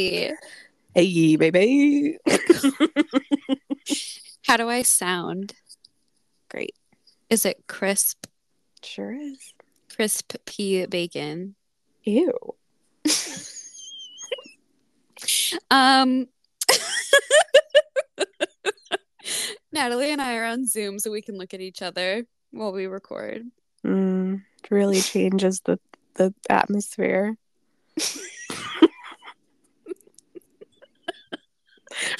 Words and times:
Hey, 0.00 0.36
baby. 0.94 2.18
How 4.46 4.56
do 4.56 4.68
I 4.68 4.82
sound? 4.82 5.54
Great. 6.48 6.76
Is 7.28 7.44
it 7.44 7.64
crisp? 7.66 8.26
Sure 8.84 9.12
is. 9.12 9.52
Crisp 9.92 10.36
pea 10.46 10.86
bacon. 10.86 11.56
Ew. 12.04 12.32
Um 15.68 16.28
Natalie 19.72 20.12
and 20.12 20.22
I 20.22 20.36
are 20.36 20.44
on 20.44 20.64
Zoom 20.64 21.00
so 21.00 21.10
we 21.10 21.22
can 21.22 21.36
look 21.36 21.52
at 21.54 21.60
each 21.60 21.82
other 21.82 22.24
while 22.52 22.70
we 22.70 22.86
record. 22.86 23.42
Mm, 23.84 24.42
it 24.62 24.70
really 24.70 25.00
changes 25.00 25.60
the 25.62 25.80
the 26.14 26.32
atmosphere. 26.48 27.36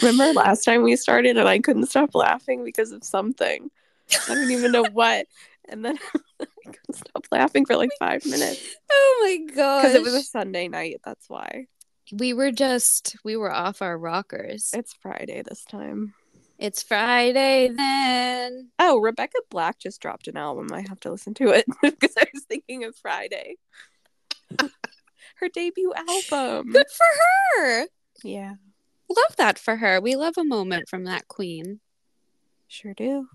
Remember 0.03 0.33
last 0.33 0.65
time 0.65 0.83
we 0.83 0.97
started 0.97 1.37
and 1.37 1.49
I 1.49 1.59
couldn't 1.59 1.87
stop 1.87 2.15
laughing 2.15 2.65
because 2.65 2.93
of 2.93 3.05
something. 3.05 3.71
I 4.29 4.35
don't 4.35 4.51
even 4.51 4.73
know 4.73 4.85
what. 4.85 5.27
And 5.69 5.85
then 5.85 5.99
I 6.41 6.47
couldn't 6.65 6.95
stop 6.95 7.27
laughing 7.31 7.67
for 7.67 7.77
like 7.77 7.91
five 7.99 8.25
minutes 8.25 8.61
Oh 8.91 9.21
my 9.23 9.55
god. 9.55 9.83
because 9.83 9.95
it 9.95 10.03
was 10.03 10.15
a 10.15 10.23
Sunday 10.23 10.69
night. 10.69 11.01
That's 11.05 11.29
why. 11.29 11.67
we 12.13 12.33
were 12.33 12.51
just 12.51 13.17
we 13.25 13.37
were 13.37 13.53
off 13.53 13.83
our 13.83 13.99
rockers. 13.99 14.71
It's 14.73 14.95
Friday 14.95 15.43
this 15.47 15.65
time. 15.65 16.15
It's 16.59 16.83
Friday 16.83 17.69
then. 17.69 18.71
Oh, 18.81 18.99
Rebecca 18.99 19.39
Black 19.51 19.79
just 19.79 20.01
dropped 20.01 20.27
an 20.27 20.37
album. 20.37 20.69
I 20.73 20.81
have 20.89 20.99
to 21.01 21.11
listen 21.13 21.35
to 21.35 21.51
it 21.51 21.67
because 21.83 22.15
I 22.19 22.25
was 22.35 22.45
thinking 22.49 22.83
of 22.85 22.97
Friday. 22.97 23.57
Her 25.37 25.49
debut 25.53 25.93
album. 25.95 26.73
Good 26.73 26.87
for 26.91 27.07
her. 27.63 27.87
Yeah, 28.25 28.55
Love 29.09 29.37
that 29.37 29.59
for 29.59 29.77
her. 29.77 30.01
We 30.01 30.17
love 30.17 30.35
a 30.37 30.45
moment 30.45 30.89
from 30.89 31.05
that 31.05 31.29
queen. 31.29 31.81
sure 32.67 32.95
do. 32.95 33.29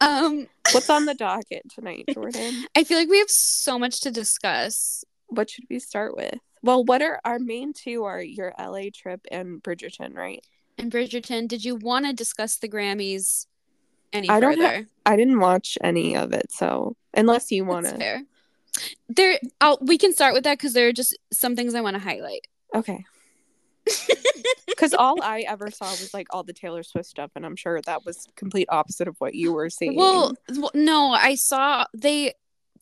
Um 0.00 0.48
What's 0.72 0.90
on 0.90 1.06
the 1.06 1.14
docket 1.18 1.62
tonight, 1.70 2.06
Jordan? 2.12 2.66
I 2.76 2.84
feel 2.84 2.98
like 2.98 3.08
we 3.08 3.18
have 3.18 3.30
so 3.30 3.78
much 3.78 4.00
to 4.00 4.10
discuss. 4.10 5.04
What 5.28 5.50
should 5.50 5.64
we 5.70 5.78
start 5.78 6.16
with? 6.16 6.38
Well, 6.62 6.84
what 6.84 7.02
are 7.02 7.20
our 7.24 7.38
main 7.38 7.72
two 7.72 8.04
are 8.04 8.22
your 8.22 8.54
LA 8.58 8.84
trip 8.92 9.26
and 9.30 9.62
Bridgerton, 9.62 10.14
right? 10.14 10.44
And 10.78 10.90
Bridgerton, 10.90 11.46
did 11.46 11.64
you 11.64 11.76
want 11.76 12.06
to 12.06 12.12
discuss 12.12 12.56
the 12.56 12.68
Grammys 12.68 13.46
any 14.12 14.28
I 14.28 14.40
don't 14.40 14.56
further? 14.56 14.86
I 15.04 15.16
didn't 15.16 15.40
watch 15.40 15.76
any 15.82 16.16
of 16.16 16.32
it, 16.32 16.50
so 16.50 16.96
unless 17.12 17.52
you 17.52 17.64
want 17.64 17.86
to. 17.86 18.24
There, 19.08 19.38
I'll, 19.60 19.78
we 19.80 19.98
can 19.98 20.12
start 20.12 20.34
with 20.34 20.44
that 20.44 20.58
because 20.58 20.72
there 20.72 20.88
are 20.88 20.92
just 20.92 21.16
some 21.32 21.54
things 21.54 21.74
I 21.74 21.80
want 21.80 21.94
to 21.94 22.02
highlight. 22.02 22.46
Okay. 22.74 23.04
Because 24.66 24.94
all 24.94 25.16
I 25.22 25.40
ever 25.40 25.70
saw 25.70 25.86
was 25.90 26.12
like 26.14 26.28
all 26.30 26.42
the 26.42 26.52
Taylor 26.52 26.82
Swift 26.82 27.08
stuff, 27.08 27.30
and 27.36 27.44
I'm 27.44 27.56
sure 27.56 27.80
that 27.82 28.04
was 28.04 28.26
complete 28.36 28.68
opposite 28.70 29.08
of 29.08 29.16
what 29.18 29.34
you 29.34 29.52
were 29.52 29.70
seeing. 29.70 29.96
Well, 29.96 30.34
well, 30.56 30.70
no, 30.74 31.12
I 31.12 31.34
saw 31.34 31.84
they. 31.94 32.34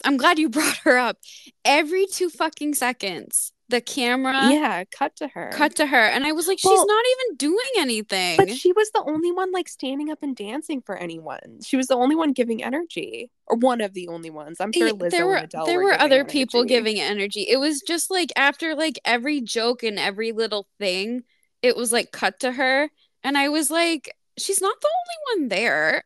I'm 0.05 0.17
glad 0.17 0.39
you 0.39 0.49
brought 0.51 0.79
her 0.79 0.97
up. 0.99 1.19
Every 1.65 2.07
two 2.07 2.31
fucking 2.31 2.75
seconds, 2.75 3.53
the 3.69 3.81
camera 3.81 4.51
yeah, 4.51 4.85
cut 4.85 5.17
to 5.17 5.29
her. 5.29 5.51
cut 5.53 5.77
to 5.77 5.87
her, 5.87 5.97
and 5.97 6.25
I 6.25 6.33
was 6.33 6.47
like, 6.47 6.59
she's 6.59 6.71
Well, 6.71 6.87
not 6.87 7.05
even 7.11 7.37
doing 7.37 7.71
anything. 7.79 8.37
But 8.37 8.51
she 8.51 8.73
was 8.73 8.91
the 8.91 9.03
only 9.07 9.33
one 9.33 9.51
like 9.51 9.69
standing 9.69 10.11
up 10.11 10.19
and 10.23 10.37
dancing 10.37 10.83
for 10.83 10.97
anyone. 10.97 11.61
She 11.65 11.77
was 11.77 11.87
the 11.87 11.97
only 11.97 12.15
one 12.15 12.33
giving 12.33 12.63
energy, 12.63 13.31
or 13.47 13.57
one 13.57 13.81
of 13.81 13.95
the 13.95 14.09
only 14.09 14.31
ones. 14.31 14.61
I'm 14.61 14.73
sure 14.73 14.93
there 14.93 15.27
were 15.27 15.47
there 15.65 15.79
were 15.79 15.85
were 15.85 15.95
other 15.95 16.25
people 16.25 16.65
giving 16.65 17.01
energy. 17.01 17.47
It 17.49 17.59
was 17.59 17.81
just 17.81 18.11
like 18.11 18.33
after 18.37 18.75
like 18.75 19.01
every 19.05 19.41
joke 19.41 19.83
and 19.83 19.99
every 19.99 20.33
little 20.33 20.67
thing, 20.79 21.23
it 21.63 21.77
was 21.77 21.93
like 21.93 22.13
cut 22.13 22.41
to 22.41 22.53
her, 22.53 22.91
and 23.25 23.39
I 23.39 23.49
was 23.49 23.71
like, 23.71 24.15
she's 24.39 24.61
not 24.61 24.81
the 24.81 24.89
only 24.89 25.43
one 25.43 25.49
there. 25.49 26.05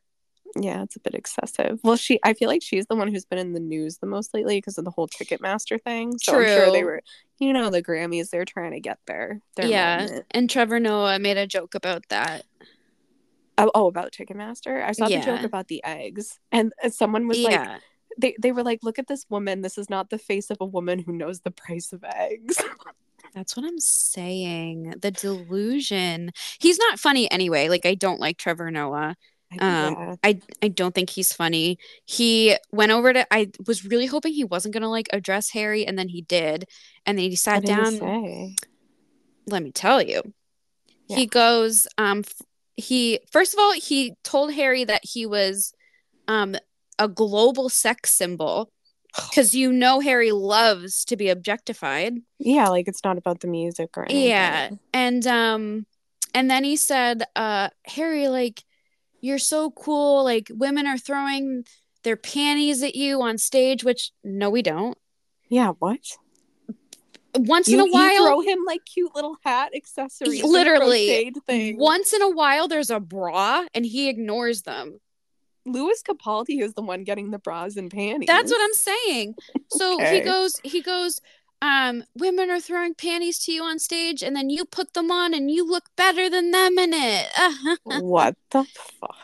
Yeah, 0.59 0.83
it's 0.83 0.97
a 0.97 1.01
bit 1.01 1.15
excessive. 1.15 1.81
Well, 1.83 1.97
she, 1.97 2.19
I 2.23 2.33
feel 2.33 2.49
like 2.49 2.63
she's 2.63 2.87
the 2.87 2.97
one 2.97 3.09
who's 3.09 3.25
been 3.25 3.39
in 3.39 3.53
the 3.53 3.61
news 3.61 3.99
the 3.99 4.07
most 4.07 4.33
lately 4.33 4.57
because 4.59 4.79
of 4.79 4.85
the 4.85 4.91
whole 4.91 5.09
Ticketmaster 5.09 5.81
thing. 5.81 6.19
So 6.19 6.37
I'm 6.37 6.45
sure 6.45 6.73
they 6.73 6.85
were, 6.85 7.03
you 7.39 7.53
know, 7.53 7.71
the 7.71 7.83
Grammys. 7.83 8.31
They're 8.31 8.45
trying 8.45 8.73
to 8.73 8.81
get 8.81 8.99
there. 9.07 9.41
their 9.57 9.67
yeah, 9.67 10.07
moment. 10.07 10.27
and 10.31 10.49
Trevor 10.49 10.81
Noah 10.81 11.19
made 11.19 11.37
a 11.37 11.47
joke 11.47 11.75
about 11.75 12.09
that. 12.09 12.45
Oh, 13.59 13.71
oh, 13.75 13.87
about 13.87 14.13
Ticketmaster. 14.13 14.83
I 14.83 14.93
saw 14.93 15.09
the 15.09 15.21
joke 15.21 15.43
about 15.43 15.69
the 15.69 15.83
eggs, 15.85 16.39
and 16.53 16.73
someone 16.91 17.27
was 17.27 17.39
like, 17.39 17.81
they 18.19 18.37
they 18.39 18.53
were 18.53 18.63
like, 18.63 18.81
look 18.83 18.99
at 18.99 19.07
this 19.07 19.27
woman. 19.29 19.63
This 19.63 19.79
is 19.79 19.91
not 19.91 20.11
the 20.11 20.19
face 20.19 20.51
of 20.51 20.59
a 20.61 20.67
woman 20.67 20.99
who 20.99 21.13
knows 21.13 21.41
the 21.41 21.51
price 21.51 21.93
of 21.93 22.05
eggs. 22.05 22.57
that's 23.35 23.57
what 23.57 23.67
I'm 23.67 23.79
saying. 23.79 24.95
The 25.01 25.11
delusion. 25.11 26.33
He's 26.59 26.79
not 26.79 26.99
funny 26.99 27.31
anyway. 27.31 27.69
Like 27.69 27.87
I 27.87 27.95
don't 27.95 28.21
like 28.21 28.39
Trevor 28.39 28.71
Noah. 28.71 29.17
Um, 29.61 29.95
yeah. 29.95 30.15
I 30.23 30.41
I 30.63 30.69
don't 30.69 30.95
think 30.95 31.11
he's 31.11 31.33
funny. 31.33 31.79
He 32.05 32.57
went 32.73 32.93
over 32.93 33.13
to. 33.13 33.27
I 33.33 33.51
was 33.67 33.85
really 33.85 34.07
hoping 34.07 34.33
he 34.33 34.45
wasn't 34.45 34.75
gonna 34.75 34.91
like 34.91 35.09
address 35.13 35.51
Harry, 35.51 35.87
and 35.87 35.99
then 35.99 36.09
he 36.09 36.23
did, 36.23 36.67
and 37.07 37.19
then 37.19 37.31
he 37.31 37.37
sat 37.37 37.63
he 37.63 37.67
down. 37.69 37.93
say? 37.93 38.57
let 39.47 39.63
me 39.63 39.71
tell 39.71 40.03
you 40.03 40.23
Yeah. 41.09 41.17
he 41.17 41.27
goes 41.27 41.87
um 41.99 42.25
he 42.77 43.21
first 43.31 43.55
of 43.55 43.61
all 43.61 43.73
he 43.73 44.15
told 44.25 44.53
harry 44.53 44.85
that 44.85 45.03
he 45.05 45.25
was 45.25 45.73
um 46.29 46.57
a 46.99 47.09
global 47.09 47.69
sex 47.69 48.13
symbol 48.13 48.71
because 49.31 49.55
you 49.55 49.73
know 49.73 50.01
harry 50.01 50.33
loves 50.33 51.05
to 51.05 51.17
be 51.17 51.29
objectified 51.29 52.15
Yeah, 52.39 52.69
like 52.69 52.89
it's 52.89 53.05
not 53.05 53.19
about 53.19 53.41
the 53.41 53.47
music 53.49 53.97
or 53.97 54.05
anything. 54.05 54.23
yeah 54.25 54.71
and 54.93 55.27
um 55.27 55.87
and 56.35 56.51
then 56.51 56.65
he 56.65 56.77
said 56.77 57.23
uh 57.37 57.69
harry 57.85 58.29
like 58.29 58.65
you're 59.21 59.39
so 59.39 59.71
cool 59.71 60.25
like 60.25 60.51
women 60.55 60.87
are 60.87 60.99
throwing 60.99 61.65
their 62.03 62.17
panties 62.17 62.83
at 62.83 62.95
you 62.95 63.21
on 63.23 63.39
stage 63.39 63.85
which 63.85 64.13
no 64.23 64.51
we 64.51 64.63
don't 64.63 64.97
Yeah, 65.49 65.73
what? 65.79 66.01
once 67.35 67.69
You, 67.69 67.83
in 67.83 67.89
a 67.89 67.93
while 67.93 68.25
throw 68.25 68.41
him 68.41 68.61
like 68.67 68.81
cute 68.85 69.15
little 69.15 69.37
hat 69.45 69.73
accessories. 69.75 70.43
Literally, 70.43 71.33
once 71.77 72.13
in 72.13 72.23
a 72.23 72.31
while 72.31 72.69
there's 72.69 72.91
a 72.91 73.01
bra 73.01 73.65
and 73.75 73.85
he 73.85 74.09
ignores 74.09 74.63
them 74.63 75.01
Lewis 75.67 76.01
Capaldi 76.03 76.63
is 76.63 76.75
the 76.75 76.83
one 76.83 77.05
getting 77.05 77.31
the 77.31 77.39
bras 77.39 77.77
and 77.77 77.91
panties. 77.91 78.29
That's 78.29 78.51
what 78.51 78.61
I'm 78.63 78.73
saying. 78.73 79.35
So 79.69 79.99
he 79.99 80.21
goes, 80.21 80.61
he 80.63 80.81
goes, 80.81 81.21
um, 81.63 82.05
women 82.17 82.51
are 82.51 82.61
throwing 82.61 82.95
panties 82.95 83.39
to 83.41 83.53
you 83.53 83.63
on 83.63 83.79
stage 83.79 84.23
and 84.23 84.37
then 84.37 84.51
you 84.51 84.65
put 84.65 84.95
them 84.95 85.11
on 85.11 85.33
and 85.35 85.51
you 85.51 85.67
look 85.67 85.85
better 85.97 86.29
than 86.29 86.51
them 86.51 86.79
in 86.79 86.93
it. 86.93 87.29
What 87.85 88.37
the 88.51 88.65
fuck? 88.65 89.17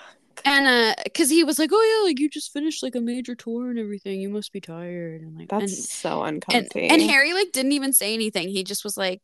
and 0.45 0.67
uh 0.67 0.95
cuz 1.15 1.31
he 1.31 1.45
was 1.45 1.59
like, 1.59 1.71
"Oh 1.73 1.83
yeah, 2.03 2.09
like 2.09 2.19
you 2.19 2.29
just 2.29 2.53
finished 2.53 2.83
like 2.83 2.95
a 2.95 3.01
major 3.01 3.35
tour 3.35 3.71
and 3.71 3.79
everything. 3.79 4.21
You 4.21 4.29
must 4.29 4.53
be 4.53 4.61
tired." 4.61 5.23
And 5.23 5.39
like 5.39 5.49
That's 5.49 5.63
and, 5.63 5.71
so 5.71 6.23
and 6.23 6.37
uncomfy. 6.37 6.89
and 6.89 7.03
Harry 7.03 7.33
like 7.33 7.53
didn't 7.53 7.73
even 7.73 7.93
say 7.93 8.13
anything. 8.15 8.49
He 8.49 8.65
just 8.65 8.83
was 8.83 8.97
like, 8.97 9.21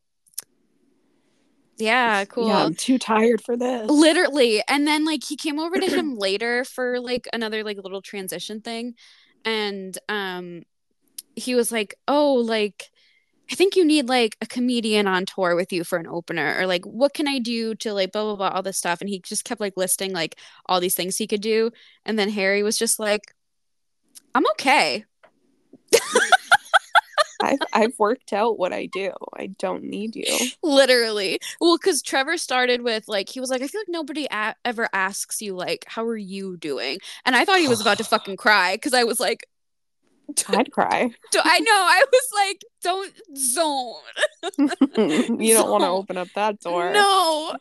"Yeah, 1.77 2.25
cool." 2.25 2.47
Yeah, 2.47 2.63
I'm 2.63 2.73
too 2.75 2.97
tired 2.97 3.41
for 3.41 3.57
this. 3.57 3.89
literally 3.89 4.61
and 4.67 4.87
then 4.87 5.03
like 5.03 5.23
he 5.23 5.35
came 5.35 5.59
over 5.59 5.79
to 5.79 5.87
him 5.99 6.15
later 6.15 6.63
for 6.63 6.99
like 6.99 7.27
another 7.33 7.63
like 7.63 7.77
little 7.77 8.01
transition 8.01 8.61
thing 8.61 8.93
and 9.43 9.97
um 10.07 10.63
he 11.35 11.55
was 11.55 11.71
like 11.71 11.95
oh 12.07 12.33
like 12.33 12.91
i 13.51 13.55
think 13.55 13.75
you 13.75 13.85
need 13.85 14.07
like 14.07 14.37
a 14.41 14.45
comedian 14.45 15.07
on 15.07 15.25
tour 15.25 15.55
with 15.55 15.71
you 15.71 15.83
for 15.83 15.97
an 15.97 16.07
opener 16.07 16.55
or 16.59 16.65
like 16.65 16.85
what 16.85 17.13
can 17.13 17.27
i 17.27 17.39
do 17.39 17.75
to 17.75 17.93
like 17.93 18.11
blah 18.11 18.23
blah 18.23 18.35
blah 18.35 18.49
all 18.49 18.63
this 18.63 18.77
stuff 18.77 19.01
and 19.01 19.09
he 19.09 19.19
just 19.19 19.45
kept 19.45 19.61
like 19.61 19.77
listing 19.77 20.13
like 20.13 20.37
all 20.65 20.79
these 20.79 20.95
things 20.95 21.17
he 21.17 21.27
could 21.27 21.41
do 21.41 21.71
and 22.05 22.17
then 22.17 22.29
harry 22.29 22.63
was 22.63 22.77
just 22.77 22.99
like 22.99 23.33
i'm 24.35 24.45
okay 24.51 25.05
I've 27.41 27.59
I've 27.73 27.99
worked 27.99 28.33
out 28.33 28.59
what 28.59 28.73
I 28.73 28.87
do. 28.87 29.11
I 29.37 29.47
don't 29.47 29.83
need 29.83 30.15
you. 30.15 30.25
literally 30.63 31.39
well 31.59 31.77
because 31.77 32.01
trevor 32.01 32.37
started 32.37 32.81
with 32.81 33.07
like 33.07 33.29
he 33.29 33.39
was 33.39 33.49
like 33.49 33.61
i 33.61 33.67
feel 33.67 33.81
like 33.81 33.89
nobody 33.89 34.27
a- 34.29 34.55
ever 34.65 34.87
asks 34.93 35.41
you 35.41 35.55
like 35.55 35.85
how 35.87 36.03
are 36.05 36.17
you 36.17 36.57
doing 36.57 36.97
and 37.25 37.35
i 37.35 37.45
thought 37.45 37.59
he 37.59 37.67
was 37.67 37.81
about 37.81 37.97
to 37.97 38.03
fucking 38.03 38.37
cry 38.37 38.75
because 38.75 38.93
i 38.93 39.03
was 39.03 39.19
like 39.19 39.47
I'd 40.49 40.71
cry. 40.71 41.11
i 41.35 41.59
know 41.59 41.71
i 41.71 42.03
was 42.11 42.27
like 42.35 42.61
don't 42.81 43.13
zone 43.37 45.37
you 45.41 45.53
don't 45.53 45.69
want 45.69 45.83
to 45.83 45.89
open 45.89 46.17
up 46.17 46.27
that 46.35 46.59
door. 46.61 46.91
no 46.93 47.55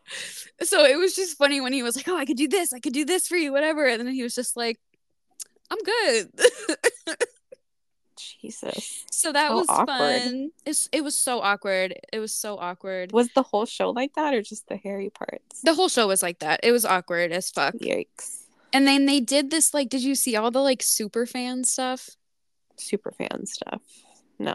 so 0.62 0.84
it 0.84 0.96
was 0.96 1.14
just 1.14 1.36
funny 1.38 1.60
when 1.60 1.72
he 1.72 1.82
was 1.82 1.96
like 1.96 2.08
oh 2.08 2.16
i 2.16 2.24
could 2.24 2.36
do 2.36 2.48
this 2.48 2.72
i 2.72 2.78
could 2.80 2.92
do 2.92 3.04
this 3.04 3.26
for 3.26 3.36
you 3.36 3.52
whatever 3.52 3.86
and 3.86 4.00
then 4.06 4.14
he 4.14 4.22
was 4.22 4.34
just 4.34 4.56
like 4.56 4.78
i'm 5.70 5.78
good 5.84 6.30
Jesus. 8.40 9.04
so 9.12 9.32
that 9.32 9.48
So 9.50 9.56
was 9.58 9.66
awkward. 9.68 9.86
fun 10.22 10.50
it's, 10.66 10.88
it 10.92 11.02
was 11.04 11.16
so 11.16 11.40
awkward 11.40 11.94
it 12.12 12.18
was 12.18 12.34
so 12.34 12.56
awkward 12.58 13.12
Was 13.12 13.28
the 13.34 13.42
whole 13.42 13.64
show 13.66 13.90
like 13.90 14.14
that 14.14 14.34
or 14.34 14.42
just 14.42 14.66
the 14.68 14.76
Harry 14.76 15.10
parts? 15.10 15.60
the 15.62 15.74
whole 15.74 15.88
show 15.88 16.06
was 16.08 16.22
like 16.22 16.40
that 16.40 16.60
it 16.62 16.72
was 16.72 16.84
awkward 16.84 17.30
as 17.32 17.50
fuck 17.50 17.74
Yikes. 17.74 18.42
and 18.72 18.86
then 18.88 19.06
they 19.06 19.20
did 19.20 19.50
this 19.50 19.72
like 19.72 19.88
did 19.88 20.02
you 20.02 20.14
see 20.16 20.34
all 20.36 20.50
the 20.50 20.60
like 20.60 20.82
super 20.82 21.26
fan 21.26 21.62
stuff 21.64 22.10
Super 22.78 23.12
fan 23.12 23.46
stuff. 23.46 23.82
No. 24.38 24.54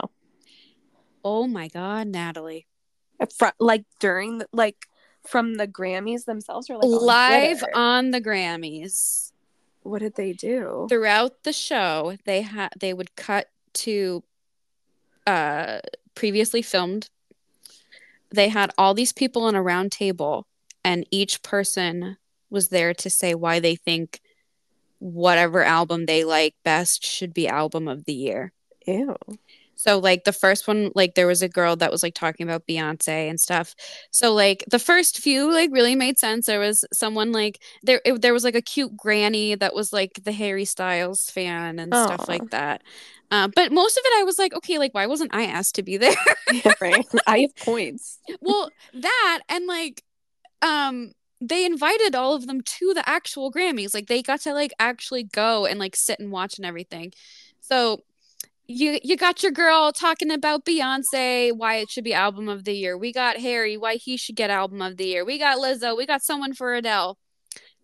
oh 1.25 1.45
my 1.47 1.67
god 1.67 2.07
natalie 2.07 2.65
Fr- 3.37 3.47
like 3.59 3.83
during 3.99 4.39
the, 4.39 4.47
like 4.53 4.87
from 5.25 5.55
the 5.55 5.67
Grammys 5.67 6.25
themselves 6.25 6.69
or 6.69 6.75
like 6.75 6.83
on 6.85 7.05
live 7.05 7.59
Twitter? 7.59 7.77
on 7.77 8.11
the 8.11 8.19
Grammys. 8.21 9.31
What 9.83 9.99
did 9.99 10.15
they 10.15 10.33
do? 10.33 10.87
Throughout 10.89 11.43
the 11.43 11.53
show, 11.53 12.17
they 12.25 12.41
had 12.41 12.69
they 12.79 12.93
would 12.93 13.15
cut 13.15 13.47
to 13.75 14.23
uh 15.27 15.79
previously 16.15 16.61
filmed. 16.61 17.09
They 18.33 18.49
had 18.49 18.71
all 18.77 18.93
these 18.93 19.13
people 19.13 19.43
on 19.43 19.55
a 19.55 19.61
round 19.61 19.91
table 19.91 20.47
and 20.83 21.05
each 21.11 21.41
person 21.43 22.17
was 22.49 22.69
there 22.69 22.93
to 22.95 23.09
say 23.09 23.33
why 23.35 23.59
they 23.59 23.75
think 23.75 24.19
whatever 25.03 25.63
album 25.63 26.05
they 26.05 26.23
like 26.23 26.55
best 26.63 27.05
should 27.05 27.33
be 27.33 27.47
album 27.47 27.87
of 27.87 28.05
the 28.05 28.13
year. 28.13 28.53
Ew. 28.87 29.15
So 29.75 29.99
like 29.99 30.23
the 30.23 30.31
first 30.31 30.65
one, 30.65 30.91
like 30.95 31.15
there 31.15 31.27
was 31.27 31.41
a 31.41 31.49
girl 31.49 31.75
that 31.75 31.91
was 31.91 32.03
like 32.03 32.13
talking 32.13 32.47
about 32.47 32.65
Beyonce 32.67 33.29
and 33.29 33.37
stuff. 33.39 33.75
So 34.11 34.33
like 34.33 34.63
the 34.69 34.79
first 34.79 35.17
few 35.19 35.51
like 35.51 35.71
really 35.73 35.95
made 35.95 36.17
sense. 36.17 36.45
There 36.45 36.59
was 36.59 36.85
someone 36.93 37.33
like 37.33 37.61
there 37.81 38.01
it, 38.05 38.21
there 38.21 38.33
was 38.33 38.45
like 38.45 38.55
a 38.55 38.61
cute 38.61 38.95
granny 38.95 39.55
that 39.55 39.75
was 39.75 39.91
like 39.91 40.21
the 40.23 40.31
Harry 40.31 40.63
Styles 40.63 41.29
fan 41.29 41.79
and 41.79 41.93
stuff 41.93 42.29
like 42.29 42.49
that. 42.51 42.81
Uh, 43.29 43.49
but 43.53 43.71
most 43.71 43.97
of 43.97 44.03
it, 44.05 44.19
I 44.19 44.23
was 44.23 44.37
like, 44.37 44.53
okay, 44.53 44.77
like 44.77 44.93
why 44.93 45.07
wasn't 45.07 45.33
I 45.35 45.45
asked 45.45 45.75
to 45.75 45.83
be 45.83 45.97
there? 45.97 46.15
Yeah, 46.53 46.73
right. 46.79 47.05
I 47.25 47.39
have 47.39 47.55
points. 47.55 48.19
well, 48.41 48.69
that 48.93 49.39
and 49.49 49.65
like, 49.65 50.03
um, 50.61 51.13
they 51.47 51.65
invited 51.65 52.15
all 52.15 52.35
of 52.35 52.47
them 52.47 52.61
to 52.61 52.93
the 52.93 53.07
actual 53.07 53.51
Grammys. 53.51 53.93
Like 53.93 54.07
they 54.07 54.21
got 54.21 54.41
to 54.41 54.53
like 54.53 54.71
actually 54.79 55.23
go 55.23 55.65
and 55.65 55.79
like 55.79 55.95
sit 55.95 56.19
and 56.19 56.31
watch 56.31 56.57
and 56.57 56.65
everything. 56.65 57.11
So 57.59 58.01
you 58.65 58.99
you 59.03 59.17
got 59.17 59.43
your 59.43 59.51
girl 59.51 59.91
talking 59.91 60.31
about 60.31 60.65
Beyonce, 60.65 61.51
why 61.55 61.75
it 61.75 61.89
should 61.89 62.05
be 62.05 62.13
album 62.13 62.47
of 62.47 62.63
the 62.63 62.73
year. 62.73 62.97
We 62.97 63.11
got 63.11 63.37
Harry, 63.37 63.75
why 63.77 63.95
he 63.95 64.15
should 64.15 64.35
get 64.35 64.49
album 64.49 64.81
of 64.81 64.95
the 64.97 65.05
year. 65.05 65.25
We 65.25 65.37
got 65.37 65.57
Lizzo, 65.57 65.97
we 65.97 66.05
got 66.05 66.23
someone 66.23 66.53
for 66.53 66.73
Adele. 66.73 67.17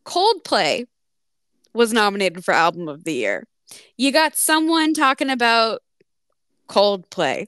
Coldplay 0.05 0.85
was 1.73 1.91
nominated 1.91 2.45
for 2.45 2.53
album 2.53 2.87
of 2.87 3.03
the 3.03 3.13
year. 3.13 3.45
You 3.97 4.11
got 4.11 4.35
someone 4.35 4.93
talking 4.93 5.29
about 5.29 5.81
Coldplay. 6.67 7.47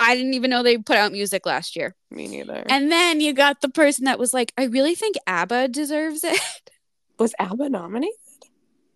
I 0.00 0.16
didn't 0.16 0.34
even 0.34 0.50
know 0.50 0.64
they 0.64 0.78
put 0.78 0.96
out 0.96 1.12
music 1.12 1.46
last 1.46 1.76
year. 1.76 1.94
Me 2.12 2.28
neither. 2.28 2.62
And 2.68 2.92
then 2.92 3.20
you 3.20 3.32
got 3.32 3.60
the 3.60 3.68
person 3.68 4.04
that 4.04 4.18
was 4.18 4.34
like, 4.34 4.52
I 4.58 4.64
really 4.64 4.94
think 4.94 5.16
ABBA 5.26 5.68
deserves 5.68 6.22
it. 6.24 6.40
was 7.18 7.34
ABBA 7.38 7.70
nominated? 7.70 8.14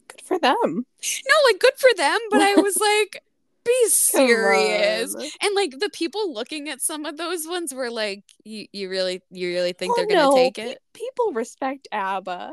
Good 0.08 0.20
for 0.22 0.38
them. 0.38 0.54
no, 0.64 1.34
like 1.50 1.60
good 1.60 1.74
for 1.78 1.90
them, 1.96 2.18
but 2.30 2.40
I 2.42 2.54
was 2.56 2.76
like, 2.80 3.22
be 3.64 3.88
serious. 3.88 5.14
And 5.14 5.54
like 5.54 5.78
the 5.80 5.90
people 5.92 6.32
looking 6.32 6.68
at 6.68 6.80
some 6.80 7.04
of 7.04 7.16
those 7.16 7.46
ones 7.46 7.74
were 7.74 7.90
like, 7.90 8.22
you, 8.44 8.66
you 8.72 8.88
really 8.88 9.22
you 9.30 9.48
really 9.48 9.72
think 9.72 9.96
Well, 9.96 10.06
they're 10.06 10.16
gonna 10.16 10.30
no, 10.30 10.36
take 10.36 10.58
it? 10.58 10.78
people 10.92 11.32
respect 11.32 11.88
ABBA. 11.90 12.52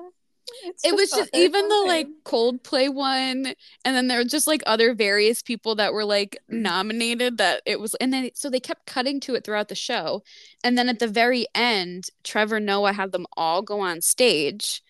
It's 0.64 0.84
It 0.86 0.96
was 0.96 1.10
just 1.12 1.30
even 1.34 1.68
the 1.68 1.84
like. 1.88 2.08
Coldplay 2.26 2.94
one, 2.94 3.54
and 3.86 3.96
then 3.96 4.08
there 4.08 4.18
were 4.20 4.24
just 4.24 4.48
like 4.48 4.64
other 4.66 4.94
various 4.94 5.42
people 5.42 5.76
that 5.76 5.94
were 5.94 6.06
like 6.06 6.38
nominated 6.50 7.38
that 7.38 7.62
it 7.66 7.80
was, 7.80 7.94
and 7.96 8.12
then 8.14 8.30
so 8.34 8.50
they 8.50 8.60
kept 8.60 8.86
cutting 8.86 9.20
to 9.22 9.36
it 9.36 9.44
throughout 9.44 9.68
the 9.70 9.76
show, 9.76 10.24
and 10.64 10.78
then 10.78 10.90
at 10.90 11.00
the 11.00 11.08
very 11.08 11.46
end, 11.54 12.10
Trevor 12.24 12.60
Noah 12.60 12.94
had 12.94 13.12
them 13.12 13.26
all 13.38 13.62
go 13.62 13.80
on 13.82 14.02
stage 14.02 14.82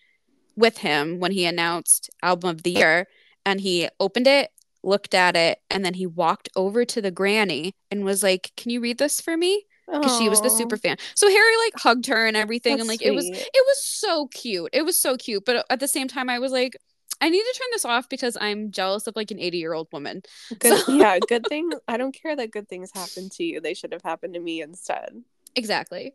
with 0.56 0.78
him 0.78 1.20
when 1.20 1.32
he 1.32 1.44
announced 1.46 2.10
album 2.22 2.50
of 2.50 2.62
the 2.62 2.70
year, 2.70 3.06
and 3.44 3.60
he 3.60 3.88
opened 4.00 4.26
it, 4.26 4.50
looked 4.82 5.14
at 5.14 5.36
it, 5.36 5.58
and 5.70 5.84
then 5.84 5.94
he 5.94 6.06
walked 6.06 6.48
over 6.56 6.84
to 6.84 7.02
the 7.02 7.10
granny 7.10 7.72
and 7.90 8.04
was 8.04 8.22
like, 8.22 8.52
"Can 8.56 8.70
you 8.70 8.80
read 8.80 8.98
this 8.98 9.20
for 9.20 9.36
me?" 9.36 9.66
Because 9.86 10.16
she 10.18 10.28
was 10.28 10.40
the 10.40 10.48
super 10.48 10.76
fan. 10.76 10.96
So 11.14 11.28
Harry 11.28 11.56
like 11.64 11.74
hugged 11.76 12.06
her 12.06 12.26
and 12.26 12.36
everything, 12.36 12.72
and 12.72 12.80
that's 12.80 12.88
like 12.88 13.02
it 13.02 13.14
was 13.14 13.26
it 13.26 13.64
was 13.66 13.84
so 13.84 14.28
cute. 14.28 14.70
It 14.72 14.84
was 14.84 14.96
so 14.96 15.16
cute. 15.16 15.44
But 15.44 15.56
uh, 15.56 15.62
at 15.70 15.80
the 15.80 15.88
same 15.88 16.08
time, 16.08 16.30
I 16.30 16.38
was 16.38 16.52
like, 16.52 16.76
I 17.20 17.28
need 17.28 17.42
to 17.42 17.54
turn 17.58 17.68
this 17.72 17.84
off 17.84 18.08
because 18.08 18.36
I'm 18.40 18.70
jealous 18.70 19.06
of 19.06 19.16
like 19.16 19.30
an 19.30 19.38
80 19.38 19.58
year 19.58 19.72
old 19.74 19.88
woman. 19.92 20.22
Good, 20.58 20.78
So- 20.78 20.92
yeah, 20.92 21.18
good 21.28 21.46
thing. 21.48 21.70
I 21.88 21.96
don't 21.96 22.12
care 22.14 22.34
that 22.34 22.50
good 22.50 22.68
things 22.68 22.90
happen 22.94 23.28
to 23.30 23.44
you. 23.44 23.60
They 23.60 23.74
should 23.74 23.92
have 23.92 24.02
happened 24.02 24.34
to 24.34 24.40
me 24.40 24.62
instead. 24.62 25.22
Exactly. 25.56 26.14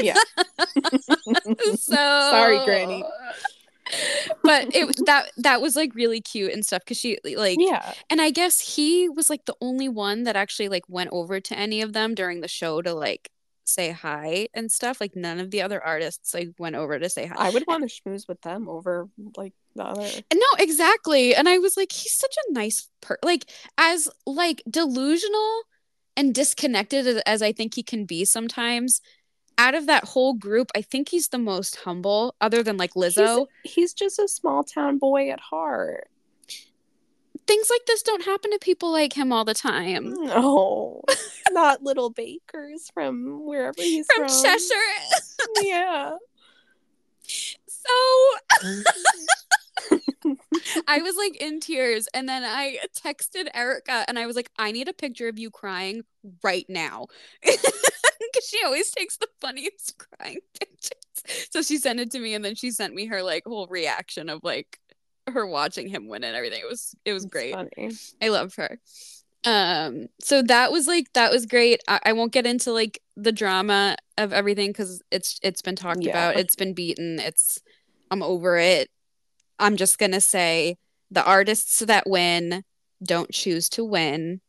Yeah. 0.00 0.14
so 1.74 1.94
Sorry, 1.94 2.64
Granny. 2.64 3.04
But 4.42 4.74
it 4.74 4.86
was 4.86 4.96
that 5.06 5.30
that 5.36 5.60
was 5.60 5.76
like 5.76 5.94
really 5.94 6.20
cute 6.20 6.52
and 6.52 6.64
stuff 6.64 6.82
because 6.84 6.98
she 6.98 7.18
like 7.24 7.58
Yeah. 7.60 7.92
and 8.10 8.20
I 8.20 8.30
guess 8.30 8.60
he 8.76 9.08
was 9.08 9.30
like 9.30 9.44
the 9.44 9.56
only 9.60 9.88
one 9.88 10.24
that 10.24 10.36
actually 10.36 10.68
like 10.68 10.84
went 10.88 11.10
over 11.12 11.40
to 11.40 11.58
any 11.58 11.82
of 11.82 11.92
them 11.92 12.14
during 12.14 12.40
the 12.40 12.48
show 12.48 12.82
to 12.82 12.92
like 12.94 13.30
say 13.64 13.90
hi 13.92 14.48
and 14.54 14.70
stuff. 14.70 15.00
Like 15.00 15.14
none 15.16 15.38
of 15.38 15.50
the 15.50 15.62
other 15.62 15.82
artists 15.82 16.34
like 16.34 16.50
went 16.58 16.76
over 16.76 16.98
to 16.98 17.08
say 17.08 17.26
hi. 17.26 17.34
I 17.38 17.50
would 17.50 17.64
want 17.66 17.88
to 17.88 17.94
schmooze 18.02 18.28
with 18.28 18.40
them 18.42 18.68
over 18.68 19.08
like 19.36 19.52
the 19.74 19.84
other. 19.84 20.08
No, 20.34 20.46
exactly. 20.58 21.34
And 21.34 21.48
I 21.48 21.58
was 21.58 21.76
like, 21.76 21.92
he's 21.92 22.12
such 22.14 22.34
a 22.48 22.52
nice 22.52 22.88
per 23.00 23.18
like 23.22 23.44
as 23.78 24.08
like 24.26 24.62
delusional 24.68 25.62
and 26.16 26.34
disconnected 26.34 27.06
as, 27.06 27.16
as 27.24 27.42
I 27.42 27.52
think 27.52 27.74
he 27.74 27.82
can 27.82 28.04
be 28.04 28.24
sometimes. 28.24 29.00
Out 29.58 29.74
of 29.74 29.86
that 29.86 30.04
whole 30.04 30.34
group, 30.34 30.70
I 30.74 30.82
think 30.82 31.08
he's 31.08 31.28
the 31.28 31.38
most 31.38 31.76
humble, 31.76 32.34
other 32.40 32.62
than 32.62 32.76
like 32.76 32.94
Lizzo. 32.94 33.46
He's, 33.62 33.72
he's 33.72 33.94
just 33.94 34.18
a 34.18 34.28
small 34.28 34.64
town 34.64 34.98
boy 34.98 35.30
at 35.30 35.40
heart. 35.40 36.08
Things 37.46 37.68
like 37.70 37.84
this 37.86 38.02
don't 38.02 38.24
happen 38.24 38.50
to 38.52 38.58
people 38.60 38.92
like 38.92 39.12
him 39.12 39.32
all 39.32 39.44
the 39.44 39.54
time. 39.54 40.14
No, 40.14 41.02
not 41.50 41.82
little 41.82 42.10
bakers 42.10 42.90
from 42.94 43.44
wherever 43.44 43.74
he's 43.80 44.06
From 44.14 44.28
from. 44.28 44.42
Cheshire. 44.42 44.76
Yeah. 45.60 46.12
So 47.66 47.88
I 50.86 50.98
was 50.98 51.16
like 51.16 51.36
in 51.36 51.60
tears. 51.60 52.08
And 52.14 52.28
then 52.28 52.44
I 52.44 52.78
texted 52.94 53.48
Erica 53.54 54.04
and 54.08 54.18
I 54.18 54.26
was 54.26 54.36
like, 54.36 54.50
I 54.58 54.72
need 54.72 54.88
a 54.88 54.92
picture 54.92 55.28
of 55.28 55.38
you 55.38 55.50
crying 55.50 56.02
right 56.42 56.66
now. 56.68 57.06
Because 58.34 58.48
she 58.48 58.58
always 58.64 58.90
takes 58.90 59.16
the 59.16 59.28
funniest 59.40 59.98
crying 60.18 60.38
pictures. 60.58 61.48
So 61.50 61.62
she 61.62 61.76
sent 61.78 62.00
it 62.00 62.10
to 62.12 62.18
me 62.18 62.34
and 62.34 62.44
then 62.44 62.54
she 62.54 62.70
sent 62.70 62.94
me 62.94 63.06
her 63.06 63.22
like 63.22 63.44
whole 63.44 63.66
reaction 63.68 64.28
of 64.28 64.42
like 64.42 64.78
her 65.30 65.46
watching 65.46 65.86
him 65.88 66.08
win 66.08 66.24
and 66.24 66.34
everything. 66.34 66.60
It 66.60 66.68
was 66.68 66.94
it 67.04 67.12
was 67.12 67.24
It's 67.24 67.32
great. 67.32 67.54
Funny. 67.54 67.90
I 68.20 68.28
love 68.28 68.54
her. 68.56 68.78
Um, 69.44 70.06
so 70.20 70.42
that 70.42 70.70
was 70.72 70.86
like 70.86 71.12
that 71.14 71.30
was 71.32 71.46
great. 71.46 71.80
I, 71.88 72.00
I 72.06 72.12
won't 72.12 72.32
get 72.32 72.46
into 72.46 72.72
like 72.72 73.00
the 73.16 73.32
drama 73.32 73.96
of 74.16 74.32
everything 74.32 74.70
because 74.70 75.02
it's 75.10 75.38
it's 75.42 75.62
been 75.62 75.76
talked 75.76 76.02
Yeah. 76.02 76.10
about. 76.30 76.36
It's 76.40 76.56
been 76.56 76.74
beaten. 76.74 77.18
It's 77.18 77.60
I'm 78.10 78.22
over 78.22 78.56
it. 78.56 78.88
I'm 79.58 79.76
just 79.76 79.98
gonna 79.98 80.20
say 80.20 80.76
the 81.10 81.24
artists 81.24 81.80
that 81.80 82.08
win 82.08 82.64
don't 83.02 83.30
choose 83.32 83.68
to 83.70 83.84
win. 83.84 84.40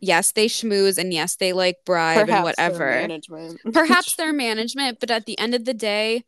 Yes, 0.00 0.32
they 0.32 0.46
schmooze 0.46 0.96
and 0.98 1.12
yes, 1.12 1.36
they 1.36 1.52
like 1.52 1.76
bribe 1.84 2.18
and 2.18 2.28
their 2.28 2.42
whatever. 2.42 3.00
management. 3.02 3.60
Perhaps 3.72 4.16
their 4.16 4.32
management, 4.32 4.98
but 5.00 5.10
at 5.10 5.26
the 5.26 5.38
end 5.38 5.54
of 5.54 5.64
the 5.64 5.74
day, 5.74 6.24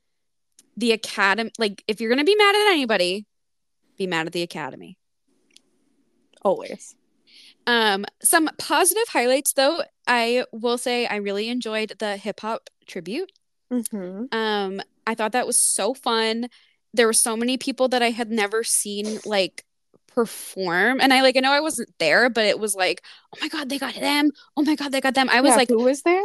the 0.76 0.92
academy 0.92 1.50
like 1.58 1.82
if 1.86 2.00
you're 2.00 2.10
gonna 2.10 2.24
be 2.24 2.36
mad 2.36 2.54
at 2.54 2.72
anybody, 2.72 3.26
be 3.98 4.06
mad 4.06 4.26
at 4.26 4.32
the 4.32 4.42
academy. 4.42 4.96
always. 6.42 6.94
Um, 7.66 8.04
some 8.22 8.50
positive 8.58 9.08
highlights 9.08 9.52
though. 9.52 9.82
I 10.06 10.44
will 10.52 10.78
say 10.78 11.06
I 11.06 11.16
really 11.16 11.48
enjoyed 11.48 11.92
the 11.98 12.16
hip 12.16 12.40
hop 12.40 12.68
tribute. 12.86 13.30
hmm 13.70 14.24
Um, 14.32 14.80
I 15.06 15.14
thought 15.14 15.32
that 15.32 15.46
was 15.46 15.58
so 15.60 15.94
fun. 15.94 16.48
There 16.92 17.06
were 17.06 17.12
so 17.12 17.36
many 17.36 17.56
people 17.56 17.88
that 17.88 18.02
I 18.02 18.10
had 18.10 18.30
never 18.30 18.64
seen 18.64 19.18
like 19.24 19.64
perform, 20.14 21.00
and 21.00 21.12
I 21.12 21.22
like 21.22 21.36
I 21.36 21.40
know 21.40 21.52
I 21.52 21.60
wasn't 21.60 21.90
there, 21.98 22.30
but 22.30 22.44
it 22.46 22.58
was 22.58 22.74
like, 22.74 23.02
oh 23.34 23.38
my 23.40 23.48
god, 23.48 23.68
they 23.68 23.78
got 23.78 23.94
them! 23.94 24.30
Oh 24.56 24.62
my 24.62 24.74
god, 24.76 24.92
they 24.92 25.00
got 25.00 25.14
them! 25.14 25.28
I 25.30 25.40
was 25.40 25.54
Yeah, 25.54 25.56
like, 25.56 25.68
who 25.68 25.82
was 25.82 26.02
there? 26.02 26.22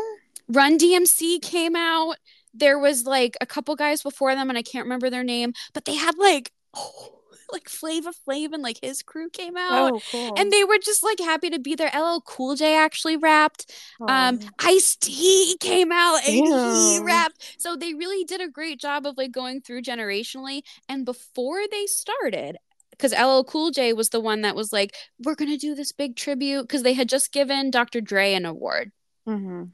Run 0.48 0.78
DMC 0.78 1.40
came 1.40 1.76
out. 1.76 2.16
There 2.54 2.80
was 2.80 3.06
like 3.06 3.36
a 3.42 3.46
couple 3.46 3.76
guys 3.76 4.02
before 4.02 4.34
them, 4.36 4.50
and 4.50 4.58
I 4.58 4.62
can't 4.64 4.86
remember 4.86 5.10
their 5.10 5.24
name, 5.24 5.54
but 5.74 5.86
they 5.86 5.96
had 5.96 6.18
like, 6.18 6.52
oh, 6.74 7.14
like 7.52 7.70
Flavor 7.70 8.12
Flav 8.12 8.54
and 8.54 8.64
like 8.64 8.80
his 8.82 9.02
crew 9.04 9.30
came 9.30 9.56
out. 9.58 9.94
Oh, 9.94 10.02
cool. 10.06 10.38
And 10.38 10.52
they 10.52 10.64
were 10.64 10.80
just 10.80 11.04
like 11.04 11.20
happy 11.20 11.50
to 11.50 11.60
be 11.60 11.76
there. 11.76 11.92
LL 11.94 12.22
Cool 12.22 12.56
J 12.56 12.76
actually 12.78 13.18
rapped. 13.18 13.72
Um, 14.08 14.40
Ice 14.60 14.96
T 14.96 15.58
came 15.60 15.92
out 15.92 16.22
and 16.26 16.46
he 16.48 17.00
rapped. 17.02 17.56
So 17.58 17.76
they 17.76 17.94
really 17.94 18.24
did 18.24 18.42
a 18.42 18.50
great 18.50 18.80
job 18.80 19.06
of 19.06 19.18
like 19.18 19.32
going 19.32 19.62
through 19.62 19.82
generationally. 19.84 20.62
And 20.90 21.06
before 21.06 21.62
they 21.70 21.86
started, 21.86 22.58
because 22.98 23.14
LL 23.14 23.44
Cool 23.44 23.72
J 23.72 23.94
was 23.94 24.10
the 24.10 24.20
one 24.20 24.42
that 24.42 24.56
was 24.56 24.74
like, 24.74 24.96
we're 25.24 25.36
gonna 25.36 25.58
do 25.58 25.76
this 25.76 25.92
big 25.92 26.16
tribute 26.16 26.64
because 26.64 26.84
they 26.84 26.94
had 26.94 27.10
just 27.10 27.32
given 27.32 27.72
Dr. 27.72 28.02
Dre 28.02 28.34
an 28.34 28.46
award. 28.46 28.92
Mhm. 29.28 29.72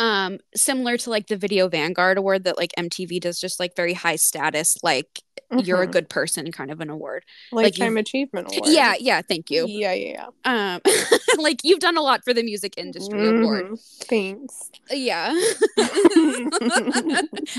Um 0.00 0.38
similar 0.56 0.96
to 0.96 1.10
like 1.10 1.26
the 1.28 1.36
Video 1.36 1.68
Vanguard 1.68 2.18
award 2.18 2.44
that 2.44 2.56
like 2.58 2.72
MTV 2.78 3.20
does 3.20 3.38
just 3.38 3.60
like 3.60 3.76
very 3.76 3.92
high 3.94 4.16
status 4.16 4.76
like 4.82 5.20
you're 5.64 5.82
a 5.82 5.86
Mhm. 5.88 5.92
good 5.92 6.08
person 6.08 6.52
kind 6.52 6.70
of 6.70 6.80
an 6.80 6.90
award. 6.90 7.24
Like 7.50 7.64
lifetime 7.72 7.94
you- 7.94 7.98
achievement 8.00 8.48
award. 8.54 8.70
Yeah, 8.72 8.94
yeah, 9.00 9.20
thank 9.20 9.50
you. 9.50 9.66
Yeah, 9.68 9.92
yeah, 9.92 10.26
Um 10.44 10.80
like 11.38 11.60
you've 11.64 11.80
done 11.80 11.96
a 11.96 12.02
lot 12.02 12.22
for 12.24 12.32
the 12.32 12.42
music 12.44 12.74
yeah. 12.76 12.84
industry 12.84 13.26
award. 13.28 13.66
Mhm. 13.66 14.04
Thanks. 14.06 14.70
Yeah. 14.90 15.32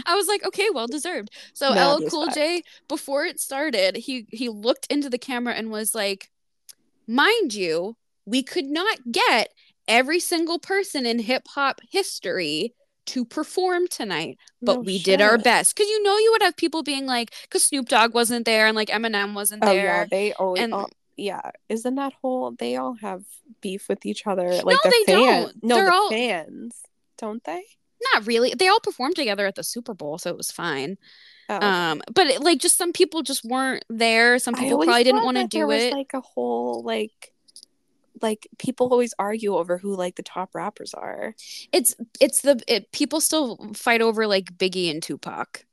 I 0.05 0.15
was 0.15 0.27
like, 0.27 0.45
okay, 0.47 0.69
well 0.73 0.87
deserved. 0.87 1.29
So 1.53 1.73
Mad 1.73 1.85
LL 1.95 2.09
Cool 2.09 2.27
J, 2.27 2.63
before 2.87 3.25
it 3.25 3.39
started, 3.39 3.95
he 3.97 4.25
he 4.31 4.49
looked 4.49 4.87
into 4.89 5.09
the 5.09 5.17
camera 5.17 5.53
and 5.53 5.69
was 5.71 5.93
like, 5.93 6.31
"Mind 7.07 7.53
you, 7.53 7.97
we 8.25 8.41
could 8.43 8.65
not 8.65 8.99
get 9.11 9.49
every 9.87 10.19
single 10.19 10.59
person 10.59 11.05
in 11.05 11.19
hip 11.19 11.47
hop 11.49 11.81
history 11.89 12.73
to 13.07 13.25
perform 13.25 13.87
tonight, 13.87 14.37
but 14.61 14.75
No 14.75 14.81
we 14.81 14.99
did 14.99 15.21
our 15.21 15.37
best." 15.37 15.75
Because 15.75 15.89
you 15.89 16.03
know, 16.03 16.17
you 16.17 16.31
would 16.31 16.43
have 16.43 16.55
people 16.55 16.83
being 16.83 17.05
like, 17.05 17.33
because 17.43 17.63
Snoop 17.65 17.89
Dogg 17.89 18.13
wasn't 18.13 18.45
there 18.45 18.67
and 18.67 18.75
like 18.75 18.89
Eminem 18.89 19.33
wasn't 19.33 19.61
there. 19.61 19.71
Oh 19.71 19.75
there. 19.75 19.83
yeah, 19.85 20.05
they 20.05 20.33
always. 20.33 20.63
and- 20.63 20.73
oh, 20.73 20.87
yeah, 21.17 21.51
isn't 21.69 21.95
that 21.95 22.13
whole? 22.21 22.51
They 22.51 22.77
all 22.77 22.95
have 23.01 23.23
beef 23.61 23.87
with 23.89 24.05
each 24.05 24.25
other. 24.25 24.49
Like 24.49 24.65
No, 24.65 24.77
the 24.83 25.03
they 25.05 25.13
don't. 25.13 25.63
No, 25.63 25.75
They're 25.75 25.85
the 25.85 25.93
all- 25.93 26.09
fans, 26.09 26.81
don't 27.17 27.43
they? 27.43 27.63
Not 28.13 28.25
really. 28.25 28.55
They 28.55 28.67
all 28.67 28.79
performed 28.79 29.15
together 29.15 29.45
at 29.45 29.53
the 29.53 29.63
Super 29.63 29.93
Bowl, 29.93 30.17
so 30.17 30.31
it 30.31 30.37
was 30.37 30.51
fine. 30.51 30.97
Oh, 31.49 31.57
okay. 31.57 31.65
Um, 31.67 32.01
but 32.11 32.27
it, 32.27 32.41
like, 32.41 32.59
just 32.59 32.75
some 32.77 32.93
people 32.93 33.21
just 33.21 33.43
weren't 33.45 33.85
there. 33.89 34.39
Some 34.39 34.55
people 34.55 34.79
probably 34.79 35.03
didn't 35.03 35.23
want 35.23 35.37
to 35.37 35.45
do 35.47 35.67
was, 35.67 35.83
it. 35.83 35.93
like 35.93 36.11
a 36.13 36.21
whole 36.21 36.81
like, 36.83 37.31
like 38.21 38.47
people 38.57 38.87
always 38.91 39.13
argue 39.19 39.55
over 39.55 39.77
who 39.77 39.95
like 39.95 40.15
the 40.15 40.23
top 40.23 40.55
rappers 40.55 40.93
are. 40.93 41.35
it's 41.71 41.95
it's 42.19 42.41
the 42.41 42.61
it, 42.67 42.91
people 42.91 43.21
still 43.21 43.57
fight 43.75 44.01
over 44.01 44.27
like 44.27 44.57
Biggie 44.57 44.89
and 44.91 45.01
Tupac, 45.03 45.65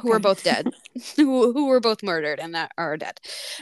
who 0.00 0.10
are 0.10 0.18
both 0.18 0.42
dead, 0.42 0.68
who 1.16 1.52
who 1.52 1.66
were 1.66 1.80
both 1.80 2.02
murdered 2.02 2.40
and 2.40 2.54
that 2.54 2.72
are 2.78 2.96
dead. 2.96 3.20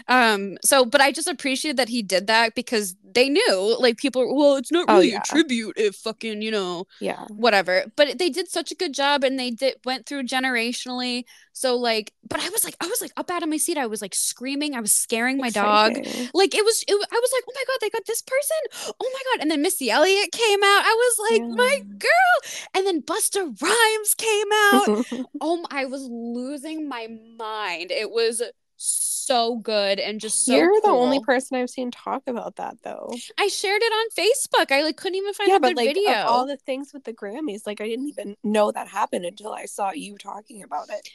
Um. 0.08 0.58
So, 0.64 0.84
but 0.84 1.00
I 1.00 1.10
just 1.12 1.26
appreciate 1.28 1.76
that 1.76 1.88
he 1.88 2.02
did 2.02 2.26
that 2.28 2.54
because 2.54 2.94
they 3.04 3.28
knew 3.28 3.76
like 3.80 3.96
people. 3.98 4.36
Well, 4.36 4.56
it's 4.56 4.70
not 4.70 4.86
Oh, 4.88 4.94
really 4.96 5.10
yeah. 5.10 5.18
a 5.18 5.22
tribute 5.22 5.74
if 5.76 5.96
fucking 5.96 6.42
you 6.42 6.50
know 6.52 6.84
Yeah. 7.00 7.24
whatever 7.28 7.84
but 7.96 8.18
they 8.18 8.30
did 8.30 8.48
such 8.48 8.70
a 8.70 8.74
good 8.76 8.94
job 8.94 9.24
and 9.24 9.38
they 9.38 9.50
did 9.50 9.74
went 9.84 10.06
through 10.06 10.22
generationally 10.24 11.24
so 11.60 11.76
like 11.76 12.14
but 12.26 12.40
i 12.40 12.48
was 12.48 12.64
like 12.64 12.74
i 12.80 12.86
was 12.86 13.02
like 13.02 13.12
up 13.18 13.30
out 13.30 13.42
of 13.42 13.48
my 13.50 13.58
seat. 13.58 13.76
I 13.76 13.86
was 13.86 14.00
like 14.00 14.14
screaming. 14.14 14.74
I 14.74 14.80
was 14.80 14.92
scaring 14.92 15.36
my 15.36 15.50
dog. 15.50 15.92
Like 16.32 16.54
it 16.54 16.64
was 16.64 16.82
it, 16.88 16.94
i 16.94 17.20
was 17.24 17.32
like 17.34 17.44
oh 17.48 17.52
my 17.54 17.64
god 17.66 17.78
they 17.80 17.90
got 17.90 18.06
this 18.06 18.22
person? 18.22 18.94
Oh 18.98 19.10
my 19.12 19.22
god. 19.30 19.42
And 19.42 19.50
then 19.50 19.60
missy 19.60 19.90
elliott 19.90 20.32
came 20.32 20.62
out. 20.62 20.82
I 20.84 20.94
was 21.02 21.30
like 21.30 21.42
my 21.58 21.78
girl. 21.98 22.36
And 22.74 22.86
then 22.86 23.02
Busta 23.02 23.40
Rhymes 23.60 24.14
came 24.14 24.46
out. 24.52 25.26
Oh 25.42 25.66
I 25.70 25.84
was 25.84 26.02
losing 26.10 26.88
my 26.88 27.08
mind. 27.38 27.90
It 27.90 28.10
was 28.10 28.42
so 28.76 29.56
good 29.56 30.00
and 30.00 30.18
just 30.20 30.44
so 30.46 30.56
You're 30.56 30.80
the 30.80 30.88
only 30.88 31.20
person 31.20 31.58
I've 31.58 31.68
seen 31.68 31.90
talk 31.90 32.22
about 32.26 32.56
that 32.56 32.78
though. 32.82 33.12
i 33.38 33.48
shared 33.48 33.82
it 33.82 33.92
on 33.92 34.06
facebook. 34.18 34.72
I 34.72 34.82
like 34.82 34.96
couldn't 34.96 35.16
even 35.16 35.34
find 35.34 35.50
yeah, 35.50 35.56
a 35.56 35.60
but 35.60 35.68
good 35.68 35.76
like 35.76 35.94
video. 35.94 36.12
all 36.12 36.46
the 36.46 36.56
things 36.56 36.92
with 36.94 37.04
the 37.04 37.12
Grammys, 37.12 37.66
like 37.66 37.80
I 37.80 37.86
didn't 37.86 38.08
even 38.08 38.36
know 38.42 38.72
that 38.72 38.88
happened 38.88 39.26
until 39.26 39.52
I 39.52 39.66
saw 39.66 39.92
you 39.92 40.16
talking 40.16 40.62
about 40.62 40.88
it. 40.88 41.08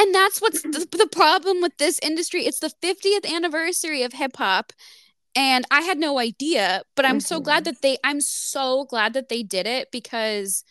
And 0.00 0.14
that's 0.14 0.40
what's 0.40 0.62
the, 0.62 0.88
the 0.90 1.08
problem 1.12 1.60
with 1.60 1.76
this 1.78 2.00
industry. 2.02 2.46
It's 2.46 2.60
the 2.60 2.72
50th 2.82 3.26
anniversary 3.30 4.02
of 4.02 4.14
hip 4.14 4.36
hop. 4.36 4.72
And 5.36 5.64
I 5.70 5.82
had 5.82 5.98
no 5.98 6.18
idea, 6.18 6.82
but 6.96 7.04
I'm 7.06 7.20
so 7.20 7.40
glad 7.40 7.62
Mhm. 7.62 7.64
that 7.66 7.82
they 7.82 7.98
I'm 8.02 8.20
so 8.20 8.84
glad 8.84 9.12
that 9.12 9.28
they 9.28 9.42
did 9.44 9.66
it 9.66 9.90
because 9.92 10.64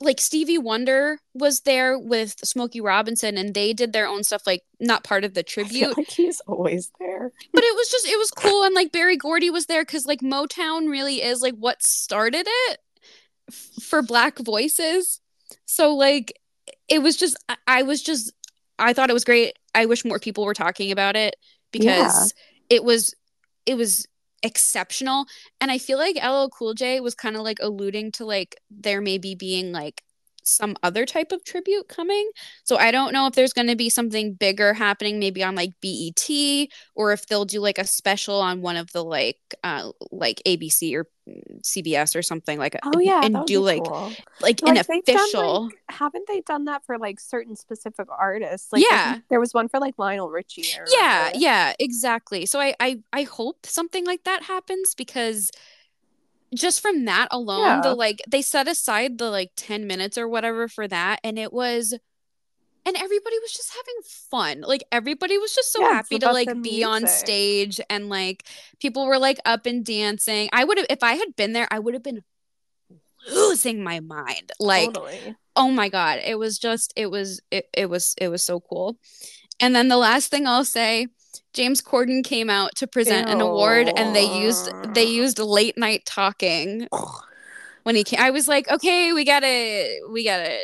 like 0.00 0.20
Stevie 0.20 0.58
Wonder 0.58 1.18
was 1.34 1.60
there 1.62 1.98
with 1.98 2.36
Smokey 2.44 2.80
Robinson 2.80 3.36
and 3.38 3.54
they 3.54 3.72
did 3.72 3.92
their 3.92 4.06
own 4.08 4.24
stuff 4.24 4.46
like 4.46 4.62
not 4.80 5.04
part 5.04 5.24
of 5.24 5.34
the 5.34 5.40
I 5.40 5.44
feel 5.44 5.92
tribute, 5.92 5.96
like 5.98 6.10
he's 6.10 6.40
always 6.46 6.92
there. 7.00 7.32
but 7.52 7.64
it 7.64 7.76
was 7.76 7.88
just 7.90 8.06
it 8.06 8.18
was 8.18 8.30
cool 8.30 8.64
and 8.64 8.74
like 8.74 8.92
Berry 8.92 9.16
Gordy 9.16 9.50
was 9.50 9.66
there 9.66 9.84
cuz 9.84 10.06
like 10.06 10.20
Motown 10.20 10.88
really 10.90 11.22
is 11.22 11.42
like 11.42 11.54
what 11.56 11.82
started 11.82 12.46
it 12.46 12.78
f- 13.50 13.70
for 13.82 14.02
black 14.02 14.38
voices. 14.38 15.20
So 15.66 15.94
like 15.94 16.32
it 16.88 17.02
was 17.02 17.16
just 17.16 17.36
I 17.66 17.82
was 17.82 18.02
just 18.02 18.32
I 18.80 18.92
thought 18.92 19.10
it 19.10 19.14
was 19.14 19.24
great. 19.24 19.58
I 19.74 19.86
wish 19.86 20.04
more 20.04 20.18
people 20.18 20.44
were 20.44 20.54
talking 20.54 20.90
about 20.92 21.16
it 21.16 21.36
because 21.72 22.34
it 22.68 22.84
was 22.84 23.14
it 23.66 23.76
was 23.76 24.06
exceptional 24.42 25.26
and 25.60 25.70
I 25.70 25.78
feel 25.78 25.98
like 25.98 26.16
LL 26.16 26.48
Cool 26.48 26.74
J 26.74 27.00
was 27.00 27.14
kind 27.14 27.36
of 27.36 27.42
like 27.42 27.58
alluding 27.60 28.12
to 28.12 28.24
like 28.24 28.56
there 28.70 29.00
maybe 29.00 29.34
being 29.34 29.72
like 29.72 30.02
some 30.42 30.76
other 30.82 31.04
type 31.06 31.32
of 31.32 31.44
tribute 31.44 31.88
coming. 31.88 32.30
So 32.64 32.76
I 32.76 32.90
don't 32.90 33.12
know 33.12 33.26
if 33.26 33.34
there's 33.34 33.52
going 33.52 33.68
to 33.68 33.76
be 33.76 33.90
something 33.90 34.34
bigger 34.34 34.74
happening 34.74 35.18
maybe 35.18 35.42
on 35.44 35.54
like 35.54 35.72
BET 35.80 36.68
or 36.94 37.12
if 37.12 37.26
they'll 37.26 37.44
do 37.44 37.60
like 37.60 37.78
a 37.78 37.86
special 37.86 38.40
on 38.40 38.62
one 38.62 38.76
of 38.76 38.90
the 38.92 39.04
like 39.04 39.38
uh 39.62 39.90
like 40.10 40.42
ABC 40.46 40.94
or 40.96 41.06
CBS 41.62 42.16
or 42.16 42.22
something 42.22 42.58
like 42.58 42.76
Oh 42.82 42.98
yeah, 43.00 43.20
and 43.24 43.44
do 43.46 43.60
like 43.60 43.84
cool. 43.84 44.12
like 44.40 44.60
Like, 44.62 44.62
an 44.62 44.74
done, 44.74 45.00
official 45.06 45.64
like- 45.64 45.74
haven't 45.88 46.26
they 46.28 46.40
done 46.40 46.64
that 46.66 46.84
for 46.86 46.98
like 46.98 47.20
certain 47.20 47.56
specific 47.56 48.06
artists? 48.10 48.72
Like 48.72 48.84
Yeah. 48.90 49.18
there 49.28 49.40
was 49.40 49.52
one 49.54 49.68
for 49.68 49.78
like 49.80 49.94
Lionel 49.98 50.30
Richie. 50.30 50.64
Yeah 50.92 51.30
yeah 51.34 51.72
exactly 51.78 52.46
so 52.46 52.58
I, 52.60 52.74
I 52.80 52.98
i 53.12 53.22
hope 53.22 53.66
something 53.66 54.04
like 54.06 54.24
that 54.24 54.42
happens 54.44 54.94
because 54.94 55.50
just 56.54 56.80
from 56.80 57.04
that 57.04 57.28
alone 57.30 57.64
Yeah. 57.66 57.80
the 57.82 57.94
like 57.94 58.20
they 58.28 58.42
set 58.42 58.66
aside 58.68 59.18
the 59.18 59.30
like 59.30 59.52
10 59.56 59.86
minutes 59.86 60.18
or 60.18 60.26
whatever 60.28 60.66
for 60.68 60.88
that 60.88 61.20
and 61.22 61.38
it 61.38 61.52
was 61.52 61.94
and 62.86 62.96
everybody 62.96 63.38
was 63.40 63.52
just 63.52 63.70
having 63.70 64.02
fun. 64.04 64.60
Like 64.62 64.84
everybody 64.90 65.38
was 65.38 65.54
just 65.54 65.72
so 65.72 65.80
Yeah, 65.80 65.92
happy 65.94 66.18
to 66.18 66.32
like 66.32 66.62
be 66.62 66.82
on 66.84 67.06
stage 67.06 67.80
and 67.90 68.08
like 68.08 68.44
people 68.80 69.06
were 69.06 69.18
like 69.18 69.38
up 69.44 69.66
and 69.66 69.84
dancing. 69.84 70.48
I 70.52 70.64
would 70.64 70.78
have 70.78 70.86
if 70.90 71.02
i 71.02 71.14
had 71.14 71.36
been 71.36 71.52
there 71.52 71.68
i 71.70 71.78
would 71.78 71.94
have 71.94 72.02
been 72.02 72.22
losing 73.32 73.82
my 73.82 74.00
mind. 74.00 74.52
Like 74.58 74.94
totally. 74.94 75.36
oh 75.56 75.70
my 75.70 75.88
god 75.88 76.20
it 76.24 76.38
was 76.38 76.58
just 76.58 76.92
it 76.96 77.10
was 77.10 77.40
it, 77.50 77.68
it 77.72 77.90
was 77.90 78.14
it 78.18 78.28
was 78.28 78.42
so 78.42 78.60
cool. 78.60 78.98
And 79.60 79.74
then 79.74 79.88
the 79.88 79.96
last 79.98 80.30
thing 80.30 80.46
i'll 80.46 80.64
say 80.64 81.06
james 81.52 81.82
corden 81.82 82.24
came 82.24 82.48
out 82.48 82.74
to 82.76 82.86
present 82.86 83.28
an 83.28 83.40
award 83.40 83.90
and 83.96 84.14
they 84.16 84.24
used 84.24 84.70
they 84.94 85.04
used 85.04 85.38
late 85.38 85.76
night 85.76 86.04
talking 86.06 86.88
when 87.82 87.94
he 87.94 88.02
came 88.04 88.20
i 88.20 88.30
was 88.30 88.48
like 88.48 88.68
okay 88.70 89.12
we 89.12 89.24
gotta 89.24 90.00
we 90.10 90.24
gotta 90.24 90.56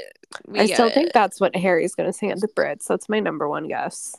we 0.47 0.61
I 0.61 0.67
still 0.67 0.79
gotta- 0.89 0.95
think 0.95 1.09
uh, 1.09 1.11
that's 1.15 1.41
what 1.41 1.55
Harry's 1.57 1.95
gonna 1.95 2.13
sing 2.13 2.31
at 2.31 2.41
the 2.41 2.49
Brits. 2.49 2.87
That's 2.87 3.09
my 3.09 3.21
number 3.21 3.49
one 3.49 3.69
guess. 3.69 4.15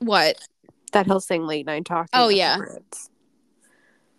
what 0.00 0.36
That 0.92 1.06
he'll 1.06 1.20
sing 1.20 1.46
late 1.46 1.66
night 1.66 1.84
talking. 1.84 2.08
Oh, 2.12 2.28
yeah. 2.28 2.58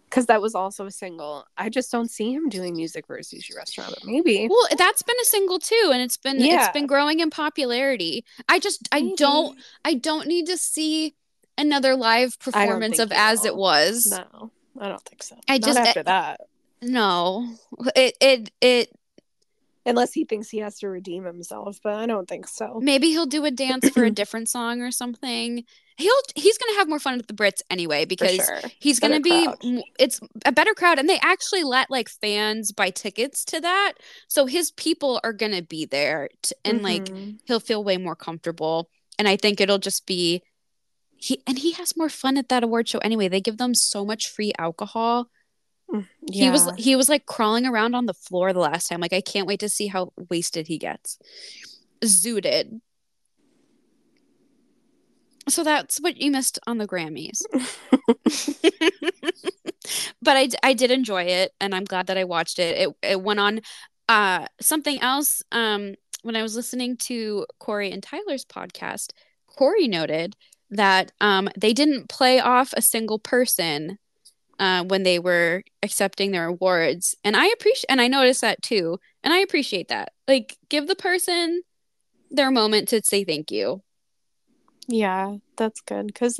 Because 0.06 0.26
that 0.26 0.42
was 0.42 0.56
also 0.56 0.88
a 0.88 0.92
single. 0.92 1.46
I 1.56 1.70
just 1.70 1.92
don't 1.92 2.10
see 2.10 2.34
him 2.34 2.50
doing 2.50 2.76
music 2.76 3.06
for 3.06 3.16
a 3.16 3.22
sushi 3.22 3.56
restaurant, 3.56 3.92
but 3.94 4.06
maybe. 4.06 4.48
well 4.50 4.68
that's 4.76 5.04
been 5.04 5.16
a 5.22 5.26
single 5.26 5.60
too 5.60 5.90
and 5.94 6.02
it's 6.02 6.18
been 6.18 6.38
it's 6.38 6.46
Yeah. 6.48 6.72
been 6.72 6.88
growing 6.88 7.20
in 7.20 7.30
popularity 7.30 8.26
i 8.48 8.58
just 8.60 8.88
i 8.92 9.14
don't 9.18 9.60
i 9.86 9.94
don't 9.94 10.28
need 10.28 10.48
to 10.48 10.58
see 10.58 11.14
another 11.60 11.96
live 11.96 12.40
performance 12.40 12.98
of 12.98 13.12
as 13.12 13.46
it 13.46 13.56
was 13.56 14.08
No, 14.12 14.52
I 14.80 14.88
don't 14.88 15.02
think 15.04 15.22
so. 15.22 15.36
I 15.48 15.60
Not 15.60 15.62
just- 15.68 15.78
after 15.80 16.00
eh, 16.00 16.04
that. 16.04 16.42
no 16.82 17.48
it 17.96 18.16
it 18.20 18.52
it 18.62 18.90
Unless 19.86 20.13
he 20.13 20.25
thinks 20.25 20.50
he 20.50 20.59
has 20.59 20.77
to 20.79 20.89
redeem 20.89 21.24
himself, 21.24 21.79
but 21.83 21.93
I 21.93 22.05
don't 22.05 22.27
think 22.27 22.48
so. 22.48 22.79
maybe 22.81 23.07
he'll 23.07 23.25
do 23.25 23.45
a 23.45 23.51
dance 23.51 23.89
for 23.89 24.03
a 24.03 24.12
different 24.21 24.50
song 24.50 24.81
or 24.81 24.91
something 24.91 25.63
he'll 25.98 26.21
he's 26.36 26.57
gonna 26.57 26.77
have 26.77 26.88
more 26.88 27.00
fun 27.00 27.19
at 27.19 27.27
the 27.27 27.33
brits 27.33 27.62
anyway 27.69 28.05
because 28.05 28.36
sure. 28.36 28.62
he's 28.79 29.00
Better 29.01 29.13
gonna 29.19 29.21
be 29.21 29.45
crowd. 29.45 29.83
it's 30.00 30.21
a 30.45 30.51
better 30.51 30.74
crowd 30.74 30.98
and 30.98 31.09
they 31.09 31.19
actually 31.21 31.63
let 31.63 31.91
like 31.91 32.07
fans 32.07 32.71
buy 32.71 32.89
tickets 32.89 33.43
to 33.45 33.59
that 33.59 33.93
so 34.29 34.45
his 34.45 34.71
people 34.71 35.19
are 35.25 35.33
gonna 35.33 35.62
be 35.62 35.86
there 35.86 36.29
and 36.63 36.81
like 36.83 37.05
Mhm. 37.05 37.39
he'll 37.45 37.59
feel 37.59 37.83
way 37.83 37.98
more 37.98 38.15
comfortable 38.15 38.89
and 39.17 39.27
i 39.27 39.36
think 39.36 39.59
it'll 39.59 39.77
just 39.77 40.05
be 40.05 40.41
he 41.17 41.41
and 41.45 41.59
he 41.59 41.71
has 41.74 41.98
more 41.98 42.07
fun 42.09 42.38
at 42.38 42.48
that 42.48 42.63
award 42.63 42.88
show 42.88 43.00
anyway 43.00 43.27
they 43.27 43.41
give 43.41 43.57
them 43.57 43.75
so 43.75 44.05
much 44.05 44.29
free 44.29 44.53
alcohol 44.57 45.27
he 46.31 46.50
was 46.50 46.69
he 46.77 46.96
was 46.96 47.10
like 47.10 47.25
crawling 47.25 47.65
around 47.65 47.96
on 47.96 48.05
the 48.05 48.13
floor 48.13 48.53
the 48.53 48.60
last 48.60 48.88
time. 48.88 49.00
Like 49.00 49.13
i 49.13 49.22
can't 49.22 49.48
wait 49.48 49.60
to 49.62 49.69
see 49.69 49.88
how 49.88 50.13
wasted 50.29 50.67
he 50.67 50.77
gets. 50.77 51.17
Zooted. 52.03 52.81
So 55.48 55.63
that's 55.63 56.00
what 56.00 56.17
you 56.17 56.29
missed 56.29 56.60
on 56.67 56.77
the 56.77 56.88
grammys. 56.88 57.41
But 60.22 60.38
I, 60.38 60.50
I 60.63 60.74
did 60.74 60.91
enjoy 60.91 61.24
it 61.24 61.53
and 61.60 61.74
i'm 61.74 61.86
glad 61.86 62.08
that 62.08 62.17
i 62.17 62.24
watched 62.24 62.60
it. 62.60 62.77
It, 62.77 62.96
it 63.01 63.22
went 63.22 63.39
on 63.39 63.62
uh 64.08 64.48
something 64.60 65.01
else 65.01 65.41
um 65.51 65.96
when 66.24 66.36
i 66.36 66.43
was 66.43 66.55
listening 66.55 66.98
to 66.98 67.46
corey 67.60 67.91
and 67.91 68.01
tyler's 68.03 68.46
podcast 68.46 69.12
corey 69.48 69.88
noted 69.88 70.36
that 70.69 71.12
um 71.22 71.50
they 71.58 71.74
didn't 71.74 72.10
play 72.10 72.39
off 72.39 72.74
a 72.74 72.81
single 72.81 73.19
person 73.19 73.98
uh, 74.60 74.84
when 74.86 75.04
they 75.04 75.20
were 75.20 75.63
accepting 75.84 76.32
their 76.32 76.48
awards, 76.48 77.16
and 77.24 77.36
I 77.38 77.48
appreciate 77.48 77.88
and 77.89 78.01
I 78.01 78.08
noticed 78.08 78.42
that 78.42 78.62
too, 78.62 79.00
and 79.24 79.34
I 79.34 79.39
appreciate 79.39 79.89
that. 79.89 80.13
Like, 80.28 80.58
give 80.70 80.88
the 80.88 80.96
person 80.96 81.63
their 82.32 82.51
moment 82.51 82.89
to 82.89 83.01
say 83.04 83.24
thank 83.25 83.51
you. 83.51 83.84
Yeah, 84.88 85.38
that's 85.56 85.82
good 85.82 86.08
because 86.08 86.39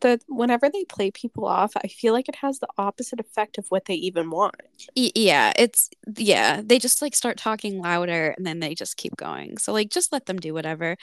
the 0.00 0.20
whenever 0.26 0.70
they 0.70 0.84
play 0.84 1.10
people 1.10 1.46
off, 1.46 1.72
I 1.76 1.88
feel 1.88 2.12
like 2.12 2.28
it 2.28 2.36
has 2.36 2.58
the 2.58 2.68
opposite 2.78 3.20
effect 3.20 3.58
of 3.58 3.66
what 3.68 3.84
they 3.84 3.94
even 3.94 4.30
want. 4.30 4.56
Y- 4.96 5.12
yeah, 5.14 5.52
it's 5.56 5.90
yeah. 6.16 6.62
They 6.64 6.78
just 6.78 7.02
like 7.02 7.14
start 7.14 7.36
talking 7.38 7.80
louder, 7.80 8.34
and 8.36 8.46
then 8.46 8.60
they 8.60 8.74
just 8.74 8.96
keep 8.96 9.16
going. 9.16 9.58
So 9.58 9.72
like, 9.72 9.90
just 9.90 10.12
let 10.12 10.26
them 10.26 10.38
do 10.38 10.54
whatever. 10.54 10.96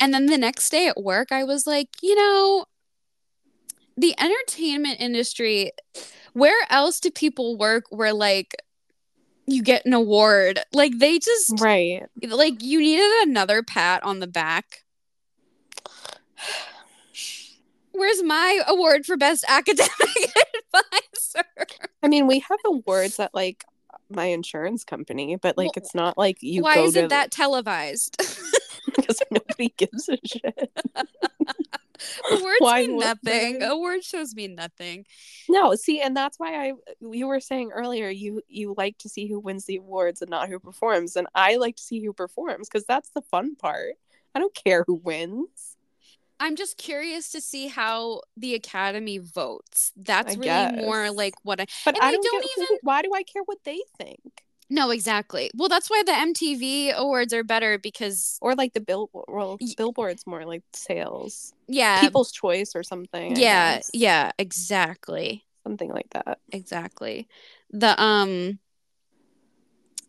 And 0.00 0.14
then 0.14 0.26
the 0.26 0.38
next 0.38 0.70
day 0.70 0.88
at 0.88 1.02
work, 1.02 1.32
I 1.32 1.44
was 1.44 1.66
like, 1.66 1.88
you 2.02 2.14
know, 2.16 2.66
the 3.96 4.14
entertainment 4.20 5.00
industry. 5.00 5.72
Where 6.32 6.66
else 6.70 7.00
do 7.00 7.10
people 7.10 7.56
work 7.56 7.84
where 7.90 8.12
like 8.12 8.54
you 9.46 9.62
get 9.62 9.86
an 9.86 9.92
award? 9.92 10.60
Like 10.72 10.98
they 10.98 11.18
just 11.18 11.60
Right. 11.60 12.02
like 12.22 12.62
you 12.62 12.80
needed 12.80 13.28
another 13.28 13.62
pat 13.62 14.02
on 14.02 14.20
the 14.20 14.26
back. 14.26 14.84
Where's 17.92 18.22
my 18.24 18.60
award 18.66 19.06
for 19.06 19.16
best 19.16 19.44
academic 19.46 19.90
advisor? 20.74 21.44
I 22.02 22.08
mean, 22.08 22.26
we 22.26 22.40
have 22.40 22.58
awards 22.64 23.20
at 23.20 23.32
like 23.32 23.64
my 24.10 24.26
insurance 24.26 24.82
company, 24.82 25.36
but 25.36 25.56
like 25.56 25.66
Well, 25.66 25.72
it's 25.76 25.94
not 25.94 26.18
like 26.18 26.38
you 26.42 26.62
Why 26.62 26.74
go 26.74 26.84
is 26.86 26.94
to 26.94 27.06
that 27.08 27.30
televised? 27.30 28.16
because 28.96 29.20
nobody 29.30 29.72
gives 29.76 30.08
a 30.08 30.18
shit. 30.24 30.72
Awards 32.30 32.56
Why 32.58 32.86
mean 32.86 32.98
nothing. 32.98 33.58
they? 33.58 33.66
Award 33.66 34.04
shows 34.04 34.34
mean 34.34 34.54
nothing. 34.54 35.06
No, 35.48 35.74
see, 35.74 36.00
and 36.00 36.16
that's 36.16 36.38
why 36.38 36.68
I 36.68 36.72
you 37.00 37.26
were 37.26 37.40
saying 37.40 37.70
earlier 37.72 38.08
you 38.08 38.42
you 38.48 38.74
like 38.76 38.98
to 38.98 39.08
see 39.08 39.26
who 39.26 39.38
wins 39.40 39.64
the 39.66 39.76
awards 39.76 40.20
and 40.22 40.30
not 40.30 40.48
who 40.48 40.58
performs, 40.58 41.16
and 41.16 41.26
I 41.34 41.56
like 41.56 41.76
to 41.76 41.82
see 41.82 42.04
who 42.04 42.12
performs 42.12 42.68
because 42.68 42.84
that's 42.86 43.10
the 43.10 43.22
fun 43.22 43.56
part. 43.56 43.94
I 44.34 44.38
don't 44.40 44.54
care 44.54 44.84
who 44.86 44.94
wins. 44.94 45.76
I'm 46.40 46.56
just 46.56 46.76
curious 46.76 47.30
to 47.32 47.40
see 47.40 47.68
how 47.68 48.22
the 48.36 48.54
Academy 48.54 49.18
votes. 49.18 49.92
That's 49.96 50.34
I 50.36 50.38
really 50.38 50.82
more 50.82 51.10
like 51.12 51.34
what 51.44 51.60
I 51.60 51.66
But 51.84 51.96
I 52.02 52.10
don't, 52.10 52.24
don't 52.24 52.42
get 52.42 52.50
who- 52.56 52.62
even- 52.64 52.78
why 52.82 53.02
do 53.02 53.10
I 53.14 53.22
care 53.22 53.42
what 53.44 53.58
they 53.64 53.78
think? 53.96 54.44
No, 54.70 54.90
exactly. 54.90 55.50
Well, 55.54 55.68
that's 55.68 55.90
why 55.90 56.02
the 56.04 56.12
MTV 56.12 56.92
awards 56.92 57.32
are 57.32 57.44
better 57.44 57.78
because 57.78 58.38
Or 58.40 58.54
like 58.54 58.72
the 58.72 58.80
bill 58.80 59.10
well, 59.12 59.58
billboards 59.76 60.26
more 60.26 60.44
like 60.44 60.62
sales, 60.72 61.52
yeah, 61.68 62.00
people's 62.00 62.32
choice 62.32 62.74
or 62.74 62.82
something. 62.82 63.36
Yeah, 63.36 63.80
yeah, 63.92 64.32
exactly. 64.38 65.44
something 65.64 65.90
like 65.90 66.08
that. 66.10 66.38
Exactly. 66.50 67.28
The 67.70 68.00
um 68.02 68.58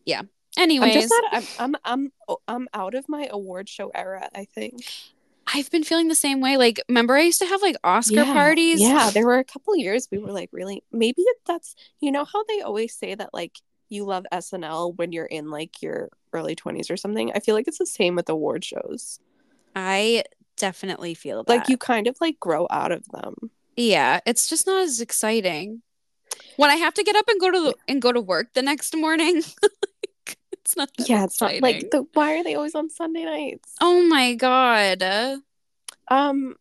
yeah. 0.06 0.22
I'm 0.22 0.64
Anyways, 0.64 0.94
just 0.94 1.14
not. 1.32 1.34
I'm 1.34 1.48
I'm 1.60 1.76
I'm 1.84 2.12
oh, 2.30 2.38
I'm 2.48 2.68
out 2.74 2.96
of 2.96 3.10
my 3.10 3.28
award 3.30 3.68
show 3.68 3.92
era. 3.94 4.30
I 4.34 4.46
think. 4.46 4.86
I've 5.54 5.70
been 5.70 5.84
feeling 5.84 6.08
the 6.08 6.16
same 6.16 6.42
way. 6.42 6.58
Like, 6.58 6.82
remember 6.90 7.16
I 7.16 7.22
used 7.22 7.40
to 7.40 7.46
have 7.46 7.62
like 7.62 7.76
Oscar 7.84 8.16
yeah, 8.16 8.34
parties? 8.34 8.82
Yeah, 8.82 9.12
there 9.12 9.26
were 9.26 9.38
a 9.38 9.44
couple 9.44 9.76
years 9.76 10.08
we 10.12 10.18
were 10.18 10.32
like 10.32 10.50
really. 10.52 10.82
Maybe 10.92 11.24
that's 11.46 11.76
you 12.00 12.12
know 12.12 12.26
how 12.26 12.44
they 12.46 12.62
always 12.62 12.96
say 12.96 13.16
that 13.16 13.34
like 13.34 13.60
you 13.90 14.06
love 14.06 14.26
SNL 14.32 14.96
when 14.98 15.12
you're 15.12 15.26
in 15.26 15.50
like 15.50 15.82
your 15.82 16.10
early 16.34 16.56
twenties 16.56 16.90
or 16.90 16.98
something. 16.98 17.32
I 17.34 17.40
feel 17.40 17.56
like 17.56 17.68
it's 17.68 17.78
the 17.78 17.86
same 17.86 18.16
with 18.16 18.30
award 18.30 18.64
shows. 18.64 19.20
I 19.76 20.24
definitely 20.58 21.14
feel 21.14 21.44
that. 21.44 21.54
Like 21.54 21.70
you 21.70 21.78
kind 21.78 22.08
of 22.08 22.18
like 22.22 22.40
grow 22.40 22.68
out 22.70 22.92
of 22.92 23.06
them. 23.10 23.52
Yeah, 23.76 24.20
it's 24.26 24.48
just 24.48 24.66
not 24.68 24.84
as 24.84 25.02
exciting. 25.02 25.82
When 26.58 26.70
I 26.70 26.76
have 26.76 26.94
to 26.96 27.04
get 27.04 27.16
up 27.16 27.28
and 27.28 27.40
go 27.40 27.52
to 27.52 27.60
the, 27.60 27.76
and 27.88 28.02
go 28.02 28.12
to 28.12 28.22
work 28.22 28.54
the 28.54 28.62
next 28.62 28.96
morning, 28.96 29.36
like, 29.62 30.38
it's 30.52 30.76
not. 30.76 30.90
That 30.98 31.10
Yeah, 31.10 31.24
it's 31.26 31.40
not 31.42 31.62
like 31.62 31.92
the. 31.92 32.06
Why 32.14 32.38
are 32.38 32.44
they 32.44 32.56
always 32.56 32.76
on 32.76 32.90
Sunday 32.90 33.26
nights? 33.26 33.76
Oh 33.82 34.02
my 34.08 34.36
god. 34.36 35.04
Uh, 35.04 35.38
Um. 36.08 36.56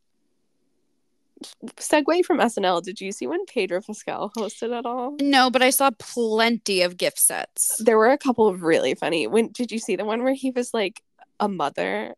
Segue 1.77 2.25
from 2.25 2.39
SNL. 2.39 2.83
Did 2.83 3.00
you 3.00 3.13
see 3.13 3.26
when 3.26 3.45
Pedro 3.47 3.80
Pascal 3.80 4.33
hosted 4.37 4.76
at 4.76 4.87
all? 4.87 5.17
No, 5.21 5.50
but 5.50 5.63
I 5.63 5.71
saw 5.71 5.91
plenty 5.99 6.83
of 6.83 6.97
GIF 6.97 7.19
sets. 7.19 7.76
There 7.78 7.99
were 7.99 8.11
a 8.11 8.19
couple 8.19 8.49
of 8.49 8.63
really 8.63 8.95
funny. 8.95 9.26
When 9.26 9.49
did 9.49 9.73
you 9.73 9.78
see 9.78 9.97
the 9.97 10.04
one 10.04 10.23
where 10.23 10.35
he 10.35 10.50
was 10.50 10.73
like 10.75 11.02
a 11.41 11.49
mother? 11.49 12.15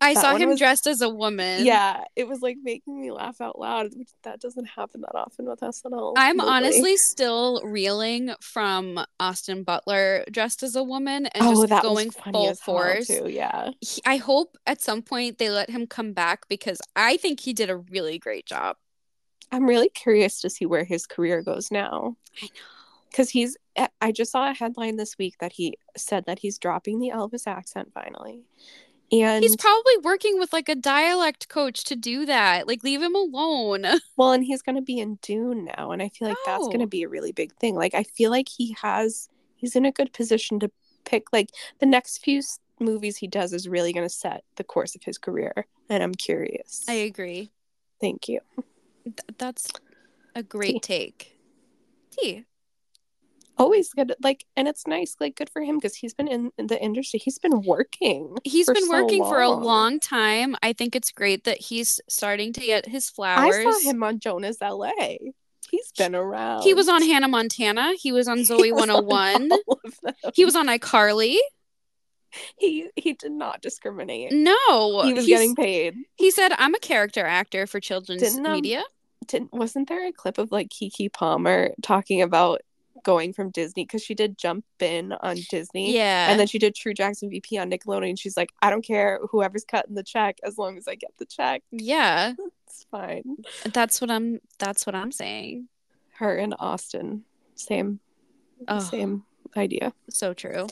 I 0.00 0.12
that 0.14 0.20
saw 0.20 0.36
him 0.36 0.50
was- 0.50 0.58
dressed 0.58 0.86
as 0.86 1.00
a 1.00 1.08
woman. 1.08 1.64
Yeah, 1.64 2.04
it 2.16 2.28
was 2.28 2.40
like 2.42 2.58
making 2.62 3.00
me 3.00 3.10
laugh 3.10 3.40
out 3.40 3.58
loud. 3.58 3.88
Which 3.96 4.10
that 4.24 4.40
doesn't 4.40 4.66
happen 4.66 5.00
that 5.00 5.14
often 5.14 5.46
with 5.46 5.60
SNL. 5.60 6.12
I'm 6.16 6.36
lately. 6.36 6.50
honestly 6.52 6.96
still 6.98 7.62
reeling 7.64 8.34
from 8.40 9.00
Austin 9.18 9.62
Butler 9.62 10.24
dressed 10.30 10.62
as 10.62 10.76
a 10.76 10.82
woman 10.82 11.26
and 11.26 11.44
oh, 11.46 11.66
just 11.66 11.82
going 11.82 12.10
full 12.10 12.54
force. 12.54 13.06
too. 13.06 13.28
Yeah, 13.28 13.70
He- 13.80 14.02
I 14.04 14.16
hope 14.18 14.56
at 14.66 14.82
some 14.82 15.00
point 15.02 15.38
they 15.38 15.48
let 15.50 15.70
him 15.70 15.86
come 15.86 16.12
back 16.12 16.46
because 16.48 16.78
I 16.94 17.16
think 17.16 17.40
he 17.40 17.52
did 17.52 17.70
a 17.70 17.76
really 17.78 18.18
great 18.18 18.44
job. 18.46 18.76
I'm 19.52 19.66
really 19.66 19.88
curious 19.88 20.40
to 20.42 20.50
see 20.50 20.66
where 20.66 20.84
his 20.84 21.06
career 21.06 21.40
goes 21.40 21.70
now. 21.70 22.16
I 22.42 22.44
know. 22.46 22.50
because 23.10 23.30
he's. 23.30 23.56
eh, 23.76 23.86
I 24.02 24.12
just 24.12 24.32
saw 24.32 24.50
a 24.50 24.54
headline 24.54 24.96
this 24.96 25.16
week 25.18 25.36
that 25.40 25.52
he 25.52 25.78
said 25.96 26.24
that 26.26 26.40
he's 26.40 26.58
dropping 26.58 26.98
the 26.98 27.10
Elvis 27.14 27.46
accent 27.46 27.92
finally, 27.94 28.42
and 29.12 29.42
He's 29.42 29.56
probably 29.56 29.96
working 30.02 30.38
with 30.38 30.52
like 30.52 30.68
a 30.68 30.74
dialect 30.74 31.48
coach 31.48 31.84
to 31.84 31.96
do 31.96 32.26
that. 32.26 32.66
Like, 32.66 32.82
leave 32.82 33.02
him 33.02 33.14
alone. 33.14 33.84
well, 34.16 34.32
and 34.32 34.44
he's 34.44 34.62
going 34.62 34.76
to 34.76 34.82
be 34.82 34.98
in 34.98 35.18
Dune 35.22 35.64
now, 35.76 35.90
and 35.92 36.02
I 36.02 36.08
feel 36.08 36.28
like 36.28 36.36
that's 36.44 36.66
going 36.66 36.78
to 36.80 36.84
Oh. 36.84 36.88
be 36.88 37.02
a 37.02 37.08
really 37.08 37.32
big 37.32 37.54
thing. 37.56 37.74
Like, 37.74 37.94
I 37.94 38.02
feel 38.02 38.30
like 38.30 38.48
he 38.48 38.76
has. 38.82 39.28
He's 39.56 39.76
in 39.76 39.84
a 39.86 39.92
good 39.92 40.12
position 40.12 40.60
to 40.60 40.70
pick 41.04 41.32
like 41.32 41.50
the 41.78 41.86
next 41.86 42.18
few 42.18 42.42
movies 42.80 43.16
he 43.16 43.26
does 43.26 43.52
is 43.52 43.68
really 43.68 43.92
going 43.92 44.04
to 44.06 44.12
set 44.14 44.42
the 44.56 44.64
course 44.64 44.94
of 44.94 45.02
his 45.04 45.18
career, 45.18 45.66
and 45.88 46.02
I'm 46.02 46.14
curious. 46.14 46.84
I 46.88 46.94
agree. 46.94 47.50
Thank 48.00 48.28
you. 48.28 48.40
Th- 49.04 49.16
that's 49.38 49.68
a 50.34 50.42
great 50.42 50.82
take. 50.82 51.38
T. 52.10 52.44
Always 53.58 53.88
good, 53.94 54.14
like, 54.22 54.44
and 54.56 54.68
it's 54.68 54.86
nice, 54.86 55.16
like, 55.18 55.36
good 55.36 55.48
for 55.48 55.62
him 55.62 55.76
because 55.78 55.94
he's 55.94 56.12
been 56.12 56.28
in 56.28 56.52
the 56.58 56.80
industry. 56.82 57.18
He's 57.18 57.38
been 57.38 57.62
working. 57.62 58.36
He's 58.44 58.66
been 58.66 58.84
so 58.86 58.90
working 59.02 59.24
for 59.24 59.40
a 59.40 59.48
long. 59.48 59.98
time. 59.98 60.56
I 60.62 60.74
think 60.74 60.94
it's 60.94 61.10
great 61.10 61.44
that 61.44 61.58
he's 61.58 62.00
starting 62.08 62.52
to 62.52 62.60
get 62.60 62.86
his 62.86 63.08
flowers. 63.08 63.54
I 63.56 63.62
saw 63.70 63.90
him 63.90 64.02
on 64.02 64.18
Jonas 64.20 64.58
L.A. 64.60 65.32
He's 65.70 65.90
been 65.96 66.14
around. 66.14 66.62
He 66.62 66.74
was 66.74 66.88
on 66.88 67.02
Hannah 67.02 67.28
Montana. 67.28 67.94
He 67.98 68.12
was 68.12 68.28
on 68.28 68.38
He 68.38 68.44
Zoe 68.44 68.72
was 68.72 68.88
on 68.88 69.06
101. 69.06 69.50
all 69.66 69.80
of 69.84 70.00
them. 70.02 70.14
He 70.34 70.44
was 70.44 70.54
on 70.54 70.66
iCarly. 70.66 71.36
He 72.58 72.88
he 72.96 73.14
did 73.14 73.32
not 73.32 73.62
discriminate. 73.62 74.32
No, 74.32 75.02
he 75.02 75.14
was 75.14 75.24
he's- 75.24 75.38
getting 75.38 75.54
paid. 75.54 75.94
He 76.16 76.30
said, 76.30 76.52
"I'm 76.58 76.74
a 76.74 76.78
character 76.78 77.24
actor 77.24 77.66
for 77.66 77.80
children's 77.80 78.20
Didn't, 78.22 78.44
um, 78.46 78.52
media." 78.52 78.82
Didn't, 79.26 79.52
wasn't 79.52 79.88
there 79.88 80.06
a 80.06 80.12
clip 80.12 80.36
of 80.38 80.52
like 80.52 80.68
Keke 80.68 81.12
Palmer 81.12 81.70
talking 81.82 82.20
about 82.20 82.60
going 83.04 83.32
from 83.32 83.50
Disney 83.50 83.84
because 83.84 84.02
she 84.02 84.14
did 84.14 84.38
Jump 84.38 84.64
In 84.80 85.12
on 85.12 85.36
Disney. 85.50 85.94
Yeah, 85.94 86.30
And 86.30 86.40
then 86.40 86.46
she 86.46 86.58
did 86.58 86.74
True 86.74 86.94
Jackson 86.94 87.28
VP 87.30 87.58
on 87.58 87.70
Nickelodeon. 87.70 88.10
And 88.10 88.18
she's 88.18 88.36
like, 88.36 88.50
I 88.62 88.70
don't 88.70 88.84
care 88.84 89.20
whoever's 89.30 89.64
cutting 89.64 89.94
the 89.94 90.02
check 90.02 90.38
as 90.42 90.58
long 90.58 90.76
as 90.78 90.88
I 90.88 90.94
get 90.94 91.12
the 91.18 91.26
check. 91.26 91.62
yeah, 91.70 92.32
It's 92.66 92.84
fine. 92.90 93.36
that's 93.72 94.00
what 94.00 94.10
I'm. 94.10 94.40
That's 94.58 94.86
what 94.86 94.94
I'm 94.94 95.12
saying. 95.12 95.68
Her 96.14 96.36
and 96.36 96.54
Austin, 96.58 97.24
same, 97.54 98.00
Oh, 98.68 98.80
same 98.80 99.24
idea. 99.56 99.92
so 100.10 100.34
true. 100.34 100.66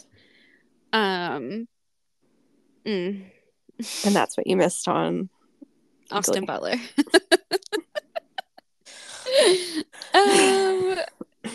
Um, 0.92 1.68
mm, 2.84 3.24
And 4.04 4.14
that's 4.16 4.36
what 4.36 4.46
you 4.46 4.56
missed 4.56 4.88
on 4.88 5.28
Austin. 6.10 6.44
Butler. 6.46 6.74
um, 10.14 10.96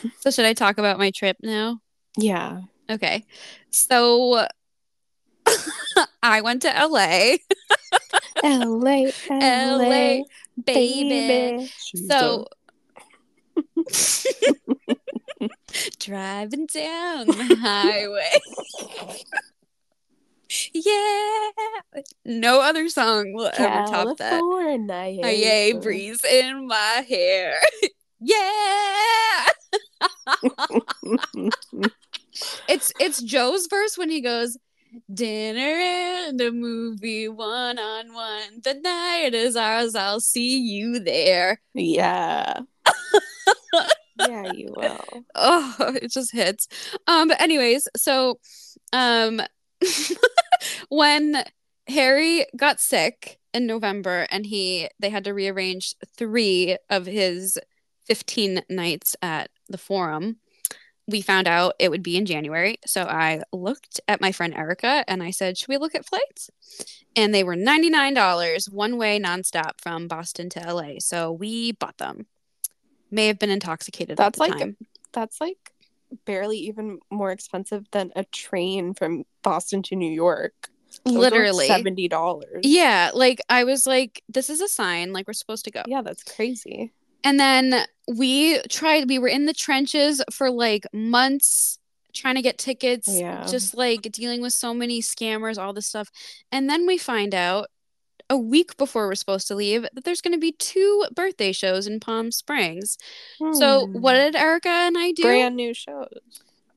so 0.20 0.32
should 0.32 0.46
I 0.46 0.54
talk 0.54 0.78
about 0.78 0.98
my 1.00 1.12
trip 1.12 1.38
now? 1.42 1.80
Yeah. 2.18 2.62
Okay, 2.90 3.26
so 3.70 4.48
I 6.24 6.42
went 6.42 6.64
to 6.64 6.70
LA, 6.70 7.38
LA, 8.44 9.12
LA, 9.30 10.24
baby. 10.66 11.72
So 12.08 12.48
driving 16.00 16.66
down 16.66 17.28
the 17.28 17.56
highway. 17.62 18.40
yeah. 20.74 21.50
No 22.26 22.62
other 22.62 22.90
song 22.90 23.34
will 23.34 23.52
ever 23.54 23.86
top 23.92 24.18
that. 24.18 24.40
California. 24.40 25.22
Oh, 25.24 25.30
yay, 25.30 25.74
breeze 25.74 26.24
in 26.24 26.68
my 26.68 27.06
hair. 27.08 27.56
yeah. 28.20 29.46
It's 32.68 32.92
it's 33.00 33.22
Joe's 33.22 33.68
verse 33.68 33.98
when 33.98 34.10
he 34.10 34.22
goes, 34.22 34.58
Dinner 35.14 35.60
and 36.30 36.40
a 36.42 36.52
movie 36.52 37.28
one 37.28 37.78
on 37.78 38.14
one. 38.14 38.62
The 38.64 38.76
night 38.76 39.34
is 39.34 39.56
ours. 39.56 39.96
I'll 39.96 40.20
see 40.20 40.60
you 40.60 41.00
there. 41.00 41.62
yeah. 41.74 42.60
yeah, 44.20 44.52
you 44.54 44.74
will. 44.76 45.26
oh, 45.36 45.76
it 46.02 46.12
just 46.12 46.32
hits. 46.32 46.68
Um, 47.08 47.28
but 47.28 47.42
anyways, 47.42 47.88
so 47.96 48.40
um 48.94 49.42
when 50.90 51.44
Harry 51.88 52.46
got 52.56 52.80
sick 52.80 53.40
in 53.54 53.66
November 53.66 54.28
and 54.30 54.46
he 54.46 54.90
they 55.00 55.10
had 55.10 55.24
to 55.26 55.34
rearrange 55.34 55.96
three 56.18 56.78
of 56.90 57.06
his 57.06 57.60
15 58.10 58.64
nights 58.70 59.16
at 59.22 59.50
the 59.70 59.78
forum. 59.78 60.38
We 61.08 61.22
found 61.22 61.48
out 61.48 61.74
it 61.80 61.90
would 61.90 62.04
be 62.04 62.18
in 62.18 62.26
January. 62.26 62.78
So 62.86 63.04
I 63.04 63.42
looked 63.54 64.00
at 64.08 64.22
my 64.22 64.32
friend 64.32 64.54
Erica 64.54 65.04
and 65.08 65.24
I 65.24 65.32
said, 65.32 65.58
Should 65.58 65.70
we 65.70 65.78
look 65.78 65.96
at 65.96 66.06
flights? 66.06 66.50
And 67.16 67.34
they 67.34 67.44
were 67.44 67.56
$99 67.56 68.72
one 68.72 68.98
way 68.98 69.20
nonstop 69.20 69.82
from 69.82 70.08
Boston 70.08 70.50
to 70.50 70.74
LA. 70.74 70.96
So 71.00 71.32
we 71.32 71.72
bought 71.72 71.98
them. 71.98 72.28
May 73.12 73.28
have 73.28 73.40
been 73.40 73.50
intoxicated. 73.50 74.18
That's 74.18 74.40
at 74.40 74.46
the 74.46 74.52
like 74.52 74.60
time. 74.60 74.78
that's 75.14 75.42
like 75.42 75.74
barely 76.26 76.58
even 76.58 77.00
more 77.10 77.32
expensive 77.32 77.86
than 77.92 78.12
a 78.16 78.24
train 78.26 78.94
from 78.94 79.24
Boston 79.42 79.82
to 79.84 79.96
New 79.96 80.12
York. 80.12 80.70
Those 81.06 81.16
literally. 81.16 81.68
seventy 81.68 82.08
dollars. 82.08 82.62
Yeah, 82.64 83.12
like 83.14 83.40
I 83.50 83.64
was 83.64 83.88
like, 83.88 84.24
this 84.30 84.50
is 84.50 84.62
a 84.62 84.68
sign, 84.68 85.14
like 85.14 85.28
we're 85.28 85.34
supposed 85.34 85.66
to 85.66 85.72
go. 85.72 85.84
yeah, 85.88 86.02
that's 86.02 86.24
crazy. 86.24 86.92
And 87.24 87.40
then 87.40 87.86
we 88.08 88.60
tried, 88.70 89.08
we 89.10 89.20
were 89.20 89.28
in 89.28 89.46
the 89.46 89.54
trenches 89.54 90.22
for 90.32 90.50
like 90.50 90.86
months 90.94 91.78
trying 92.14 92.36
to 92.36 92.42
get 92.42 92.58
tickets, 92.58 93.08
Yeah. 93.08 93.46
just 93.48 93.76
like 93.76 94.02
dealing 94.12 94.42
with 94.42 94.54
so 94.54 94.74
many 94.74 95.02
scammers, 95.02 95.58
all 95.58 95.74
this 95.74 95.88
stuff. 95.88 96.10
And 96.52 96.70
then 96.70 96.88
we 96.88 96.98
find 96.98 97.36
out 97.36 97.68
a 98.32 98.38
week 98.38 98.78
before 98.78 99.08
we're 99.08 99.16
supposed 99.16 99.48
to 99.48 99.56
leave 99.56 99.84
that 99.94 100.04
there's 100.06 100.22
going 100.22 100.34
to 100.34 100.40
be 100.40 100.52
two 100.52 101.06
birthday 101.16 101.52
shows 101.52 101.88
in 101.88 102.00
Palm 102.00 102.32
Springs. 102.32 102.98
So, 103.54 103.88
Hmm. 103.88 104.02
what 104.02 104.14
did 104.14 104.36
Erica 104.36 104.70
and 104.70 104.98
I 104.98 105.12
do? 105.12 105.24
brand 105.24 105.56
new 105.56 105.74
shows? 105.74 106.08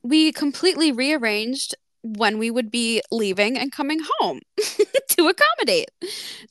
we 0.04 0.32
completely 0.32 0.90
rearranged 0.90 1.76
when 2.02 2.38
we 2.38 2.50
would 2.50 2.70
be 2.70 3.00
leaving 3.10 3.56
and 3.56 3.70
coming 3.70 4.00
home 4.18 4.40
to 5.08 5.28
accommodate. 5.28 5.90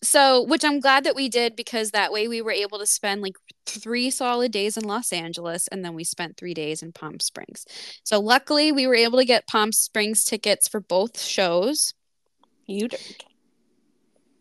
So, 0.01 0.43
which 0.43 0.63
I'm 0.63 0.79
glad 0.79 1.03
that 1.03 1.15
we 1.15 1.29
did 1.29 1.55
because 1.55 1.91
that 1.91 2.11
way 2.11 2.27
we 2.27 2.41
were 2.41 2.51
able 2.51 2.79
to 2.79 2.85
spend 2.85 3.21
like 3.21 3.35
three 3.65 4.09
solid 4.09 4.51
days 4.51 4.77
in 4.77 4.85
Los 4.85 5.11
Angeles 5.11 5.67
and 5.67 5.83
then 5.83 5.93
we 5.93 6.03
spent 6.03 6.37
three 6.37 6.53
days 6.53 6.81
in 6.81 6.93
Palm 6.93 7.19
Springs. 7.19 7.65
So, 8.03 8.19
luckily, 8.19 8.71
we 8.71 8.87
were 8.87 8.95
able 8.95 9.19
to 9.19 9.25
get 9.25 9.47
Palm 9.47 9.71
Springs 9.71 10.23
tickets 10.23 10.67
for 10.67 10.79
both 10.79 11.19
shows. 11.19 11.93
You 12.65 12.87
did. 12.87 13.23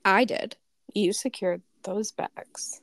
I 0.05 0.25
did. 0.25 0.57
You 0.95 1.13
secured 1.13 1.63
those 1.83 2.13
bags. 2.13 2.81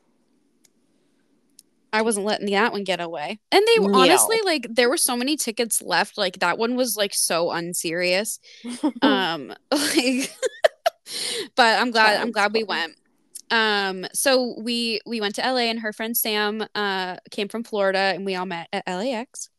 I 1.93 2.02
wasn't 2.02 2.26
letting 2.26 2.52
that 2.52 2.71
one 2.73 2.84
get 2.84 3.00
away. 3.00 3.39
And 3.52 3.63
they 3.65 3.82
No. 3.82 3.95
honestly, 4.00 4.39
like, 4.43 4.67
there 4.69 4.89
were 4.89 4.97
so 4.97 5.15
many 5.15 5.38
tickets 5.38 5.82
left. 5.82 6.17
Like, 6.17 6.39
that 6.39 6.58
one 6.58 6.76
was 6.76 6.97
like 6.97 7.13
so 7.13 7.52
unserious. 7.52 8.39
um 9.02 9.54
like 9.71 10.32
but 11.56 11.80
i'm 11.80 11.89
glad 11.91 12.19
i'm 12.19 12.32
glad 12.32 12.52
we 12.54 12.65
went 12.65 12.93
um 13.50 14.06
so 14.13 14.56
we 14.60 15.00
we 15.06 15.21
went 15.21 15.36
to 15.36 15.41
la 15.41 15.58
and 15.60 15.80
her 15.80 15.93
friend 15.93 16.17
sam 16.17 16.65
uh 16.76 17.15
came 17.32 17.47
from 17.47 17.63
florida 17.63 17.97
and 17.97 18.26
we 18.26 18.36
all 18.36 18.45
met 18.45 18.67
at 18.73 18.86
lax 18.88 19.50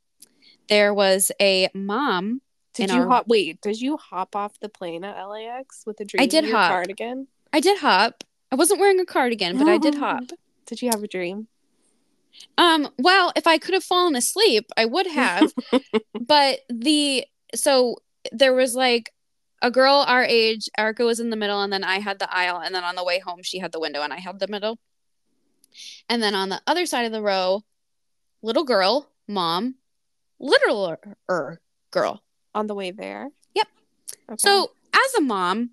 there 0.69 0.93
was 0.93 1.33
a 1.41 1.69
mom 1.75 2.43
did 2.75 2.91
you 2.91 3.01
our- 3.01 3.09
hop? 3.09 3.29
Wait, 3.29 3.61
did 3.63 3.81
you 3.81 3.97
hop 3.97 4.37
off 4.37 4.61
the 4.61 4.69
plane 4.69 5.03
at 5.03 5.21
LAX 5.25 5.83
with 5.85 5.99
a 5.99 6.05
dream? 6.05 6.23
I 6.23 6.27
did 6.27 6.45
hop. 6.49 6.71
cardigan. 6.71 7.27
i 7.53 7.61
did 7.61 7.79
hop 7.79 8.23
i 8.53 8.55
wasn't 8.55 8.79
wearing 8.79 9.01
a 9.01 9.07
cardigan 9.07 9.57
but 9.59 9.67
i 9.69 9.79
did 9.79 9.95
hop 10.05 10.25
Did 10.67 10.83
you 10.83 10.91
have 10.93 11.03
a 11.03 11.09
dream? 11.09 11.49
Um 12.57 12.89
well 12.99 13.33
if 13.37 13.47
i 13.47 13.59
could 13.59 13.75
have 13.75 13.85
fallen 13.85 14.17
asleep 14.17 14.67
i 14.77 14.85
would 14.85 15.07
have 15.07 15.53
but 16.21 16.61
the 16.69 17.25
so 17.55 17.97
there 18.33 18.55
was 18.55 18.75
like 18.75 19.13
a 19.63 19.71
girl 19.71 20.05
our 20.07 20.25
age 20.25 20.69
erica 20.77 21.05
was 21.05 21.21
in 21.21 21.31
the 21.31 21.37
middle 21.37 21.63
and 21.63 21.73
then 21.73 21.85
i 21.85 21.99
had 21.99 22.19
the 22.19 22.33
aisle 22.35 22.61
and 22.61 22.75
then 22.75 22.85
on 22.85 22.97
the 22.97 23.05
way 23.05 23.19
home 23.19 23.43
she 23.43 23.59
had 23.59 23.73
the 23.73 23.81
window 23.81 24.03
and 24.03 24.13
i 24.13 24.19
had 24.19 24.39
the 24.39 24.49
middle 24.49 24.79
and 26.09 26.23
then 26.23 26.35
on 26.35 26.49
the 26.49 26.61
other 26.67 26.87
side 26.87 27.07
of 27.07 27.13
the 27.13 27.23
row 27.23 27.63
little 28.43 28.65
girl 28.65 29.11
mom 29.27 29.75
literal 30.39 30.97
er, 31.29 31.61
girl 31.91 32.23
On 32.55 32.67
the 32.67 32.75
way 32.75 32.91
there. 32.91 33.29
Yep. 33.55 33.69
Okay. 34.31 34.37
so 34.39 34.71
as 34.93 35.15
a 35.15 35.21
mom 35.21 35.71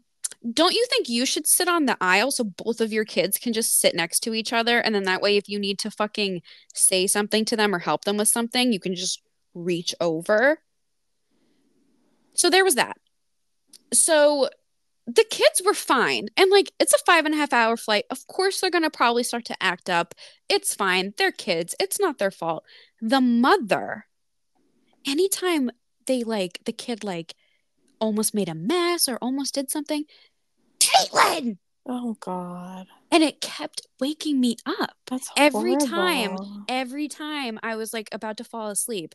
don't 0.54 0.74
you 0.74 0.86
think 0.90 1.10
you 1.10 1.26
should 1.26 1.48
sit 1.48 1.68
on 1.68 1.86
the 1.86 1.98
aisle 2.00 2.32
so 2.32 2.44
both 2.44 2.80
of 2.80 2.94
your 2.94 3.06
kids 3.06 3.38
can 3.38 3.54
just 3.54 3.80
sit 3.80 3.96
next 3.96 4.20
to 4.22 4.34
each 4.34 4.54
other? 4.54 4.80
And 4.80 4.94
then 4.94 5.04
that 5.04 5.22
way 5.22 5.38
if 5.38 5.50
you 5.50 5.60
need 5.60 5.80
to 5.80 5.92
fucking 5.92 6.42
say 6.74 7.08
something 7.08 7.46
to 7.46 7.56
them 7.56 7.74
or 7.74 7.80
help 7.80 8.06
them 8.06 8.18
with 8.18 8.28
something 8.28 8.72
you 8.72 8.80
can 8.80 8.96
just 8.96 9.22
reach 9.54 9.96
over. 10.00 10.60
So 12.36 12.50
there 12.50 12.66
was 12.66 12.76
that. 12.76 12.98
So 13.94 14.50
the 15.08 15.26
kids 15.30 15.62
were 15.66 15.74
fine. 15.74 16.28
And 16.38 16.52
like 16.52 16.72
it's 16.80 16.94
a 16.94 16.98
five 17.06 17.26
and 17.26 17.34
a 17.34 17.38
half 17.38 17.54
hour 17.54 17.78
flight. 17.78 18.06
Of 18.12 18.28
course 18.28 18.60
they're 18.60 18.70
gonna 18.70 18.90
probably 18.90 19.24
start 19.24 19.46
to 19.46 19.64
act 19.64 19.90
up. 19.90 20.14
It's 20.50 20.76
fine. 20.76 21.14
They're 21.18 21.32
kids. 21.32 21.76
It's 21.80 22.00
not 22.00 22.18
their 22.18 22.32
fault. 22.32 22.64
The 23.02 23.22
mother 23.22 24.06
anytime 25.08 25.72
they 26.08 26.24
like 26.24 26.60
the 26.66 26.74
kid 26.74 27.04
like 27.04 27.36
almost 28.00 28.34
made 28.34 28.50
a 28.50 28.56
mess 28.56 29.08
or 29.08 29.18
almost 29.18 29.54
did 29.54 29.70
something 29.70 30.06
caitlin 30.96 31.58
oh 31.88 32.18
god, 32.20 32.88
and 33.12 33.24
it 33.24 33.42
kept 33.42 33.88
waking 34.00 34.40
me 34.40 34.58
up. 34.66 34.96
That's 35.08 35.30
Every 35.38 35.78
time. 35.78 36.38
every 36.68 37.08
time 37.08 37.60
i 37.62 37.76
was 37.76 37.94
like 37.94 38.10
about 38.12 38.38
to 38.38 38.44
fall 38.44 38.70
asleep 38.70 39.14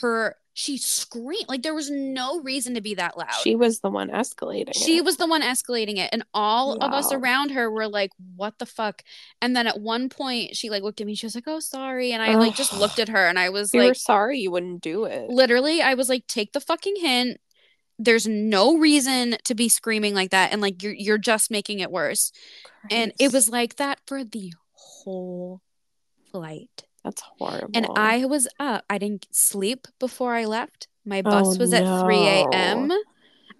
her 0.00 0.36
she 0.58 0.76
screamed. 0.76 1.44
Like 1.48 1.62
there 1.62 1.74
was 1.74 1.88
no 1.88 2.40
reason 2.40 2.74
to 2.74 2.80
be 2.80 2.96
that 2.96 3.16
loud. 3.16 3.32
She 3.44 3.54
was 3.54 3.78
the 3.78 3.90
one 3.90 4.10
escalating. 4.10 4.74
she 4.74 4.96
it. 4.96 5.04
was 5.04 5.16
the 5.16 5.26
one 5.28 5.40
escalating 5.40 5.98
it. 5.98 6.08
And 6.12 6.24
all 6.34 6.72
of 6.82 6.92
us 6.92 7.12
around 7.12 7.50
her 7.50 7.70
were 7.70 7.86
like 7.86 8.10
what 8.34 8.58
the 8.58 8.66
fuck? 8.66 9.04
And 9.40 9.54
then 9.54 9.68
at 9.68 9.80
one 9.80 10.08
point 10.08 10.56
she 10.56 10.68
like 10.68 10.82
looked 10.82 11.00
at 11.00 11.06
me. 11.06 11.14
She 11.14 11.26
was 11.26 11.36
like 11.36 11.44
oh 11.46 11.60
sorry. 11.60 12.10
And 12.10 12.20
i 12.20 12.34
like 12.34 12.56
just 12.56 12.76
looked 12.76 12.98
at 12.98 13.08
her 13.08 13.28
and 13.28 13.38
i 13.38 13.50
was 13.50 13.72
You 13.72 13.80
were 13.80 13.86
like 13.88 13.96
sorry 13.96 14.40
you 14.40 14.50
wouldn't 14.50 14.82
do 14.82 15.04
it. 15.04 15.30
literally 15.30 15.80
i 15.80 15.94
was 15.94 16.08
like 16.08 16.26
take 16.26 16.52
the 16.52 16.60
fucking 16.60 16.96
hint 16.96 17.38
there's 17.98 18.26
no 18.26 18.76
reason 18.78 19.36
to 19.44 19.54
be 19.54 19.68
screaming 19.68 20.14
like 20.14 20.30
that 20.30 20.52
and 20.52 20.60
like 20.62 20.82
you're 20.82 20.92
you're 20.94 21.18
just 21.18 21.50
making 21.50 21.80
it 21.80 21.90
worse. 21.90 22.32
And 22.90 23.12
it 23.18 23.32
was 23.32 23.48
like 23.48 23.76
that 23.76 23.98
for 24.06 24.24
the 24.24 24.52
whole 24.72 25.60
flight. 26.30 26.84
That's 27.04 27.22
horrible. 27.38 27.70
and 27.74 27.86
i 27.96 28.24
was 28.24 28.48
up. 28.58 28.84
I 28.90 28.98
didn't 28.98 29.26
sleep 29.30 29.86
before 29.98 30.34
i 30.34 30.44
left. 30.44 30.88
My 31.04 31.22
bus 31.22 31.56
Oh, 31.56 31.58
was 31.58 31.72
at 31.72 32.04
3 32.04 32.16
a.m 32.16 32.92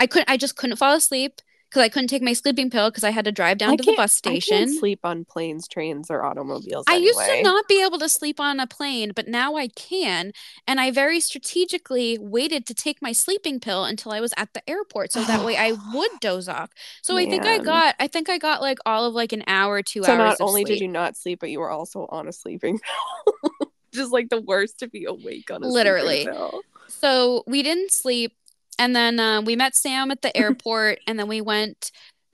i 0.01 0.07
couldn't 0.07 0.29
i 0.31 0.37
just 0.37 0.55
couldn't 0.57 0.77
fall 0.77 0.95
asleep 0.95 1.41
because 1.69 1.83
i 1.83 1.89
couldn't 1.89 2.09
take 2.09 2.23
my 2.23 2.33
sleeping 2.33 2.71
pill 2.71 2.91
because 2.91 3.05
i 3.05 3.11
had 3.11 3.25
to 3.25 3.33
drive 3.33 3.59
down 3.59 3.73
I 3.73 3.77
to 3.77 3.85
the 3.85 3.95
bus 3.97 4.13
station 4.13 4.69
sleep 4.79 5.01
on 5.05 5.25
planes, 5.25 5.69
trains, 5.69 6.11
or 6.11 6.25
automobiles. 6.25 6.85
I 6.89 6.97
used 6.97 7.19
to 7.19 7.43
not 7.43 7.69
be 7.69 7.83
able 7.85 7.99
to 7.99 8.09
sleep 8.09 8.41
on 8.41 8.61
a 8.61 8.67
plane, 8.67 9.13
but 9.15 9.29
now 9.29 9.57
I 9.57 9.69
can. 9.69 10.33
And 10.67 10.81
I 10.81 10.91
very 10.91 11.21
strategically 11.21 12.19
waited 12.19 12.67
to 12.67 12.75
take 12.75 13.03
my 13.03 13.13
sleeping 13.13 13.61
pill 13.61 13.85
until 13.85 14.13
I 14.13 14.21
was 14.21 14.33
at 14.37 14.55
the 14.55 14.69
airport. 14.69 15.13
So 15.13 15.23
that 15.25 15.45
way 15.45 15.57
I 15.57 15.73
would 15.95 16.11
doze 16.21 16.49
off. 16.49 16.71
So 17.03 17.17
I 17.17 17.27
think 17.27 17.45
I 17.45 17.59
got, 17.59 17.95
I 17.99 18.07
think 18.07 18.29
I 18.29 18.39
got 18.39 18.61
like 18.61 18.79
all 18.87 19.07
of 19.07 19.15
like 19.15 19.33
an 19.33 19.45
hour, 19.47 19.83
two 19.83 20.05
So 20.05 20.13
hours. 20.13 20.19
not 20.19 20.41
of 20.41 20.49
only 20.49 20.65
did 20.65 20.81
you 20.81 20.89
not 20.89 21.17
sleep, 21.17 21.41
but 21.41 21.51
you 21.51 21.61
were 21.61 21.71
also 21.71 22.07
on 22.11 22.29
a 22.29 22.33
sleeping 22.33 22.79
pill. 23.43 23.73
Just 23.93 24.13
like 24.13 24.29
the 24.29 24.41
worst 24.41 24.79
to 24.81 24.89
be 24.89 25.05
awake 25.05 25.51
on 25.51 25.65
a 25.65 25.69
Literally. 25.69 26.25
sleeping 26.25 26.35
pill. 26.35 26.63
So 26.89 27.45
we 27.47 27.63
didn't 27.63 27.93
sleep. 27.93 28.33
And 28.79 28.95
then 28.95 29.19
um, 29.21 29.45
we 29.45 29.57
met 29.57 29.75
Sam 29.75 30.11
at 30.11 30.23
the 30.23 30.37
airport. 30.37 31.01
and 31.07 31.19
then 31.19 31.29
we 31.29 31.41
went 31.41 31.91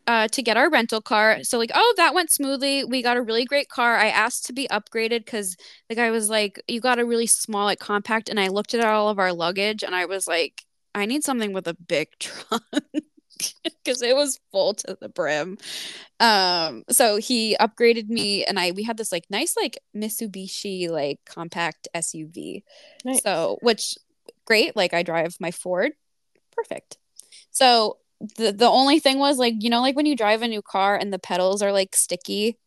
uh, 0.07 0.29
to 0.29 0.43
get 0.43 0.57
our 0.57 0.71
rental 0.71 1.01
car. 1.01 1.43
So, 1.43 1.59
like, 1.59 1.71
oh, 1.75 1.95
that 1.97 2.15
went 2.15 2.31
smoothly. 2.31 2.85
We 2.85 3.03
got 3.03 3.17
a 3.17 3.23
really 3.23 3.45
great 3.45 3.69
car. 3.69 3.97
I 3.97 4.09
asked 4.09 4.47
to 4.47 4.53
be 4.53 4.69
upgraded 4.69 5.25
because 5.25 5.57
the 5.89 5.95
guy 5.95 6.11
was 6.11 6.29
like, 6.29 6.63
you 6.69 6.81
got 6.81 6.99
a 6.99 7.07
really 7.07 7.27
small, 7.27 7.65
like, 7.65 7.81
compact. 7.81 8.29
And 8.29 8.39
I 8.39 8.49
looked 8.49 8.75
at 8.75 8.85
all 8.85 9.09
of 9.09 9.19
our 9.19 9.33
luggage 9.33 9.83
and 9.83 9.95
I 9.95 10.05
was 10.05 10.27
like, 10.27 10.63
I 10.95 11.07
need 11.07 11.25
something 11.25 11.53
with 11.53 11.67
a 11.67 11.75
big 11.75 12.09
trunk. 12.21 12.63
because 13.63 14.03
it 14.03 14.15
was 14.15 14.41
full 14.53 14.75
to 14.75 14.97
the 15.01 15.09
brim. 15.09 15.59
Um, 16.21 16.85
so 16.91 17.17
he 17.17 17.57
upgraded 17.61 18.09
me, 18.09 18.45
and 18.45 18.59
I 18.59 18.71
we 18.71 18.85
had 18.85 18.97
this 18.97 19.13
like 19.13 19.25
nice 19.31 19.57
like 19.57 19.79
Mitsubishi 19.97 20.89
like 20.89 21.21
compact 21.27 21.89
SUV. 21.95 22.63
Nice. 23.05 23.23
So 23.23 23.59
which 23.61 23.97
great, 24.45 24.77
like 24.77 24.95
I 24.95 25.03
drive 25.03 25.37
my 25.41 25.51
Ford, 25.51 25.93
perfect. 26.57 26.99
So 27.51 27.99
the 28.37 28.53
the 28.53 28.69
only 28.69 29.01
thing 29.01 29.19
was 29.19 29.39
like 29.39 29.55
you 29.59 29.71
know 29.71 29.81
like 29.81 29.97
when 29.97 30.07
you 30.07 30.17
drive 30.17 30.43
a 30.43 30.49
new 30.49 30.63
car 30.63 30.97
and 30.97 31.13
the 31.13 31.19
pedals 31.19 31.63
are 31.63 31.73
like 31.73 31.95
sticky, 31.97 32.59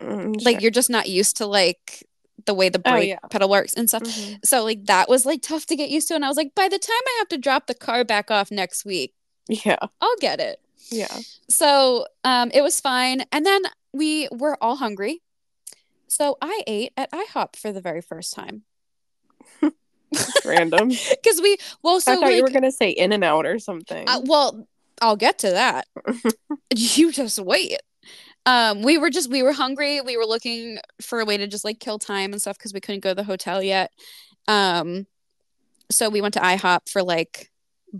Mm, 0.00 0.42
like 0.44 0.54
sure. 0.56 0.60
you're 0.62 0.70
just 0.70 0.88
not 0.90 1.08
used 1.08 1.36
to 1.38 1.46
like 1.46 2.06
the 2.46 2.54
way 2.54 2.68
the 2.70 2.80
Oh, 2.84 2.92
brake 2.92 3.08
yeah. 3.10 3.18
pedal 3.30 3.50
works 3.50 3.74
and 3.74 3.88
stuff. 3.88 4.02
Mhm. 4.04 4.38
So 4.44 4.64
like 4.64 4.86
that 4.86 5.08
was 5.08 5.26
like 5.26 5.42
tough 5.42 5.66
to 5.66 5.76
get 5.76 5.90
used 5.90 6.08
to, 6.08 6.14
and 6.14 6.24
I 6.24 6.28
was 6.28 6.36
like, 6.38 6.54
by 6.54 6.68
the 6.68 6.78
time 6.78 7.02
I 7.06 7.14
have 7.18 7.28
to 7.28 7.38
drop 7.38 7.66
the 7.66 7.74
car 7.74 8.02
back 8.04 8.30
off 8.30 8.50
next 8.50 8.84
week, 8.84 9.12
Yeah. 9.48 9.76
I'll 10.00 10.16
get 10.20 10.40
it. 10.40 10.58
Yeah. 10.90 11.18
So 11.50 12.06
um, 12.24 12.50
it 12.54 12.62
was 12.62 12.80
fine. 12.80 13.24
And 13.30 13.44
then 13.44 13.62
we 13.92 14.28
were 14.32 14.56
all 14.62 14.76
hungry. 14.76 15.20
So 16.08 16.38
I 16.40 16.62
ate 16.66 16.92
at 16.96 17.10
IHOP 17.12 17.56
for 17.56 17.72
the 17.72 17.80
very 17.82 18.00
first 18.00 18.32
time. 18.32 18.62
Random. 20.44 20.88
because 21.10 21.40
we 21.40 21.56
well 21.82 22.00
so 22.00 22.12
I 22.12 22.14
thought 22.16 22.22
like, 22.22 22.36
you 22.36 22.42
were 22.42 22.50
gonna 22.50 22.72
say 22.72 22.90
In 22.90 23.12
and 23.12 23.24
Out 23.24 23.46
or 23.46 23.58
something. 23.58 24.08
uh, 24.08 24.20
well 24.24 24.66
I'll 25.00 25.16
get 25.16 25.38
to 25.38 25.50
that. 25.50 25.86
you 26.76 27.12
just 27.12 27.38
wait. 27.38 27.78
Um, 28.46 28.82
we 28.82 28.98
were 28.98 29.10
just 29.10 29.30
we 29.30 29.42
were 29.42 29.52
hungry. 29.52 30.00
We 30.00 30.16
were 30.16 30.26
looking 30.26 30.78
for 31.00 31.20
a 31.20 31.24
way 31.24 31.36
to 31.36 31.46
just 31.46 31.64
like 31.64 31.78
kill 31.78 31.98
time 31.98 32.32
and 32.32 32.40
stuff 32.40 32.58
because 32.58 32.72
we 32.72 32.80
couldn't 32.80 33.02
go 33.02 33.10
to 33.10 33.14
the 33.14 33.24
hotel 33.24 33.62
yet. 33.62 33.92
Um, 34.48 35.06
so 35.90 36.08
we 36.08 36.20
went 36.20 36.34
to 36.34 36.40
IHOP 36.40 36.88
for 36.88 37.02
like 37.02 37.50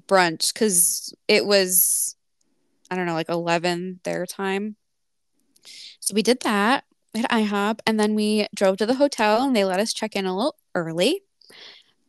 brunch 0.09 0.53
because 0.53 1.15
it 1.29 1.45
was 1.45 2.17
I 2.91 2.97
don't 2.97 3.07
know 3.07 3.15
like 3.15 3.29
eleven 3.29 4.01
their 4.05 4.27
time. 4.27 4.77
So 6.01 6.15
we 6.15 6.23
did 6.23 6.41
that 6.41 6.85
at 7.15 7.31
IHOP, 7.31 7.81
and 7.87 8.01
then 8.01 8.15
we 8.15 8.47
drove 8.55 8.79
to 8.79 8.87
the 8.87 8.95
hotel, 8.95 9.43
and 9.43 9.55
they 9.55 9.65
let 9.65 9.81
us 9.81 9.93
check 9.93 10.17
in 10.17 10.27
a 10.27 10.35
little 10.35 10.57
early. 10.75 11.23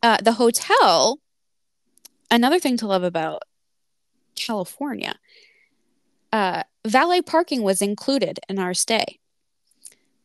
Uh, 0.04 0.18
the 0.22 0.34
hotel. 0.34 1.20
Another 2.30 2.60
thing 2.60 2.78
to 2.78 2.88
love 2.88 3.04
about 3.04 3.44
California. 4.36 5.16
Uh, 6.32 6.64
valet 6.88 7.22
parking 7.22 7.62
was 7.62 7.82
included 7.82 8.40
in 8.48 8.58
our 8.58 8.74
stay. 8.74 9.20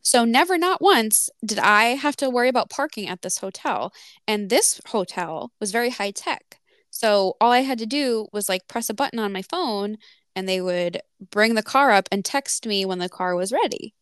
So, 0.01 0.23
never, 0.23 0.57
not 0.57 0.81
once, 0.81 1.29
did 1.45 1.59
I 1.59 1.95
have 1.95 2.15
to 2.17 2.29
worry 2.29 2.47
about 2.47 2.69
parking 2.69 3.09
at 3.09 3.23
this 3.23 3.39
hotel. 3.39 3.91
And 4.25 4.49
this 4.49 4.79
hotel 4.87 5.51
was 5.59 5.71
very 5.73 5.89
high 5.89 6.11
tech. 6.11 6.59
So, 6.89 7.35
all 7.41 7.51
I 7.51 7.59
had 7.59 7.77
to 7.79 7.85
do 7.85 8.27
was 8.31 8.47
like 8.47 8.69
press 8.69 8.89
a 8.89 8.93
button 8.93 9.19
on 9.19 9.33
my 9.33 9.41
phone 9.41 9.97
and 10.33 10.47
they 10.47 10.61
would 10.61 11.01
bring 11.31 11.55
the 11.55 11.63
car 11.63 11.91
up 11.91 12.07
and 12.11 12.23
text 12.23 12.65
me 12.65 12.85
when 12.85 12.99
the 12.99 13.09
car 13.09 13.35
was 13.35 13.51
ready 13.51 13.93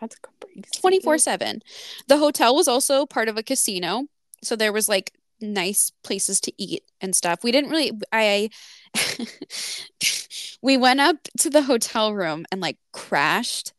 That's 0.00 0.16
crazy. 0.16 0.80
24 0.80 1.18
7. 1.18 1.62
The 2.08 2.18
hotel 2.18 2.54
was 2.54 2.68
also 2.68 3.06
part 3.06 3.28
of 3.28 3.36
a 3.36 3.42
casino. 3.42 4.06
So, 4.42 4.56
there 4.56 4.72
was 4.72 4.88
like 4.88 5.12
nice 5.40 5.92
places 6.02 6.40
to 6.42 6.52
eat 6.58 6.82
and 7.00 7.14
stuff. 7.14 7.44
We 7.44 7.52
didn't 7.52 7.70
really, 7.70 7.92
I, 8.12 8.50
we 10.62 10.76
went 10.76 11.00
up 11.00 11.16
to 11.38 11.50
the 11.50 11.62
hotel 11.62 12.14
room 12.14 12.44
and 12.50 12.60
like 12.60 12.78
crashed. 12.92 13.72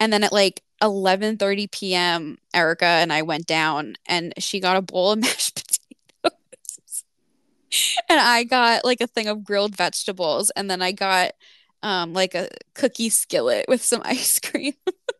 And 0.00 0.12
then 0.12 0.24
at 0.24 0.32
like 0.32 0.62
11:30 0.82 1.68
p.m., 1.70 2.38
Erica 2.54 2.84
and 2.86 3.12
I 3.12 3.22
went 3.22 3.46
down 3.46 3.96
and 4.06 4.34
she 4.38 4.60
got 4.60 4.76
a 4.76 4.82
bowl 4.82 5.12
of 5.12 5.18
mashed 5.22 5.54
potatoes. 6.22 7.04
and 8.08 8.20
I 8.20 8.44
got 8.44 8.84
like 8.84 9.00
a 9.00 9.06
thing 9.06 9.28
of 9.28 9.44
grilled 9.44 9.76
vegetables 9.76 10.50
and 10.56 10.70
then 10.70 10.82
I 10.82 10.92
got 10.92 11.32
um 11.82 12.12
like 12.12 12.34
a 12.34 12.48
cookie 12.74 13.10
skillet 13.10 13.66
with 13.68 13.82
some 13.82 14.02
ice 14.04 14.38
cream 14.40 14.74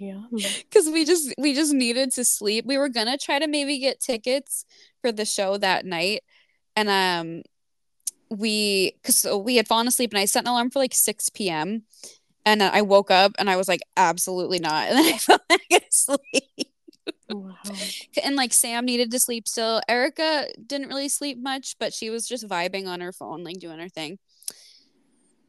Yeah. 0.00 0.22
cuz 0.70 0.88
we 0.88 1.04
just 1.04 1.34
we 1.38 1.54
just 1.54 1.72
needed 1.72 2.12
to 2.12 2.24
sleep. 2.24 2.64
We 2.66 2.78
were 2.78 2.88
going 2.88 3.06
to 3.06 3.18
try 3.18 3.38
to 3.38 3.46
maybe 3.46 3.78
get 3.78 4.00
tickets 4.00 4.64
for 5.00 5.12
the 5.12 5.24
show 5.24 5.56
that 5.58 5.84
night 5.84 6.22
and 6.74 6.88
um 6.88 7.42
we 8.30 8.92
cuz 9.02 9.26
we 9.44 9.56
had 9.56 9.68
fallen 9.68 9.88
asleep 9.88 10.12
and 10.12 10.18
I 10.20 10.24
set 10.24 10.44
an 10.44 10.48
alarm 10.48 10.70
for 10.70 10.78
like 10.78 10.94
6 10.94 11.28
p.m. 11.30 11.84
and 12.46 12.62
I 12.62 12.82
woke 12.82 13.10
up 13.10 13.32
and 13.38 13.50
I 13.50 13.56
was 13.56 13.68
like 13.68 13.82
absolutely 13.96 14.58
not 14.58 14.88
and 14.88 14.98
then 14.98 15.14
I 15.14 15.18
fell 15.18 15.40
back 15.48 15.60
asleep. 15.90 16.70
Wow. 17.28 17.54
and 18.24 18.36
like 18.36 18.52
Sam 18.52 18.84
needed 18.84 19.10
to 19.10 19.18
sleep 19.18 19.46
still. 19.48 19.80
Erica 19.88 20.46
didn't 20.66 20.88
really 20.88 21.08
sleep 21.08 21.38
much, 21.38 21.76
but 21.78 21.92
she 21.92 22.10
was 22.10 22.26
just 22.26 22.48
vibing 22.48 22.86
on 22.86 23.00
her 23.00 23.12
phone, 23.12 23.44
like 23.44 23.58
doing 23.58 23.78
her 23.78 23.88
thing. 23.88 24.18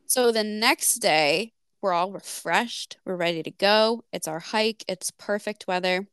So 0.05 0.31
the 0.31 0.43
next 0.43 0.97
day, 0.97 1.53
we're 1.81 1.93
all 1.93 2.11
refreshed. 2.11 2.97
We're 3.05 3.15
ready 3.15 3.43
to 3.43 3.51
go. 3.51 4.03
It's 4.13 4.27
our 4.27 4.39
hike. 4.39 4.83
It's 4.87 5.11
perfect 5.11 5.67
weather. 5.67 6.07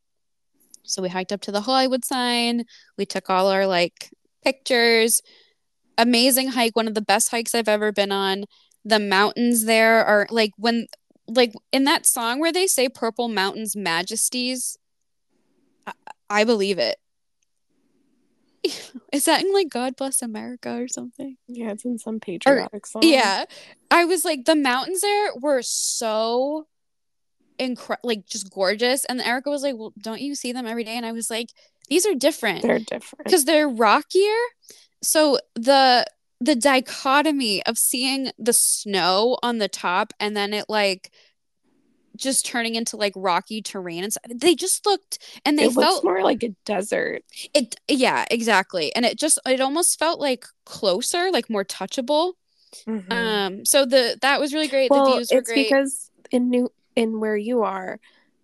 So 0.83 1.03
we 1.03 1.11
hiked 1.11 1.33
up 1.33 1.43
to 1.43 1.53
the 1.53 1.63
Hollywood 1.63 2.05
sign. 2.05 2.65
We 2.97 3.05
took 3.05 3.29
all 3.29 3.49
our 3.49 3.67
like 3.67 4.11
pictures. 4.43 5.21
Amazing 5.99 6.49
hike. 6.49 6.75
One 6.75 6.89
of 6.89 6.95
the 6.95 7.03
best 7.03 7.31
hikes 7.31 7.55
I've 7.55 7.69
ever 7.69 7.93
been 7.93 8.13
on. 8.13 8.45
The 8.85 8.99
mountains 8.99 9.65
there 9.65 10.05
are 10.05 10.27
like 10.31 10.53
when 10.57 10.87
like 11.27 11.53
in 11.73 11.85
that 11.85 12.07
song 12.07 12.41
where 12.41 12.53
they 12.53 12.67
say 12.67 12.89
purple 12.89 13.29
mountains 13.29 13.77
majesties 13.77 14.79
I, 15.87 15.93
I 16.31 16.45
believe 16.45 16.79
it. 16.79 16.97
Is 19.13 19.25
that 19.27 19.43
in 19.43 19.53
like 19.53 19.69
God 19.69 19.97
Bless 19.97 20.23
America 20.23 20.81
or 20.83 20.89
something? 20.89 21.37
Yeah, 21.47 21.71
it's 21.71 21.85
in 21.85 21.99
some 21.99 22.21
patriotic 22.21 22.87
song. 22.87 23.03
Yeah. 23.05 23.45
I 23.91 24.05
was 24.05 24.25
like, 24.25 24.45
the 24.45 24.55
mountains 24.57 25.01
there 25.01 25.31
were 25.41 25.63
so 25.63 26.67
incredible, 27.59 28.09
like 28.09 28.27
just 28.27 28.51
gorgeous. 28.51 29.05
And 29.05 29.21
Erica 29.21 29.51
was 29.51 29.63
like, 29.63 29.77
Well, 29.77 29.93
don't 30.01 30.21
you 30.21 30.35
see 30.35 30.53
them 30.53 30.67
every 30.67 30.85
day? 30.85 30.97
And 30.97 31.07
I 31.07 31.13
was 31.13 31.31
like, 31.31 31.49
These 31.89 32.07
are 32.07 32.15
different 32.15 32.63
They're 32.63 32.79
different. 32.79 33.25
because 33.25 33.45
they're 33.45 33.69
rockier. 33.69 34.37
So 35.03 35.39
the 35.55 36.07
the 36.41 36.55
dichotomy 36.55 37.65
of 37.67 37.79
seeing 37.79 38.31
the 38.39 38.53
snow 38.53 39.39
on 39.43 39.59
the 39.59 39.69
top 39.69 40.13
and 40.21 40.37
then 40.37 40.53
it 40.55 40.67
like 40.69 41.11
just 42.19 42.45
turning 42.45 42.75
into 42.75 42.97
like 42.97 43.13
rocky 43.17 43.63
terrain 43.63 44.05
and 44.05 44.13
stuff, 44.13 44.25
they 44.35 44.55
just 44.55 44.85
looked 44.85 45.19
and 45.45 45.59
they 45.59 45.65
it 45.65 45.73
felt 45.73 46.05
more 46.05 46.23
like 46.23 46.43
a 46.43 46.51
desert. 46.65 47.23
it 47.55 47.77
yeah 47.89 48.25
exactly 48.31 48.95
and 48.95 49.07
it 49.07 49.19
just 49.19 49.39
it 49.47 49.61
almost 49.61 49.99
felt 49.99 50.21
like 50.21 50.45
closer 50.65 51.31
like 51.33 51.49
more 51.49 51.65
touchable 51.65 52.33
Mhm. 52.87 53.11
um 53.13 53.65
so 53.65 53.87
the 53.87 54.19
that 54.21 54.39
was 54.41 54.53
really 54.53 54.69
great 54.69 54.91
the 54.91 54.97
well, 54.97 55.17
views 55.17 55.31
were 55.33 55.39
it's 55.39 55.49
great 55.51 55.69
because 55.71 56.11
in 56.31 56.51
new 56.51 56.71
in 56.95 57.21
where 57.21 57.37
you 57.37 57.63
are, 57.63 58.01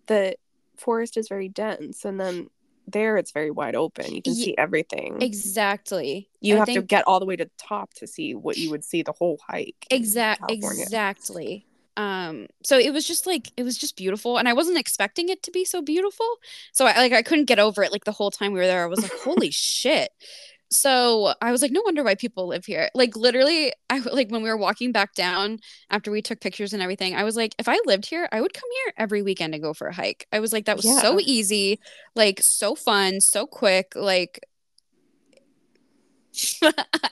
the 0.07 0.35
forest 0.77 1.17
is 1.17 1.27
very 1.27 1.49
dense, 1.49 2.05
and 2.05 2.19
then 2.19 2.49
there 2.87 3.17
it's 3.17 3.31
very 3.31 3.51
wide 3.51 3.75
open. 3.75 4.13
You 4.15 4.21
can 4.21 4.33
see 4.33 4.55
everything. 4.57 5.21
exactly 5.21 6.29
you 6.41 6.55
I 6.55 6.59
have 6.59 6.67
to 6.69 6.81
get 6.81 7.03
all 7.07 7.19
the 7.19 7.25
way 7.25 7.35
to 7.35 7.45
the 7.45 7.51
top 7.57 7.93
to 7.95 8.07
see 8.07 8.33
what 8.35 8.57
you 8.57 8.69
would 8.71 8.83
see 8.83 9.03
the 9.03 9.11
whole 9.11 9.39
hike. 9.47 9.85
in 9.89 9.97
exact 9.97 10.51
exactly 10.51 11.65
um 11.97 12.47
so 12.63 12.77
it 12.77 12.93
was 12.93 13.07
just 13.07 13.25
like 13.25 13.51
it 13.57 13.63
was 13.63 13.77
just 13.77 13.95
beautiful 13.95 14.37
and 14.37 14.47
i 14.47 14.53
wasn't 14.53 14.77
expecting 14.77 15.29
it 15.29 15.41
to 15.43 15.51
be 15.51 15.63
so 15.63 15.81
beautiful 15.81 16.25
so 16.73 16.85
i 16.85 16.97
like 16.97 17.13
i 17.13 17.21
couldn't 17.21 17.45
get 17.45 17.59
over 17.59 17.83
it 17.83 17.91
like 17.91 18.03
the 18.05 18.11
whole 18.11 18.31
time 18.31 18.51
we 18.51 18.59
were 18.59 18.67
there 18.67 18.83
i 18.83 18.87
was 18.87 19.01
like 19.01 19.13
holy 19.23 19.51
shit 19.51 20.09
so 20.71 21.33
i 21.41 21.51
was 21.51 21.61
like 21.61 21.71
no 21.71 21.81
wonder 21.85 22.03
why 22.03 22.15
people 22.15 22.47
live 22.47 22.65
here 22.65 22.89
like 22.95 23.15
literally 23.15 23.71
i 23.89 23.99
like 23.99 24.29
when 24.29 24.41
we 24.41 24.49
were 24.49 24.57
walking 24.57 24.91
back 24.91 25.13
down 25.13 25.59
after 25.89 26.11
we 26.11 26.21
took 26.21 26.41
pictures 26.41 26.73
and 26.73 26.81
everything 26.81 27.15
i 27.15 27.23
was 27.23 27.37
like 27.37 27.55
if 27.59 27.69
i 27.69 27.79
lived 27.85 28.07
here 28.07 28.27
i 28.31 28.41
would 28.41 28.53
come 28.53 28.69
here 28.83 28.93
every 28.97 29.21
weekend 29.21 29.53
to 29.53 29.59
go 29.59 29.73
for 29.73 29.87
a 29.87 29.93
hike 29.93 30.27
i 30.33 30.39
was 30.39 30.51
like 30.51 30.65
that 30.65 30.75
was 30.75 31.01
so 31.01 31.19
easy 31.21 31.79
like 32.15 32.41
so 32.41 32.75
fun 32.75 33.21
so 33.21 33.45
quick 33.45 33.93
like 33.95 34.39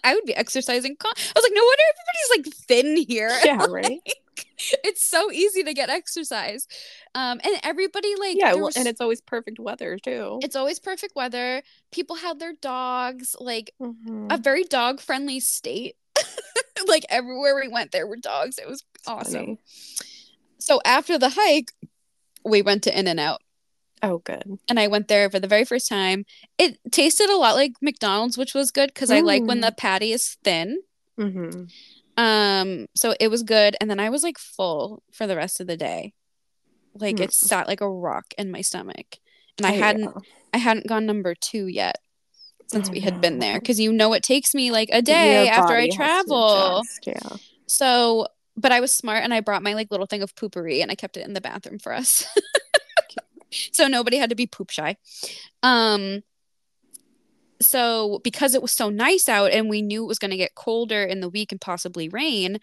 I 0.04 0.16
would 0.16 0.26
be 0.26 0.36
exercising. 0.36 0.96
Con- 0.98 1.14
I 1.16 1.32
was 1.36 1.44
like, 1.44 1.54
no 1.54 1.64
wonder 1.64 1.84
everybody's 1.94 2.46
like 2.46 2.68
thin 2.68 2.98
here. 2.98 3.32
Yeah, 3.46 3.66
right. 3.70 4.02
it's 4.84 5.06
so 5.06 5.32
easy 5.32 5.64
to 5.64 5.74
get 5.74 5.90
exercise. 5.90 6.68
Um, 7.16 7.40
and 7.44 7.54
everybody 7.64 8.14
like 8.20 8.38
yeah, 8.38 8.54
well, 8.54 8.66
was- 8.66 8.78
and 8.78 8.88
it's 8.88 9.02
always 9.02 9.22
perfect 9.22 9.60
weather 9.60 9.98
too. 9.98 10.40
it's 10.42 10.56
always 10.56 10.80
perfect 10.80 11.16
weather. 11.16 11.62
People 11.92 12.16
had 12.18 12.40
their 12.40 12.54
dogs, 12.54 13.36
like 13.40 13.74
Mhm. 13.82 14.34
a 14.34 14.38
very 14.38 14.64
dog 14.64 15.00
friendly 15.00 15.40
state. 15.40 15.96
like 16.88 17.06
everywhere 17.10 17.56
we 17.56 17.68
went, 17.68 17.92
there 17.92 18.08
were 18.08 18.18
dogs. 18.18 18.58
It 18.58 18.68
was 18.68 18.84
awesome. 19.08 19.58
So 20.60 20.80
after 20.86 21.18
the 21.18 21.30
hike, 21.30 21.72
we 22.46 22.62
went 22.62 22.84
to 22.84 22.98
In 22.98 23.08
and 23.08 23.20
Out. 23.20 23.42
Oh, 24.02 24.18
good. 24.18 24.44
and 24.68 24.80
I 24.80 24.88
went 24.88 25.08
there 25.08 25.30
for 25.30 25.40
the 25.40 25.48
very 25.48 25.64
first 25.64 25.88
time. 25.88 26.26
It 26.58 26.78
tasted 26.92 27.30
a 27.30 27.38
lot 27.38 27.56
like 27.56 27.74
McDonald's, 27.82 28.38
which 28.38 28.54
was 28.54 28.70
good 28.72 28.94
because 28.94 29.10
I 29.12 29.22
like 29.22 29.44
when 29.44 29.60
Mm. 29.60 29.66
the 29.68 29.72
patty 29.72 30.12
is 30.12 30.38
thin. 30.44 30.80
hmm 31.18 31.66
Um, 32.18 32.88
so 32.96 33.16
it 33.20 33.30
was 33.30 33.44
good, 33.44 33.76
and 33.82 33.90
then 33.90 34.00
I 34.00 34.10
was 34.10 34.24
like 34.24 34.38
full 34.38 35.04
for 35.12 35.28
the 35.28 35.36
rest 35.36 35.60
of 35.60 35.68
the 35.68 35.78
day. 35.78 36.14
Like 36.96 37.20
it 37.20 37.30
Mm. 37.30 37.34
sat 37.34 37.68
like 37.68 37.82
a 37.82 37.90
rock 37.90 38.34
in 38.38 38.52
my 38.52 38.62
stomach, 38.62 39.18
and 39.58 39.66
I 39.66 39.72
Oh, 39.72 39.80
hadn't 39.80 40.16
yeah. 40.16 40.22
I 40.54 40.58
hadn't 40.58 40.88
gone 40.88 41.06
number 41.06 41.34
two 41.36 41.68
yet 41.68 41.98
since 42.68 42.88
Oh, 42.88 42.92
we 42.94 43.00
had 43.02 43.20
been 43.22 43.40
there 43.40 43.56
because 43.60 43.80
you 43.80 43.92
know 43.92 44.14
it 44.14 44.24
takes 44.24 44.54
me 44.54 44.72
like 44.72 44.90
a 44.92 45.02
day 45.02 45.46
Your 45.46 45.54
after 45.54 45.74
I 45.74 45.88
body 45.88 45.92
has 45.92 45.96
to 45.96 45.96
travel. 45.96 46.78
adjust, 46.80 47.08
Yeah. 47.08 47.38
So, 47.68 48.28
but 48.56 48.72
I 48.72 48.80
was 48.80 48.94
smart 48.94 49.24
and 49.24 49.34
I 49.34 49.40
brought 49.42 49.64
my 49.64 49.74
like 49.74 49.90
little 49.92 50.06
thing 50.06 50.22
of 50.22 50.36
poopery 50.36 50.82
and 50.82 50.92
I 50.92 50.96
kept 50.96 51.18
it 51.18 51.26
in 51.26 51.34
the 51.34 51.42
bathroom 51.42 51.80
for 51.80 51.94
us. 51.94 52.26
so 53.72 53.88
nobody 53.88 54.18
had 54.18 54.30
to 54.30 54.36
be 54.36 54.48
poop 54.48 54.70
shy. 54.70 54.98
Um 55.62 56.22
so 57.66 58.20
because 58.24 58.54
it 58.56 58.62
was 58.62 58.72
so 58.72 58.90
nice 58.90 59.28
out 59.30 59.52
and 59.52 59.70
we 59.70 59.82
knew 59.82 60.04
it 60.04 60.08
was 60.08 60.20
going 60.20 60.32
to 60.32 60.38
get 60.38 60.56
colder 60.56 61.04
in 61.04 61.20
the 61.20 61.30
week 61.30 61.52
and 61.52 61.60
possibly 61.62 62.10
rain, 62.10 62.60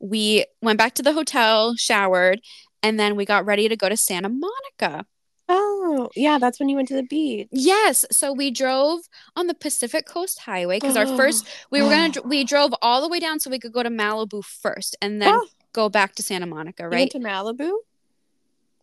we 0.00 0.44
went 0.62 0.78
back 0.78 0.94
to 0.94 1.02
the 1.02 1.12
hotel, 1.12 1.74
showered, 1.76 2.40
and 2.82 2.98
then 2.98 3.16
we 3.16 3.24
got 3.24 3.46
ready 3.46 3.68
to 3.68 3.76
go 3.76 3.88
to 3.88 3.96
Santa 3.96 4.28
Monica. 4.28 5.06
Oh, 5.48 6.08
yeah. 6.16 6.38
That's 6.38 6.58
when 6.58 6.68
you 6.70 6.76
went 6.76 6.88
to 6.88 6.94
the 6.94 7.02
beach. 7.02 7.48
Yes, 7.52 8.06
so 8.10 8.32
we 8.32 8.50
drove 8.50 9.00
on 9.36 9.46
the 9.46 9.54
Pacific 9.54 10.06
Coast 10.06 10.38
Highway 10.40 10.78
because 10.80 10.96
our 10.96 11.06
first 11.06 11.46
we 11.70 11.82
were 11.82 11.90
gonna 11.90 12.12
we 12.24 12.44
drove 12.44 12.72
all 12.80 13.02
the 13.02 13.08
way 13.08 13.20
down 13.20 13.40
so 13.40 13.50
we 13.50 13.58
could 13.58 13.72
go 13.72 13.82
to 13.82 13.90
Malibu 13.90 14.42
first 14.42 14.96
and 15.02 15.20
then 15.20 15.34
Oh. 15.34 15.46
go 15.74 15.88
back 15.90 16.14
to 16.14 16.22
Santa 16.22 16.46
Monica, 16.46 16.84
right? 16.88 16.92
went 17.00 17.10
to 17.12 17.18
Malibu. 17.18 17.72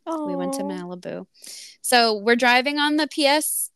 Oh, 0.05 0.25
we 0.27 0.35
went 0.35 0.53
to 0.53 0.63
Malibu. 0.63 1.25
So 1.81 2.15
we're 2.15 2.35
driving 2.35 2.77
on 2.79 2.97
the 2.97 3.07
PS 3.07 3.71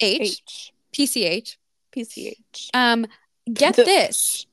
H, 0.00 0.20
H. 0.20 0.72
PCH. 0.94 1.56
PCH. 1.94 2.68
Um, 2.72 3.06
get 3.52 3.76
this. 3.76 4.46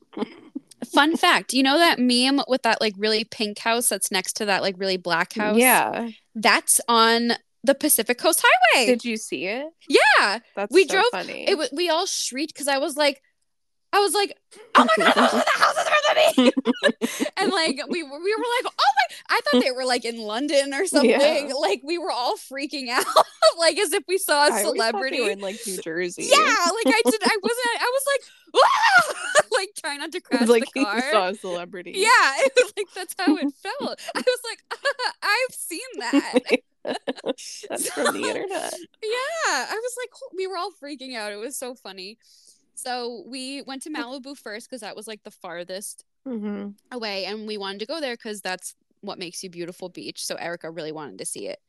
Fun 0.93 1.15
fact, 1.15 1.54
you 1.54 1.62
know 1.62 1.77
that 1.77 1.99
meme 1.99 2.41
with 2.47 2.63
that 2.63 2.82
like 2.82 2.95
really 2.97 3.23
pink 3.23 3.60
house 3.60 3.88
that's 3.88 4.12
next 4.12 4.34
to 4.38 4.45
that 4.45 4.63
like 4.63 4.75
really 4.80 4.97
black 4.97 5.34
house? 5.34 5.58
Yeah. 5.58 6.10
That's 6.34 6.82
on 6.88 7.34
the 7.63 7.75
Pacific 7.75 8.17
Coast 8.17 8.43
Highway. 8.43 8.88
Did 8.88 9.06
you 9.06 9.15
see 9.17 9.45
it? 9.45 9.67
yeah. 9.88 10.39
That's 10.56 10.73
We 10.73 10.88
so 10.88 10.95
drove- 10.95 11.06
funny. 11.12 11.47
It 11.47 11.58
was 11.58 11.69
we 11.71 11.89
all 11.89 12.08
shrieked 12.08 12.54
because 12.56 12.67
I 12.67 12.80
was 12.80 12.97
like, 12.97 13.21
I 13.93 13.99
was 13.99 14.13
like, 14.13 14.38
oh 14.75 14.86
my 14.97 15.04
god, 15.04 15.13
those 15.15 15.34
are 15.34 15.43
the 15.43 15.60
houses 15.60 15.84
for 15.84 16.01
the 16.08 16.41
me. 16.43 17.30
and 17.38 17.51
like 17.51 17.80
we 17.89 18.04
were 18.04 18.19
we 18.23 18.36
were 18.36 18.45
like, 18.63 18.73
oh 18.80 18.91
my 18.95 19.15
I 19.30 19.41
thought 19.41 19.62
they 19.62 19.71
were 19.71 19.86
like 19.86 20.06
in 20.06 20.17
London 20.19 20.73
or 20.73 20.86
something. 20.88 21.10
Yeah. 21.10 21.51
Like 21.60 21.82
we 21.84 21.97
were 21.97 22.12
all 22.12 22.36
freaking 22.36 22.88
out, 22.89 23.06
like 23.60 23.77
as 23.77 23.91
if 23.93 24.04
we 24.08 24.17
saw 24.17 24.34
a 24.34 24.36
I 24.45 24.49
always 24.49 24.63
thought 24.63 24.75
celebrity. 24.75 25.17
they 25.17 25.23
were 25.23 25.30
in 25.32 25.39
like 25.39 25.60
New 25.67 25.77
Jersey. 25.82 26.23
Yeah, 26.32 26.38
like 26.38 26.88
I 26.88 27.01
did. 27.06 27.21
I 27.23 27.38
wasn't. 27.41 27.67
I 27.80 27.91
was 27.93 28.04
like, 28.13 28.63
"Ah!" 28.63 29.43
like 29.58 29.69
trying 29.77 29.99
not 29.99 30.12
to 30.13 30.17
It 30.19 30.23
crash 30.23 30.41
was 30.41 30.49
like 30.49 30.63
the 30.73 30.84
car. 30.86 31.12
saw 31.12 31.27
a 31.30 31.36
celebrity. 31.36 31.91
Yeah, 31.95 32.08
it 32.38 32.54
was 32.56 32.73
like 32.77 32.88
that's 32.95 33.15
how 33.19 33.36
it 33.36 33.54
felt. 33.62 33.99
I 34.15 34.19
was 34.25 34.39
like, 34.49 34.80
I've 35.21 35.56
seen 35.56 35.80
that. 35.99 36.39
That's 36.84 37.89
from 37.89 38.13
the 38.19 38.27
internet. 38.27 38.73
Yeah, 39.04 39.65
I 39.69 39.73
was 39.82 39.95
like, 39.97 40.10
we 40.36 40.47
were 40.47 40.58
all 40.58 40.71
freaking 40.82 41.15
out. 41.15 41.32
It 41.32 41.38
was 41.38 41.56
so 41.58 41.75
funny. 41.75 42.17
So 42.83 43.23
we 43.27 43.61
went 43.61 43.83
to 43.83 43.89
Malibu 43.89 44.37
first 44.37 44.69
because 44.69 44.81
that 44.81 44.95
was 44.95 45.07
like 45.07 45.23
the 45.23 45.31
farthest 45.31 46.03
hmm 46.25 46.69
away, 46.91 47.25
and 47.25 47.47
we 47.47 47.57
wanted 47.57 47.79
to 47.79 47.85
go 47.85 48.01
there 48.01 48.15
because 48.15 48.41
that's 48.41 48.75
what 49.01 49.19
makes 49.19 49.43
you 49.43 49.49
beautiful 49.49 49.89
beach. 49.89 50.25
So 50.25 50.35
Erica 50.35 50.69
really 50.69 50.91
wanted 50.91 51.19
to 51.19 51.25
see 51.25 51.47
it. 51.47 51.59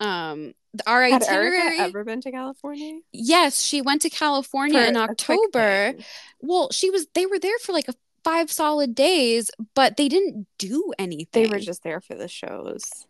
Um, 0.00 0.54
the, 0.72 0.88
our 0.88 1.02
Had 1.02 1.22
itinerary. 1.22 1.78
Erica 1.78 1.88
ever 1.88 2.04
been 2.04 2.20
to 2.22 2.30
California? 2.30 3.00
yes, 3.12 3.60
she 3.62 3.82
went 3.82 4.02
to 4.02 4.10
California 4.10 4.80
For 4.80 4.84
in 4.86 4.96
October. 4.96 5.94
Well, 6.40 6.70
she 6.72 6.90
was 6.90 7.06
they 7.14 7.26
were 7.26 7.38
there 7.38 7.58
for 7.58 7.72
like 7.72 7.88
a 7.88 7.94
five 8.24 8.50
solid 8.50 8.94
days, 8.94 9.50
but 9.74 9.96
they 9.96 10.08
didn't 10.08 10.46
do 10.58 10.92
anything. 10.98 11.44
They 11.44 11.48
were 11.48 11.58
just 11.58 11.82
there 11.82 12.00
for 12.00 12.14
the 12.14 12.28
shows. 12.28 13.06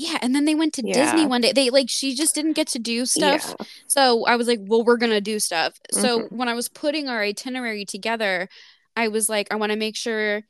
Yeah, 0.00 0.18
and 0.22 0.34
then 0.34 0.44
they 0.46 0.54
went 0.54 0.72
to 0.74 0.82
Disney 0.82 1.26
one 1.26 1.40
day. 1.42 1.52
They 1.52 1.68
like 1.70 1.90
she 1.90 2.14
just 2.14 2.34
didn't 2.34 2.54
get 2.54 2.68
to 2.68 2.78
do 2.78 3.04
stuff. 3.04 3.54
Yeah. 3.58 3.66
So 3.86 4.24
I 4.26 4.36
was 4.36 4.48
like, 4.48 4.60
well, 4.62 4.82
we're 4.82 4.96
gonna 4.96 5.20
do 5.20 5.38
stuff. 5.38 5.78
So 5.92 6.20
Mhm. 6.20 6.32
when 6.32 6.48
I 6.48 6.54
was 6.54 6.68
putting 6.68 7.08
our 7.08 7.20
itinerary 7.22 7.84
together, 7.84 8.48
I 8.96 9.08
was 9.08 9.28
like, 9.28 9.48
I 9.52 9.56
want 9.56 9.72
to 9.72 9.78
make 9.78 9.96
sure 9.96 10.42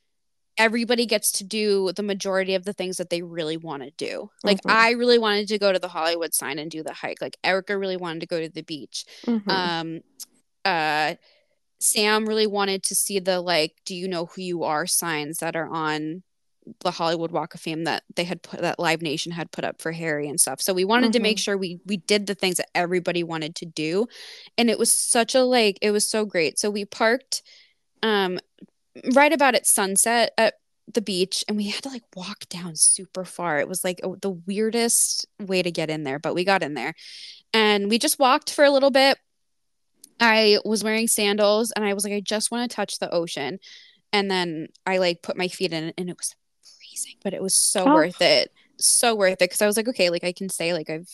everybody 0.56 1.06
gets 1.06 1.32
to 1.32 1.44
do 1.44 1.90
the 1.92 2.02
majority 2.02 2.54
of 2.54 2.64
the 2.64 2.72
things 2.72 2.96
that 2.98 3.08
they 3.10 3.22
really 3.22 3.56
want 3.56 3.82
to 3.82 3.90
do. 3.96 4.30
Like 4.44 4.60
Mhm. 4.62 4.70
I 4.70 4.90
really 4.92 5.18
wanted 5.18 5.48
to 5.48 5.58
go 5.58 5.72
to 5.72 5.78
the 5.78 5.88
Hollywood 5.88 6.34
sign 6.34 6.58
and 6.58 6.70
do 6.70 6.82
the 6.82 6.92
hike. 6.92 7.20
Like 7.20 7.36
Erica 7.42 7.76
really 7.78 7.96
wanted 7.96 8.20
to 8.20 8.26
go 8.26 8.40
to 8.40 8.48
the 8.48 8.62
beach. 8.62 9.04
Mhm. 9.26 9.50
um 9.50 10.00
uh 10.64 11.14
sam 11.78 12.26
really 12.28 12.46
wanted 12.46 12.82
to 12.84 12.94
see 12.94 13.18
the 13.18 13.40
like 13.40 13.72
do 13.86 13.94
you 13.96 14.06
know 14.06 14.26
who 14.26 14.42
you 14.42 14.64
are 14.64 14.86
signs 14.86 15.38
that 15.38 15.56
are 15.56 15.68
on 15.68 16.22
the 16.80 16.90
hollywood 16.90 17.30
walk 17.30 17.54
of 17.54 17.60
fame 17.60 17.84
that 17.84 18.02
they 18.16 18.24
had 18.24 18.42
put 18.42 18.60
that 18.60 18.78
live 18.78 19.02
nation 19.02 19.32
had 19.32 19.50
put 19.50 19.64
up 19.64 19.80
for 19.80 19.92
harry 19.92 20.28
and 20.28 20.40
stuff. 20.40 20.60
So 20.60 20.72
we 20.74 20.84
wanted 20.84 21.12
to 21.14 21.20
make 21.20 21.36
Mhm. 21.38 21.40
sure 21.40 21.56
we 21.58 21.80
we 21.86 21.96
did 21.98 22.26
the 22.26 22.34
things 22.34 22.56
that 22.56 22.70
everybody 22.74 23.22
wanted 23.22 23.54
to 23.56 23.66
do. 23.66 24.06
And 24.58 24.70
it 24.70 24.78
was 24.78 24.92
such 24.92 25.34
a 25.34 25.42
like 25.42 25.78
it 25.82 25.90
was 25.90 26.08
so 26.08 26.24
great. 26.24 26.58
So 26.58 26.70
we 26.70 26.84
parked 26.84 27.42
um 28.02 28.38
right 29.14 29.32
about 29.32 29.54
at 29.54 29.66
sunset 29.66 30.32
at 30.38 30.54
the 30.92 31.02
beach 31.02 31.44
and 31.46 31.56
we 31.56 31.68
had 31.68 31.82
to 31.84 31.88
like 31.88 32.04
walk 32.16 32.48
down 32.48 32.74
super 32.76 33.24
far. 33.24 33.60
It 33.60 33.68
was 33.68 33.84
like 33.84 34.00
a, 34.02 34.16
the 34.20 34.30
weirdest 34.30 35.26
way 35.40 35.62
to 35.62 35.70
get 35.70 35.90
in 35.90 36.02
there 36.04 36.18
but 36.18 36.34
we 36.34 36.44
got 36.44 36.62
in 36.62 36.74
there. 36.74 36.94
And 37.54 37.88
we 37.90 37.98
just 37.98 38.18
walked 38.18 38.52
for 38.52 38.64
a 38.64 38.70
little 38.70 38.90
bit. 38.90 39.18
I 40.20 40.58
was 40.64 40.84
wearing 40.84 41.08
sandals 41.08 41.72
and 41.72 41.84
I 41.84 41.94
was 41.94 42.04
like, 42.04 42.12
I 42.12 42.20
just 42.20 42.50
want 42.50 42.70
to 42.70 42.74
touch 42.74 42.98
the 42.98 43.10
ocean. 43.10 43.58
And 44.12 44.30
then 44.30 44.68
I 44.86 44.98
like 44.98 45.22
put 45.22 45.36
my 45.36 45.48
feet 45.48 45.72
in 45.72 45.84
it 45.84 45.94
and 45.96 46.10
it 46.10 46.16
was 46.16 46.34
freezing, 46.90 47.16
but 47.22 47.34
it 47.34 47.42
was 47.42 47.54
so 47.54 47.84
Oh. 47.84 47.94
worth 47.94 48.20
it. 48.20 48.52
So 48.78 49.14
worth 49.14 49.32
it. 49.34 49.38
Because 49.40 49.62
I 49.62 49.66
was 49.66 49.76
like, 49.76 49.88
okay, 49.88 50.10
like 50.10 50.24
I 50.24 50.32
can 50.32 50.48
say 50.48 50.72
like 50.72 50.90
I've 50.90 51.08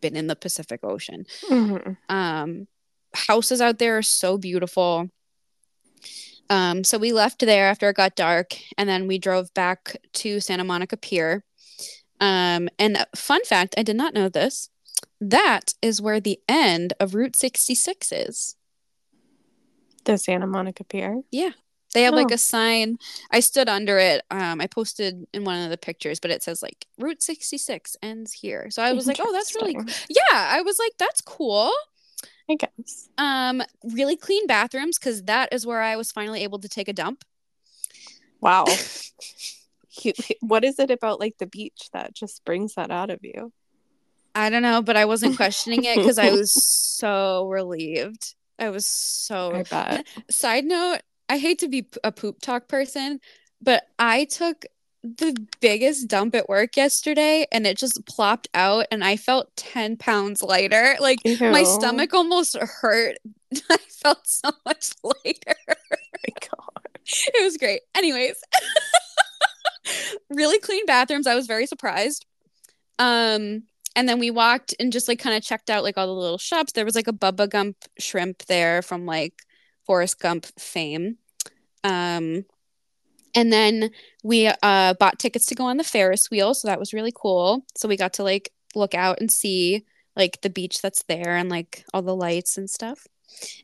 been 0.00 0.16
in 0.16 0.26
the 0.26 0.36
Pacific 0.36 0.80
Ocean. 0.82 1.26
Mhm. 1.48 1.96
Um 2.08 2.66
houses 3.14 3.60
out 3.60 3.78
there 3.78 3.98
are 3.98 4.02
so 4.02 4.38
beautiful. 4.38 5.10
Um, 6.48 6.82
so 6.84 6.98
we 6.98 7.12
left 7.12 7.40
there 7.40 7.68
after 7.68 7.88
it 7.88 7.96
got 7.96 8.16
dark 8.16 8.54
and 8.76 8.88
then 8.88 9.06
we 9.06 9.18
drove 9.18 9.52
back 9.54 9.96
to 10.14 10.40
Santa 10.40 10.64
Monica 10.64 10.96
Pier. 10.96 11.44
Um, 12.20 12.68
and 12.78 13.04
fun 13.14 13.44
fact, 13.44 13.74
I 13.78 13.82
did 13.82 13.96
not 13.96 14.14
know 14.14 14.28
this. 14.28 14.68
That 15.20 15.74
is 15.80 16.00
where 16.02 16.20
the 16.20 16.40
end 16.48 16.92
of 17.00 17.14
Route 17.14 17.36
66 17.36 18.10
is. 18.12 18.56
The 20.04 20.18
Santa 20.18 20.46
Monica 20.46 20.82
Pier. 20.84 21.22
They 21.94 22.02
have 22.02 22.14
like 22.14 22.30
Oh. 22.30 22.34
a 22.34 22.38
sign. 22.38 22.98
I 23.30 23.40
stood 23.40 23.68
under 23.68 23.98
it. 23.98 24.22
Um, 24.30 24.60
I 24.60 24.66
posted 24.66 25.26
in 25.32 25.44
one 25.44 25.62
of 25.62 25.70
the 25.70 25.76
pictures, 25.78 26.20
but 26.20 26.30
it 26.30 26.42
says 26.42 26.62
like 26.62 26.86
Route 26.98 27.22
66 27.22 27.96
ends 28.02 28.32
here. 28.32 28.70
So 28.70 28.82
I 28.82 28.92
was 28.92 29.06
like, 29.06 29.16
oh, 29.20 29.32
that's 29.32 29.54
really 29.56 29.76
yeah. 30.08 30.20
I 30.32 30.62
was 30.62 30.78
like, 30.78 30.92
that's 30.98 31.20
cool. 31.20 31.70
I 32.48 32.54
guess. 32.56 33.08
Um, 33.18 33.62
really 33.84 34.16
clean 34.16 34.46
bathrooms 34.46 34.98
because 34.98 35.22
that 35.24 35.52
is 35.52 35.66
where 35.66 35.80
I 35.80 35.96
was 35.96 36.12
finally 36.12 36.42
able 36.42 36.58
to 36.60 36.68
take 36.68 36.88
a 36.88 36.92
dump. 36.92 37.24
Wow. 38.40 38.66
What 40.40 40.64
is 40.64 40.78
it 40.78 40.90
about 40.90 41.20
like 41.20 41.36
the 41.38 41.46
beach 41.46 41.88
that 41.92 42.14
just 42.14 42.44
brings 42.44 42.74
that 42.74 42.90
out 42.90 43.10
of 43.10 43.20
you? 43.22 43.52
I 44.34 44.48
don't 44.48 44.62
know, 44.62 44.80
but 44.82 44.96
I 44.96 45.04
wasn't 45.04 45.36
questioning 45.36 45.84
it 45.84 45.96
because 45.96 46.18
I 46.18 46.30
was 46.38 46.52
so 46.52 47.48
relieved. 47.48 48.34
I 48.58 48.70
was 48.70 48.86
so 48.86 49.52
I 49.52 49.62
bet. 49.64 50.06
Side 50.30 50.64
note, 50.64 51.00
I 51.30 51.38
hate 51.38 51.60
to 51.60 51.68
be 51.68 51.86
a 52.02 52.10
poop 52.10 52.42
talk 52.42 52.66
person, 52.66 53.20
but 53.62 53.84
I 54.00 54.24
took 54.24 54.66
the 55.04 55.34
biggest 55.60 56.08
dump 56.08 56.34
at 56.34 56.48
work 56.48 56.76
yesterday 56.76 57.46
and 57.52 57.68
it 57.68 57.78
just 57.78 58.04
plopped 58.04 58.48
out 58.52 58.86
and 58.90 59.04
I 59.04 59.16
felt 59.16 59.54
10 59.54 59.96
pounds 59.96 60.42
lighter. 60.42 60.96
Like 60.98 61.20
my 61.40 61.62
stomach 61.62 62.12
almost 62.12 62.56
hurt. 62.58 63.18
I 63.70 63.76
felt 63.76 64.26
so 64.26 64.50
much 64.66 64.90
lighter. 65.04 65.54
my 65.68 66.34
God. 66.40 66.98
It 67.06 67.44
was 67.44 67.56
great. 67.56 67.82
Anyways, 67.94 68.36
really 70.30 70.58
clean 70.58 70.84
bathrooms. 70.84 71.28
I 71.28 71.36
was 71.36 71.46
very 71.46 71.66
surprised. 71.66 72.26
Um, 72.98 73.62
and 73.94 74.08
then 74.08 74.18
we 74.18 74.32
walked 74.32 74.74
and 74.80 74.92
just 74.92 75.06
like 75.06 75.20
kind 75.20 75.36
of 75.36 75.44
checked 75.44 75.70
out 75.70 75.84
like 75.84 75.96
all 75.96 76.08
the 76.08 76.12
little 76.12 76.38
shops. 76.38 76.72
There 76.72 76.84
was 76.84 76.96
like 76.96 77.08
a 77.08 77.12
Bubba 77.12 77.48
Gump 77.48 77.76
shrimp 78.00 78.46
there 78.46 78.82
from 78.82 79.06
like 79.06 79.44
Forrest 79.86 80.18
Gump 80.20 80.46
fame. 80.58 81.16
Um, 81.84 82.44
and 83.34 83.52
then 83.52 83.90
we 84.24 84.48
uh 84.48 84.94
bought 84.94 85.18
tickets 85.18 85.46
to 85.46 85.54
go 85.54 85.64
on 85.64 85.76
the 85.76 85.84
Ferris 85.84 86.30
wheel, 86.30 86.54
so 86.54 86.68
that 86.68 86.80
was 86.80 86.92
really 86.92 87.12
cool. 87.14 87.64
So 87.76 87.88
we 87.88 87.96
got 87.96 88.12
to 88.14 88.22
like 88.24 88.50
look 88.74 88.94
out 88.94 89.20
and 89.20 89.30
see 89.30 89.84
like 90.16 90.40
the 90.42 90.50
beach 90.50 90.82
that's 90.82 91.04
there 91.04 91.36
and 91.36 91.48
like 91.48 91.84
all 91.94 92.02
the 92.02 92.14
lights 92.16 92.58
and 92.58 92.68
stuff. 92.68 93.06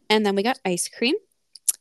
And 0.09 0.25
then 0.25 0.37
we 0.37 0.43
got 0.43 0.61
ice 0.65 0.89
cream. 0.89 1.17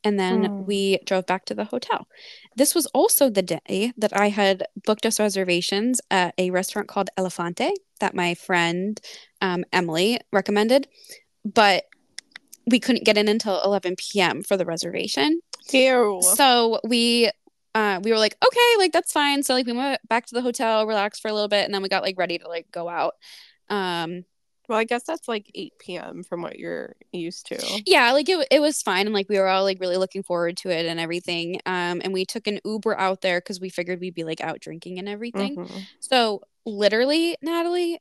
And 0.04 0.20
then 0.20 0.44
Mm. 0.44 0.66
we 0.66 1.00
drove 1.06 1.26
back 1.26 1.46
to 1.46 1.56
the 1.56 1.66
hotel. 1.66 2.08
This 2.56 2.76
was 2.76 2.86
also 2.88 3.30
the 3.30 3.42
day 3.42 3.92
that 3.98 4.16
I 4.16 4.30
had 4.30 4.68
booked 4.86 5.06
us 5.06 5.20
reservations 5.20 6.00
at 6.12 6.36
a 6.38 6.52
restaurant 6.52 6.88
called 6.88 7.10
Elephante 7.18 7.72
that 8.00 8.14
my 8.14 8.36
friend 8.36 9.02
um, 9.42 9.66
Emily 9.74 10.20
recommended, 10.32 10.88
but 11.44 11.86
we 12.68 12.80
couldn't 12.80 13.04
get 13.06 13.18
in 13.18 13.28
until 13.28 13.62
11 13.64 13.96
p.m. 13.98 14.42
for 14.44 14.58
the 14.58 14.66
reservation. 14.66 15.40
Ew. 15.72 16.22
So 16.22 16.80
we 16.84 17.30
uh, 17.74 18.00
we 18.04 18.12
were 18.12 18.18
like, 18.18 18.36
okay, 18.46 18.72
like 18.78 18.92
that's 18.94 19.12
fine. 19.12 19.44
So 19.44 19.54
like 19.54 19.66
we 19.66 19.74
went 19.74 20.00
back 20.08 20.26
to 20.28 20.34
the 20.36 20.42
hotel, 20.42 20.88
relaxed 20.88 21.22
for 21.22 21.28
a 21.28 21.34
little 21.34 21.50
bit, 21.50 21.66
and 21.66 21.74
then 21.74 21.82
we 21.82 21.90
got 21.90 22.04
like 22.04 22.18
ready 22.18 22.38
to 22.38 22.48
like 22.48 22.72
go 22.72 22.88
out. 22.88 23.16
Um, 23.70 24.24
well, 24.68 24.80
I 24.80 24.84
guess 24.84 25.04
that's 25.04 25.28
like 25.28 25.52
8 25.54 25.74
p.m. 25.78 26.24
from 26.24 26.42
what 26.42 26.58
you're 26.58 26.96
used 27.12 27.46
to. 27.48 27.82
yeah 27.86 28.12
like 28.14 28.28
it, 28.30 28.48
it 28.50 28.60
was 28.62 28.82
fine 28.82 29.06
and 29.06 29.14
like 29.14 29.30
we 29.30 29.38
were 29.38 29.48
all 29.48 29.64
like 29.64 29.80
really 29.80 29.98
looking 29.98 30.24
forward 30.24 30.58
to 30.58 30.70
it 30.70 30.88
and 30.88 31.00
everything 31.00 31.60
um 31.68 32.02
and 32.04 32.14
we 32.14 32.26
took 32.26 32.48
an 32.48 32.60
uber 32.66 32.98
out 32.98 33.22
there 33.22 33.40
because 33.40 33.60
we 33.60 33.70
figured 33.70 34.00
we'd 34.00 34.16
be 34.16 34.24
like 34.24 34.42
out 34.42 34.60
drinking 34.60 34.98
and 34.98 35.08
everything 35.08 35.56
Mhm. 35.56 35.84
so 36.00 36.42
literally 36.66 37.38
natalie 37.44 38.00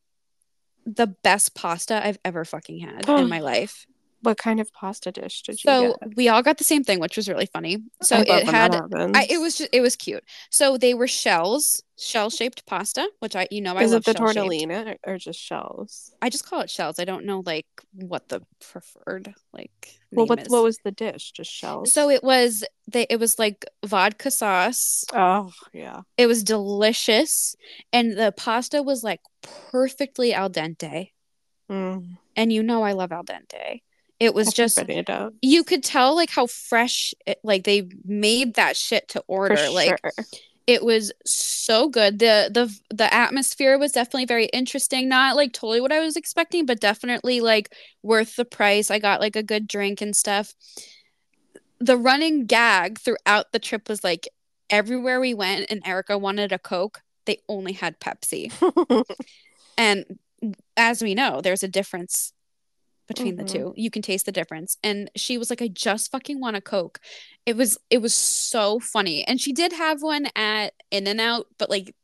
the 0.86 1.06
best 1.06 1.54
pasta 1.54 2.04
i've 2.04 2.18
ever 2.24 2.44
fucking 2.46 2.78
had 2.78 3.06
in 3.08 3.28
my 3.36 3.40
life 3.40 3.86
What 4.24 4.38
kind 4.38 4.60
of 4.60 4.72
pasta 4.72 5.10
dish 5.12 5.42
did 5.42 5.52
you 5.62 5.68
so 5.70 5.96
get? 6.02 6.16
we 6.16 6.28
all 6.28 6.42
got 6.42 6.58
the 6.58 6.64
same 6.64 6.82
thing 6.84 6.98
which 7.00 7.16
was 7.16 7.28
really 7.28 7.46
funny 7.46 7.78
so 8.02 8.16
I 8.16 8.24
it 8.40 8.46
had. 8.46 8.74
I, 9.20 9.26
it 9.30 9.38
was 9.40 9.58
just 9.58 9.70
it 9.72 9.80
was 9.80 9.96
cute 9.96 10.24
so 10.50 10.76
they 10.76 10.94
were 10.94 11.08
shells 11.08 11.82
shell 11.96 12.28
shaped 12.28 12.66
pasta 12.66 13.08
which 13.20 13.36
i 13.36 13.46
you 13.52 13.60
know 13.60 13.74
i 13.76 13.82
Is 13.82 13.92
love 13.92 14.00
it 14.00 14.06
the 14.06 14.14
tortellini 14.20 14.96
or, 15.06 15.12
or 15.12 15.18
just 15.18 15.38
shells? 15.40 16.12
i 16.20 16.28
just 16.28 16.44
call 16.48 16.60
it 16.60 16.70
shells 16.70 16.98
i 16.98 17.04
don't 17.04 17.24
know 17.24 17.42
like 17.46 17.66
what 17.92 18.28
the 18.30 18.40
preferred 18.72 19.32
like 19.52 20.00
Well, 20.10 20.26
what 20.26 20.40
is. 20.42 20.48
what 20.48 20.62
was 20.64 20.78
the 20.84 20.90
dish? 20.92 21.32
Just 21.32 21.52
shells. 21.52 21.92
So 21.92 22.08
it 22.10 22.22
was 22.24 22.64
they 22.90 23.06
it 23.10 23.18
was 23.20 23.38
like 23.38 23.64
vodka 23.84 24.30
sauce. 24.30 25.04
oh 25.12 25.52
yeah. 25.72 26.00
It 26.16 26.26
was 26.26 26.42
delicious 26.44 27.56
and 27.92 28.06
the 28.18 28.32
pasta 28.36 28.82
was 28.82 29.02
like 29.04 29.20
perfectly 29.70 30.32
al 30.34 30.50
dente. 30.50 31.10
Mm. 31.70 32.18
and 32.36 32.52
you 32.52 32.62
know 32.62 32.82
I 32.82 32.92
love 32.92 33.10
al 33.12 33.24
dente. 33.24 33.80
It 34.24 34.34
was 34.34 34.52
just 34.52 34.76
does. 34.76 35.32
you 35.42 35.64
could 35.64 35.84
tell 35.84 36.14
like 36.14 36.30
how 36.30 36.46
fresh 36.46 37.12
it, 37.26 37.38
like 37.42 37.64
they 37.64 37.88
made 38.04 38.54
that 38.54 38.76
shit 38.76 39.08
to 39.08 39.20
For 39.20 39.24
order. 39.28 39.68
Like 39.68 39.98
sure. 40.02 40.24
it 40.66 40.84
was 40.84 41.12
so 41.26 41.88
good. 41.88 42.18
The 42.18 42.50
the 42.52 42.94
the 42.94 43.12
atmosphere 43.12 43.78
was 43.78 43.92
definitely 43.92 44.26
very 44.26 44.46
interesting. 44.46 45.08
Not 45.08 45.36
like 45.36 45.52
totally 45.52 45.80
what 45.80 45.92
I 45.92 46.00
was 46.00 46.16
expecting, 46.16 46.64
but 46.64 46.80
definitely 46.80 47.40
like 47.40 47.74
worth 48.02 48.36
the 48.36 48.44
price. 48.44 48.90
I 48.90 48.98
got 48.98 49.20
like 49.20 49.36
a 49.36 49.42
good 49.42 49.68
drink 49.68 50.00
and 50.00 50.16
stuff. 50.16 50.54
The 51.80 51.98
running 51.98 52.46
gag 52.46 52.98
throughout 52.98 53.52
the 53.52 53.58
trip 53.58 53.88
was 53.88 54.02
like 54.02 54.28
everywhere 54.70 55.20
we 55.20 55.34
went 55.34 55.66
and 55.70 55.86
Erica 55.86 56.16
wanted 56.16 56.50
a 56.50 56.58
Coke, 56.58 57.00
they 57.26 57.38
only 57.48 57.72
had 57.72 58.00
Pepsi. 58.00 58.50
And 59.76 60.18
as 60.76 61.02
we 61.02 61.14
know, 61.14 61.40
there's 61.40 61.62
a 61.62 61.68
difference 61.68 62.33
between 63.06 63.34
Mhm. 63.34 63.38
the 63.38 63.44
two. 63.44 63.74
You 63.76 63.90
can 63.90 64.02
taste 64.02 64.26
the 64.26 64.32
difference. 64.32 64.76
And 64.82 65.10
she 65.16 65.38
was 65.38 65.50
like, 65.50 65.62
I 65.62 65.68
just 65.68 66.10
fucking 66.10 66.40
want 66.40 66.56
a 66.56 66.60
Coke. 66.60 67.00
It 67.46 67.56
was 67.56 67.78
it 67.90 67.98
was 67.98 68.14
so 68.14 68.78
funny. 68.80 69.24
And 69.24 69.40
she 69.40 69.52
did 69.52 69.72
have 69.72 70.02
one 70.02 70.26
at 70.36 70.74
In 70.90 71.06
and 71.06 71.20
Out, 71.20 71.46
but 71.58 71.70
like 71.70 71.94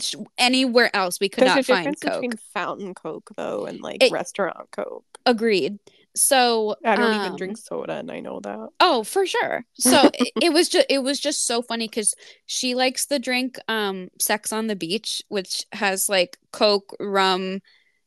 sh- 0.00 0.14
anywhere 0.38 0.94
else 0.94 1.20
we 1.20 1.28
could 1.28 1.42
There's 1.44 1.52
a 1.52 1.56
not 1.56 1.64
find 1.66 1.78
difference 1.84 2.00
Coke. 2.00 2.12
between 2.22 2.32
fountain 2.54 2.94
Coke 2.94 3.30
though 3.36 3.66
and 3.66 3.80
like 3.80 4.02
It- 4.02 4.12
restaurant 4.12 4.70
Coke. 4.70 5.04
Agreed. 5.26 5.78
So 6.14 6.76
I 6.82 6.96
don't 6.96 7.14
even 7.14 7.32
um, 7.32 7.36
drink 7.36 7.58
soda, 7.58 7.92
and 7.98 8.10
I 8.10 8.20
know 8.20 8.40
that. 8.40 8.68
Oh, 8.80 9.04
for 9.04 9.26
sure. 9.26 9.66
So 9.74 10.10
it, 10.14 10.32
it 10.40 10.52
was 10.52 10.70
just 10.70 10.86
it 10.88 11.00
was 11.02 11.20
just 11.20 11.46
so 11.46 11.60
funny 11.60 11.88
because 11.88 12.14
she 12.46 12.74
likes 12.74 13.04
the 13.04 13.18
drink 13.18 13.58
um 13.68 14.08
Sex 14.18 14.50
on 14.50 14.66
the 14.66 14.76
Beach, 14.76 15.20
which 15.28 15.66
has 15.72 16.08
like 16.08 16.38
Coke, 16.52 16.96
rum, 17.00 17.60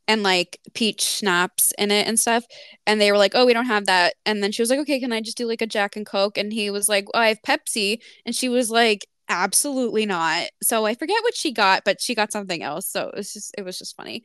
and 0.10 0.24
like 0.24 0.60
peach 0.74 1.04
schnapps 1.04 1.72
in 1.78 1.92
it 1.92 2.08
and 2.08 2.20
stuff. 2.20 2.44
And 2.88 3.00
they 3.00 3.12
were 3.12 3.18
like, 3.20 3.34
"Oh, 3.36 3.46
we 3.46 3.54
don't 3.54 3.68
have 3.68 3.86
that." 3.86 4.16
And 4.26 4.44
then 4.44 4.52
she 4.52 4.62
was 4.64 4.70
like, 4.72 4.80
"Okay, 4.80 5.00
can 5.00 5.14
I 5.14 5.22
just 5.22 5.38
do 5.38 5.46
like 5.48 5.62
a 5.62 5.68
Jack 5.68 5.96
and 5.96 6.06
Coke?" 6.06 6.38
And 6.38 6.52
he 6.52 6.70
was 6.72 6.90
like, 6.90 7.06
oh, 7.14 7.20
"I 7.20 7.28
have 7.30 7.42
Pepsi." 7.44 8.00
And 8.26 8.36
she 8.36 8.50
was 8.50 8.72
like, 8.72 9.08
"Absolutely 9.30 10.06
not." 10.08 10.50
So 10.64 10.86
I 10.86 10.96
forget 10.96 11.22
what 11.24 11.36
she 11.38 11.52
got, 11.54 11.84
but 11.86 12.02
she 12.02 12.16
got 12.16 12.32
something 12.34 12.64
else. 12.64 12.88
So 12.88 13.10
it 13.10 13.16
was 13.16 13.34
just 13.34 13.54
it 13.58 13.64
was 13.64 13.78
just 13.80 13.96
funny. 13.96 14.24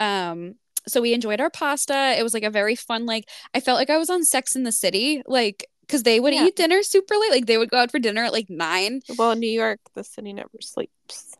Um 0.00 0.56
so 0.88 1.00
we 1.00 1.14
enjoyed 1.14 1.40
our 1.40 1.50
pasta. 1.50 2.14
It 2.18 2.22
was 2.24 2.34
like 2.34 2.42
a 2.42 2.50
very 2.50 2.74
fun 2.76 3.06
like 3.06 3.28
I 3.54 3.60
felt 3.60 3.78
like 3.78 3.90
I 3.90 3.98
was 3.98 4.10
on 4.10 4.24
Sex 4.24 4.54
in 4.56 4.64
the 4.64 4.72
City, 4.72 5.22
like 5.26 5.66
because 5.82 6.02
they 6.02 6.20
would 6.20 6.34
Yeah. 6.34 6.46
eat 6.46 6.56
dinner 6.56 6.82
super 6.82 7.14
late. 7.16 7.30
Like 7.30 7.46
they 7.46 7.58
would 7.58 7.70
go 7.70 7.78
out 7.78 7.90
for 7.90 7.98
dinner 8.00 8.24
at 8.24 8.32
like 8.32 8.50
nine. 8.50 9.00
Well, 9.16 9.32
in 9.32 9.40
New 9.40 9.50
York, 9.50 9.80
the 9.94 10.04
city 10.04 10.32
never 10.32 10.50
sleeps. 10.60 11.36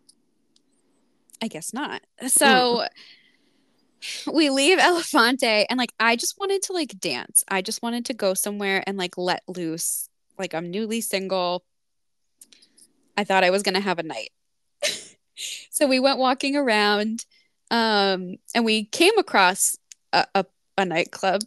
I 1.42 1.48
guess 1.48 1.72
not. 1.74 2.02
So 2.28 2.86
we 4.32 4.50
leave 4.50 4.78
Elephante 4.78 5.66
and 5.68 5.78
like 5.78 5.92
I 5.98 6.16
just 6.16 6.38
wanted 6.38 6.62
to 6.64 6.72
like 6.72 6.98
dance. 6.98 7.44
I 7.48 7.62
just 7.62 7.82
wanted 7.82 8.06
to 8.06 8.14
go 8.14 8.34
somewhere 8.34 8.82
and 8.86 8.96
like 8.96 9.16
let 9.16 9.42
loose. 9.48 10.08
Like 10.38 10.54
I'm 10.54 10.70
newly 10.70 11.00
single. 11.00 11.64
I 13.16 13.24
thought 13.24 13.44
I 13.44 13.50
was 13.50 13.62
gonna 13.62 13.80
have 13.80 13.98
a 13.98 14.02
night. 14.02 14.30
so 15.70 15.86
we 15.86 16.00
went 16.00 16.18
walking 16.18 16.56
around 16.56 17.24
um 17.70 18.36
and 18.54 18.64
we 18.64 18.84
came 18.84 19.16
across 19.18 19.76
a, 20.12 20.26
a, 20.34 20.44
a 20.76 20.84
nightclub 20.84 21.42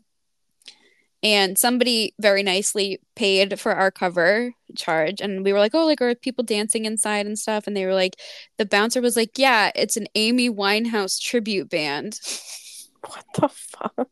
and 1.25 1.57
somebody 1.57 2.13
very 2.21 2.43
nicely 2.43 3.01
paid 3.15 3.59
for 3.59 3.73
our 3.73 3.91
cover 3.91 4.53
charge. 4.77 5.21
And 5.21 5.43
we 5.43 5.51
were 5.51 5.59
like 5.59 5.75
oh 5.75 5.85
like 5.85 6.01
are 6.01 6.15
people 6.15 6.43
dancing 6.43 6.85
inside 6.85 7.25
and 7.25 7.37
stuff? 7.37 7.67
And 7.67 7.75
they 7.75 7.85
were 7.85 7.95
like 7.95 8.15
the 8.57 8.65
bouncer 8.65 9.01
was 9.01 9.17
like 9.17 9.37
yeah 9.37 9.71
it's 9.75 9.97
an 9.97 10.07
amy 10.15 10.49
winehouse 10.49 11.19
tribute 11.21 11.69
band. 11.69 12.19
What 13.07 13.25
the 13.35 13.49
fuck? 13.49 14.09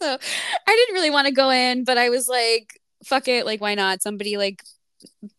so 0.00 0.18
i 0.66 0.72
didn't 0.76 0.94
really 0.94 1.10
want 1.10 1.28
to 1.28 1.32
go 1.32 1.50
in 1.50 1.84
but 1.84 1.96
i 1.96 2.10
was 2.10 2.26
like 2.26 2.80
fuck 3.04 3.28
it 3.28 3.46
like 3.46 3.60
why 3.60 3.74
not? 3.74 4.02
Somebody 4.02 4.36
like 4.36 4.62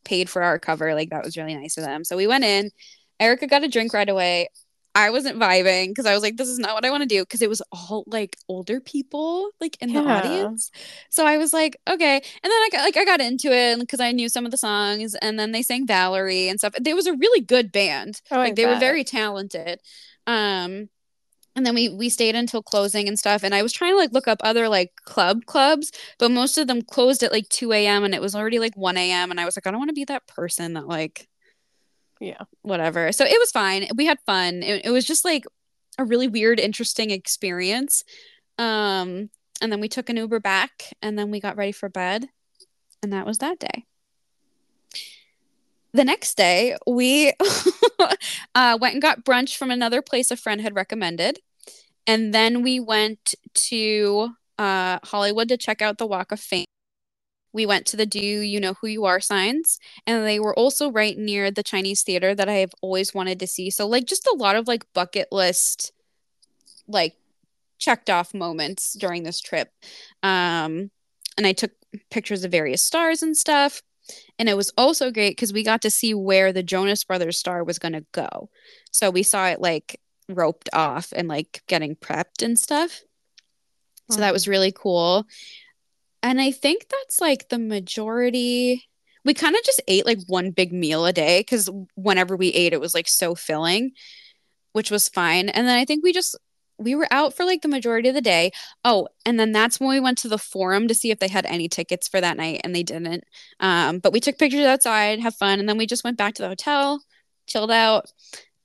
paid 0.04 0.30
for 0.30 0.44
our 0.44 0.60
cover 0.60 0.94
like 0.94 1.10
that 1.10 1.24
was 1.24 1.38
really 1.38 1.56
nice 1.56 1.78
of 1.78 1.84
them. 1.84 2.04
So 2.04 2.16
we 2.16 2.28
went 2.28 2.44
in. 2.44 2.72
Erica 3.20 3.48
got 3.48 3.64
a 3.64 3.68
drink 3.68 3.94
right 3.94 4.10
away 4.10 4.50
i 4.96 5.10
wasn't 5.10 5.38
vibing 5.38 5.90
because 5.90 6.06
i 6.06 6.14
was 6.14 6.24
like 6.24 6.38
this 6.38 6.48
is 6.48 6.58
not 6.58 6.74
what 6.74 6.86
i 6.86 6.90
want 6.90 7.02
to 7.02 7.08
do 7.08 7.22
because 7.24 7.42
it 7.42 7.50
was 7.50 7.62
all 7.72 8.04
like 8.08 8.38
older 8.48 8.80
people 8.80 9.50
like 9.60 9.78
in 9.82 9.94
the 9.94 10.00
audience. 10.00 10.72
So 11.10 11.26
i 11.26 11.38
was 11.38 11.54
like 11.54 11.78
okay. 11.88 12.16
And 12.16 12.24
then 12.44 12.52
i 12.52 12.70
got 12.72 12.82
like 12.82 12.98
i 12.98 13.06
got 13.06 13.22
into 13.22 13.52
it 13.52 13.80
because 13.80 14.00
i 14.00 14.12
knew 14.12 14.30
some 14.30 14.46
of 14.46 14.52
the 14.52 14.58
songs 14.58 15.16
and 15.16 15.38
then 15.38 15.52
they 15.52 15.62
sang 15.62 15.86
valerie 15.86 16.48
and 16.50 16.60
stuff. 16.60 16.74
It 16.84 16.96
was 16.96 17.08
a 17.08 17.14
really 17.14 17.42
good 17.42 17.72
band. 17.72 18.22
Oh, 18.32 18.38
I 18.38 18.46
like 18.46 18.56
they 18.56 18.66
were 18.66 18.76
very 18.76 19.04
talented. 19.04 19.80
Um 20.28 20.90
and 21.56 21.66
then 21.66 21.76
we 21.76 21.90
we 21.90 22.10
stayed 22.10 22.36
until 22.36 22.62
closing 22.62 23.08
and 23.08 23.18
stuff 23.18 23.44
and 23.44 23.56
i 23.56 23.64
was 23.64 23.72
trying 23.74 23.94
to 23.94 23.98
like 23.98 24.12
look 24.12 24.28
up 24.28 24.40
other 24.44 24.68
like 24.68 24.92
club 25.06 25.46
clubs 25.46 25.92
but 26.20 26.32
most 26.32 26.58
of 26.58 26.68
them 26.68 26.82
closed 26.82 27.24
at 27.24 27.32
like 27.32 27.48
2 27.50 27.72
a.m 27.72 28.04
and 28.04 28.14
it 28.14 28.22
was 28.22 28.36
already 28.36 28.60
like 28.60 28.76
1 28.76 28.98
a.m 28.98 29.32
and 29.32 29.40
i 29.40 29.46
was 29.46 29.56
like 29.56 29.66
i 29.66 29.72
don't 29.72 29.80
want 29.80 29.90
to 29.90 29.94
be 29.94 30.06
that 30.06 30.28
person 30.28 30.74
that 30.74 30.88
like 30.88 31.28
Yeah. 32.20 32.44
whatever. 32.62 33.12
So 33.12 33.26
it 33.26 33.38
was 33.40 33.52
fine. 33.52 33.88
We 33.96 34.06
had 34.06 34.20
fun. 34.26 34.64
It, 34.64 34.86
it 34.86 34.92
was 34.92 35.06
just 35.06 35.26
like 35.26 35.46
a 35.98 36.06
really 36.06 36.28
weird 36.28 36.60
interesting 36.60 37.12
experience. 37.12 38.04
Um 38.58 39.30
and 39.62 39.72
then 39.72 39.80
we 39.80 39.88
took 39.88 40.10
an 40.10 40.18
uber 40.18 40.40
back 40.40 40.94
and 41.02 41.18
then 41.18 41.32
we 41.32 41.40
got 41.40 41.58
ready 41.58 41.72
for 41.72 41.90
bed 41.90 42.28
and 43.02 43.14
that 43.14 43.26
was 43.26 43.38
that 43.40 43.60
day. 43.60 43.86
The 45.94 46.04
next 46.04 46.36
day 46.36 46.76
we 46.86 47.32
uh, 48.56 48.78
went 48.80 48.96
and 48.96 49.02
got 49.02 49.24
brunch 49.24 49.56
from 49.56 49.72
another 49.72 50.02
place 50.02 50.30
a 50.30 50.36
friend 50.36 50.60
had 50.60 50.76
recommended 50.76 51.40
and 52.06 52.34
then 52.34 52.62
we 52.64 52.80
went 52.80 53.36
to 53.54 54.30
uh, 54.58 55.00
hollywood 55.04 55.48
to 55.50 55.58
check 55.58 55.82
out 55.82 55.98
the 55.98 56.06
walk 56.06 56.32
of 56.32 56.40
fame 56.40 56.66
we 57.56 57.66
went 57.66 57.86
to 57.86 57.98
the 57.98 58.06
do 58.06 58.20
you 58.20 58.60
know 58.60 58.74
who 58.74 58.88
you 58.88 59.06
are 59.06 59.22
signs 59.22 59.80
and 60.06 60.26
they 60.26 60.40
were 60.40 60.54
also 60.60 60.92
right 60.92 61.18
near 61.18 61.50
the 61.50 61.64
chinese 61.64 62.04
theater 62.04 62.36
that 62.36 62.50
i 62.50 62.56
have 62.56 62.74
always 62.82 63.14
wanted 63.14 63.40
to 63.40 63.48
see 63.48 63.70
so 63.70 63.88
like 63.88 64.06
just 64.06 64.28
a 64.28 64.36
lot 64.38 64.58
of 64.58 64.68
like 64.68 64.86
bucket 64.94 65.30
list 65.32 65.94
like 66.88 67.16
checked 67.80 68.10
off 68.10 68.34
moments 68.34 68.94
during 68.94 69.24
this 69.24 69.40
trip 69.40 69.70
um 70.22 70.92
and 71.38 71.48
i 71.48 71.54
took 71.54 71.72
pictures 72.12 72.44
of 72.44 72.52
various 72.52 72.84
stars 72.84 73.24
and 73.24 73.38
stuff 73.38 73.82
and 74.38 74.50
it 74.50 74.58
was 74.58 74.72
also 74.78 75.10
great 75.10 75.32
because 75.32 75.54
we 75.54 75.64
got 75.64 75.82
to 75.82 75.90
see 75.90 76.14
where 76.14 76.54
the 76.54 76.62
Jonas 76.62 77.04
Brothers 77.04 77.40
star 77.40 77.64
was 77.64 77.80
going 77.80 77.94
to 77.94 78.06
go. 78.12 78.52
So 78.92 79.10
we 79.10 79.24
saw 79.24 79.48
it 79.48 79.60
like 79.60 80.00
roped 80.30 80.70
off 80.74 81.12
and 81.16 81.28
like 81.28 81.64
getting 81.68 81.96
prepped 81.96 82.44
and 82.44 82.60
stuff. 82.60 83.02
So 84.12 84.20
that 84.20 84.34
was 84.34 84.48
really 84.48 84.72
cool. 84.72 85.26
And 86.26 86.42
I 86.42 86.50
think 86.50 86.88
that's 86.90 87.22
like 87.22 87.50
the 87.50 87.60
majority. 87.60 88.90
We 89.24 89.36
kind 89.36 89.56
of 89.56 89.64
just 89.64 89.80
ate 89.88 90.08
like 90.08 90.18
one 90.26 90.50
big 90.50 90.74
meal 90.74 91.06
a 91.06 91.14
day 91.14 91.42
because 91.42 91.70
whenever 91.94 92.36
we 92.36 92.48
ate, 92.48 92.74
it 92.74 92.82
was 92.82 92.96
like 92.96 93.08
so 93.08 93.36
filling, 93.36 93.92
which 94.74 94.90
was 94.90 95.08
fine. 95.08 95.50
And 95.50 95.68
then 95.68 95.78
I 95.78 95.86
think 95.86 96.04
we 96.04 96.12
just 96.12 96.36
we 96.80 96.96
were 96.96 97.08
out 97.12 97.36
for 97.36 97.46
like 97.46 97.62
the 97.62 97.68
majority 97.68 98.10
of 98.10 98.16
the 98.16 98.22
day. 98.22 98.52
Oh, 98.84 99.08
and 99.24 99.40
then 99.40 99.52
that's 99.52 99.80
when 99.80 99.90
we 99.90 100.00
went 100.00 100.18
to 100.20 100.28
the 100.28 100.40
forum 100.40 100.88
to 100.88 100.96
see 100.96 101.12
if 101.12 101.20
they 101.20 101.28
had 101.28 101.46
any 101.46 101.70
tickets 101.70 102.08
for 102.08 102.20
that 102.20 102.38
night, 102.38 102.62
and 102.64 102.74
they 102.74 102.84
didn't. 102.84 103.24
Um, 103.60 104.00
but 104.00 104.12
we 104.12 104.20
took 104.20 104.40
pictures 104.40 104.66
outside, 104.66 105.20
have 105.20 105.36
fun, 105.36 105.60
and 105.60 105.70
then 105.70 105.78
we 105.78 105.86
just 105.86 106.04
went 106.04 106.18
back 106.18 106.34
to 106.36 106.42
the 106.42 106.50
hotel, 106.50 107.04
chilled 107.46 107.72
out, 107.72 108.12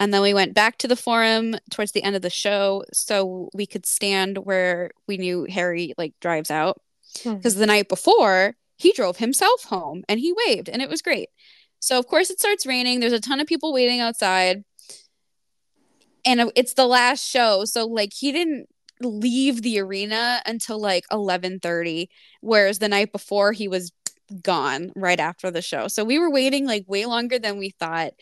and 0.00 0.14
then 0.14 0.22
we 0.22 0.32
went 0.32 0.54
back 0.54 0.78
to 0.78 0.88
the 0.88 0.96
forum 0.96 1.56
towards 1.70 1.92
the 1.92 2.02
end 2.04 2.16
of 2.16 2.22
the 2.22 2.30
show 2.30 2.84
so 2.90 3.50
we 3.52 3.66
could 3.66 3.84
stand 3.84 4.38
where 4.38 4.92
we 5.06 5.18
knew 5.18 5.46
Harry 5.50 5.92
like 5.98 6.14
drives 6.20 6.50
out 6.50 6.80
Mhm. 7.18 7.36
because 7.36 7.56
the 7.56 7.66
night 7.66 7.88
before 7.88 8.54
he 8.76 8.92
drove 8.92 9.18
himself 9.18 9.64
home 9.64 10.04
and 10.08 10.20
he 10.20 10.32
waved 10.46 10.68
and 10.68 10.80
it 10.82 10.88
was 10.88 11.02
great. 11.02 11.28
So 11.80 11.98
of 11.98 12.06
course 12.06 12.30
it 12.30 12.38
starts 12.38 12.66
raining. 12.66 13.00
There's 13.00 13.12
a 13.12 13.20
ton 13.20 13.40
of 13.40 13.46
people 13.46 13.72
waiting 13.72 14.00
outside. 14.00 14.64
And 16.24 16.52
it's 16.54 16.74
the 16.74 16.86
last 16.86 17.26
show, 17.26 17.64
so 17.64 17.86
like 17.86 18.12
he 18.12 18.32
didn't 18.32 18.68
leave 19.00 19.62
the 19.62 19.80
arena 19.80 20.42
until 20.44 20.78
like 20.78 21.04
11:30 21.10 22.10
whereas 22.42 22.78
the 22.78 22.88
night 22.88 23.12
before 23.12 23.52
he 23.52 23.66
was 23.68 23.92
gone 24.42 24.92
right 24.94 25.18
after 25.18 25.50
the 25.50 25.62
show. 25.62 25.88
So 25.88 26.04
we 26.04 26.18
were 26.18 26.30
waiting 26.30 26.66
like 26.66 26.84
way 26.86 27.06
longer 27.06 27.38
than 27.38 27.58
we 27.58 27.70
thought. 27.70 28.12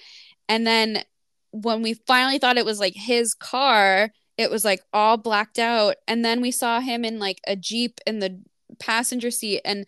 And 0.49 0.67
then 0.67 1.03
when 1.51 1.83
we 1.83 1.95
finally 1.95 2.39
thought 2.39 2.59
it 2.59 2.65
was 2.65 2.79
like 2.81 2.95
his 2.95 3.35
car, 3.35 4.11
it 4.37 4.51
was 4.51 4.65
like 4.65 4.83
all 4.93 5.17
blacked 5.17 5.59
out 5.59 5.97
and 6.07 6.25
then 6.25 6.41
we 6.41 6.51
saw 6.53 6.81
him 6.81 7.05
in 7.05 7.19
like 7.19 7.41
a 7.47 7.57
Jeep 7.57 8.01
in 8.07 8.21
the 8.21 8.41
passenger 8.79 9.31
seat 9.31 9.61
and 9.65 9.87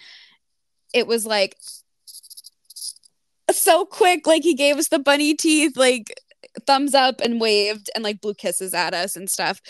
it 0.93 1.07
was 1.07 1.27
like 1.27 1.57
so 3.53 3.85
quick. 3.85 4.27
Like 4.27 4.43
he 4.43 4.55
gave 4.55 4.77
us 4.77 4.89
the 4.89 4.99
bunny 4.99 5.35
teeth 5.35 5.77
like 5.77 6.15
thumbs 6.67 6.95
up 6.95 7.21
and 7.21 7.41
waved 7.41 7.91
and 7.95 8.03
like 8.05 8.21
blew 8.21 8.35
kisses 8.35 8.75
at 8.75 8.95
us 8.95 9.17
and 9.17 9.29
stuff. 9.31 9.61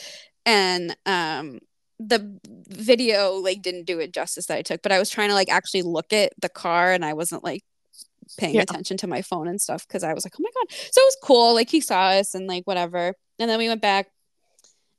And 0.46 0.96
um 1.06 1.60
the 1.98 2.38
video 2.68 3.34
like 3.34 3.60
didn't 3.60 3.84
do 3.84 3.98
it 4.00 4.14
justice 4.14 4.46
that 4.46 4.56
I 4.56 4.62
took 4.62 4.80
but 4.82 4.90
I 4.90 4.98
was 4.98 5.10
trying 5.10 5.28
to 5.28 5.34
like 5.34 5.50
actually 5.50 5.82
look 5.82 6.14
at 6.14 6.32
the 6.40 6.48
car 6.48 6.92
and 6.92 7.04
I 7.04 7.12
wasn't 7.12 7.44
like 7.44 7.62
paying 8.38 8.54
Yeah. 8.54 8.62
attention 8.62 8.96
to 8.98 9.06
my 9.06 9.20
phone 9.20 9.46
and 9.48 9.60
stuff 9.60 9.86
because 9.86 10.02
I 10.02 10.14
was 10.14 10.24
like 10.24 10.32
oh 10.38 10.42
my 10.42 10.48
god. 10.54 10.72
So 10.92 11.00
it 11.00 11.04
was 11.04 11.16
cool. 11.22 11.54
Like 11.54 11.68
he 11.68 11.80
saw 11.82 12.08
us 12.10 12.34
and 12.34 12.46
like 12.46 12.64
whatever. 12.64 13.14
And 13.38 13.50
then 13.50 13.58
we 13.58 13.68
went 13.68 13.82
back. 13.82 14.06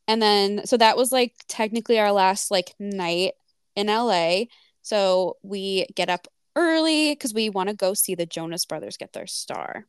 And 0.08 0.22
then 0.22 0.66
so 0.66 0.78
that 0.78 0.98
was 0.98 1.12
like 1.12 1.34
technically 1.48 1.98
our 2.00 2.12
last 2.12 2.52
like 2.52 2.74
night 2.80 3.34
in 3.76 3.88
LA. 3.88 4.44
So 4.82 5.38
we 5.44 5.86
get 5.96 6.10
up 6.10 6.28
early 6.56 7.14
because 7.14 7.34
we 7.34 7.50
want 7.50 7.70
to 7.70 7.76
go 7.76 7.94
see 7.94 8.16
the 8.16 8.26
Jonas 8.26 8.66
Brothers 8.66 8.98
get 8.98 9.14
their 9.14 9.28
star. 9.28 9.86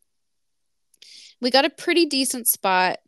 We 1.40 1.50
got 1.50 1.64
a 1.64 1.70
pretty 1.70 2.06
decent 2.06 2.46
spot. 2.46 2.98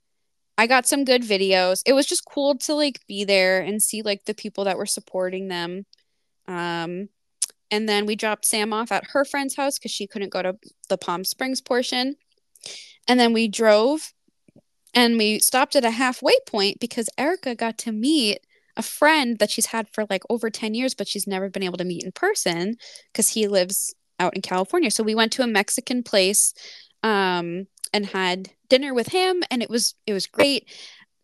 I 0.57 0.67
got 0.67 0.87
some 0.87 1.05
good 1.05 1.23
videos. 1.23 1.83
It 1.87 1.93
was 1.93 2.07
just 2.07 2.25
cool 2.25 2.57
to 2.59 2.75
like 2.75 3.01
be 3.07 3.25
there 3.25 3.61
and 3.61 3.83
see 3.83 4.03
like 4.03 4.25
the 4.25 4.35
people 4.35 4.65
that 4.65 4.79
were 4.79 4.87
supporting 4.87 5.49
them. 5.49 5.85
Um, 6.47 7.09
and 7.71 7.89
then 7.89 8.07
we 8.07 8.17
dropped 8.17 8.45
Sam 8.45 8.73
off 8.73 8.93
at 8.93 9.11
her 9.11 9.25
friend's 9.25 9.57
house 9.57 9.79
because 9.79 9.91
she 9.91 10.07
couldn't 10.07 10.33
go 10.33 10.43
to 10.43 10.57
the 10.89 10.99
Palm 10.99 11.25
Springs 11.25 11.61
portion. 11.61 12.17
And 13.09 13.19
then 13.19 13.33
we 13.33 13.49
drove 13.49 14.13
and 14.95 15.19
we 15.19 15.41
stopped 15.41 15.75
at 15.77 15.85
a 15.85 15.91
halfway 15.91 16.35
point 16.47 16.79
because 16.79 17.09
Erica 17.19 17.55
got 17.55 17.79
to 17.79 17.93
meet 17.93 18.41
a 18.77 18.83
friend 18.83 19.39
that 19.39 19.51
she's 19.51 19.67
had 19.67 19.89
for 19.93 20.07
like 20.11 20.23
over 20.29 20.51
10 20.51 20.75
years, 20.75 20.95
but 20.95 21.09
she's 21.09 21.27
never 21.27 21.49
been 21.49 21.63
able 21.63 21.79
to 21.79 21.85
meet 21.85 22.03
in 22.05 22.13
person 22.13 22.77
because 23.13 23.29
he 23.29 23.47
lives 23.47 23.95
out 24.19 24.35
in 24.35 24.43
California. 24.43 24.91
So 24.91 25.03
we 25.03 25.15
went 25.15 25.33
to 25.33 25.43
a 25.43 25.47
Mexican 25.47 26.03
place 26.03 26.55
um, 27.03 27.67
and 27.93 28.07
had 28.07 28.51
dinner 28.69 28.95
with 28.95 29.09
him, 29.09 29.43
and 29.51 29.63
it 29.63 29.71
was 29.71 29.95
it 30.07 30.13
was 30.13 30.27
great, 30.27 30.69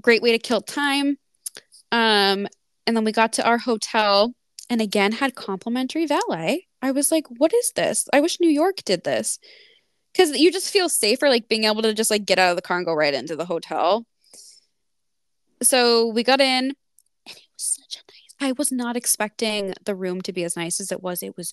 great 0.03 0.23
way 0.23 0.33
to 0.33 0.39
kill 0.39 0.61
time. 0.61 1.19
Um, 1.93 2.47
and 2.87 2.97
then 2.97 3.05
we 3.05 3.13
got 3.13 3.33
to 3.35 3.47
our 3.47 3.59
hotel 3.59 4.35
and 4.69 4.81
again 4.81 5.13
had 5.13 5.35
complimentary 5.35 6.07
valet. 6.07 6.69
I 6.83 6.93
was 6.93 7.11
like, 7.11 7.27
what 7.29 7.53
is 7.53 7.73
this? 7.75 8.09
I 8.13 8.21
wish 8.21 8.41
New 8.41 8.49
York 8.49 8.77
did 8.85 9.05
this. 9.05 9.39
Cause 10.17 10.31
you 10.37 10.51
just 10.51 10.73
feel 10.73 10.89
safer 10.89 11.29
like 11.29 11.49
being 11.49 11.65
able 11.65 11.83
to 11.83 11.95
just 11.95 12.11
like 12.11 12.25
get 12.25 12.39
out 12.39 12.51
of 12.51 12.57
the 12.57 12.63
car 12.63 12.79
and 12.79 12.87
go 12.87 12.95
right 12.95 13.15
into 13.15 13.37
the 13.37 13.45
hotel. 13.45 14.05
So 15.63 16.09
we 16.09 16.25
got 16.25 16.41
in 16.41 16.75
such 17.61 17.97
a 17.97 18.13
nice 18.13 18.49
I 18.49 18.53
was 18.53 18.73
not 18.73 18.97
expecting 18.97 19.75
the 19.85 19.95
room 19.95 20.21
to 20.23 20.33
be 20.33 20.45
as 20.45 20.57
nice 20.57 20.81
as 20.81 20.91
it 20.91 21.03
was. 21.03 21.23
It 21.23 21.37
was 21.37 21.53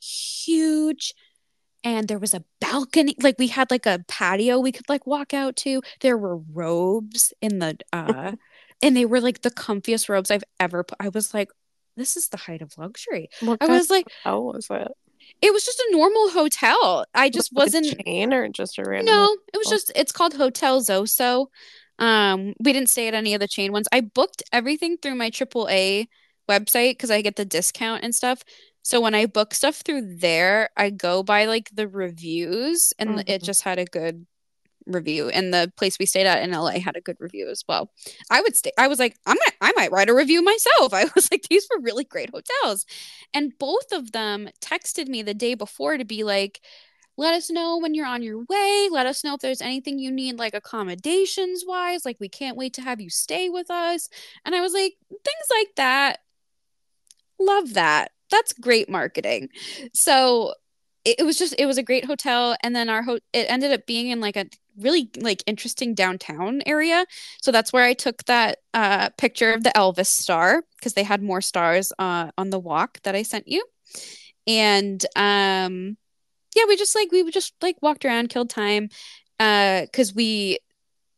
huge 0.00 1.14
and 1.82 2.08
there 2.08 2.18
was 2.18 2.34
a 2.34 2.44
balcony 2.60 3.14
like 3.22 3.36
we 3.38 3.46
had 3.46 3.70
like 3.70 3.86
a 3.86 4.04
patio 4.08 4.58
we 4.58 4.70
could 4.70 4.88
like 4.90 5.06
walk 5.06 5.32
out 5.32 5.56
to 5.56 5.80
there 6.00 6.18
were 6.18 6.36
robes 6.36 7.32
in 7.40 7.60
the 7.60 7.78
uh 7.94 8.32
and 8.82 8.94
they 8.94 9.06
were 9.06 9.22
like 9.22 9.40
the 9.40 9.50
comfiest 9.50 10.10
robes 10.10 10.30
i've 10.30 10.44
ever 10.60 10.84
put 10.84 10.98
i 11.00 11.08
was 11.08 11.32
like 11.32 11.48
this 11.96 12.16
is 12.16 12.28
the 12.28 12.36
height 12.36 12.62
of 12.62 12.76
luxury. 12.76 13.28
What 13.40 13.62
I 13.62 13.66
was 13.68 13.90
like, 13.90 14.06
how 14.22 14.40
was 14.40 14.68
it? 14.70 14.88
It 15.42 15.52
was 15.52 15.64
just 15.64 15.80
a 15.80 15.88
normal 15.90 16.30
hotel. 16.30 17.04
I 17.14 17.30
just 17.30 17.52
was 17.52 17.72
wasn't 17.72 17.86
a 17.86 18.02
chain 18.04 18.32
or 18.32 18.48
just 18.48 18.78
a 18.78 18.84
random. 18.84 19.06
No, 19.06 19.22
hotel? 19.22 19.36
it 19.54 19.56
was 19.56 19.68
just 19.68 19.92
it's 19.96 20.12
called 20.12 20.34
Hotel 20.34 20.80
Zoso. 20.80 21.46
Um, 21.98 22.54
we 22.60 22.72
didn't 22.72 22.90
stay 22.90 23.08
at 23.08 23.14
any 23.14 23.34
of 23.34 23.40
the 23.40 23.48
chain 23.48 23.72
ones. 23.72 23.88
I 23.92 24.00
booked 24.00 24.42
everything 24.52 24.98
through 24.98 25.14
my 25.14 25.30
AAA 25.30 26.08
website 26.48 26.92
because 26.92 27.10
I 27.10 27.22
get 27.22 27.36
the 27.36 27.44
discount 27.44 28.04
and 28.04 28.14
stuff. 28.14 28.42
So 28.82 29.00
when 29.00 29.14
I 29.14 29.26
book 29.26 29.52
stuff 29.52 29.76
through 29.76 30.16
there, 30.18 30.70
I 30.76 30.90
go 30.90 31.22
by 31.22 31.46
like 31.46 31.70
the 31.74 31.88
reviews, 31.88 32.92
and 32.98 33.10
mm-hmm. 33.10 33.20
it 33.26 33.42
just 33.42 33.62
had 33.62 33.78
a 33.78 33.84
good 33.84 34.26
review 34.86 35.28
and 35.28 35.52
the 35.52 35.72
place 35.76 35.98
we 35.98 36.06
stayed 36.06 36.26
at 36.26 36.42
in 36.42 36.52
LA 36.52 36.78
had 36.78 36.96
a 36.96 37.00
good 37.00 37.16
review 37.18 37.48
as 37.50 37.64
well. 37.68 37.90
I 38.30 38.40
would 38.40 38.56
stay 38.56 38.70
I 38.78 38.88
was 38.88 38.98
like 38.98 39.16
I 39.26 39.34
might 39.34 39.54
I 39.60 39.72
might 39.76 39.90
write 39.90 40.08
a 40.08 40.14
review 40.14 40.42
myself. 40.42 40.94
I 40.94 41.06
was 41.14 41.28
like 41.30 41.46
these 41.50 41.66
were 41.70 41.82
really 41.82 42.04
great 42.04 42.30
hotels. 42.30 42.86
And 43.34 43.52
both 43.58 43.92
of 43.92 44.12
them 44.12 44.48
texted 44.60 45.08
me 45.08 45.22
the 45.22 45.34
day 45.34 45.54
before 45.54 45.98
to 45.98 46.04
be 46.04 46.24
like 46.24 46.60
let 47.16 47.34
us 47.34 47.50
know 47.50 47.78
when 47.78 47.94
you're 47.94 48.06
on 48.06 48.22
your 48.22 48.44
way. 48.48 48.88
Let 48.90 49.06
us 49.06 49.24
know 49.24 49.34
if 49.34 49.40
there's 49.40 49.62
anything 49.62 49.98
you 49.98 50.10
need 50.10 50.38
like 50.38 50.54
accommodations 50.54 51.64
wise 51.66 52.04
like 52.04 52.18
we 52.20 52.28
can't 52.28 52.56
wait 52.56 52.74
to 52.74 52.82
have 52.82 53.00
you 53.00 53.10
stay 53.10 53.48
with 53.48 53.70
us. 53.70 54.08
And 54.44 54.54
I 54.54 54.60
was 54.60 54.72
like 54.72 54.94
things 55.10 55.46
like 55.50 55.74
that 55.76 56.18
love 57.38 57.74
that. 57.74 58.12
That's 58.30 58.52
great 58.52 58.88
marketing. 58.88 59.48
So 59.92 60.54
it, 61.04 61.24
was 61.24 61.38
just 61.38 61.54
it 61.58 61.66
was 61.66 61.78
a 61.78 61.82
great 61.82 62.04
hotel 62.04 62.56
and 62.62 62.74
then 62.74 62.88
our 62.88 63.02
ho- 63.02 63.20
it 63.32 63.46
ended 63.48 63.72
up 63.72 63.86
being 63.86 64.08
in 64.08 64.20
like 64.20 64.36
a 64.36 64.46
really 64.76 65.08
like 65.20 65.42
interesting 65.46 65.94
downtown 65.94 66.62
area. 66.66 67.06
So 67.40 67.52
that's 67.52 67.72
where 67.72 67.84
I 67.84 67.94
took 67.94 68.24
that 68.24 68.58
uh, 68.74 69.10
picture 69.10 69.52
of 69.52 69.62
the 69.62 69.70
Elvis 69.70 70.08
star 70.08 70.64
because 70.76 70.94
they 70.94 71.04
had 71.04 71.22
more 71.22 71.40
stars 71.40 71.92
uh, 71.98 72.30
on 72.36 72.50
the 72.50 72.58
walk 72.58 73.00
that 73.04 73.14
I 73.14 73.22
sent 73.22 73.46
you. 73.46 73.64
And 74.48 75.04
um, 75.14 75.96
yeah, 76.56 76.64
we 76.66 76.76
just 76.76 76.94
like 76.94 77.12
we 77.12 77.30
just 77.30 77.54
like 77.62 77.76
walked 77.82 78.04
around, 78.04 78.30
killed 78.30 78.50
time 78.50 78.88
because 79.38 80.10
uh, 80.10 80.16
we 80.16 80.58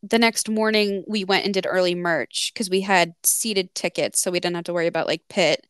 the 0.03 0.19
next 0.19 0.49
morning 0.49 1.05
we 1.09 1.25
went 1.25 1.45
and 1.45 1.55
did 1.55 1.67
early 1.69 1.95
merch 1.95 2.53
because 2.53 2.69
we 2.69 2.83
had 2.83 3.15
seated 3.25 3.75
tickets, 3.75 4.21
so 4.21 4.31
we 4.31 4.41
didn't 4.41 4.57
have 4.57 4.65
to 4.65 4.73
worry 4.73 4.87
about 4.87 5.07
like 5.07 5.23
pit. 5.29 5.67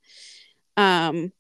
Um, 0.77 1.33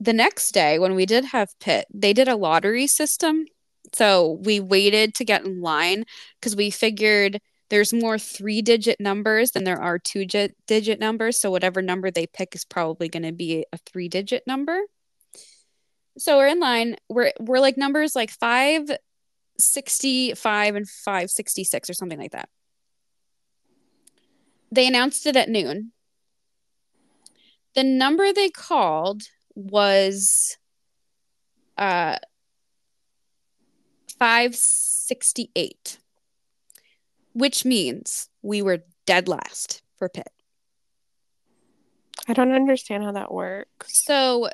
the 0.00 0.12
next 0.12 0.52
day 0.52 0.78
when 0.78 0.94
we 0.94 1.06
did 1.06 1.26
have 1.26 1.58
pit, 1.60 1.86
they 1.92 2.12
did 2.12 2.28
a 2.28 2.36
lottery 2.36 2.86
system 2.86 3.46
so 3.94 4.38
we 4.42 4.60
waited 4.60 5.14
to 5.14 5.24
get 5.24 5.44
in 5.44 5.60
line 5.60 6.04
because 6.40 6.56
we 6.56 6.70
figured 6.70 7.40
there's 7.68 7.92
more 7.92 8.18
three 8.18 8.62
digit 8.62 9.00
numbers 9.00 9.50
than 9.50 9.64
there 9.64 9.80
are 9.80 9.98
two 9.98 10.24
digit 10.24 11.00
numbers. 11.00 11.40
So 11.40 11.50
whatever 11.50 11.82
number 11.82 12.10
they 12.10 12.26
pick 12.26 12.54
is 12.54 12.64
probably 12.64 13.08
going 13.08 13.24
to 13.24 13.32
be 13.32 13.64
a 13.72 13.78
three 13.78 14.08
digit 14.08 14.44
number. 14.46 14.80
So 16.18 16.38
we're 16.38 16.48
in 16.48 16.60
line. 16.60 16.96
We're 17.08 17.32
we're 17.38 17.60
like 17.60 17.76
numbers 17.76 18.16
like 18.16 18.30
565 18.30 20.74
and 20.74 20.88
566 20.88 21.90
or 21.90 21.94
something 21.94 22.18
like 22.18 22.32
that. 22.32 22.48
They 24.72 24.86
announced 24.86 25.26
it 25.26 25.36
at 25.36 25.48
noon. 25.48 25.92
The 27.74 27.84
number 27.84 28.32
they 28.32 28.50
called 28.50 29.22
was 29.54 30.56
uh 31.76 32.16
568, 34.18 35.98
which 37.34 37.66
means 37.66 38.28
we 38.42 38.62
were 38.62 38.84
dead 39.06 39.28
last 39.28 39.82
for 39.98 40.08
Pit. 40.08 40.28
I 42.26 42.32
don't 42.32 42.52
understand 42.52 43.04
how 43.04 43.12
that 43.12 43.30
works. 43.32 44.04
So 44.04 44.48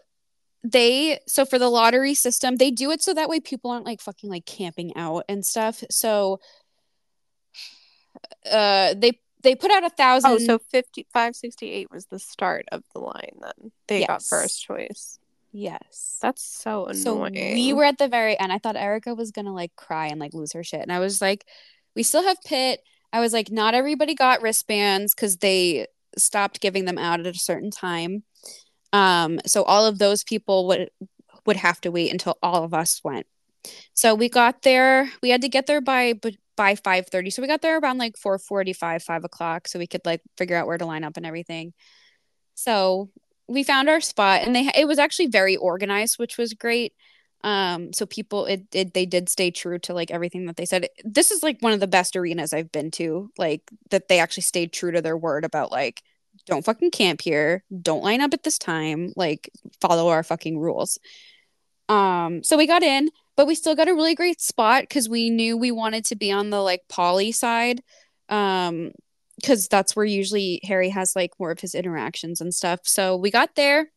they 0.65 1.19
so 1.27 1.45
for 1.45 1.59
the 1.59 1.69
lottery 1.69 2.15
system, 2.15 2.57
they 2.57 2.71
do 2.71 2.91
it 2.91 3.03
so 3.03 3.15
that 3.15 3.29
way 3.29 3.41
people 3.41 3.71
aren't 3.71 3.87
like 3.87 4.01
fucking 4.01 4.31
like 4.31 4.47
camping 4.47 4.97
out 4.97 5.25
and 5.29 5.45
stuff. 5.45 5.83
So 5.91 6.41
uh 8.51 8.95
they 8.97 9.19
they 9.43 9.57
put 9.57 9.73
out 9.73 9.85
a 9.85 9.91
thousand. 9.91 10.31
Oh, 10.31 10.39
so 10.39 10.59
fifty 10.59 11.07
five 11.13 11.35
sixty 11.35 11.71
eight 11.71 11.91
was 11.91 12.07
the 12.07 12.19
start 12.19 12.67
of 12.71 12.85
the 12.95 13.01
line 13.01 13.41
then. 13.41 13.73
They 13.89 14.01
yes. 14.01 14.09
got 14.09 14.23
first 14.23 14.63
choice. 14.63 15.19
Yes. 15.53 16.19
That's 16.23 16.43
so 16.43 16.87
annoying. 16.87 17.35
So 17.35 17.55
we 17.55 17.73
were 17.73 17.85
at 17.85 17.99
the 17.99 18.09
very 18.09 18.39
end. 18.39 18.53
I 18.53 18.59
thought 18.59 18.77
Erica 18.77 19.15
was 19.15 19.33
gonna 19.33 19.53
like 19.53 19.75
cry 19.77 20.07
and 20.07 20.21
like 20.21 20.33
lose 20.33 20.53
her 20.53 20.63
shit. 20.63 20.81
And 20.81 20.93
I 20.93 21.01
was 21.01 21.21
like, 21.21 21.45
we 21.95 22.03
still 22.03 22.23
have 22.23 22.39
pit. 22.47 22.81
I 23.13 23.21
was 23.21 23.33
like, 23.33 23.51
not 23.51 23.75
everybody 23.75 24.15
got 24.15 24.41
wristbands 24.41 25.15
because 25.15 25.39
they 25.39 25.87
stopped 26.17 26.61
giving 26.61 26.85
them 26.85 26.99
out 26.99 27.21
at 27.21 27.27
a 27.27 27.39
certain 27.39 27.71
time. 27.71 28.23
Um, 28.93 29.41
so 29.47 29.63
all 29.65 29.87
of 29.87 29.99
those 29.99 30.25
people 30.25 30.67
would 30.69 30.91
would 31.47 31.57
have 31.57 31.81
to 31.83 31.91
wait 31.91 32.13
until 32.13 32.39
all 32.43 32.65
of 32.65 32.75
us 32.75 33.01
went. 33.03 33.27
So 33.95 34.15
we 34.15 34.29
got 34.29 34.63
there. 34.63 35.11
We 35.23 35.31
had 35.31 35.43
to 35.43 35.49
get 35.49 35.67
there 35.67 35.81
by 35.81 36.15
by 36.57 36.75
five 36.77 37.07
thirty. 37.09 37.31
So 37.31 37.43
we 37.43 37.49
got 37.49 37.63
there 37.63 37.79
around 37.79 37.99
like 37.99 38.17
four 38.17 38.39
forty 38.39 38.73
five, 38.73 39.03
five 39.03 39.25
o'clock, 39.25 39.69
so 39.69 39.79
we 39.79 39.87
could 39.87 40.05
like 40.05 40.21
figure 40.37 40.57
out 40.57 40.67
where 40.67 40.79
to 40.79 40.87
line 40.87 41.05
up 41.05 41.17
and 41.17 41.27
everything. 41.27 41.73
So 42.55 43.11
we 43.49 43.63
found 43.63 43.89
our 43.89 44.01
spot 44.01 44.43
and 44.43 44.55
they 44.55 44.71
it 44.75 44.87
was 44.87 44.99
actually 44.99 45.27
very 45.27 45.57
organized 45.57 46.19
which 46.19 46.39
was 46.39 46.55
great 46.55 46.93
um 47.45 47.93
so 47.93 48.07
people 48.07 48.47
it, 48.47 48.63
it 48.73 48.95
they 48.95 49.05
did 49.07 49.29
stay 49.29 49.51
true 49.51 49.79
to 49.79 49.93
like 49.93 50.11
everything 50.11 50.47
that 50.47 50.57
they 50.57 50.65
said 50.65 50.89
this 51.05 51.31
is 51.31 51.43
like 51.43 51.59
one 51.61 51.73
of 51.73 51.81
the 51.81 51.87
best 51.87 52.17
arenas 52.17 52.53
i've 52.53 52.73
been 52.73 52.91
to 52.91 53.31
like 53.37 53.63
that 53.91 54.09
they 54.09 54.21
actually 54.21 54.43
stayed 54.43 54.73
true 54.73 54.93
to 54.93 55.03
their 55.03 55.17
word 55.17 55.45
about 55.45 55.71
like 55.73 56.03
don't 56.47 56.65
fucking 56.65 56.91
camp 56.91 57.21
here 57.21 57.65
don't 57.81 58.03
line 58.03 58.21
up 58.21 58.35
at 58.35 58.43
this 58.43 58.59
time 58.59 59.13
like 59.17 59.51
follow 59.81 60.09
our 60.09 60.23
fucking 60.23 60.59
rules 60.59 60.99
um 61.89 62.43
so 62.43 62.57
we 62.57 62.67
got 62.67 62.83
in 62.83 63.11
but 63.37 63.47
we 63.47 63.55
still 63.55 63.75
got 63.75 63.89
a 63.89 63.95
really 63.95 64.15
great 64.15 64.41
spot 64.41 64.83
because 64.83 65.09
we 65.09 65.31
knew 65.31 65.57
we 65.57 65.71
wanted 65.71 66.05
to 66.05 66.17
be 66.17 66.31
on 66.31 66.51
the 66.51 66.61
like 66.61 66.83
poly 66.89 67.33
side 67.33 67.83
um 68.29 68.93
because 69.43 69.69
that's 69.69 69.97
where 69.97 70.05
usually 70.05 70.61
Harry 70.65 70.89
has 70.91 71.17
like 71.17 71.33
more 71.39 71.51
of 71.51 71.61
his 71.61 71.75
interactions 71.75 72.41
and 72.41 72.55
stuff. 72.55 72.81
So 72.85 73.17
we 73.17 73.31
got 73.31 73.55
there. 73.57 73.91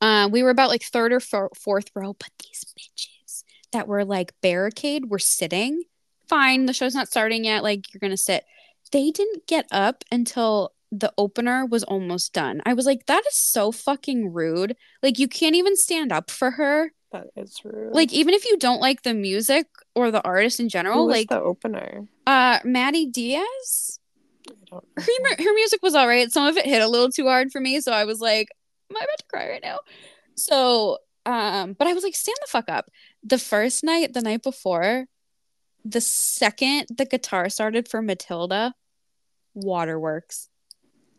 Uh, 0.00 0.28
we 0.30 0.42
were 0.42 0.50
about 0.50 0.70
like 0.70 0.82
third 0.82 1.12
or 1.12 1.20
fourth 1.20 1.90
row, 1.94 2.12
but 2.12 2.30
these 2.42 2.64
bitches 2.78 3.42
that 3.72 3.88
were 3.88 4.04
like 4.04 4.32
barricade 4.42 5.10
were 5.10 5.18
sitting. 5.18 5.82
Fine, 6.28 6.66
the 6.66 6.72
show's 6.72 6.94
not 6.94 7.08
starting 7.08 7.44
yet. 7.44 7.62
Like 7.62 7.92
you're 7.92 8.00
gonna 8.00 8.16
sit. 8.16 8.44
They 8.92 9.10
didn't 9.10 9.46
get 9.46 9.66
up 9.70 10.04
until 10.12 10.73
the 10.98 11.12
opener 11.18 11.66
was 11.66 11.82
almost 11.82 12.32
done. 12.32 12.62
I 12.64 12.74
was 12.74 12.86
like, 12.86 13.06
that 13.06 13.24
is 13.26 13.36
so 13.36 13.72
fucking 13.72 14.32
rude. 14.32 14.76
Like 15.02 15.18
you 15.18 15.26
can't 15.26 15.56
even 15.56 15.76
stand 15.76 16.12
up 16.12 16.30
for 16.30 16.52
her. 16.52 16.92
That 17.10 17.26
is 17.36 17.60
rude. 17.64 17.92
Like 17.92 18.12
even 18.12 18.32
if 18.32 18.44
you 18.44 18.56
don't 18.58 18.80
like 18.80 19.02
the 19.02 19.14
music 19.14 19.66
or 19.94 20.10
the 20.10 20.22
artist 20.22 20.60
in 20.60 20.68
general, 20.68 21.06
like 21.06 21.28
the 21.28 21.40
opener. 21.40 22.06
Uh 22.26 22.60
Madi 22.64 23.06
Diaz. 23.06 23.98
I 24.48 24.52
don't 24.70 24.84
her, 24.96 25.44
her 25.44 25.54
music 25.54 25.82
was 25.82 25.94
all 25.94 26.06
right. 26.06 26.30
Some 26.30 26.46
of 26.46 26.56
it 26.56 26.66
hit 26.66 26.82
a 26.82 26.88
little 26.88 27.10
too 27.10 27.26
hard 27.26 27.50
for 27.50 27.60
me, 27.60 27.80
so 27.80 27.92
I 27.92 28.04
was 28.04 28.20
like, 28.20 28.48
"Am 28.90 28.96
I 28.96 29.00
about 29.04 29.18
to 29.18 29.24
cry 29.28 29.48
right 29.48 29.62
now?" 29.62 29.80
So, 30.36 30.98
um, 31.26 31.72
but 31.72 31.88
I 31.88 31.92
was 31.92 32.04
like, 32.04 32.14
"Stand 32.14 32.36
the 32.40 32.48
fuck 32.48 32.68
up." 32.68 32.90
The 33.22 33.38
first 33.38 33.82
night, 33.84 34.12
the 34.12 34.20
night 34.20 34.42
before, 34.42 35.06
the 35.84 36.00
second 36.00 36.86
the 36.94 37.06
guitar 37.06 37.48
started 37.48 37.88
for 37.88 38.02
Matilda, 38.02 38.74
Waterworks, 39.54 40.50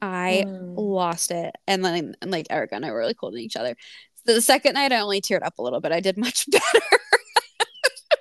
I 0.05 0.43
Mm. 0.47 0.75
lost 0.77 1.31
it, 1.31 1.55
and 1.67 1.83
then 1.83 2.15
and, 2.21 2.31
like 2.31 2.47
Erica 2.49 2.75
and 2.75 2.85
I 2.85 2.91
were 2.91 2.99
really 2.99 3.15
holding 3.19 3.41
each 3.43 3.55
other. 3.55 3.75
So 4.25 4.33
The 4.33 4.41
second 4.41 4.73
night, 4.73 4.91
I 4.91 4.99
only 4.99 5.21
teared 5.21 5.43
up 5.43 5.57
a 5.57 5.61
little 5.63 5.81
bit. 5.81 5.91
I 5.91 5.99
did 5.99 6.17
much 6.17 6.45
better, 6.51 6.61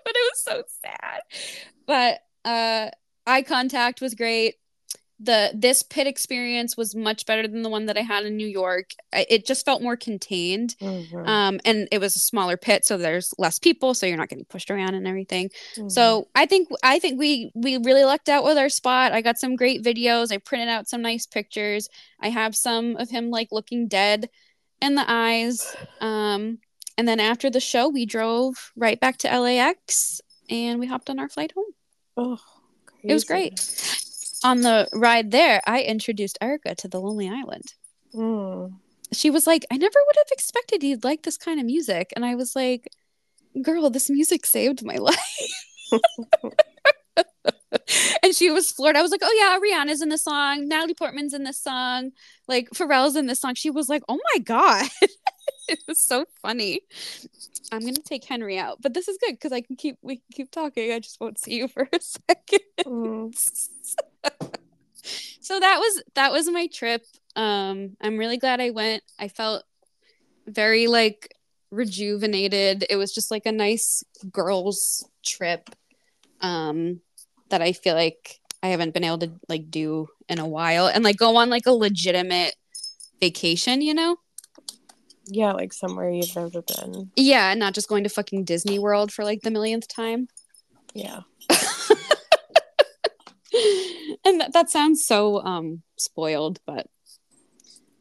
but 0.05 0.15
it 0.15 0.33
was 0.33 0.43
so 0.43 0.63
sad. 0.83 1.21
But 1.87 2.21
uh, 2.45 2.91
eye 3.27 3.43
contact 3.43 4.01
was 4.01 4.15
great. 4.15 4.55
The 5.25 5.53
this 5.55 5.83
pit 5.83 6.07
experience 6.07 6.77
was 6.77 6.95
much 6.95 7.25
better 7.25 7.49
than 7.49 7.63
the 7.63 7.69
one 7.71 7.87
that 7.87 7.97
I 7.97 8.03
had 8.03 8.27
in 8.27 8.37
New 8.37 8.47
York. 8.47 8.91
I- 9.13 9.27
It 9.31 9.47
just 9.47 9.65
felt 9.65 9.81
more 9.83 9.97
contained, 9.97 10.77
Mhm. 10.81 11.27
um, 11.27 11.61
and 11.65 11.89
it 11.91 11.99
was 11.99 12.15
a 12.15 12.19
smaller 12.21 12.57
pit, 12.57 12.85
so 12.85 12.97
there's 12.99 13.33
less 13.39 13.59
people, 13.59 13.95
so 13.95 14.07
you're 14.07 14.17
not 14.19 14.29
getting 14.29 14.45
pushed 14.45 14.71
around 14.71 14.95
and 14.95 15.07
everything. 15.09 15.51
Mhm. 15.77 15.91
So 15.91 16.29
I 16.35 16.45
think 16.47 16.69
I 16.83 16.99
think 16.99 17.19
we 17.19 17.51
we 17.55 17.79
really 17.79 18.05
lucked 18.05 18.29
out 18.29 18.45
with 18.45 18.59
our 18.59 18.69
spot. 18.69 19.13
I 19.13 19.21
got 19.23 19.39
some 19.39 19.57
great 19.57 19.83
videos. 19.83 20.31
I 20.31 20.37
printed 20.39 20.69
out 20.69 20.89
some 20.89 21.01
nice 21.03 21.27
pictures. 21.27 21.89
I 22.21 22.29
have 22.29 22.55
some 22.55 22.97
of 22.97 23.09
him 23.11 23.31
like 23.31 23.49
looking 23.51 23.89
dead 23.89 24.29
in 24.83 24.95
the 24.95 25.05
eyes. 25.09 25.75
Um, 26.01 26.59
and 26.99 27.09
then 27.09 27.19
after 27.19 27.49
the 27.51 27.61
show, 27.61 27.89
we 27.89 28.05
drove 28.05 28.73
right 28.77 29.01
back 29.01 29.17
to 29.19 29.29
LAX 29.41 30.21
and 30.51 30.79
we 30.79 30.87
hopped 30.87 31.09
on 31.09 31.19
our 31.19 31.29
flight 31.31 31.53
home. 31.53 31.73
oh, 32.17 32.39
It 33.03 33.13
was 33.15 33.25
great. 33.25 33.59
On 34.45 34.61
the 34.61 34.87
ride 34.93 35.31
there, 35.31 35.63
I 35.67 35.83
introduced 35.83 36.39
Erica 36.41 36.75
to 36.77 36.89
the 36.89 37.01
Lonely 37.01 37.29
Island. 37.29 37.75
Mm. 38.15 38.75
She 39.13 39.31
was 39.31 39.47
like, 39.47 39.65
"I 39.71 39.77
never 39.77 39.99
would 40.07 40.17
have 40.17 40.31
expected 40.31 40.83
you'd 40.83 41.03
like 41.03 41.23
this 41.23 41.39
kind 41.39 41.59
of 41.59 41.67
music," 41.67 42.13
and 42.15 42.25
I 42.25 42.35
was 42.35 42.55
like, 42.55 42.89
"Girl, 43.63 43.89
this 43.91 44.11
music 44.11 44.45
saved 44.45 44.85
my 44.85 44.97
life." 45.09 45.19
and 48.23 48.35
she 48.35 48.51
was 48.51 48.71
floored. 48.71 48.97
I 48.97 49.03
was 49.03 49.11
like, 49.11 49.23
"Oh 49.23 49.35
yeah, 49.39 49.59
Rihanna's 49.59 50.03
in 50.03 50.11
the 50.11 50.19
song. 50.19 50.69
Natalie 50.69 50.95
Portman's 50.95 51.35
in 51.35 51.45
this 51.45 51.59
song. 51.63 52.11
Like 52.47 52.69
Pharrell's 52.71 53.17
in 53.17 53.27
this 53.27 53.41
song." 53.41 53.55
She 53.55 53.71
was 53.71 53.89
like, 53.89 54.03
"Oh 54.09 54.19
my 54.35 54.41
god." 54.41 54.89
it 55.69 55.81
was 55.89 56.03
so 56.03 56.27
funny. 56.43 56.81
I'm 57.73 57.81
gonna 57.81 57.95
take 57.95 58.25
Henry 58.25 58.59
out, 58.59 58.79
but 58.81 58.95
this 58.95 59.09
is 59.09 59.19
good 59.19 59.33
because 59.33 59.53
I 59.53 59.61
can 59.61 59.77
keep 59.77 59.97
we 60.03 60.17
can 60.17 60.25
keep 60.33 60.51
talking. 60.51 60.93
I 60.93 60.99
just 60.99 61.21
won't 61.21 61.39
see 61.39 61.57
you 61.57 61.69
for 61.75 61.89
a 61.93 62.01
second. 62.01 62.61
Mm. 62.85 63.35
so 65.41 65.61
that 65.61 65.79
was 65.79 66.03
that 66.15 66.33
was 66.33 66.49
my 66.51 66.67
trip. 66.67 67.05
Um, 67.37 67.97
I'm 68.01 68.19
really 68.19 68.37
glad 68.37 68.61
I 68.61 68.71
went. 68.71 69.03
I 69.19 69.29
felt 69.29 69.65
very 70.47 70.87
like 70.87 71.35
rejuvenated. 71.71 72.87
It 72.89 72.97
was 72.97 73.13
just 73.13 73.31
like 73.31 73.47
a 73.47 73.53
nice 73.53 74.05
girls 74.31 75.09
trip. 75.25 75.71
Um, 76.41 77.01
that 77.51 77.63
I 77.63 77.73
feel 77.73 77.95
like 77.95 78.41
I 78.63 78.69
haven't 78.69 78.95
been 78.95 79.05
able 79.05 79.19
to 79.19 79.33
like 79.49 79.71
do 79.71 80.09
in 80.29 80.39
a 80.39 80.49
while 80.49 80.87
and 80.87 81.05
like 81.05 81.17
go 81.17 81.37
on 81.37 81.51
like 81.51 81.67
a 81.67 81.73
legitimate 81.73 82.57
vacation, 83.21 83.81
you 83.81 83.95
know? 83.95 84.17
Yeah, 85.27 85.53
like 85.53 85.73
somewhere 85.73 86.11
you've 86.11 86.35
never 86.37 86.63
been. 86.63 87.11
Yeah, 87.17 87.51
and 87.51 87.61
not 87.61 87.75
just 87.75 87.89
going 87.89 88.05
to 88.05 88.11
fucking 88.11 88.45
Disney 88.45 88.79
World 88.79 89.13
for 89.13 89.25
like 89.25 89.41
the 89.43 89.51
millionth 89.51 89.89
time. 89.89 90.29
Yeah. 90.95 91.21
and 94.25 94.41
that, 94.41 94.53
that 94.53 94.71
sounds 94.71 95.07
so 95.07 95.43
um 95.43 95.83
spoiled, 95.97 96.61
but 96.67 96.87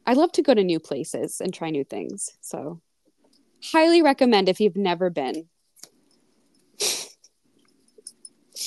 I 0.06 0.12
love 0.12 0.32
to 0.32 0.42
go 0.42 0.54
to 0.54 0.62
new 0.62 0.80
places 0.80 1.40
and 1.40 1.52
try 1.52 1.70
new 1.70 1.84
things. 1.84 2.30
So 2.40 2.80
highly 3.72 4.02
recommend 4.02 4.48
if 4.48 4.60
you've 4.60 4.76
never 4.76 5.10
been. 5.10 5.48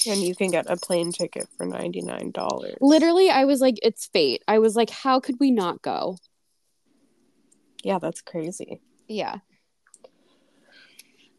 And 0.06 0.22
you 0.22 0.36
can 0.36 0.52
get 0.52 0.70
a 0.70 0.78
plane 0.78 1.12
ticket 1.12 1.48
for 1.58 1.66
$99. 1.66 2.78
Literally, 2.82 3.30
I 3.30 3.46
was 3.46 3.62
like, 3.62 3.76
it's 3.82 4.08
fate. 4.08 4.44
I 4.48 4.60
was 4.60 4.76
like, 4.76 4.90
how 4.90 5.20
could 5.20 5.36
we 5.40 5.52
not 5.52 5.82
go? 5.82 6.18
Yeah, 7.84 8.00
that's 8.00 8.22
crazy. 8.22 8.82
Yeah. 9.08 9.38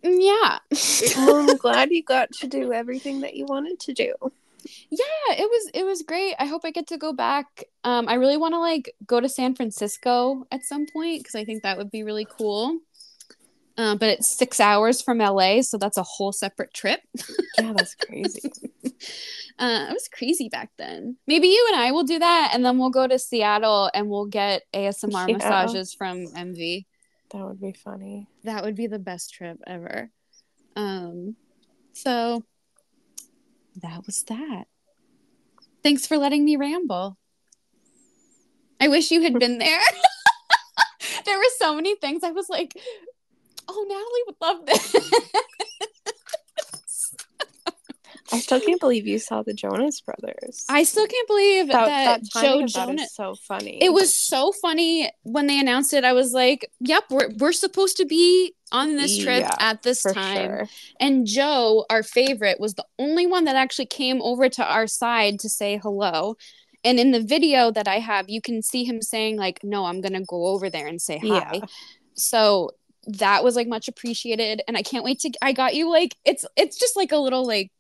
Mm, 0.05 0.19
Yeah. 0.21 0.59
well, 1.17 1.49
I'm 1.51 1.57
glad 1.57 1.91
you 1.91 2.03
got 2.03 2.33
to 2.33 2.47
do 2.47 2.73
everything 2.73 3.21
that 3.21 3.35
you 3.35 3.47
wanted 3.47 3.81
to 3.81 3.93
do. 3.93 4.15
yeah 4.91 5.29
it 5.31 5.49
was 5.49 5.71
it 5.73 5.85
was 5.85 6.03
great 6.03 6.35
i 6.39 6.45
hope 6.45 6.63
i 6.65 6.71
get 6.71 6.87
to 6.89 6.99
go 6.99 7.13
back 7.13 7.65
um 7.85 8.09
i 8.09 8.15
really 8.15 8.37
want 8.37 8.53
to 8.53 8.59
like 8.59 8.93
go 9.07 9.21
to 9.21 9.29
san 9.29 9.55
francisco 9.55 10.45
at 10.51 10.65
some 10.65 10.85
point 10.93 11.21
because 11.21 11.35
i 11.37 11.45
think 11.45 11.63
that 11.63 11.79
would 11.79 11.91
be 11.91 12.03
really 12.03 12.27
cool 12.39 12.79
uh, 13.79 13.95
but 13.95 14.09
it's 14.11 14.27
six 14.27 14.61
hours 14.61 15.01
from 15.01 15.19
la 15.19 15.61
so 15.63 15.79
that's 15.79 15.97
a 15.97 16.03
whole 16.03 16.33
separate 16.33 16.75
trip. 16.75 17.01
Yeah, 17.59 17.73
that's 17.73 17.95
crazy. 17.95 18.43
uh 19.59 19.87
it 19.91 19.93
was 19.93 20.09
crazy 20.13 20.49
back 20.49 20.71
then. 20.79 21.17
Maybe 21.27 21.49
you 21.49 21.67
and 21.73 21.81
i 21.81 21.91
will 21.93 22.05
do 22.05 22.19
that 22.19 22.51
and 22.53 22.65
then 22.65 22.79
we'll 22.79 22.91
go 22.91 23.07
to 23.07 23.19
seattle 23.19 23.91
and 23.95 24.11
we'll 24.11 24.27
get 24.27 24.63
asmr 24.75 25.29
Yeah. 25.29 25.37
massages 25.39 25.95
from 25.95 26.27
mv 26.27 26.85
that 27.31 27.45
would 27.45 27.61
be 27.61 27.73
funny. 27.73 28.27
that 28.45 28.65
would 28.65 28.75
be 28.75 28.87
the 28.87 28.99
best 28.99 29.33
trip 29.35 29.59
ever. 29.67 30.11
Um 30.77 31.37
so 31.93 32.45
that 33.83 34.05
was 34.07 34.23
that. 34.25 34.65
Thanks 35.83 36.07
for 36.07 36.17
letting 36.19 36.45
me 36.45 36.57
ramble. 36.57 37.17
I 38.81 38.89
wish 38.89 39.11
you 39.11 39.23
had 39.23 39.39
been 39.39 39.59
there. 39.59 39.81
There 41.25 41.37
were 41.39 41.53
so 41.59 41.75
many 41.75 41.95
things. 41.97 42.23
I 42.25 42.31
was 42.31 42.49
like 42.49 42.73
oh 43.69 43.87
natalie 43.89 44.25
would 44.27 44.37
love 44.41 44.67
this 44.67 44.95
I 48.31 48.41
still 48.41 48.61
can't 48.61 48.79
believe 48.79 49.07
you 49.07 49.19
saw 49.19 49.43
the 49.43 49.55
Jonas 49.55 50.03
Brothers. 50.03 50.67
i 50.69 50.83
still 50.83 51.07
can't 51.07 51.29
believe 51.29 51.69
that, 51.69 51.87
that, 51.87 52.21
that 52.21 52.31
joe 52.31 52.41
timing 52.41 52.65
of 52.65 52.73
that 52.73 52.87
jonas 52.87 53.15
so 53.15 53.35
funny. 53.47 53.83
it 53.83 53.93
was 53.93 54.15
so 54.15 54.53
funny 54.53 55.11
when 55.23 55.47
they 55.47 55.59
announced 55.59 55.95
it 55.95 56.05
i 56.05 56.13
was 56.13 56.33
like 56.33 56.71
yep 56.81 57.05
we're, 57.09 57.31
we're 57.39 57.53
supposed 57.53 57.97
to 57.97 58.05
be 58.05 58.55
on 58.73 58.97
this 58.97 59.19
trip 59.19 59.41
Yeah, 59.41 59.55
at 59.59 59.83
this 59.83 60.03
time 60.03 60.47
sure. 60.47 60.69
And 61.01 61.27
Joe, 61.27 61.87
our 61.91 62.03
favorite, 62.03 62.61
was 62.61 62.75
the 62.75 62.85
only 62.99 63.27
one 63.27 63.45
that 63.45 63.57
actually 63.57 63.87
came 63.87 64.21
over 64.23 64.49
to 64.49 64.65
our 64.65 64.87
side 64.87 65.41
to 65.41 65.49
say 65.49 65.79
hello. 65.83 66.37
And 66.85 67.01
in 67.01 67.11
the 67.11 67.23
video 67.23 67.71
that 67.73 67.89
I 67.89 67.99
have, 67.99 68.29
you 68.29 68.41
can 68.41 68.63
see 68.63 68.85
him 68.85 69.03
saying, 69.03 69.37
like, 69.37 69.61
no, 69.65 69.87
I'm 69.87 70.01
gonna 70.01 70.25
go 70.25 70.47
over 70.47 70.71
there 70.71 70.87
and 70.87 71.01
say 71.01 71.19
hi. 71.19 71.51
Yeah. 71.55 71.61
So 72.15 72.71
that 73.07 73.45
was 73.45 73.57
like 73.57 73.69
much 73.69 73.89
appreciated. 73.89 74.63
And 74.69 74.77
I 74.77 74.83
can't 74.83 75.05
wait 75.05 75.21
to 75.21 75.31
I 75.43 75.53
got 75.53 75.75
you 75.75 75.91
like 75.91 76.17
it's 76.25 76.45
it's 76.57 76.79
just 76.79 76.97
like 76.97 77.13
a 77.13 77.17
little 77.17 77.47
like 77.47 77.71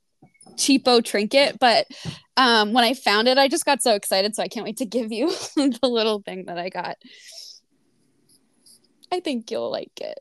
cheapo 0.52 1.04
trinket, 1.04 1.58
but 1.58 1.86
um 2.36 2.72
when 2.72 2.84
I 2.84 2.94
found 2.94 3.28
it, 3.28 3.38
I 3.38 3.48
just 3.48 3.66
got 3.66 3.82
so 3.82 3.94
excited. 3.94 4.34
So 4.34 4.42
I 4.42 4.48
can't 4.48 4.64
wait 4.64 4.78
to 4.78 4.86
give 4.86 5.12
you 5.12 5.28
the 5.56 5.78
little 5.82 6.20
thing 6.20 6.46
that 6.46 6.58
I 6.58 6.68
got. 6.68 6.96
I 9.12 9.20
think 9.20 9.50
you'll 9.50 9.70
like 9.70 10.00
it. 10.00 10.18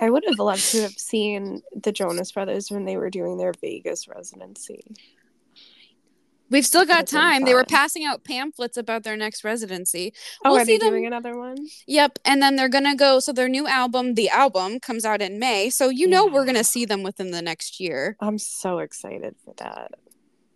I 0.00 0.10
would 0.10 0.24
have 0.26 0.38
loved 0.38 0.68
to 0.72 0.82
have 0.82 0.92
seen 0.92 1.62
the 1.80 1.92
Jonas 1.92 2.32
Brothers 2.32 2.70
when 2.70 2.84
they 2.84 2.96
were 2.96 3.10
doing 3.10 3.38
their 3.38 3.52
Vegas 3.60 4.08
residency. 4.08 4.82
We've 6.52 6.64
still 6.66 6.84
got 6.84 7.06
time. 7.08 7.44
They 7.44 7.54
were 7.54 7.64
passing 7.64 8.04
out 8.04 8.22
pamphlets 8.24 8.76
about 8.76 9.02
their 9.02 9.16
next 9.16 9.42
residency. 9.42 10.12
Oh, 10.44 10.50
We'll 10.52 10.60
are 10.60 10.64
see 10.64 10.72
they 10.74 10.78
them- 10.78 10.90
doing 10.90 11.06
another 11.06 11.36
one? 11.36 11.56
Yep, 11.86 12.18
and 12.24 12.40
then 12.42 12.54
they're 12.56 12.68
gonna 12.68 12.94
go. 12.94 13.18
So 13.18 13.32
their 13.32 13.48
new 13.48 13.66
album, 13.66 14.14
the 14.14 14.28
album, 14.28 14.78
comes 14.78 15.04
out 15.04 15.20
in 15.22 15.38
May. 15.38 15.70
So 15.70 15.88
you 15.88 16.06
know 16.06 16.26
we're 16.26 16.44
gonna 16.44 16.62
see 16.62 16.84
them 16.84 17.02
within 17.02 17.30
the 17.32 17.42
next 17.42 17.80
year. 17.80 18.16
I'm 18.20 18.38
so 18.38 18.78
excited 18.78 19.34
for 19.44 19.54
that. 19.56 19.92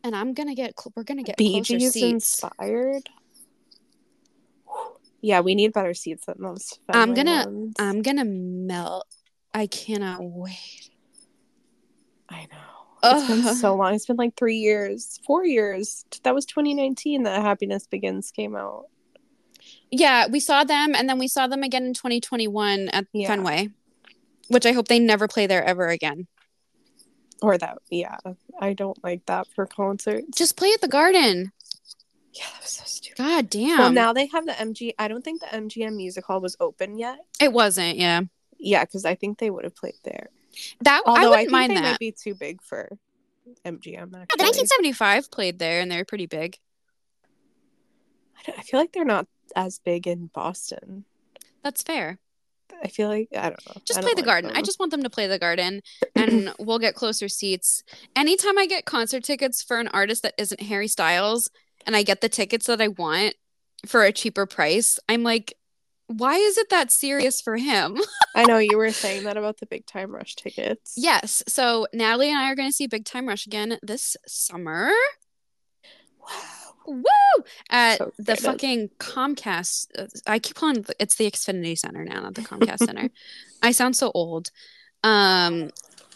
And 0.05 0.15
I'm 0.15 0.35
gonna 0.35 0.55
get. 0.55 0.79
Cl- 0.79 0.93
we're 0.95 1.03
gonna 1.03 1.25
get 1.25 1.37
Bee 1.39 1.61
Gees 1.63 1.97
inspired. 1.97 3.09
Yeah, 5.23 5.41
we 5.41 5.55
need 5.55 5.73
better 5.73 5.95
seats 5.95 6.27
than 6.27 6.37
those. 6.41 6.79
I'm 6.89 7.15
gonna- 7.15 7.47
ones. 7.47 7.75
I'm 7.79 8.03
gonna 8.03 8.25
melt. 8.25 9.07
I 9.55 9.67
cannot 9.67 10.21
wait. 10.23 10.91
I 12.29 12.43
know. 12.53 12.76
It's 13.19 13.29
been 13.29 13.55
so 13.55 13.75
long. 13.75 13.95
It's 13.95 14.07
been 14.07 14.17
like 14.17 14.37
three 14.37 14.57
years, 14.57 15.19
four 15.27 15.45
years. 15.45 16.05
That 16.23 16.35
was 16.35 16.45
2019 16.47 17.23
that 17.25 17.43
Happiness 17.43 17.87
Begins 17.87 18.31
came 18.31 18.57
out. 18.57 18.87
Yeah, 19.91 20.27
we 20.29 20.41
saw 20.41 20.65
them, 20.65 20.95
and 20.95 21.09
then 21.09 21.19
we 21.19 21.29
saw 21.29 21.47
them 21.47 21.63
again 21.63 21.85
in 21.85 21.95
2021 21.95 22.89
at 22.91 23.07
Yeah. 23.13 23.29
Fenway, 23.29 23.71
which 24.49 24.67
I 24.67 24.73
hope 24.73 24.89
they 24.89 24.99
never 24.99 25.29
play 25.29 25.47
there 25.47 25.63
ever 25.65 25.89
again. 25.89 26.27
Or 27.43 27.59
that, 27.59 27.79
yeah. 27.91 28.17
I 28.61 28.73
don't 28.73 29.03
like 29.05 29.27
that 29.27 29.47
for 29.55 29.67
concerts. 29.67 30.27
Just 30.37 30.57
play 30.57 30.71
at 30.73 30.81
the 30.81 30.89
Garden. 30.89 31.53
yeah, 32.33 32.45
that 32.53 32.63
was 32.63 32.71
so 32.71 32.85
stupid. 32.87 33.19
God 33.19 33.51
damn. 33.51 33.79
Well, 33.79 33.93
now 33.93 34.13
they 34.13 34.27
have 34.27 34.47
the 34.47 34.53
MG. 34.53 34.93
I 34.99 35.09
don't 35.09 35.23
think 35.25 35.41
the 35.41 35.47
MGM 35.49 35.97
Music 35.97 36.25
Hall 36.25 36.41
was 36.41 36.57
open 36.61 36.99
yet. 36.99 37.19
it 37.41 37.53
wasn't. 37.53 37.97
Yeah, 37.99 38.23
Yeah, 38.59 38.85
because 38.85 39.05
I 39.05 39.15
think 39.15 39.39
they 39.39 39.51
would 39.51 39.65
have 39.65 39.75
played 39.77 39.95
there. 40.05 40.31
That 40.83 41.03
I 41.07 41.09
Although 41.09 41.21
I, 41.21 41.25
wouldn't 41.29 41.39
think 41.41 41.51
mind 41.53 41.71
they 41.73 41.75
that. 41.77 41.91
might 41.93 41.99
be 41.99 42.13
too 42.13 42.35
big 42.35 42.63
for 42.63 42.91
MGM. 43.65 44.11
the 44.11 44.19
1975 44.19 45.31
played 45.31 45.59
there, 45.59 45.81
and 45.81 45.91
they 45.91 45.97
were 45.97 46.05
pretty 46.05 46.27
big. 46.27 46.59
I, 48.47 48.53
I 48.59 48.63
feel 48.63 48.81
like 48.81 48.93
they're 48.93 49.05
not 49.05 49.27
as 49.55 49.79
big 49.79 50.07
in 50.07 50.27
Boston. 50.33 51.05
That's 51.63 51.83
fair. 51.83 52.19
I 52.83 52.89
feel 52.89 53.09
like 53.09 53.29
I 53.37 53.51
don't 53.51 53.67
know. 53.67 53.81
Just 53.85 54.01
play 54.01 54.13
the 54.13 54.17
like 54.17 54.27
garden. 54.27 54.51
I 54.55 54.63
just 54.63 54.79
want 54.79 54.91
them 54.91 55.03
to 55.03 55.11
play 55.11 55.27
the 55.27 55.39
garden, 55.39 55.83
and 56.15 56.53
we'll 56.59 56.79
get 56.79 56.95
closer 56.95 57.29
seats. 57.29 57.83
Anytime 58.15 58.59
I 58.59 58.67
get 58.67 58.85
concert 58.85 59.25
tickets 59.25 59.63
for 59.63 59.79
an 59.79 59.89
artist 59.89 60.23
that 60.23 60.35
isn't 60.39 60.61
Harry 60.63 60.89
Styles, 60.89 61.51
and 61.87 61.97
I 61.97 62.03
get 62.03 62.21
the 62.21 62.29
tickets 62.29 62.67
that 62.67 62.81
I 62.81 62.89
want 62.89 63.35
for 63.87 64.03
a 64.03 64.13
cheaper 64.13 64.47
price, 64.47 64.99
I'm 65.09 65.23
like, 65.23 65.55
why 66.09 66.37
is 66.37 66.57
it 66.59 66.69
that 66.71 66.91
serious 66.91 67.41
for 67.41 67.57
him? 67.57 67.99
I 68.35 68.45
know 68.45 68.59
you 68.59 68.77
were 68.79 68.91
saying 68.93 69.25
that 69.25 69.37
about 69.37 69.59
the 69.59 69.67
big 69.67 69.87
time 69.87 70.11
rush 70.13 70.35
tickets. 70.37 70.95
yes. 70.97 71.43
So 71.49 71.87
Natalie 71.93 72.29
and 72.31 72.39
I 72.39 72.51
are 72.51 72.55
going 72.55 72.69
to 72.69 72.73
see 72.75 72.87
Big 72.87 73.05
Time 73.05 73.27
Rush 73.27 73.47
again 73.47 73.79
this 73.83 74.17
summer. 74.27 74.91
Wow. 76.21 76.33
Woo! 76.87 77.45
At 77.69 77.99
So 77.99 78.13
the 78.19 78.37
fucking 78.37 78.91
Comcast. 78.99 79.89
uh, 79.99 80.07
I 80.27 80.39
keep 80.39 80.55
calling 80.57 80.77
it, 80.79 80.91
it's 81.01 81.17
the 81.17 81.29
Xfinity 81.29 81.77
Center 81.77 82.05
now, 82.05 82.21
not 82.21 82.35
the 82.35 82.43
Comcast 82.51 82.79
Center. 82.85 83.11
I 83.63 83.73
sound 83.73 83.97
so 83.97 84.13
old. 84.15 84.51
Um, 85.03 85.71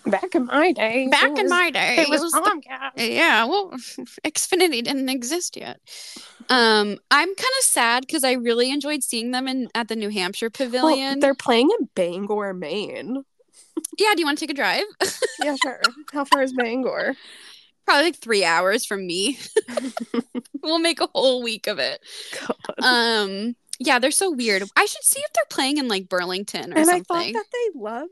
Back 0.06 0.34
in 0.34 0.46
my 0.46 0.72
day. 0.72 1.08
back 1.08 1.24
it 1.24 1.38
in 1.38 1.42
was- 1.44 1.50
my 1.50 1.70
day, 1.70 1.96
it 1.98 2.08
was, 2.08 2.20
the- 2.32 2.40
Comcast. 2.40 2.92
yeah, 2.96 3.44
well, 3.44 3.70
Xfinity 4.24 4.82
didn't 4.82 5.08
exist 5.08 5.56
yet. 5.56 5.78
Um, 6.48 6.96
I'm 7.10 7.28
kind 7.28 7.38
of 7.58 7.64
sad 7.64 8.06
because 8.06 8.24
I 8.24 8.32
really 8.32 8.70
enjoyed 8.70 9.02
seeing 9.02 9.30
them 9.30 9.46
in 9.46 9.68
at 9.74 9.88
the 9.88 9.96
New 9.96 10.08
Hampshire 10.08 10.46
Well, 10.58 10.66
Pavilion. 10.68 11.20
they're 11.20 11.34
playing 11.34 11.70
in 11.78 11.88
Bangor, 11.94 12.54
Maine. 12.54 13.24
yeah, 13.98 14.14
do 14.14 14.20
you 14.20 14.26
want 14.26 14.38
to 14.38 14.46
take 14.46 14.50
a 14.50 14.54
drive? 14.54 14.84
Yeah, 15.42 15.56
sure. 15.62 15.80
How 16.12 16.24
far 16.26 16.42
is 16.42 16.52
Bangor? 16.52 17.14
Probably 17.86 18.04
like 18.04 18.16
three 18.16 18.44
hours 18.44 18.84
from 18.84 19.06
me. 19.06 19.38
we'll 20.62 20.78
make 20.78 21.00
a 21.00 21.08
whole 21.14 21.42
week 21.42 21.66
of 21.66 21.78
it. 21.78 22.00
God. 22.46 22.56
Um, 22.84 23.56
yeah, 23.78 23.98
they're 23.98 24.10
so 24.10 24.30
weird. 24.30 24.62
I 24.76 24.84
should 24.84 25.02
see 25.02 25.20
if 25.20 25.32
they're 25.32 25.44
playing 25.48 25.78
in 25.78 25.88
like 25.88 26.08
Burlington 26.10 26.74
or 26.74 26.76
and 26.76 26.86
something. 26.86 27.04
I 27.10 27.24
thought 27.24 27.32
that 27.32 27.44
they 27.52 27.78
loved 27.80 28.10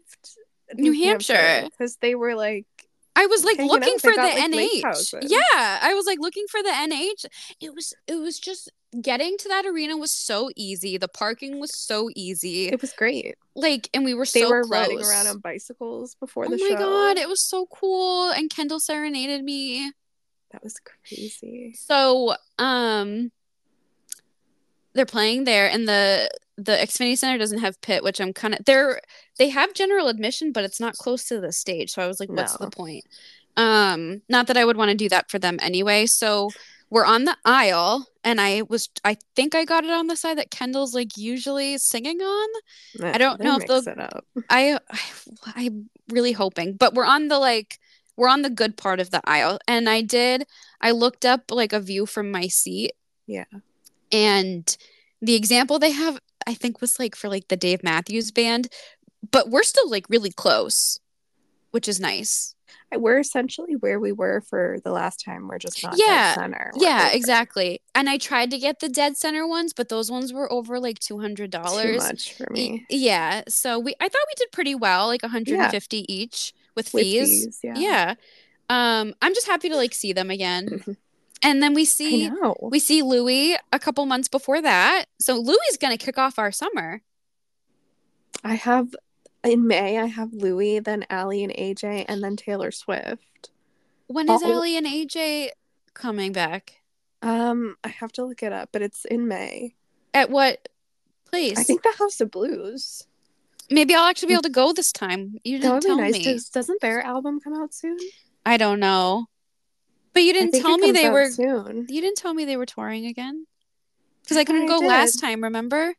New 0.74 0.92
Hampshire. 0.92 1.64
because 1.70 1.96
they 1.96 2.14
were 2.14 2.34
like, 2.34 2.66
I 3.16 3.26
was 3.26 3.44
like 3.44 3.58
looking 3.58 3.94
out. 3.94 4.00
For 4.00 4.12
the 4.12 4.16
like, 4.16 4.52
NH. 4.52 5.18
Yeah, 5.22 5.78
I 5.82 5.92
was 5.94 6.06
like 6.06 6.18
looking 6.20 6.44
for 6.50 6.62
the 6.62 6.68
NH. 6.68 7.26
It 7.60 7.74
was 7.74 7.92
it 8.06 8.14
was 8.16 8.38
just 8.38 8.70
getting 9.02 9.36
to 9.38 9.48
that 9.48 9.66
arena 9.66 9.96
was 9.96 10.12
so 10.12 10.50
easy. 10.56 10.96
The 10.98 11.08
parking 11.08 11.58
was 11.58 11.74
so 11.76 12.10
easy. 12.14 12.68
it 12.68 12.80
was 12.80 12.92
great. 12.92 13.34
Like, 13.56 13.90
and 13.92 14.04
we 14.04 14.14
were 14.14 14.24
They 14.24 14.42
so 14.42 14.48
were 14.50 14.62
close. 14.62 14.70
riding 14.70 15.02
around 15.02 15.26
on 15.26 15.38
bicycles 15.40 16.14
before 16.14 16.48
the 16.48 16.56
show. 16.58 16.64
Oh 16.64 16.68
my 16.70 16.74
show. 16.76 16.78
god, 16.78 17.16
it 17.18 17.28
was 17.28 17.40
so 17.42 17.66
cool. 17.66 18.30
And 18.30 18.48
Kendall 18.48 18.78
serenaded 18.80 19.42
me. 19.42 19.90
that 20.52 20.62
was 20.62 20.78
crazy. 21.08 21.74
So, 21.76 22.34
um, 22.58 23.32
they're 24.98 25.06
playing 25.06 25.44
there, 25.44 25.70
and 25.70 25.88
the 25.88 26.28
the 26.56 26.72
Xfinity 26.72 27.16
Center 27.16 27.38
doesn't 27.38 27.60
have 27.60 27.80
pit, 27.80 28.02
which 28.02 28.20
I'm 28.20 28.32
kind 28.32 28.54
of 28.54 28.64
they're 28.66 29.00
they 29.38 29.48
have 29.48 29.72
general 29.74 30.08
admission, 30.08 30.52
but 30.52 30.64
it's 30.64 30.80
not 30.80 30.94
close 30.94 31.24
to 31.28 31.40
the 31.40 31.52
stage. 31.52 31.92
So 31.92 32.02
I 32.02 32.06
was 32.06 32.20
like, 32.20 32.28
what's 32.28 32.58
No. 32.60 32.66
the 32.66 32.70
point? 32.70 33.04
Um, 33.56 34.22
not 34.28 34.46
that 34.48 34.56
I 34.56 34.64
would 34.64 34.76
want 34.76 34.90
to 34.90 34.96
do 34.96 35.08
that 35.08 35.30
for 35.30 35.38
them 35.38 35.58
anyway. 35.62 36.06
So 36.06 36.50
we're 36.90 37.04
on 37.04 37.24
the 37.24 37.36
aisle, 37.44 38.06
and 38.24 38.40
I 38.40 38.62
was 38.62 38.88
I 39.04 39.16
think 39.36 39.54
I 39.54 39.64
got 39.64 39.84
it 39.84 39.90
on 39.90 40.06
the 40.06 40.16
side 40.16 40.38
that 40.38 40.50
Kendall's 40.50 40.94
like 40.94 41.16
usually 41.16 41.78
singing 41.78 42.20
on. 42.20 42.48
I 43.02 43.18
don't 43.18 43.40
know 43.40 43.56
if 43.56 43.66
they'll- 43.66 43.78
it 43.88 43.98
up. 44.00 44.24
I, 44.50 44.78
I 44.90 45.00
I'm 45.54 45.90
really 46.10 46.32
hoping, 46.32 46.74
but 46.76 46.94
we're 46.94 47.04
on 47.04 47.28
the 47.28 47.38
like 47.38 47.78
we're 48.16 48.28
on 48.28 48.42
the 48.42 48.50
good 48.50 48.76
part 48.76 49.00
of 49.00 49.10
the 49.10 49.20
aisle, 49.24 49.58
and 49.68 49.88
I 49.88 50.00
did 50.02 50.44
I 50.80 50.90
looked 50.92 51.24
up 51.24 51.50
like 51.50 51.72
a 51.72 51.80
view 51.80 52.06
from 52.06 52.30
my 52.30 52.48
seat, 52.48 52.92
Yeah. 53.26 53.44
And 54.12 54.76
the 55.20 55.34
example 55.34 55.78
they 55.78 55.92
have 55.92 56.18
I 56.46 56.54
think 56.54 56.80
was 56.80 56.98
like 56.98 57.14
for 57.16 57.28
like 57.28 57.48
the 57.48 57.56
Dave 57.56 57.82
Matthews 57.82 58.30
band, 58.30 58.68
but 59.30 59.50
we're 59.50 59.62
still 59.64 59.90
like 59.90 60.06
really 60.08 60.30
close, 60.30 60.98
which 61.72 61.88
is 61.88 62.00
nice. 62.00 62.54
We're 62.96 63.18
essentially 63.18 63.74
where 63.76 64.00
we 64.00 64.12
were 64.12 64.40
for 64.40 64.78
the 64.82 64.90
last 64.92 65.22
time. 65.22 65.46
We're 65.46 65.58
just 65.58 65.82
not 65.82 65.94
Yeah. 65.98 66.34
dead 66.34 66.40
center. 66.40 66.70
We're 66.74 66.86
Yeah, 66.86 67.04
over. 67.08 67.16
exactly. 67.16 67.82
And 67.94 68.08
I 68.08 68.16
tried 68.16 68.50
to 68.52 68.58
get 68.58 68.80
the 68.80 68.88
dead 68.88 69.18
center 69.18 69.46
ones, 69.46 69.74
but 69.74 69.90
those 69.90 70.10
ones 70.10 70.32
were 70.32 70.50
over 70.50 70.80
like 70.80 70.98
two 70.98 71.18
hundred 71.18 71.50
dollars. 71.50 71.98
Too 72.02 72.08
much 72.08 72.32
for 72.34 72.46
me. 72.50 72.86
Yeah, 72.88 73.42
so 73.48 73.78
we 73.78 73.94
I 74.00 74.08
thought 74.08 74.22
we 74.26 74.34
did 74.38 74.52
pretty 74.52 74.74
well, 74.74 75.06
like 75.08 75.22
150 75.22 76.10
each 76.10 76.54
with 76.74 76.94
With 76.94 77.02
fees. 77.02 77.44
fees, 77.44 77.60
yeah. 77.62 77.74
yeah. 77.76 78.14
Um, 78.70 79.14
I'm 79.20 79.34
just 79.34 79.46
happy 79.46 79.68
to 79.68 79.76
like 79.76 79.92
see 79.94 80.14
them 80.14 80.30
again. 80.30 80.96
And 81.42 81.62
then 81.62 81.72
we 81.74 81.84
see 81.84 82.30
we 82.60 82.78
see 82.78 83.02
Louis 83.02 83.56
a 83.72 83.78
couple 83.78 84.04
months 84.06 84.28
before 84.28 84.60
that. 84.62 85.06
So 85.20 85.36
Louis 85.36 85.58
is 85.70 85.76
gonna 85.76 85.96
kick 85.98 86.18
off 86.18 86.38
our 86.38 86.50
summer. 86.52 87.02
I 88.44 88.54
have 88.54 88.94
in 89.44 89.66
May. 89.66 89.98
I 89.98 90.06
have 90.06 90.32
Louis, 90.32 90.80
then 90.80 91.06
Aly 91.10 91.44
and 91.44 91.52
AJ, 91.52 92.04
and 92.08 92.22
then 92.22 92.36
Taylor 92.36 92.70
Swift. 92.70 93.50
When 94.06 94.28
is 94.30 94.42
Oh. 94.42 94.52
Aly 94.58 94.76
and 94.76 94.86
AJ 94.86 95.50
coming 95.94 96.32
back? 96.32 96.74
Um, 97.22 97.76
I 97.84 97.88
have 97.88 98.12
to 98.12 98.24
look 98.24 98.42
it 98.42 98.52
up, 98.52 98.70
but 98.72 98.82
it's 98.82 99.04
in 99.04 99.28
May. 99.28 99.74
At 100.14 100.30
what 100.30 100.68
place? 101.30 101.58
I 101.58 101.62
think 101.62 101.82
the 101.82 101.94
House 101.98 102.20
of 102.20 102.30
Blues. 102.30 103.04
Maybe 103.70 103.94
I'll 103.94 104.06
actually 104.06 104.28
be 104.28 104.32
able 104.34 104.42
to 104.44 104.48
go 104.50 104.72
this 104.72 104.92
time. 104.92 105.34
You 105.44 105.58
That 105.58 105.62
didn't 105.62 105.72
would 105.74 105.80
be 105.82 105.86
tell 105.86 105.96
nice. 105.98 106.12
me. 106.14 106.24
Does, 106.24 106.48
doesn't 106.48 106.80
their 106.80 107.02
album 107.02 107.38
come 107.40 107.54
out 107.54 107.74
soon? 107.74 107.98
I 108.46 108.56
don't 108.56 108.80
know. 108.80 109.26
But 110.18 110.24
you 110.24 110.32
didn't 110.32 110.60
tell 110.60 110.76
me 110.78 110.90
they 110.90 111.10
were 111.10 111.30
soon. 111.30 111.86
you 111.88 112.00
didn't 112.00 112.16
tell 112.16 112.34
me 112.34 112.44
they 112.44 112.56
were 112.56 112.66
touring 112.66 113.06
again. 113.06 113.46
Because 114.22 114.36
I 114.36 114.40
I 114.40 114.44
couldn't 114.44 114.64
I 114.64 114.66
go 114.66 114.78
last 114.78 115.20
time, 115.20 115.44
remember? 115.44 115.94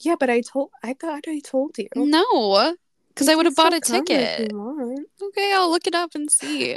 Yeah, 0.00 0.16
but 0.18 0.28
I 0.28 0.40
told. 0.40 0.70
I 0.82 0.92
thought 0.94 1.22
I 1.28 1.38
told 1.38 1.78
you. 1.78 1.86
No. 1.94 2.74
Because 3.08 3.28
I 3.28 3.36
would 3.36 3.46
have 3.46 3.54
bought 3.54 3.72
a 3.72 3.76
still 3.76 4.02
come 4.02 4.16
if 4.16 4.38
ticket. 4.38 4.52
Okay, 5.22 5.52
I'll 5.54 5.70
look 5.70 5.86
it 5.86 5.94
up 5.94 6.16
and 6.16 6.28
see. 6.28 6.76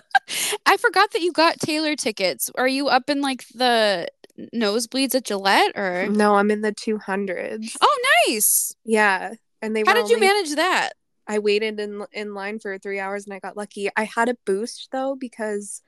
I 0.64 0.78
forgot 0.78 1.12
that 1.12 1.20
you 1.20 1.32
got 1.32 1.60
Taylor 1.60 1.96
tickets. 1.96 2.50
Are 2.54 2.66
you 2.66 2.88
up 2.88 3.10
in 3.10 3.20
like 3.20 3.46
the 3.48 4.08
nosebleeds 4.54 5.14
at 5.14 5.26
Gillette 5.26 5.72
or? 5.76 6.06
No, 6.08 6.36
I'm 6.36 6.50
in 6.50 6.62
the 6.62 6.72
two 6.72 6.96
hundreds. 6.96 7.76
Oh, 7.82 8.02
nice. 8.26 8.74
Yeah, 8.86 9.34
and 9.60 9.76
they. 9.76 9.84
How 9.86 9.92
did 9.92 10.08
you 10.08 10.18
manage 10.18 10.54
that? 10.54 10.92
I 11.28 11.38
waited 11.38 11.78
in 11.78 12.04
in 12.12 12.32
line 12.34 12.58
for 12.58 12.78
three 12.78 12.98
hours 12.98 13.24
and 13.26 13.34
I 13.34 13.38
got 13.38 13.56
lucky. 13.56 13.88
I 13.96 14.04
had 14.04 14.28
a 14.28 14.36
boost 14.46 14.88
though 14.92 15.14
because 15.14 15.82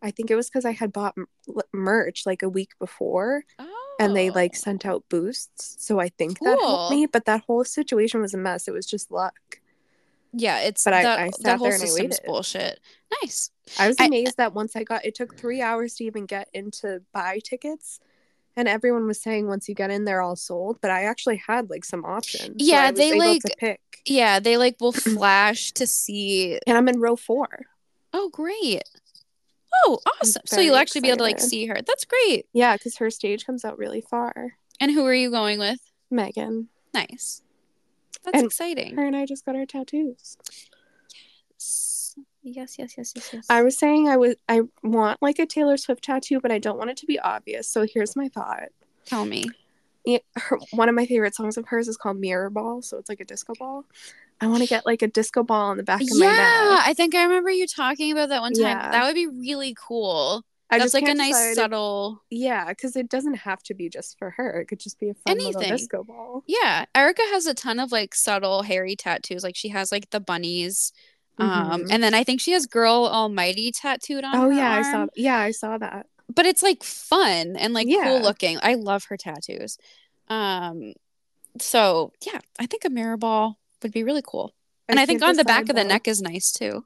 I 0.00 0.10
think 0.10 0.30
it 0.30 0.34
was 0.36 0.48
because 0.48 0.64
I 0.64 0.70
had 0.72 0.92
bought 0.92 1.14
m- 1.18 1.26
merch 1.72 2.24
like 2.24 2.42
a 2.42 2.48
week 2.48 2.70
before 2.78 3.44
Oh. 3.58 3.96
and 4.00 4.16
they 4.16 4.30
like 4.30 4.52
oh. 4.54 4.58
sent 4.58 4.86
out 4.86 5.04
boosts. 5.08 5.76
So 5.84 5.98
I 6.00 6.08
think 6.08 6.38
that 6.40 6.58
helped 6.58 6.92
me. 6.94 7.06
But 7.06 7.26
that 7.26 7.42
whole 7.46 7.64
situation 7.64 8.20
was 8.20 8.32
a 8.32 8.38
mess. 8.38 8.66
It 8.68 8.72
was 8.72 8.86
just 8.86 9.10
luck. 9.10 9.60
Yeah, 10.32 10.60
it's 10.60 10.84
But 10.84 10.92
I- 10.94 11.02
that, 11.02 11.18
I 11.18 11.24
that 11.26 11.34
sat 11.34 11.58
whole 11.58 11.66
there 11.66 11.74
and 11.74 11.82
I 11.82 11.86
system's 11.86 12.10
waited. 12.20 12.26
bullshit. 12.26 12.80
Nice. 13.22 13.50
I 13.78 13.88
was 13.88 13.96
I- 13.98 14.06
amazed 14.06 14.36
that 14.36 14.54
once 14.54 14.76
I 14.76 14.84
got 14.84 15.04
it 15.04 15.14
took 15.14 15.36
three 15.36 15.60
hours 15.62 15.94
to 15.96 16.04
even 16.04 16.26
get 16.26 16.48
into 16.54 17.02
buy 17.12 17.40
tickets. 17.42 18.00
And 18.56 18.66
everyone 18.68 19.06
was 19.06 19.20
saying 19.22 19.46
once 19.46 19.68
you 19.68 19.74
get 19.74 19.90
in, 19.90 20.04
they're 20.04 20.20
all 20.22 20.34
sold. 20.36 20.80
But 20.80 20.90
I 20.90 21.04
actually 21.04 21.36
had 21.36 21.70
like 21.70 21.84
some 21.84 22.04
options. 22.04 22.64
so 22.64 22.66
Yeah, 22.72 22.82
I 22.86 22.90
was 22.90 22.98
they, 22.98 23.12
like- 23.18 23.42
to 23.42 23.54
pick. 23.58 23.80
Yeah, 24.08 24.40
they 24.40 24.56
like 24.56 24.76
will 24.80 24.92
flash 24.92 25.72
to 25.72 25.86
see. 25.86 26.58
And 26.66 26.76
I'm 26.76 26.88
in 26.88 27.00
row 27.00 27.16
four. 27.16 27.66
Oh, 28.12 28.30
great. 28.30 28.82
Oh, 29.84 29.98
awesome. 30.20 30.42
So 30.46 30.60
you'll 30.60 30.76
actually 30.76 31.02
be 31.02 31.08
able 31.08 31.18
to 31.18 31.22
like 31.24 31.34
excited. 31.34 31.50
see 31.50 31.66
her. 31.66 31.78
That's 31.86 32.04
great. 32.04 32.46
Yeah, 32.52 32.76
because 32.76 32.96
her 32.96 33.10
stage 33.10 33.44
comes 33.44 33.64
out 33.64 33.78
really 33.78 34.00
far. 34.00 34.54
And 34.80 34.90
who 34.92 35.04
are 35.04 35.14
you 35.14 35.30
going 35.30 35.58
with? 35.58 35.78
Megan. 36.10 36.68
Nice. 36.94 37.42
That's 38.24 38.38
And 38.38 38.46
exciting. 38.46 38.96
Her 38.96 39.04
and 39.04 39.14
I 39.14 39.26
just 39.26 39.44
got 39.44 39.56
our 39.56 39.66
tattoos. 39.66 40.36
Yes, 42.42 42.78
yes, 42.78 42.96
yes, 42.96 43.12
yes, 43.14 43.30
yes. 43.32 43.46
I 43.50 43.62
was 43.62 43.76
saying 43.78 44.08
I 44.08 44.16
was 44.16 44.36
I 44.48 44.62
want 44.82 45.20
like 45.20 45.38
a 45.38 45.46
Taylor 45.46 45.76
Swift 45.76 46.02
tattoo, 46.04 46.40
but 46.40 46.50
I 46.50 46.58
don't 46.58 46.78
want 46.78 46.90
it 46.90 46.96
to 46.98 47.06
be 47.06 47.18
obvious. 47.18 47.68
So 47.68 47.86
here's 47.92 48.16
my 48.16 48.28
thought. 48.28 48.68
Tell 49.04 49.24
me. 49.24 49.44
Yeah, 50.04 50.18
her, 50.36 50.58
one 50.72 50.88
of 50.88 50.94
my 50.94 51.06
favorite 51.06 51.34
songs 51.34 51.56
of 51.56 51.66
hers 51.66 51.88
is 51.88 51.96
called 51.96 52.18
Mirror 52.18 52.50
Ball, 52.50 52.82
so 52.82 52.96
it's 52.98 53.08
like 53.08 53.20
a 53.20 53.24
disco 53.24 53.52
ball. 53.58 53.84
I 54.40 54.46
want 54.46 54.62
to 54.62 54.68
get 54.68 54.86
like 54.86 55.02
a 55.02 55.08
disco 55.08 55.42
ball 55.42 55.70
on 55.70 55.76
the 55.76 55.82
back 55.82 56.00
of 56.00 56.08
my 56.16 56.26
Yeah, 56.26 56.30
neck. 56.32 56.86
I 56.86 56.94
think 56.96 57.14
I 57.14 57.24
remember 57.24 57.50
you 57.50 57.66
talking 57.66 58.12
about 58.12 58.28
that 58.28 58.40
one 58.40 58.52
time. 58.52 58.62
Yeah. 58.62 58.90
That 58.92 59.04
would 59.04 59.14
be 59.16 59.26
really 59.26 59.74
cool. 59.76 60.44
I 60.70 60.78
That's 60.78 60.94
like 60.94 61.08
a 61.08 61.14
nice 61.14 61.34
decide 61.34 61.54
subtle. 61.54 62.22
Yeah, 62.30 62.68
because 62.68 62.94
it 62.94 63.08
doesn't 63.08 63.34
have 63.38 63.62
to 63.64 63.74
be 63.74 63.88
just 63.88 64.18
for 64.18 64.30
her. 64.30 64.60
It 64.60 64.66
could 64.66 64.78
just 64.80 65.00
be 65.00 65.08
a 65.08 65.14
fun 65.14 65.38
little 65.38 65.56
Anything. 65.60 65.76
disco 65.76 66.04
ball. 66.04 66.44
Yeah, 66.46 66.84
Erica 66.94 67.22
has 67.32 67.46
a 67.46 67.54
ton 67.54 67.80
of 67.80 67.90
like 67.90 68.14
subtle 68.14 68.62
Harry 68.62 68.94
tattoos. 68.94 69.42
Like 69.42 69.56
she 69.56 69.70
has 69.70 69.90
like 69.90 70.10
the 70.10 70.20
bunnies. 70.20 70.92
Um, 71.38 71.84
Mhm. 71.84 71.86
and 71.90 72.02
then 72.02 72.14
I 72.14 72.22
think 72.22 72.40
she 72.40 72.52
has 72.52 72.66
Girl 72.66 73.06
Almighty 73.06 73.70
tattooed 73.72 74.24
on 74.24 74.36
Oh 74.36 74.50
yeah, 74.50 74.72
I 74.72 74.82
saw. 74.82 74.98
arm. 74.98 75.10
Yeah, 75.16 75.38
I 75.38 75.52
saw 75.52 75.78
that. 75.78 76.06
But 76.34 76.46
it's 76.46 76.62
like 76.62 76.82
fun 76.82 77.56
and 77.56 77.72
like 77.72 77.86
Yeah. 77.88 78.04
cool 78.04 78.20
looking. 78.20 78.58
I 78.62 78.74
love 78.74 79.04
her 79.04 79.16
tattoos. 79.16 79.78
Um, 80.28 80.92
so 81.58 82.12
yeah, 82.24 82.40
I 82.58 82.66
think 82.66 82.84
a 82.84 82.90
mirror 82.90 83.16
ball 83.16 83.58
would 83.82 83.92
be 83.92 84.04
really 84.04 84.22
cool. 84.24 84.54
And 84.88 84.98
I, 85.00 85.06
think 85.06 85.22
on 85.22 85.36
the 85.36 85.44
back 85.44 85.68
of 85.68 85.76
the 85.76 85.84
neck 85.84 86.08
is 86.08 86.22
nice 86.22 86.50
too. 86.52 86.84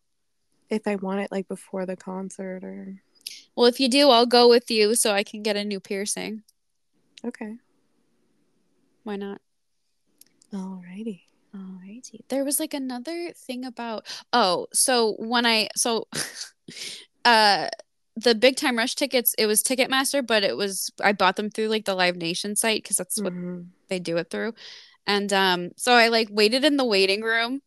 if 0.71 0.87
I 0.89 0.97
want 0.97 1.21
it 1.21 1.31
like 1.31 1.47
before 1.49 1.87
the 1.87 1.97
concert 1.97 2.65
or 2.65 3.03
Well, 3.55 3.67
if 3.67 3.79
you 3.79 3.89
do, 3.89 4.11
I'll 4.11 4.27
go 4.27 4.49
with 4.49 4.71
you 4.71 4.95
so 4.95 5.13
I 5.13 5.23
can 5.23 5.43
get 5.43 5.57
a 5.57 5.65
new 5.65 5.79
piercing. 5.81 6.43
okay. 7.25 7.57
Why 9.05 9.17
not? 9.17 9.41
Alrighty. 10.53 11.23
Alrighty. 11.57 12.21
There 12.29 12.45
was 12.45 12.59
like 12.61 12.75
another 12.75 13.33
thing 13.37 13.65
about 13.65 14.07
oh, 14.33 14.67
so 14.73 15.15
when 15.19 15.45
I 15.47 15.69
so 15.77 16.07
uh 17.25 17.69
the 18.17 18.35
big 18.35 18.57
time 18.57 18.77
rush 18.79 18.95
tickets, 18.95 19.35
it 19.39 19.47
was 19.47 19.63
Ticketmaster, 19.63 20.27
but 20.27 20.43
it 20.43 20.57
was 20.57 20.91
I 21.03 21.13
bought 21.13 21.37
them 21.37 21.51
through 21.51 21.69
like 21.69 21.85
the 21.85 21.95
Live 21.95 22.17
Nation 22.17 22.57
site 22.57 22.83
because 22.83 22.97
that's 22.97 23.21
what 23.21 23.33
Mhm. 23.33 23.69
they 23.89 23.99
do 23.99 24.17
it 24.19 24.31
through. 24.31 24.55
And 25.07 25.33
um 25.33 25.71
so 25.77 25.93
I 25.93 26.09
like 26.09 26.29
waited 26.31 26.65
in 26.65 26.77
the 26.77 26.85
waiting 26.85 27.23
room 27.23 27.63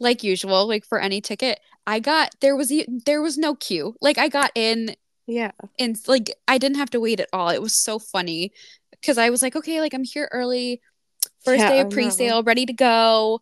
like 0.00 0.22
usual, 0.22 0.66
like 0.66 0.84
for 0.84 1.00
any 1.00 1.20
ticket. 1.20 1.60
I 1.86 2.00
got 2.00 2.34
there 2.40 2.56
was 2.56 2.72
there 3.06 3.22
was 3.22 3.36
no 3.38 3.54
queue. 3.54 3.96
Like 4.00 4.18
I 4.18 4.28
got 4.28 4.50
in 4.54 4.96
Yeah. 5.26 5.52
and 5.78 5.96
like 6.06 6.30
I 6.48 6.58
didn't 6.58 6.78
have 6.78 6.90
to 6.90 7.00
wait 7.00 7.20
at 7.20 7.28
all. 7.32 7.48
It 7.48 7.62
was 7.62 7.74
so 7.74 7.98
funny 7.98 8.52
because 8.90 9.18
I 9.18 9.30
was 9.30 9.42
like, 9.42 9.56
okay, 9.56 9.80
like 9.80 9.94
I'm 9.94 10.04
here 10.04 10.28
early, 10.32 10.80
first 11.44 11.60
Yeah, 11.60 11.68
day 11.68 11.80
of 11.80 11.90
pre-sale, 11.90 12.42
ready 12.42 12.66
to 12.66 12.72
go. 12.72 13.40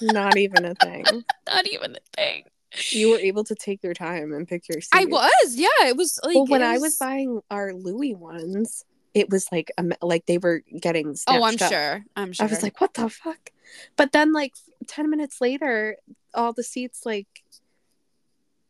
Not 0.00 0.36
even 0.36 0.64
a 0.64 0.74
thing. 0.74 1.04
Not 1.46 1.66
even 1.66 1.96
a 1.96 2.16
thing. 2.16 2.44
You 2.90 3.10
were 3.12 3.18
able 3.18 3.44
to 3.44 3.54
take 3.54 3.82
your 3.82 3.94
time 3.94 4.32
and 4.32 4.46
pick 4.46 4.68
your 4.68 4.80
seat. 4.80 4.90
I 4.92 5.04
was, 5.06 5.56
yeah. 5.56 5.86
It 5.86 5.96
was 5.96 6.20
like 6.24 6.34
well, 6.34 6.46
when 6.46 6.62
it 6.62 6.66
I 6.66 6.78
was 6.78 6.96
buying 6.96 7.40
our 7.50 7.72
Louis 7.72 8.14
ones, 8.14 8.84
it 9.14 9.30
was 9.30 9.50
like 9.50 9.70
um, 9.78 9.92
like 10.02 10.26
they 10.26 10.38
were 10.38 10.62
getting. 10.80 11.16
Oh, 11.26 11.42
I'm 11.44 11.54
up. 11.54 11.70
sure. 11.72 12.04
I'm 12.14 12.32
sure. 12.32 12.46
I 12.46 12.48
was 12.48 12.62
like, 12.62 12.80
what 12.80 12.94
the 12.94 13.08
fuck? 13.08 13.50
But 13.96 14.12
then, 14.12 14.32
like 14.32 14.54
ten 14.86 15.08
minutes 15.10 15.40
later, 15.40 15.96
all 16.34 16.52
the 16.52 16.62
seats 16.62 17.06
like 17.06 17.26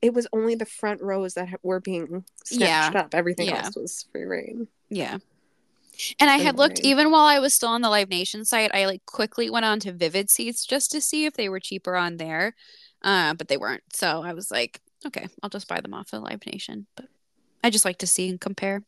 it 0.01 0.15
was 0.15 0.29
only 0.33 0.55
the 0.55 0.65
front 0.67 1.03
rows 1.03 1.35
that 1.35 1.49
were 1.65 1.81
being 1.81 2.25
snatched 2.45 2.95
up. 2.95 3.15
Everything 3.15 3.49
Yeah. 3.49 3.65
else 3.65 3.75
was 3.77 4.07
free 4.13 4.25
reign. 4.25 4.69
yeah. 4.89 5.19
And 6.21 6.31
I 6.31 6.37
had 6.37 6.57
looked 6.57 6.79
even 6.79 7.11
while 7.11 7.25
I 7.25 7.41
was 7.41 7.53
still 7.55 7.71
on 7.71 7.81
the 7.83 7.91
Live 7.91 8.09
Nation 8.09 8.45
site. 8.45 8.71
I 8.73 8.87
like 8.87 9.05
quickly 9.07 9.51
went 9.51 9.65
on 9.65 9.81
to 9.81 9.93
Vivid 9.93 10.31
Seats 10.31 10.65
just 10.65 10.93
to 10.93 11.01
see 11.01 11.25
if 11.25 11.35
they 11.35 11.49
were 11.49 11.59
cheaper 11.59 11.97
on 11.97 12.19
there, 12.19 12.55
uh, 13.03 13.35
but 13.35 13.49
they 13.49 13.57
weren't. 13.57 13.83
So 13.93 14.23
I 14.23 14.33
was 14.33 14.51
like, 14.51 14.81
okay, 15.07 15.29
I'll 15.43 15.51
just 15.51 15.69
buy 15.69 15.81
them 15.81 15.95
off 15.95 16.13
of 16.13 16.23
Live 16.23 16.45
Nation. 16.47 16.87
But 16.97 17.07
I 17.63 17.71
just 17.71 17.85
like 17.85 17.99
to 17.99 18.07
see 18.07 18.29
and 18.29 18.41
compare. 18.41 18.83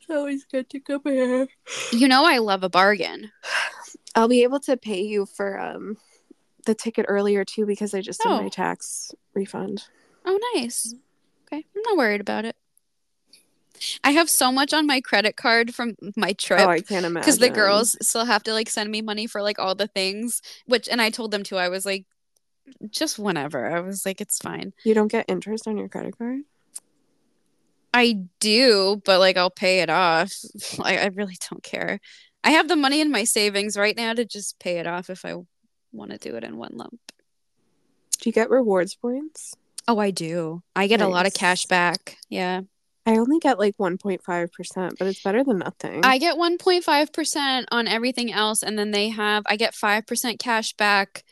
It's 0.00 0.10
always 0.10 0.44
good 0.44 0.68
to 0.70 0.80
compare. 0.80 1.46
You 1.92 2.08
know, 2.08 2.24
I 2.26 2.38
love 2.38 2.62
a 2.62 2.68
bargain. 2.68 3.30
I'll 4.14 4.28
be 4.28 4.42
able 4.42 4.60
to 4.60 4.76
pay 4.76 5.00
you 5.02 5.26
for 5.26 5.58
um 5.58 5.96
the 6.66 6.74
ticket 6.74 7.06
earlier 7.08 7.44
too 7.44 7.66
because 7.66 7.94
I 7.94 8.00
just 8.00 8.20
did 8.22 8.28
Oh. 8.30 8.42
my 8.42 8.48
tax 8.48 9.12
refund. 9.34 9.84
Oh, 10.24 10.38
nice. 10.54 10.94
Okay, 11.46 11.64
I'm 11.76 11.82
not 11.82 11.96
worried 11.96 12.20
about 12.20 12.44
it. 12.44 12.56
I 14.02 14.12
have 14.12 14.30
so 14.30 14.50
much 14.52 14.72
on 14.72 14.86
my 14.86 15.00
credit 15.00 15.36
card 15.36 15.74
from 15.74 15.96
my 16.16 16.32
trip. 16.32 16.60
Oh, 16.60 16.68
I 16.68 16.80
can't 16.80 17.04
imagine. 17.04 17.20
because 17.20 17.38
the 17.38 17.50
girls 17.50 17.96
still 18.00 18.24
have 18.24 18.42
to 18.44 18.52
like 18.52 18.70
send 18.70 18.90
me 18.90 19.02
money 19.02 19.26
for 19.26 19.42
like 19.42 19.58
all 19.58 19.74
the 19.74 19.88
things 19.88 20.40
which 20.66 20.88
and 20.88 21.02
i 21.02 21.10
told 21.10 21.30
them 21.32 21.42
too 21.42 21.56
i 21.56 21.68
was 21.68 21.84
like 21.84 22.04
just 22.90 23.18
whenever. 23.18 23.66
I 23.66 23.80
was 23.80 24.04
like 24.06 24.20
it's 24.20 24.38
fine. 24.38 24.72
You 24.84 24.94
don't 24.94 25.10
get 25.10 25.26
interest 25.28 25.66
on 25.68 25.76
your 25.76 25.88
credit 25.88 26.16
card? 26.18 26.40
i 27.96 28.18
do 28.40 29.00
but 29.04 29.20
like 29.20 29.36
i'll 29.36 29.50
pay 29.50 29.80
it 29.80 29.88
off. 29.90 30.32
I, 30.82 30.98
I 30.98 31.06
really 31.06 31.36
don't 31.48 31.62
care. 31.62 32.00
I 32.42 32.50
have 32.50 32.68
the 32.68 32.76
money 32.76 33.00
in 33.00 33.10
my 33.10 33.24
savings 33.24 33.76
right 33.76 33.96
now 33.96 34.12
to 34.12 34.24
just 34.24 34.58
pay 34.58 34.78
it 34.78 34.86
off 34.86 35.08
if 35.08 35.24
i 35.24 35.34
want 35.92 36.10
to 36.10 36.18
do 36.18 36.36
it 36.36 36.44
in 36.44 36.56
one 36.56 36.72
lump. 36.74 36.98
Do 38.20 38.28
you 38.28 38.32
get 38.32 38.50
rewards 38.50 38.94
points? 38.94 39.54
oh 39.86 39.98
i 39.98 40.10
do. 40.10 40.62
I 40.74 40.86
get 40.86 41.00
a 41.00 41.08
lot 41.08 41.26
of 41.26 41.34
cash 41.34 41.66
back. 41.66 42.16
Yeah. 42.28 42.62
I 43.06 43.18
only 43.18 43.38
get 43.38 43.58
like 43.58 43.76
1.5%, 43.76 44.98
but 44.98 45.06
it's 45.06 45.22
better 45.22 45.44
than 45.44 45.58
nothing. 45.58 46.00
i 46.04 46.18
get 46.18 46.36
1.5% 46.36 47.64
on 47.70 47.86
everything 47.86 48.32
else 48.32 48.62
and 48.62 48.78
then 48.78 48.90
they 48.90 49.10
have 49.10 49.44
i 49.46 49.56
get 49.56 49.74
5% 49.74 50.38
cash 50.38 50.72
back 50.72 51.22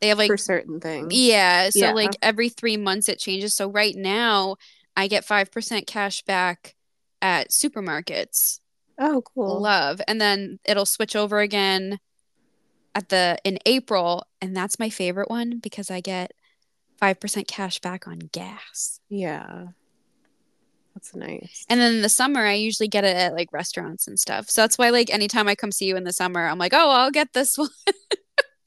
they 0.00 0.08
have 0.08 0.18
like 0.18 0.28
for 0.28 0.36
certain 0.36 0.80
things. 0.80 1.14
Yeah. 1.14 1.70
So 1.70 1.78
Yeah. 1.80 1.92
like 1.92 2.16
every 2.22 2.48
three 2.48 2.76
months 2.76 3.08
it 3.08 3.18
changes. 3.18 3.54
So 3.54 3.70
right 3.70 3.94
now 3.94 4.56
I 4.96 5.06
get 5.08 5.24
5% 5.24 5.86
cash 5.86 6.22
back 6.22 6.74
at 7.22 7.50
supermarkets. 7.50 8.60
Oh, 8.98 9.22
cool. 9.22 9.60
Love. 9.60 10.00
And 10.08 10.20
then 10.20 10.58
it'll 10.64 10.86
switch 10.86 11.16
over 11.16 11.40
again 11.40 11.98
at 12.94 13.08
the 13.08 13.38
in 13.44 13.58
April. 13.66 14.24
And 14.40 14.56
that's 14.56 14.78
my 14.78 14.90
favorite 14.90 15.30
one 15.30 15.58
because 15.58 15.90
I 15.90 16.00
get 16.00 16.32
5% 17.00 17.46
cash 17.46 17.80
back 17.80 18.06
on 18.06 18.18
gas. 18.18 19.00
Yeah. 19.08 19.68
That's 20.94 21.14
nice. 21.14 21.64
And 21.68 21.80
then 21.80 21.94
in 21.94 22.02
the 22.02 22.08
summer 22.08 22.44
I 22.44 22.54
usually 22.54 22.88
get 22.88 23.04
it 23.04 23.16
at 23.16 23.34
like 23.34 23.52
restaurants 23.52 24.06
and 24.08 24.18
stuff. 24.18 24.50
So 24.50 24.62
that's 24.62 24.76
why 24.76 24.90
like 24.90 25.08
anytime 25.10 25.48
I 25.48 25.54
come 25.54 25.72
see 25.72 25.86
you 25.86 25.96
in 25.96 26.04
the 26.04 26.12
summer, 26.12 26.44
I'm 26.46 26.58
like, 26.58 26.74
oh, 26.74 26.90
I'll 26.90 27.10
get 27.12 27.32
this 27.32 27.56
one. 27.58 27.68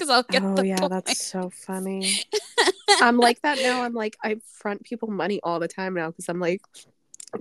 Because 0.07 0.09
I'll 0.09 0.23
get 0.23 0.43
oh, 0.43 0.61
yeah, 0.63 0.77
points. 0.77 0.89
that's 1.05 1.25
so 1.25 1.49
funny. 1.49 2.13
I'm 3.01 3.17
like 3.17 3.41
that 3.41 3.57
now. 3.59 3.83
I'm 3.83 3.93
like, 3.93 4.17
I 4.23 4.37
front 4.59 4.83
people 4.83 5.09
money 5.09 5.39
all 5.43 5.59
the 5.59 5.67
time 5.67 5.93
now 5.93 6.09
because 6.11 6.27
I'm 6.29 6.39
like, 6.39 6.61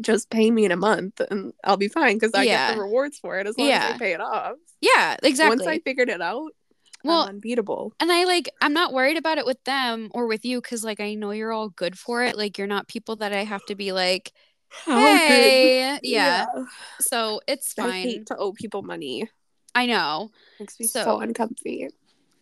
just 0.01 0.31
pay 0.31 0.51
me 0.51 0.65
in 0.65 0.73
a 0.73 0.77
month 0.77 1.21
and 1.31 1.53
I'll 1.65 1.77
be 1.77 1.89
fine 1.89 2.17
because 2.17 2.33
I 2.35 2.45
Yeah. 2.45 2.69
get 2.69 2.77
the 2.77 2.83
rewards 2.83 3.19
for 3.19 3.39
it 3.39 3.47
as 3.47 3.59
long 3.59 3.69
as 3.69 3.71
Yeah. 3.71 3.93
I 3.95 3.99
pay 3.99 4.13
it 4.13 4.21
off. 4.21 4.57
Yeah, 4.81 5.17
exactly. 5.23 5.57
Once 5.59 5.67
I 5.67 5.79
figured 5.81 6.09
it 6.09 6.21
out, 6.23 6.53
well, 7.05 7.23
I'm 7.23 7.31
unbeatable. 7.31 7.93
and 8.01 8.11
I 8.13 8.25
like 8.25 8.49
I'm 8.61 8.73
not 8.73 8.93
worried 8.93 9.17
about 9.17 9.37
it 9.39 9.45
with 9.45 9.63
them 9.65 10.09
or 10.15 10.27
with 10.29 10.45
you 10.45 10.61
because 10.61 10.85
like 10.85 11.01
I 11.01 11.15
know 11.15 11.33
you're 11.33 11.53
all 11.53 11.69
good 11.69 11.99
for 11.99 12.23
it. 12.23 12.37
Like 12.39 12.59
you're 12.59 12.67
not 12.69 12.87
people 12.89 13.17
that 13.17 13.33
I 13.33 13.45
have 13.45 13.65
to 13.67 13.75
be 13.75 13.93
like, 13.93 14.33
hey, 14.87 15.99
good. 16.01 16.09
yeah. 16.09 16.47
So 17.01 17.41
it's 17.47 17.73
fine. 17.73 18.25
to 18.27 18.37
owe 18.37 18.53
people 18.53 18.83
money. 18.83 19.29
I 19.75 19.87
know 19.87 20.31
Makes 20.61 20.79
me 20.81 20.87
So- 20.87 21.03
so 21.05 21.21
uncomfy. 21.21 21.89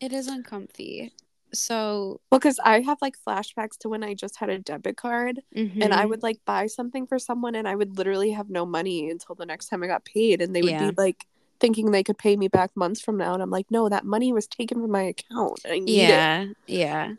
It 0.00 0.12
is 0.12 0.26
uncomfy. 0.28 1.12
So 1.52 2.20
Well, 2.30 2.38
because 2.38 2.58
I 2.64 2.80
have 2.80 2.98
like 3.02 3.16
flashbacks 3.26 3.76
to 3.80 3.88
when 3.88 4.04
I 4.04 4.14
just 4.14 4.36
had 4.36 4.50
a 4.50 4.58
debit 4.58 4.96
card 4.96 5.40
and 5.80 5.92
I 5.94 6.06
mhm. 6.06 6.08
would 6.08 6.22
like 6.22 6.40
buy 6.44 6.66
something 6.66 7.06
for 7.06 7.18
someone 7.18 7.54
and 7.56 7.66
I 7.68 7.74
would 7.74 7.96
literally 7.98 8.30
have 8.32 8.50
no 8.50 8.64
money 8.66 9.10
until 9.10 9.34
the 9.34 9.46
next 9.46 9.68
time 9.68 9.82
I 9.82 9.88
got 9.88 10.04
paid 10.04 10.40
and 10.42 10.54
they 10.54 10.62
would 10.62 10.70
Yeah. 10.70 10.90
be 10.90 10.94
like 10.96 11.26
thinking 11.58 11.90
they 11.90 12.04
could 12.04 12.18
pay 12.18 12.36
me 12.36 12.48
back 12.48 12.70
months 12.76 13.00
from 13.00 13.16
now 13.16 13.34
and 13.34 13.42
I'm 13.42 13.50
like, 13.50 13.70
no, 13.70 13.88
that 13.88 14.04
money 14.04 14.32
was 14.32 14.46
taken 14.46 14.80
from 14.80 14.90
my 14.92 15.02
account. 15.02 15.60
I 15.68 15.78
need 15.80 16.08
yeah, 16.08 16.46
yeah. 16.66 17.14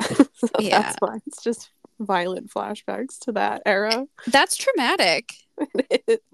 so 0.34 0.48
Yeah. 0.58 0.78
That's 0.82 0.96
why 1.00 1.18
it's 1.26 1.42
just 1.42 1.70
violent 1.98 2.50
flashbacks 2.50 3.18
to 3.20 3.32
that 3.32 3.62
era. 3.66 4.06
That's 4.26 4.56
traumatic. 4.56 5.34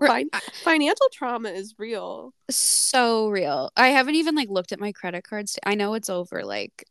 Fin- 0.01 0.31
financial 0.63 1.09
trauma 1.13 1.49
is 1.51 1.75
real. 1.79 2.35
So 2.51 3.29
real. 3.29 3.71
I 3.77 3.89
haven't 3.89 4.17
even 4.17 4.35
like 4.35 4.51
looked 4.51 4.73
at 4.73 4.81
my 4.81 4.93
credit 4.93 5.25
cards. 5.25 5.59
I 5.65 5.75
know 5.75 5.95
it's 5.95 6.11
over 6.11 6.45
like 6.45 6.85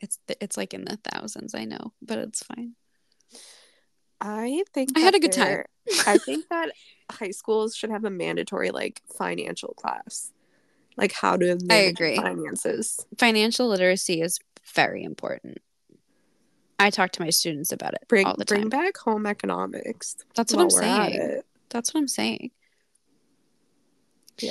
it's 0.00 0.18
it's 0.40 0.56
like 0.56 0.74
in 0.74 0.84
the 0.84 0.98
thousands, 1.12 1.54
I 1.54 1.64
know, 1.64 1.92
but 2.02 2.18
it's 2.18 2.42
fine. 2.42 2.74
I 4.20 4.62
think 4.72 4.90
I 4.96 5.00
had 5.00 5.14
a 5.14 5.20
good 5.20 5.32
time. 5.32 5.64
I 6.06 6.18
think 6.18 6.48
that 6.48 6.70
high 7.10 7.30
schools 7.30 7.74
should 7.74 7.90
have 7.90 8.04
a 8.04 8.10
mandatory 8.10 8.70
like 8.70 9.02
financial 9.16 9.74
class, 9.74 10.32
like 10.96 11.12
how 11.12 11.36
to 11.36 11.58
manage 11.62 11.92
agree. 11.92 12.16
finances. 12.16 13.04
Financial 13.18 13.68
literacy 13.68 14.20
is 14.20 14.38
very 14.74 15.02
important. 15.02 15.58
I 16.82 16.90
talk 16.90 17.12
to 17.12 17.22
my 17.22 17.30
students 17.30 17.72
about 17.72 17.94
it 17.94 18.02
Bring 18.08 18.26
all 18.26 18.34
the 18.36 18.44
time. 18.44 18.58
bring 18.58 18.68
back 18.68 18.96
home 18.98 19.26
economics. 19.26 20.16
That's 20.34 20.52
what 20.52 20.62
I'm 20.62 20.68
while 20.68 20.74
we're 20.76 20.82
at 20.82 21.12
saying. 21.12 21.40
That's 21.70 21.94
what 21.94 22.00
I'm 22.00 22.08
saying. 22.08 22.50
Yeah. 24.38 24.50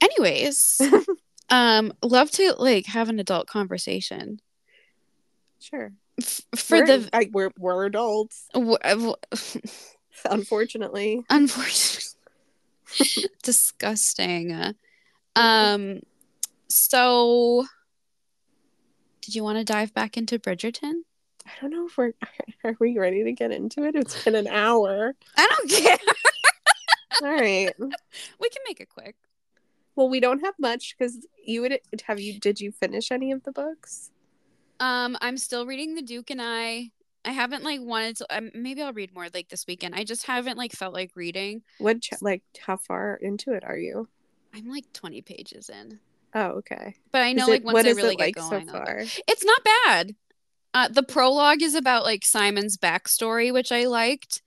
Anyways, 0.00 0.80
um, 1.50 1.92
love 2.02 2.30
to 2.32 2.54
like 2.58 2.86
have 2.86 3.08
an 3.08 3.18
adult 3.20 3.46
conversation 3.46 4.40
Sure. 5.60 5.92
F- 6.20 6.40
for 6.56 6.78
we're, 6.78 6.86
the 6.86 7.10
I, 7.12 7.28
we're 7.32 7.50
we're 7.58 7.84
adults, 7.86 8.48
unfortunately. 10.30 11.24
unfortunately 11.28 12.14
disgusting. 13.42 14.74
Um, 15.36 16.00
so 16.68 17.66
did 19.20 19.34
you 19.34 19.42
want 19.44 19.58
to 19.58 19.64
dive 19.64 19.92
back 19.94 20.16
into 20.16 20.38
Bridgerton? 20.38 21.02
I 21.48 21.60
don't 21.60 21.70
know 21.70 21.86
if 21.86 21.96
we're 21.96 22.12
are 22.64 22.76
we 22.78 22.98
ready 22.98 23.24
to 23.24 23.32
get 23.32 23.50
into 23.52 23.84
it. 23.84 23.94
It's 23.94 24.22
been 24.24 24.34
an 24.34 24.46
hour. 24.46 25.14
I 25.36 25.46
don't 25.46 25.70
care. 25.70 25.98
All 27.22 27.34
right. 27.40 27.72
we 27.78 28.48
can 28.48 28.62
make 28.66 28.80
it 28.80 28.88
quick. 28.88 29.16
Well, 29.96 30.08
we 30.08 30.20
don't 30.20 30.44
have 30.44 30.54
much 30.60 30.94
because 30.96 31.26
you 31.44 31.62
would 31.62 31.78
have 32.06 32.20
you. 32.20 32.38
Did 32.38 32.60
you 32.60 32.70
finish 32.70 33.10
any 33.10 33.32
of 33.32 33.42
the 33.42 33.50
books? 33.52 34.10
Um, 34.78 35.16
I'm 35.20 35.36
still 35.36 35.66
reading 35.66 35.94
The 35.94 36.02
Duke 36.02 36.30
and 36.30 36.40
I. 36.40 36.90
I 37.24 37.32
haven't 37.32 37.64
like 37.64 37.80
wanted 37.80 38.16
to. 38.18 38.26
Um, 38.30 38.50
maybe 38.54 38.80
I'll 38.80 38.92
read 38.92 39.12
more 39.12 39.26
like 39.34 39.48
this 39.48 39.66
weekend. 39.66 39.94
I 39.96 40.04
just 40.04 40.24
haven't 40.26 40.56
like 40.56 40.72
felt 40.72 40.94
like 40.94 41.10
reading. 41.16 41.62
What 41.78 42.00
ch- 42.00 42.12
like 42.22 42.42
how 42.60 42.76
far 42.76 43.16
into 43.20 43.52
it 43.52 43.64
are 43.64 43.76
you? 43.76 44.08
I'm 44.54 44.68
like 44.70 44.90
20 44.92 45.20
pages 45.22 45.68
in, 45.68 45.98
Oh, 46.34 46.46
okay. 46.60 46.94
but 47.12 47.20
I 47.22 47.32
know 47.32 47.46
like 47.46 47.64
once 47.64 47.86
I 47.86 47.90
really 47.90 48.14
it 48.14 48.18
like 48.18 48.34
get 48.36 48.44
so 48.44 48.50
going, 48.50 48.70
I'll 48.70 48.76
far? 48.84 49.00
it's 49.26 49.44
not 49.44 49.60
bad. 49.84 50.14
Uh, 50.74 50.88
the 50.88 51.02
prologue 51.02 51.62
is 51.62 51.74
about 51.74 52.04
like 52.04 52.24
Simon's 52.24 52.76
backstory, 52.76 53.52
which 53.52 53.72
I 53.72 53.86
liked. 53.86 54.42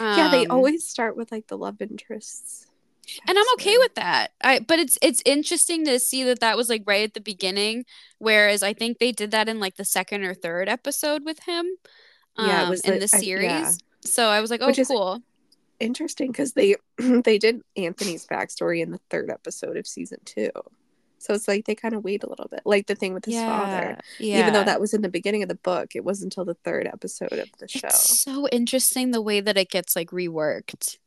yeah, 0.00 0.28
they 0.30 0.44
Um, 0.46 0.50
always 0.50 0.88
start 0.88 1.16
with 1.16 1.30
like 1.32 1.46
the 1.48 1.58
love 1.58 1.80
interests. 1.80 2.66
and 3.26 3.38
I'm 3.38 3.44
okay 3.54 3.78
with 3.78 3.94
that. 3.94 4.32
I 4.42 4.58
but 4.60 4.78
it's 4.78 4.98
it's 5.00 5.22
interesting 5.24 5.84
to 5.86 5.98
see 5.98 6.24
that 6.24 6.40
that 6.40 6.56
was 6.56 6.68
like 6.68 6.82
right 6.86 7.04
at 7.04 7.14
the 7.14 7.20
beginning, 7.20 7.84
whereas 8.18 8.62
I 8.62 8.72
think 8.74 8.98
they 8.98 9.12
did 9.12 9.30
that 9.30 9.48
in 9.48 9.60
like 9.60 9.76
the 9.76 9.84
second 9.84 10.24
or 10.24 10.34
third 10.34 10.68
episode 10.68 11.24
with 11.24 11.40
him. 11.44 11.66
Yeah, 12.38 12.60
it 12.60 12.64
um, 12.64 12.70
was 12.70 12.80
in 12.82 12.94
the- 12.94 13.06
the 13.06 13.16
I- 13.16 13.20
series. 13.20 13.44
yeah. 13.50 13.72
So 14.04 14.28
I 14.28 14.40
was 14.40 14.50
like, 14.50 14.60
oh, 14.62 14.72
cool. 14.86 15.22
interesting 15.80 16.30
because 16.32 16.52
they 16.52 16.76
they 16.98 17.38
did 17.38 17.62
Anthony's 17.76 18.26
backstory 18.26 18.80
in 18.82 18.90
the 18.90 19.00
third 19.10 19.30
episode 19.30 19.76
of 19.76 19.86
season 19.86 20.18
two. 20.24 20.50
So 21.18 21.34
it's 21.34 21.48
like 21.48 21.64
they 21.66 21.74
kind 21.74 21.94
of 21.94 22.04
wait 22.04 22.22
a 22.22 22.28
little 22.28 22.48
bit, 22.48 22.62
like 22.64 22.86
the 22.86 22.94
thing 22.94 23.14
with 23.14 23.24
his 23.24 23.34
father. 23.34 23.98
yeah. 24.18 24.38
Even 24.40 24.52
though 24.52 24.64
that 24.64 24.80
was 24.80 24.94
in 24.94 25.02
the 25.02 25.08
beginning 25.08 25.42
of 25.42 25.48
the 25.48 25.54
book, 25.56 25.94
it 25.94 26.04
wasn't 26.04 26.32
until 26.32 26.44
the 26.44 26.54
third 26.54 26.86
episode 26.86 27.32
of 27.32 27.48
the 27.58 27.68
show. 27.68 27.88
It's 27.88 28.22
so 28.22 28.48
interesting 28.48 29.10
the 29.10 29.22
way 29.22 29.40
that 29.40 29.56
it 29.56 29.70
gets 29.70 29.96
like 29.96 30.10
reworked. 30.10 30.98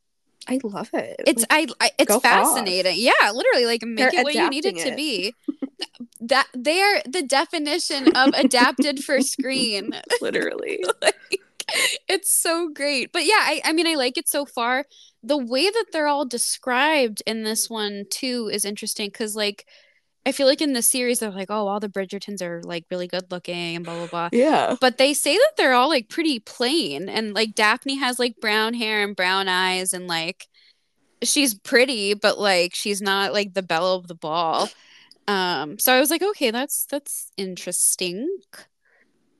I 0.48 0.58
love 0.64 0.90
it. 0.92 1.16
It's 1.26 1.42
Like, 1.50 1.70
I, 1.80 1.86
I 1.86 1.90
it's 1.98 2.08
go 2.08 2.16
off. 2.16 2.22
fascinating. 2.22 2.94
Yeah, 2.96 3.30
literally 3.32 3.66
like 3.66 3.82
make 3.82 4.10
They're 4.10 4.20
it 4.20 4.24
what 4.24 4.34
you 4.34 4.48
need 4.48 4.64
it 4.66 4.70
adapting 4.70 4.90
to 4.90 4.96
be. 4.96 5.34
that 6.20 6.48
they 6.56 6.80
are 6.80 7.02
the 7.08 7.22
definition 7.22 8.08
of 8.14 8.30
adapted 8.34 9.04
for 9.04 9.20
screen. 9.20 9.90
literally. 10.20 10.84
like, 11.02 11.40
it's 12.08 12.30
so 12.30 12.68
great. 12.68 13.12
But 13.12 13.24
yeah, 13.24 13.38
I, 13.38 13.60
I 13.64 13.72
mean 13.72 13.86
I 13.86 13.94
like 13.94 14.18
it 14.18 14.28
so 14.28 14.44
far. 14.44 14.84
The 15.22 15.38
way 15.38 15.70
that 15.70 15.86
they're 15.92 16.08
all 16.08 16.26
described 16.26 17.22
in 17.26 17.44
this 17.44 17.70
one 17.70 18.04
too 18.10 18.50
is 18.52 18.64
interesting 18.64 19.08
because 19.08 19.36
like 19.36 19.66
I 20.24 20.32
feel 20.32 20.46
like 20.46 20.60
in 20.60 20.72
the 20.72 20.82
series 20.82 21.18
they're 21.18 21.30
like, 21.30 21.50
oh, 21.50 21.66
all 21.66 21.80
the 21.80 21.88
Bridgertons 21.88 22.40
are 22.42 22.62
like 22.62 22.84
really 22.90 23.08
good 23.08 23.30
looking 23.32 23.76
and 23.76 23.84
blah 23.84 23.96
blah 23.98 24.06
blah. 24.06 24.28
Yeah. 24.32 24.76
But 24.80 24.98
they 24.98 25.14
say 25.14 25.34
that 25.36 25.52
they're 25.56 25.72
all 25.72 25.88
like 25.88 26.08
pretty 26.08 26.38
plain 26.38 27.08
and 27.08 27.34
like 27.34 27.54
Daphne 27.54 27.96
has 27.96 28.18
like 28.18 28.36
brown 28.40 28.74
hair 28.74 29.02
and 29.02 29.16
brown 29.16 29.48
eyes 29.48 29.92
and 29.92 30.06
like 30.06 30.46
she's 31.22 31.54
pretty, 31.54 32.14
but 32.14 32.38
like 32.38 32.74
she's 32.74 33.02
not 33.02 33.32
like 33.32 33.54
the 33.54 33.62
belle 33.62 33.94
of 33.94 34.06
the 34.06 34.14
ball. 34.14 34.68
Um 35.28 35.78
so 35.78 35.92
I 35.92 36.00
was 36.00 36.10
like, 36.10 36.22
okay, 36.22 36.50
that's 36.52 36.86
that's 36.86 37.32
interesting. 37.36 38.28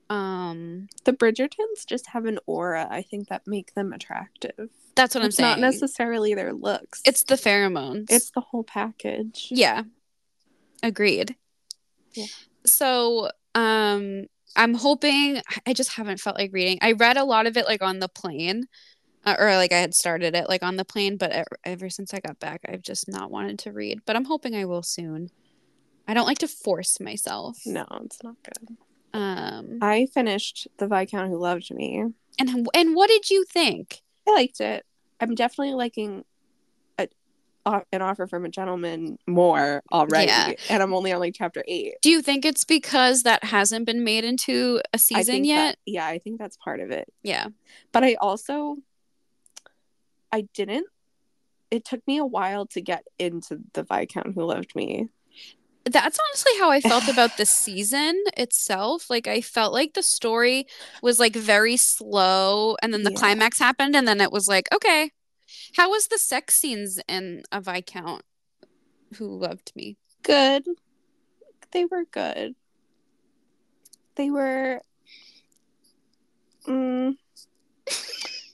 Um 0.09 0.87
The 1.05 1.13
Bridgertons 1.13 1.85
just 1.87 2.07
have 2.07 2.25
an 2.25 2.39
aura, 2.45 2.87
I 2.89 3.01
think, 3.03 3.29
that 3.29 3.43
make 3.47 3.73
them 3.73 3.93
attractive. 3.93 4.69
that's 4.95 5.15
what 5.15 5.21
I'm 5.21 5.27
not 5.27 5.33
saying. 5.33 5.61
Not 5.61 5.71
necessarily 5.71 6.33
their 6.33 6.53
looks. 6.53 7.01
it's 7.05 7.23
the 7.23 7.35
pheromones. 7.35 8.07
it's 8.09 8.31
the 8.31 8.41
whole 8.41 8.63
package. 8.63 9.47
Yeah. 9.49 9.83
Agreed. 10.83 11.35
Yeah. 12.13 12.25
So, 12.65 13.29
um 13.55 14.25
I'm 14.55 14.75
hoping 14.75 15.41
I 15.65 15.73
just 15.73 15.93
haven't 15.93 16.19
felt 16.19 16.37
like 16.37 16.51
reading. 16.53 16.77
I 16.81 16.91
read 16.91 17.17
a 17.17 17.23
lot 17.23 17.47
of 17.47 17.57
it 17.57 17.65
like 17.65 17.81
on 17.81 17.97
the 17.99 18.07
plane. 18.09 18.65
Uh, 19.25 19.35
or 19.39 19.55
like 19.55 19.71
I 19.71 19.77
had 19.77 19.95
started 19.95 20.35
it 20.35 20.49
like 20.49 20.61
on 20.63 20.75
the 20.75 20.83
plane, 20.85 21.15
but 21.15 21.33
e- 21.33 21.43
ever 21.63 21.89
since 21.89 22.13
I 22.13 22.19
got 22.19 22.39
back, 22.39 22.59
I've 22.67 22.81
just 22.81 23.07
not 23.07 23.31
wanted 23.31 23.57
to 23.59 23.71
read. 23.71 24.01
But 24.05 24.17
I'm 24.17 24.25
hoping 24.25 24.53
I 24.53 24.65
will 24.65 24.83
soon. 24.83 25.29
I 26.07 26.13
don't 26.13 26.27
like 26.27 26.39
to 26.39 26.47
force 26.47 26.99
myself. 26.99 27.57
No, 27.65 27.85
it's 28.03 28.21
not 28.21 28.35
good. 28.43 28.77
Um 29.13 29.79
I 29.81 30.07
finished 30.13 30.67
The 30.77 30.87
Viscount 30.87 31.29
Who 31.29 31.37
Loved 31.37 31.73
Me. 31.73 32.03
and 32.37 32.67
and 32.75 32.95
what 32.95 33.09
did 33.09 33.29
you 33.29 33.45
think? 33.45 34.01
I 34.27 34.31
liked 34.31 34.59
it. 34.59 34.85
I'm 35.19 35.35
definitely 35.35 35.73
liking 35.73 36.25
an 37.65 38.01
offer 38.01 38.27
from 38.27 38.45
a 38.45 38.49
gentleman 38.49 39.17
more 39.27 39.81
already. 39.91 40.27
Yeah. 40.27 40.53
And 40.69 40.83
I'm 40.83 40.93
only 40.93 41.11
on 41.13 41.19
like 41.19 41.33
chapter 41.35 41.63
eight. 41.67 41.93
Do 42.01 42.09
you 42.09 42.21
think 42.21 42.43
it's 42.45 42.65
because 42.65 43.23
that 43.23 43.43
hasn't 43.43 43.85
been 43.85 44.03
made 44.03 44.25
into 44.25 44.81
a 44.93 44.97
season 44.97 45.45
yet? 45.45 45.71
that- 45.73 45.77
yeah, 45.85 46.05
I 46.05 46.19
think 46.19 46.39
that's 46.39 46.57
part 46.57 46.79
of 46.81 46.91
it. 46.91 47.07
Yeah. 47.23 47.47
But 47.91 48.03
I 48.03 48.15
also, 48.15 48.77
I 50.31 50.41
didn't. 50.53 50.87
It 51.71 51.85
took 51.85 52.05
me 52.05 52.17
a 52.17 52.25
while 52.25 52.65
to 52.67 52.81
get 52.81 53.05
into 53.17 53.59
the 53.73 53.83
Viscount 53.83 54.33
Who 54.35 54.43
Loved 54.45 54.75
Me. 54.75 55.07
that's 55.85 56.19
honestly 56.29 56.51
how 56.59 56.69
I 56.69 56.81
felt 56.81 57.07
about 57.07 57.37
the 57.37 57.45
season 57.45 58.21
itself. 58.37 59.09
Like 59.09 59.27
I 59.27 59.41
felt 59.41 59.73
like 59.73 59.93
the 59.93 60.03
story 60.03 60.65
was 61.01 61.19
like 61.19 61.35
very 61.35 61.77
slow 61.77 62.75
and 62.81 62.93
then 62.93 63.03
the 63.03 63.11
Yeah. 63.11 63.17
climax 63.17 63.57
happened 63.59 63.95
and 63.95 64.07
then 64.07 64.21
it 64.21 64.31
was 64.31 64.47
like, 64.47 64.67
okay. 64.73 65.11
How 65.75 65.89
was 65.89 66.07
the 66.07 66.17
sex 66.17 66.55
scenes 66.55 66.99
in 67.07 67.43
a 67.51 67.61
Viscount 67.61 68.23
who 69.17 69.27
loved 69.27 69.71
me? 69.75 69.97
Good. 70.23 70.65
They 71.71 71.85
were 71.85 72.05
good. 72.05 72.55
They 74.15 74.29
were. 74.29 74.81
Mm, 76.67 77.17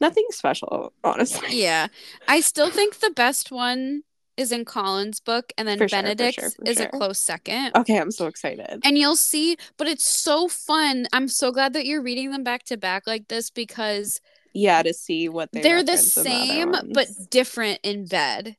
nothing 0.01 0.25
special, 0.31 0.93
honestly. 1.03 1.61
Yeah. 1.61 1.87
I 2.27 2.41
still 2.41 2.71
think 2.71 2.99
the 2.99 3.11
best 3.11 3.51
one 3.51 4.03
is 4.39 4.51
in 4.53 4.63
Colin's 4.63 5.19
book 5.19 5.51
and 5.57 5.67
then 5.67 5.77
For 5.77 5.87
sure, 5.87 5.99
for 5.99 6.03
Benedict's 6.03 6.41
sure, 6.41 6.49
for 6.51 6.65
is 6.65 6.79
a 6.79 6.87
close 6.87 7.19
second. 7.19 7.75
Okay, 7.75 7.99
I'm 7.99 8.09
so 8.09 8.25
excited. 8.25 8.79
And 8.85 8.97
you'll 8.97 9.17
see, 9.17 9.57
but 9.77 9.85
it's 9.87 10.07
so 10.07 10.47
fun. 10.47 11.07
I'm 11.11 11.27
so 11.27 11.51
glad 11.51 11.73
that 11.73 11.85
you're 11.85 12.01
reading 12.01 12.31
them 12.31 12.43
back 12.43 12.63
to 12.65 12.77
back 12.77 13.05
like 13.05 13.27
this 13.27 13.49
because 13.49 14.21
Yeah, 14.53 14.81
to 14.83 14.93
see 14.93 15.29
what 15.29 15.51
they 15.51 15.61
they're 15.61 15.83
the 15.83 15.97
same 15.97 16.71
but 16.93 17.07
different 17.29 17.79
in 17.83 18.05
bed. 18.05 18.55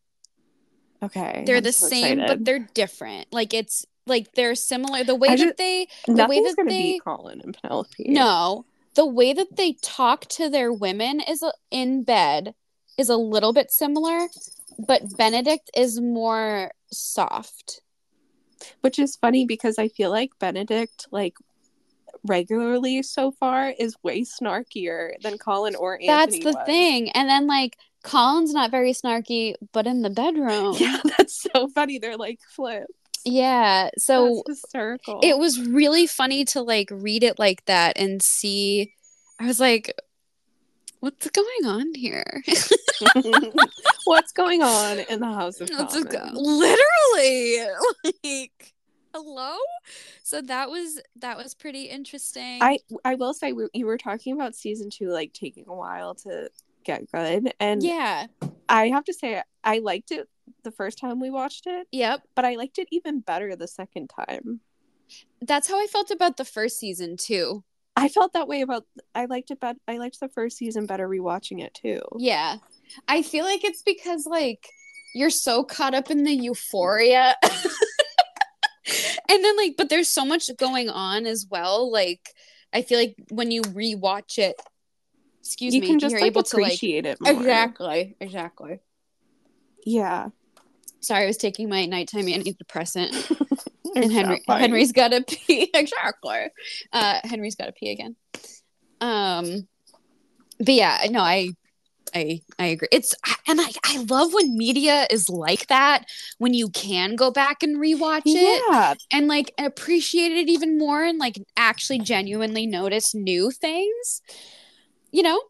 okay. 1.02 1.42
They're 1.46 1.56
I'm 1.58 1.62
the 1.62 1.72
so 1.72 1.88
same 1.88 2.18
but 2.18 2.44
they're 2.44 2.68
different. 2.74 3.26
Like 3.32 3.54
it's 3.54 3.84
like 4.06 4.32
they're 4.34 4.54
similar. 4.54 5.04
The 5.04 5.14
way 5.14 5.28
I 5.30 5.36
that 5.36 5.56
they 5.56 5.88
the 6.06 6.26
way 6.26 6.40
that 6.40 6.56
they 6.66 6.98
Colin 7.04 7.40
and 7.42 7.56
Penelope. 7.60 8.04
no, 8.06 8.66
the 8.94 9.06
way 9.06 9.32
that 9.32 9.56
they 9.56 9.74
talk 9.82 10.26
to 10.26 10.48
their 10.48 10.72
women 10.72 11.20
is 11.20 11.42
uh, 11.42 11.50
in 11.70 12.02
bed 12.02 12.54
is 12.98 13.08
a 13.08 13.16
little 13.16 13.52
bit 13.52 13.70
similar, 13.70 14.28
but 14.78 15.16
Benedict 15.16 15.70
is 15.76 16.00
more 16.00 16.72
soft. 16.92 17.82
which 18.82 18.98
is 18.98 19.16
funny 19.16 19.46
because 19.46 19.78
I 19.78 19.88
feel 19.88 20.10
like 20.10 20.30
Benedict, 20.38 21.06
like 21.10 21.34
regularly 22.26 23.02
so 23.02 23.30
far, 23.32 23.70
is 23.78 23.96
way 24.02 24.22
snarkier 24.22 25.12
than 25.22 25.38
Colin 25.38 25.74
or 25.74 25.94
Anthony. 25.94 26.06
That's 26.06 26.38
the 26.38 26.58
was. 26.58 26.66
thing. 26.66 27.10
And 27.10 27.28
then 27.28 27.46
like 27.46 27.76
Colin's 28.02 28.52
not 28.52 28.70
very 28.70 28.92
snarky, 28.92 29.54
but 29.72 29.86
in 29.86 30.02
the 30.02 30.10
bedroom. 30.10 30.76
Yeah, 30.78 31.00
that's 31.16 31.42
so 31.52 31.68
funny. 31.68 31.98
They're 31.98 32.16
like 32.16 32.40
flip. 32.48 32.86
Yeah. 33.24 33.90
So 33.98 34.42
it 35.22 35.38
was 35.38 35.60
really 35.60 36.06
funny 36.06 36.44
to 36.46 36.62
like 36.62 36.88
read 36.90 37.22
it 37.22 37.38
like 37.38 37.64
that 37.66 37.98
and 37.98 38.22
see 38.22 38.94
I 39.38 39.46
was 39.46 39.60
like 39.60 39.94
what's 41.00 41.28
going 41.30 41.66
on 41.66 41.94
here? 41.94 42.42
What's 44.04 44.32
going 44.32 44.62
on 44.62 44.98
in 44.98 45.20
the 45.20 45.26
House 45.26 45.60
of 45.60 45.68
go- 46.08 46.30
Literally. 46.32 47.66
Like 48.22 48.74
hello? 49.14 49.56
So 50.22 50.40
that 50.42 50.70
was 50.70 51.00
that 51.16 51.36
was 51.36 51.54
pretty 51.54 51.84
interesting. 51.84 52.58
I 52.62 52.78
I 53.04 53.14
will 53.14 53.34
say 53.34 53.52
we, 53.52 53.66
you 53.72 53.86
were 53.86 53.98
talking 53.98 54.34
about 54.34 54.54
season 54.54 54.90
two 54.90 55.10
like 55.10 55.32
taking 55.32 55.64
a 55.68 55.74
while 55.74 56.14
to 56.16 56.50
get 56.84 57.10
good, 57.12 57.52
and 57.60 57.82
yeah. 57.82 58.26
I 58.68 58.88
have 58.88 59.04
to 59.04 59.12
say 59.12 59.42
I 59.64 59.78
liked 59.80 60.12
it 60.12 60.28
the 60.62 60.70
first 60.70 60.98
time 60.98 61.20
we 61.20 61.30
watched 61.30 61.66
it, 61.66 61.86
Yep. 61.92 62.22
but 62.34 62.44
I 62.44 62.54
liked 62.56 62.78
it 62.78 62.88
even 62.90 63.20
better 63.20 63.56
the 63.56 63.68
second 63.68 64.08
time. 64.08 64.60
That's 65.42 65.68
how 65.68 65.80
I 65.82 65.86
felt 65.86 66.10
about 66.10 66.36
the 66.36 66.44
first 66.44 66.78
season 66.78 67.16
too. 67.16 67.64
I 67.96 68.08
felt 68.08 68.32
that 68.32 68.48
way 68.48 68.60
about 68.62 68.86
I 69.14 69.24
liked 69.26 69.50
it 69.50 69.60
bet 69.60 69.76
I 69.88 69.98
liked 69.98 70.20
the 70.20 70.28
first 70.28 70.56
season 70.56 70.86
better 70.86 71.08
rewatching 71.08 71.60
it 71.62 71.74
too. 71.74 72.00
Yeah. 72.18 72.56
I 73.08 73.22
feel 73.22 73.44
like 73.44 73.64
it's 73.64 73.82
because 73.82 74.26
like 74.26 74.68
you're 75.14 75.30
so 75.30 75.64
caught 75.64 75.94
up 75.94 76.10
in 76.10 76.22
the 76.24 76.32
euphoria. 76.32 77.34
and 79.28 79.44
then 79.44 79.56
like 79.56 79.74
but 79.76 79.88
there's 79.88 80.08
so 80.08 80.24
much 80.24 80.50
going 80.58 80.88
on 80.88 81.26
as 81.26 81.46
well. 81.50 81.90
Like 81.90 82.34
I 82.72 82.82
feel 82.82 82.98
like 82.98 83.16
when 83.30 83.50
you 83.50 83.62
rewatch 83.62 84.38
it 84.38 84.60
excuse 85.40 85.74
you 85.74 85.80
me, 85.80 85.86
can 85.86 85.98
just 85.98 86.12
you're 86.12 86.20
like 86.20 86.30
able 86.30 86.42
to 86.42 86.56
like 86.56 86.66
appreciate 86.66 87.06
it 87.06 87.20
more. 87.20 87.32
Exactly. 87.32 88.16
Exactly. 88.20 88.80
Yeah. 89.84 90.28
Sorry, 91.00 91.24
I 91.24 91.26
was 91.26 91.38
taking 91.38 91.68
my 91.68 91.86
nighttime 91.86 92.26
antidepressant 92.26 93.64
and 93.96 94.12
Henry. 94.12 94.42
Henry's 94.48 94.92
gotta 94.92 95.22
pee. 95.28 95.70
exactly. 95.74 96.48
Uh 96.92 97.20
Henry's 97.24 97.56
gotta 97.56 97.72
pee 97.72 97.90
again. 97.90 98.16
Um 99.00 99.66
but 100.58 100.74
yeah, 100.74 100.98
no, 101.10 101.20
I 101.20 101.50
I 102.14 102.42
I 102.58 102.66
agree. 102.66 102.88
It's 102.92 103.14
and 103.46 103.60
I 103.60 103.70
I 103.84 103.98
love 104.08 104.32
when 104.34 104.56
media 104.56 105.06
is 105.10 105.28
like 105.28 105.66
that 105.68 106.06
when 106.38 106.54
you 106.54 106.68
can 106.70 107.16
go 107.16 107.30
back 107.30 107.62
and 107.62 107.76
rewatch 107.78 108.22
it 108.26 108.62
Yeah. 108.70 108.94
and 109.12 109.28
like 109.28 109.52
appreciate 109.58 110.32
it 110.32 110.48
even 110.48 110.78
more 110.78 111.04
and 111.04 111.18
like 111.18 111.40
actually 111.56 111.98
genuinely 112.00 112.66
notice 112.66 113.14
new 113.14 113.50
things. 113.50 114.22
You 115.12 115.22
know? 115.22 115.40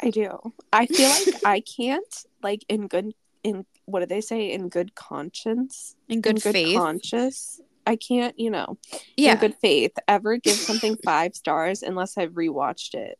I 0.00 0.10
do. 0.10 0.52
I 0.72 0.86
feel 0.86 1.08
like 1.08 1.28
I 1.44 1.60
can't 1.60 2.24
like 2.42 2.64
in 2.68 2.88
good 2.88 3.12
in 3.44 3.66
what 3.86 4.00
do 4.00 4.06
they 4.06 4.20
say 4.20 4.52
in 4.52 4.68
good 4.68 4.94
conscience 4.94 5.94
In 6.08 6.20
good, 6.20 6.36
in 6.36 6.40
good 6.40 6.52
faith. 6.52 6.76
conscious 6.78 7.60
I 7.84 7.96
can't, 7.96 8.38
you 8.38 8.48
know, 8.50 8.78
Yeah. 9.16 9.32
in 9.32 9.38
good 9.38 9.56
faith, 9.56 9.90
ever 10.06 10.36
give 10.36 10.54
something 10.54 10.96
five 11.04 11.34
stars 11.34 11.82
unless 11.82 12.16
I've 12.16 12.30
rewatched 12.34 12.94
it. 12.94 13.18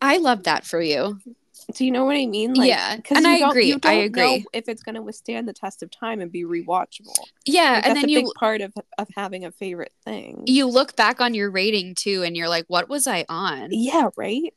I 0.00 0.16
love 0.16 0.44
that 0.44 0.64
for 0.64 0.80
you. 0.80 1.18
Do 1.72 1.84
you 1.84 1.90
know 1.90 2.04
what 2.04 2.16
I 2.16 2.26
mean? 2.26 2.54
Yeah, 2.56 2.96
'cause 2.98 3.16
and 3.18 3.26
I 3.26 3.38
don't- 3.38 3.50
agree, 3.50 3.76
I 3.84 3.92
agree. 3.94 4.44
If 4.52 4.68
it's 4.68 4.82
going 4.82 4.96
to 4.96 5.02
withstand 5.02 5.48
the 5.48 5.52
test 5.52 5.82
of 5.82 5.90
time 5.90 6.20
and 6.20 6.30
be 6.30 6.44
rewatchable. 6.44 7.14
Yeah, 7.46 7.74
Like, 7.74 7.86
and 7.86 7.96
that's 7.96 8.00
then 8.00 8.04
a 8.04 8.12
you 8.12 8.18
big 8.22 8.34
part 8.36 8.60
of 8.60 8.72
of 8.98 9.08
having 9.16 9.44
a 9.44 9.50
favorite 9.52 9.92
thing. 10.04 10.42
you 10.46 10.66
look 10.66 10.94
back 10.96 11.20
on 11.20 11.34
your 11.34 11.50
rating 11.50 11.94
too 11.94 12.22
and 12.22 12.36
you're 12.36 12.48
like 12.48 12.64
what 12.68 12.88
was 12.88 13.06
I 13.06 13.24
on? 13.28 13.68
yeah, 13.70 14.10
right. 14.16 14.52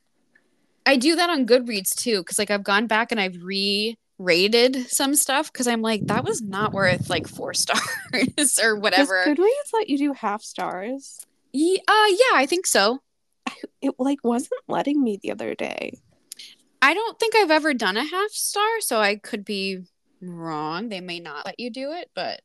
I 0.85 0.95
do 0.95 1.15
that 1.17 1.29
on 1.29 1.45
Goodreads 1.45 1.95
too 1.95 2.23
cuz 2.23 2.39
like 2.39 2.49
I've 2.51 2.63
gone 2.63 2.87
back 2.87 3.11
and 3.11 3.19
I've 3.19 3.35
re-rated 3.43 4.89
some 4.89 5.15
stuff 5.15 5.51
cuz 5.51 5.67
I'm 5.67 5.81
like 5.81 6.05
that 6.07 6.23
was 6.23 6.41
not 6.41 6.73
worth 6.73 7.09
like 7.09 7.27
4 7.27 7.53
stars 7.63 8.59
or 8.61 8.75
whatever. 8.75 9.23
Does 9.25 9.37
Goodreads 9.37 9.73
let 9.73 9.89
you 9.89 9.97
do 9.97 10.13
half 10.13 10.41
stars? 10.43 11.19
Ye- 11.53 11.81
uh 11.87 12.05
yeah, 12.09 12.33
I 12.35 12.45
think 12.45 12.65
so. 12.67 12.99
It 13.81 13.93
like 13.97 14.19
wasn't 14.23 14.61
letting 14.67 15.01
me 15.03 15.19
the 15.21 15.31
other 15.31 15.55
day. 15.55 15.99
I 16.81 16.93
don't 16.93 17.19
think 17.19 17.35
I've 17.35 17.51
ever 17.51 17.73
done 17.73 17.97
a 17.97 18.03
half 18.03 18.31
star, 18.31 18.79
so 18.79 18.99
I 18.99 19.15
could 19.15 19.43
be 19.43 19.79
wrong. 20.21 20.89
They 20.89 21.01
may 21.01 21.19
not 21.19 21.45
let 21.45 21.59
you 21.59 21.69
do 21.69 21.91
it, 21.91 22.09
but 22.13 22.41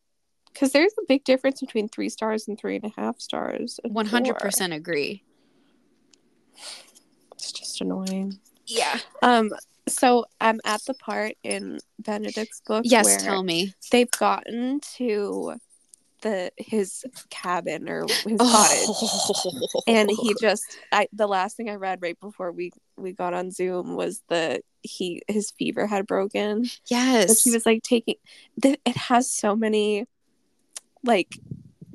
Because 0.52 0.72
there's 0.72 0.92
a 0.98 1.04
big 1.06 1.24
difference 1.24 1.60
between 1.60 1.88
three 1.88 2.08
stars 2.08 2.48
and 2.48 2.58
three 2.58 2.76
and 2.76 2.84
a 2.84 3.00
half 3.00 3.20
stars. 3.20 3.78
one 3.84 4.06
hundred 4.06 4.38
percent 4.38 4.72
agree. 4.72 5.22
It's 7.34 7.52
just 7.52 7.80
annoying. 7.80 8.38
Yeah. 8.66 8.98
Um. 9.22 9.50
So 9.88 10.26
I'm 10.40 10.60
at 10.64 10.84
the 10.84 10.94
part 10.94 11.32
in 11.42 11.78
Benedict's 11.98 12.62
book 12.64 12.84
Yes, 12.86 13.24
tell 13.24 13.42
me. 13.42 13.74
they've 13.90 14.10
gotten 14.12 14.78
to 14.96 15.54
the 16.22 16.50
his 16.56 17.04
cabin 17.30 17.88
or 17.88 18.06
his 18.26 18.38
cottage. 18.38 18.86
Oh. 18.88 19.82
and 19.86 20.10
he 20.10 20.34
just 20.40 20.64
i 20.90 21.06
the 21.12 21.26
last 21.26 21.56
thing 21.56 21.68
i 21.68 21.74
read 21.74 22.00
right 22.00 22.18
before 22.20 22.50
we 22.50 22.72
we 22.96 23.12
got 23.12 23.34
on 23.34 23.50
zoom 23.50 23.94
was 23.94 24.22
the 24.28 24.62
he 24.82 25.22
his 25.28 25.50
fever 25.52 25.86
had 25.86 26.06
broken 26.06 26.64
yes. 26.86 27.42
he 27.42 27.50
was 27.50 27.66
like 27.66 27.82
taking 27.82 28.16
th- 28.60 28.80
it 28.84 28.96
has 28.96 29.30
so 29.30 29.54
many 29.54 30.06
like 31.04 31.38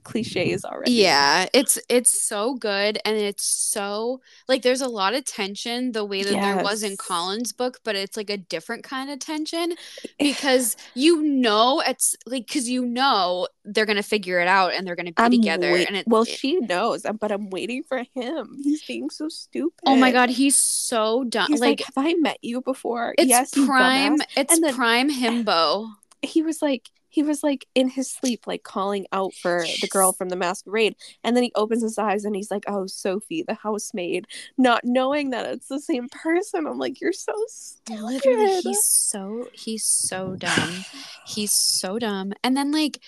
cliches 0.07 0.63
already 0.65 0.91
Yeah, 1.03 1.47
it's 1.53 1.77
it's 1.89 2.13
so 2.27 2.55
good 2.55 2.97
and 3.03 3.17
it's 3.17 3.43
so 3.45 4.21
like 4.47 4.61
there's 4.61 4.81
a 4.81 4.87
lot 4.87 5.13
of 5.13 5.25
tension 5.25 5.91
the 5.91 6.05
way 6.05 6.23
that 6.23 6.41
there 6.41 6.57
was 6.57 6.81
in 6.83 6.91
Yes. 6.91 6.97
Colin's 6.97 7.51
book, 7.51 7.79
but 7.83 7.95
it's 7.95 8.15
like 8.15 8.29
a 8.29 8.37
different 8.37 8.83
kind 8.83 9.09
of 9.09 9.19
tension 9.19 9.73
because 10.17 10.75
you 10.93 11.21
know 11.23 11.81
it's 11.85 12.15
like 12.25 12.47
cuz 12.47 12.69
you 12.69 12.85
know 12.85 13.47
they're 13.65 13.85
going 13.85 13.97
to 13.97 14.03
figure 14.03 14.39
it 14.39 14.47
out 14.47 14.73
and 14.73 14.87
they're 14.87 14.95
going 14.95 15.07
to 15.07 15.11
be 15.11 15.23
I'm 15.23 15.31
together 15.31 15.69
wait- 15.71 15.87
and 15.87 15.97
it 15.97 16.07
well 16.07 16.23
she 16.23 16.59
knows 16.61 17.05
uh, 17.05 17.11
but 17.13 17.31
i'm 17.31 17.49
waiting 17.49 17.83
for 17.83 18.03
him 18.15 18.61
he's 18.63 18.81
being 18.83 19.09
so 19.09 19.27
stupid 19.29 19.73
Oh 19.85 19.95
my 19.95 20.11
god, 20.11 20.29
he's 20.29 20.57
so 20.57 21.23
dumb. 21.25 21.47
he's 21.49 21.61
like, 21.61 21.79
Like, 21.79 21.95
have 21.95 22.05
i 22.05 22.13
met 22.15 22.37
you 22.41 22.61
before 22.61 23.13
it's 23.17 23.29
yes 23.29 23.51
prime 23.51 24.21
it's 24.35 24.59
prime 24.59 25.09
himbo. 25.09 25.89
he 26.21 26.41
was 26.41 26.61
like 26.61 26.89
he 27.09 27.23
was 27.23 27.43
like 27.43 27.65
in 27.75 27.89
his 27.89 28.11
sleep 28.11 28.45
like 28.47 28.63
calling 28.63 29.05
out 29.11 29.33
for 29.33 29.65
the 29.81 29.87
girl 29.87 30.11
from 30.11 30.29
the 30.29 30.35
masquerade 30.35 30.95
and 31.23 31.35
then 31.35 31.43
he 31.43 31.51
opens 31.55 31.81
his 31.81 31.97
eyes 31.97 32.25
and 32.25 32.35
he's 32.35 32.51
like 32.51 32.63
oh 32.67 32.85
sophie 32.87 33.43
the 33.47 33.53
housemaid 33.53 34.25
not 34.57 34.81
knowing 34.83 35.29
that 35.29 35.45
it's 35.45 35.67
the 35.67 35.79
same 35.79 36.07
person 36.09 36.67
i'm 36.67 36.77
like 36.77 36.99
you're 37.01 37.13
so 37.13 37.33
stupid. 37.47 38.01
Literally, 38.01 38.61
he's 38.61 38.83
so 38.83 39.47
he's 39.53 39.83
so 39.83 40.35
dumb. 40.39 40.85
He's 41.25 41.51
so 41.51 41.99
dumb. 41.99 42.33
And 42.43 42.55
then 42.55 42.71
like 42.71 42.99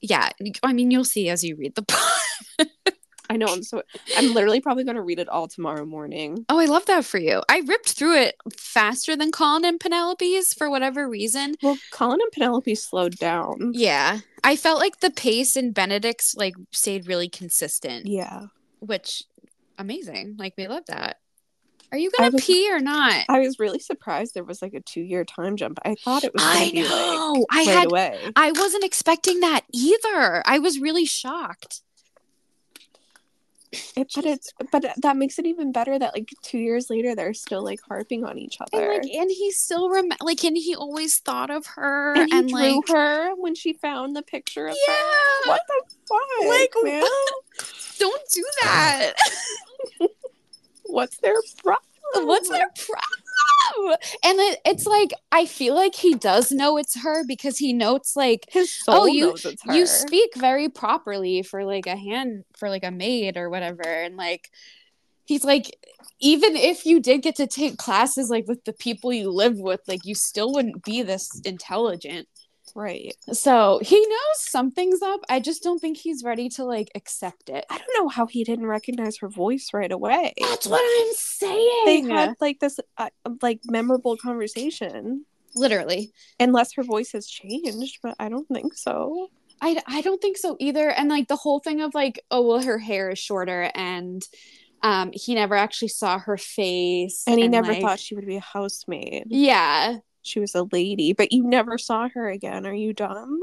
yeah, 0.00 0.30
I 0.62 0.72
mean 0.72 0.90
you'll 0.90 1.04
see 1.04 1.28
as 1.28 1.42
you 1.42 1.56
read 1.56 1.74
the 1.74 1.82
book. 2.62 2.68
I 3.30 3.36
know 3.36 3.46
i'm 3.48 3.62
so 3.62 3.82
i'm 4.16 4.32
literally 4.34 4.60
probably 4.60 4.84
going 4.84 4.96
to 4.96 5.02
read 5.02 5.18
it 5.18 5.28
all 5.28 5.48
tomorrow 5.48 5.84
morning 5.84 6.44
Oh, 6.48 6.58
I 6.58 6.64
love 6.64 6.86
that 6.86 7.04
for 7.04 7.18
you. 7.18 7.42
I 7.48 7.58
ripped 7.66 7.92
through 7.92 8.16
it 8.16 8.36
faster 8.56 9.16
than 9.16 9.30
Colin 9.32 9.64
and 9.64 9.78
Penelope's 9.80 10.54
for 10.54 10.70
whatever 10.70 11.08
reason. 11.08 11.54
well 11.62 11.76
colin 11.92 12.20
and 12.20 12.32
penelope 12.32 12.74
slowed 12.74 13.16
down 13.16 13.72
Yeah. 13.74 14.20
I 14.44 14.56
felt 14.56 14.78
like 14.80 15.00
the 15.00 15.10
pace 15.10 15.56
in 15.56 15.72
Benedict's 15.72 16.34
like 16.36 16.54
stayed 16.72 17.06
really 17.08 17.28
consistent, 17.28 18.06
yeah 18.06 18.46
which 18.80 19.24
amazing. 19.78 20.36
Like 20.38 20.54
we 20.56 20.68
love 20.68 20.84
that. 20.86 21.18
Are 21.90 21.98
you 21.98 22.10
gonna 22.16 22.30
was- 22.32 22.44
pee 22.44 22.70
or 22.70 22.80
not? 22.80 23.24
i 23.28 23.38
was 23.40 23.58
really 23.58 23.78
surprised 23.78 24.34
there 24.34 24.44
was 24.44 24.60
like 24.62 24.74
a 24.74 24.80
two 24.80 25.00
year 25.00 25.24
time 25.24 25.56
jump 25.56 25.78
i 25.84 25.94
thought 25.94 26.22
it 26.22 26.34
was 26.34 26.42
I 26.44 26.70
be 26.70 26.82
like 26.82 26.90
know. 26.90 27.46
I 27.50 27.56
right 27.64 27.66
had 27.68 27.86
away 27.90 28.18
I 28.36 28.52
wasn't 28.52 28.84
expecting 28.84 29.40
that 29.40 29.62
either. 29.72 30.42
I 30.46 30.58
was 30.58 30.78
really 30.78 31.06
shocked. 31.06 31.80
It, 33.72 34.12
but 34.14 34.24
it's 34.24 34.52
but 34.72 34.84
that 35.02 35.16
makes 35.16 35.38
it 35.38 35.46
even 35.46 35.72
better 35.72 35.98
that 35.98 36.14
like 36.14 36.28
two 36.42 36.58
years 36.58 36.88
later 36.90 37.14
they're 37.14 37.34
still 37.34 37.62
like 37.62 37.80
harping 37.86 38.24
on 38.24 38.38
each 38.38 38.58
other 38.60 38.92
And 38.92 39.04
like 39.04 39.14
and 39.14 39.30
he 39.30 39.50
still 39.50 39.90
rem 39.90 40.08
like 40.22 40.42
and 40.44 40.56
he 40.56 40.74
always 40.74 41.18
thought 41.18 41.50
of 41.50 41.66
her 41.66 42.14
and 42.14 42.32
and, 42.32 42.48
he 42.50 42.54
drew 42.54 42.76
like 42.76 42.88
her 42.88 43.34
when 43.36 43.54
she 43.54 43.72
found 43.74 44.16
the 44.16 44.22
picture 44.22 44.66
of 44.68 44.76
Yeah. 44.86 44.94
her. 44.94 45.48
What 45.48 45.60
the 45.68 45.82
fuck, 46.08 46.48
Like, 46.48 46.74
man? 46.84 47.02
don't 47.98 48.22
do 48.32 48.44
that. 48.62 49.14
What's 50.84 51.18
their 51.18 51.36
problem? 51.62 52.26
What's 52.26 52.48
their 52.48 52.68
problem? 52.86 53.17
And 54.24 54.38
it, 54.38 54.60
it's 54.64 54.86
like 54.86 55.12
I 55.32 55.46
feel 55.46 55.74
like 55.74 55.94
he 55.94 56.14
does 56.14 56.50
know 56.52 56.76
it's 56.76 57.00
her 57.02 57.24
because 57.26 57.58
he 57.58 57.72
notes 57.72 58.16
like 58.16 58.46
His 58.50 58.76
oh, 58.88 58.92
soul 58.92 59.02
Oh, 59.02 59.06
you- 59.06 59.26
knows 59.28 59.44
it's 59.44 59.62
her. 59.64 59.74
you 59.74 59.86
speak 59.86 60.30
very 60.36 60.68
properly 60.68 61.42
for 61.42 61.64
like 61.64 61.86
a 61.86 61.96
hand 61.96 62.44
for 62.56 62.68
like 62.68 62.84
a 62.84 62.90
maid 62.90 63.36
or 63.36 63.48
whatever 63.50 63.82
and 63.82 64.16
like 64.16 64.48
he's 65.24 65.44
like 65.44 65.76
even 66.20 66.56
if 66.56 66.84
you 66.86 67.00
did 67.00 67.22
get 67.22 67.36
to 67.36 67.46
take 67.46 67.76
classes 67.76 68.30
like 68.30 68.46
with 68.48 68.64
the 68.64 68.72
people 68.72 69.12
you 69.12 69.30
live 69.30 69.58
with 69.58 69.80
like 69.86 70.04
you 70.04 70.14
still 70.14 70.52
wouldn't 70.52 70.82
be 70.84 71.02
this 71.02 71.40
intelligent 71.44 72.26
right. 72.78 73.14
so 73.32 73.80
he 73.82 73.98
knows 73.98 74.36
something's 74.36 75.02
up 75.02 75.20
i 75.28 75.40
just 75.40 75.62
don't 75.62 75.78
think 75.80 75.96
he's 75.96 76.22
ready 76.24 76.48
to 76.48 76.64
like 76.64 76.88
accept 76.94 77.48
it 77.48 77.64
I 77.70 77.78
don't 77.78 77.94
know 78.04 78.08
how 78.08 78.26
he 78.26 78.44
didn't 78.44 78.66
recognize 78.66 79.18
her 79.18 79.28
voice 79.28 79.70
right 79.74 79.90
away. 79.92 80.32
that's 80.40 80.66
what 80.66 80.80
i'm 80.80 81.12
saying 81.14 81.82
They 81.86 82.00
had 82.02 82.34
like 82.40 82.60
this 82.60 82.78
uh, 82.96 83.08
like 83.42 83.60
memorable 83.66 84.16
conversation. 84.16 85.24
literally 85.54 86.12
Unless 86.40 86.74
her 86.74 86.82
voice 86.84 87.12
has 87.12 87.26
changed, 87.26 87.98
but 88.02 88.14
I 88.20 88.28
don't 88.28 88.46
think 88.48 88.74
so. 88.74 89.28
I, 89.60 89.82
I 89.88 90.02
don't 90.02 90.20
think 90.22 90.36
so 90.38 90.56
either. 90.60 90.88
And 90.88 91.08
like 91.08 91.26
the 91.26 91.34
whole 91.36 91.58
thing 91.58 91.80
of 91.80 91.92
like, 91.94 92.20
oh 92.30 92.46
well, 92.46 92.62
her 92.62 92.78
hair 92.78 93.10
is 93.10 93.18
shorter, 93.18 93.72
and 93.74 94.22
um, 94.82 95.10
he 95.12 95.34
never 95.34 95.56
actually 95.56 95.88
saw 95.88 96.18
her 96.20 96.36
face, 96.36 97.24
And 97.26 97.40
he 97.40 97.48
never 97.48 97.72
like- 97.72 97.82
thought 97.82 97.98
she 97.98 98.14
would 98.14 98.26
be 98.26 98.36
a 98.36 98.40
housemaid. 98.40 99.24
Yeah, 99.26 99.96
She 100.28 100.40
was 100.40 100.54
a 100.54 100.64
lady, 100.70 101.12
but 101.12 101.32
you 101.32 101.42
never 101.42 101.78
saw 101.78 102.08
her 102.10 102.28
again. 102.30 102.66
Are 102.66 102.74
you 102.74 102.92
dumb? 102.92 103.40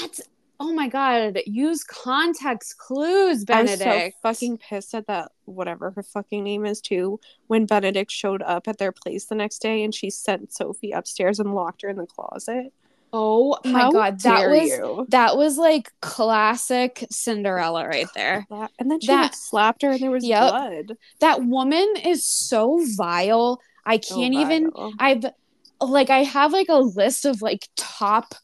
that's 0.00 0.20
oh 0.60 0.72
my 0.72 0.88
god. 0.88 1.38
Use 1.46 1.82
context 1.84 2.78
clues, 2.78 3.44
Benedict. 3.44 3.82
I 3.82 3.94
was 3.94 4.12
so 4.12 4.18
fucking 4.22 4.58
pissed 4.58 4.94
at 4.94 5.06
that 5.08 5.32
whatever 5.46 5.90
her 5.90 6.02
fucking 6.02 6.44
name 6.44 6.64
is 6.66 6.80
too. 6.80 7.18
When 7.48 7.66
Benedict 7.66 8.10
showed 8.10 8.42
up 8.42 8.68
at 8.68 8.78
their 8.78 8.92
place 8.92 9.24
the 9.24 9.34
next 9.34 9.58
day 9.60 9.82
and 9.82 9.94
she 9.94 10.10
sent 10.10 10.52
Sophie 10.52 10.92
upstairs 10.92 11.40
and 11.40 11.54
locked 11.54 11.82
her 11.82 11.88
in 11.88 11.96
the 11.96 12.06
closet. 12.06 12.72
Oh 13.12 13.58
my 13.64 13.80
How 13.80 13.90
god, 13.90 14.20
that 14.20 14.48
was 14.48 14.68
you? 14.68 15.06
that 15.08 15.36
was 15.36 15.58
like 15.58 15.90
classic 16.00 17.04
Cinderella 17.10 17.88
right 17.88 18.06
there. 18.14 18.46
That- 18.50 18.70
and 18.78 18.88
then 18.88 19.00
she 19.00 19.08
That- 19.08 19.22
like, 19.22 19.34
slapped 19.34 19.82
her 19.82 19.90
and 19.90 20.00
there 20.00 20.12
was 20.12 20.24
Yep. 20.24 20.50
blood. 20.50 20.96
That 21.18 21.44
woman 21.44 21.94
is 22.04 22.24
so 22.24 22.78
vile. 22.96 23.60
I 23.84 23.98
can't 23.98 24.34
even 24.34 24.70
vile. 24.70 24.92
I've 25.00 25.24
like 25.80 26.10
I 26.10 26.22
have 26.24 26.52
like 26.52 26.68
a 26.68 26.76
list 26.78 27.24
of 27.24 27.42
like 27.42 27.68
top 27.76 28.34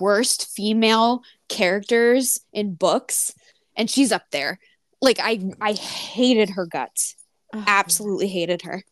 worst 0.00 0.48
female 0.54 1.22
characters 1.48 2.40
in 2.52 2.74
books 2.74 3.34
and 3.76 3.90
she's 3.90 4.12
up 4.12 4.24
there. 4.30 4.58
Like 5.00 5.18
I 5.20 5.40
I 5.60 5.72
hated 5.72 6.50
her 6.50 6.66
guts. 6.66 7.16
Ugh, 7.52 7.64
Absolutely 7.66 8.28
hated 8.28 8.62
her. 8.62 8.84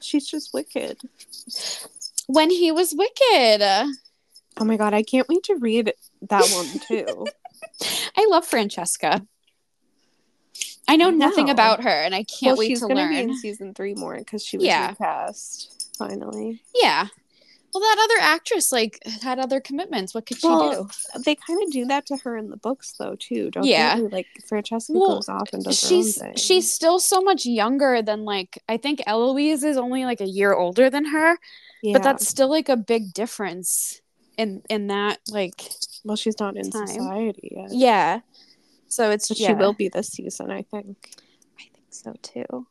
She's 0.00 0.28
just 0.28 0.52
wicked. 0.52 0.98
When 2.26 2.50
he 2.50 2.72
was 2.72 2.94
wicked. 2.94 3.62
Oh 4.58 4.64
my 4.64 4.76
god, 4.76 4.94
I 4.94 5.02
can't 5.02 5.28
wait 5.28 5.44
to 5.44 5.54
read 5.56 5.92
that 6.28 6.48
one 6.50 6.80
too. 6.88 7.26
I 8.16 8.26
love 8.28 8.44
Francesca. 8.46 9.24
I 10.88 10.96
know 10.96 11.08
I 11.08 11.12
nothing 11.12 11.46
know. 11.46 11.52
about 11.52 11.82
her 11.84 11.90
and 11.90 12.14
I 12.14 12.24
can't 12.24 12.50
well, 12.52 12.56
wait 12.58 12.68
she's 12.68 12.80
to 12.80 12.86
learn. 12.86 13.10
be 13.10 13.18
in 13.20 13.36
season 13.36 13.74
three 13.74 13.94
more 13.94 14.16
because 14.16 14.44
she 14.44 14.56
was 14.56 14.66
Yeah. 14.66 14.90
recast 14.90 15.75
finally. 15.98 16.62
Yeah. 16.74 17.06
Well, 17.74 17.80
that 17.82 18.08
other 18.10 18.22
actress 18.22 18.72
like 18.72 18.98
had 19.22 19.38
other 19.38 19.60
commitments. 19.60 20.14
What 20.14 20.24
could 20.24 20.38
she 20.38 20.46
Well, 20.48 20.84
do? 20.84 21.20
They 21.24 21.34
kind 21.34 21.62
of 21.62 21.70
do 21.70 21.84
that 21.86 22.06
to 22.06 22.16
her 22.18 22.36
in 22.38 22.48
the 22.48 22.56
books 22.56 22.94
though 22.98 23.16
too, 23.18 23.50
don't 23.50 23.64
Yeah. 23.64 23.96
they? 23.96 24.08
Like 24.08 24.26
Francesca 24.48 24.92
Well, 24.94 25.16
goes 25.16 25.28
off 25.28 25.48
and 25.52 25.62
does 25.62 25.78
She's 25.78 26.18
her 26.20 26.28
own 26.28 26.32
thing. 26.32 26.38
she's 26.38 26.72
still 26.72 26.98
so 26.98 27.20
much 27.20 27.44
younger 27.44 28.00
than 28.00 28.24
like 28.24 28.62
I 28.68 28.78
think 28.78 29.02
Eloise 29.06 29.62
is 29.62 29.76
only 29.76 30.04
like 30.06 30.20
a 30.22 30.26
year 30.26 30.54
older 30.54 30.88
than 30.88 31.04
her, 31.06 31.36
yeah. 31.82 31.92
but 31.92 32.02
that's 32.02 32.26
still 32.26 32.48
like 32.48 32.68
a 32.70 32.76
big 32.76 33.12
difference. 33.12 34.00
in 34.38 34.62
in 34.70 34.86
that 34.86 35.18
like 35.30 35.60
Well, 36.04 36.16
she's 36.16 36.38
not 36.38 36.56
in 36.56 36.70
Time. 36.70 36.86
society 36.86 37.48
yet. 37.56 37.72
yeah. 37.72 38.20
So 38.88 39.10
it's 39.10 39.28
yeah, 39.38 39.48
she 39.48 39.54
will 39.54 39.74
be 39.74 39.88
this 39.88 40.08
season, 40.08 40.50
I 40.50 40.62
think. 40.62 41.10
I 41.58 41.64
think 41.74 41.86
so 41.90 42.14
too. 42.22 42.66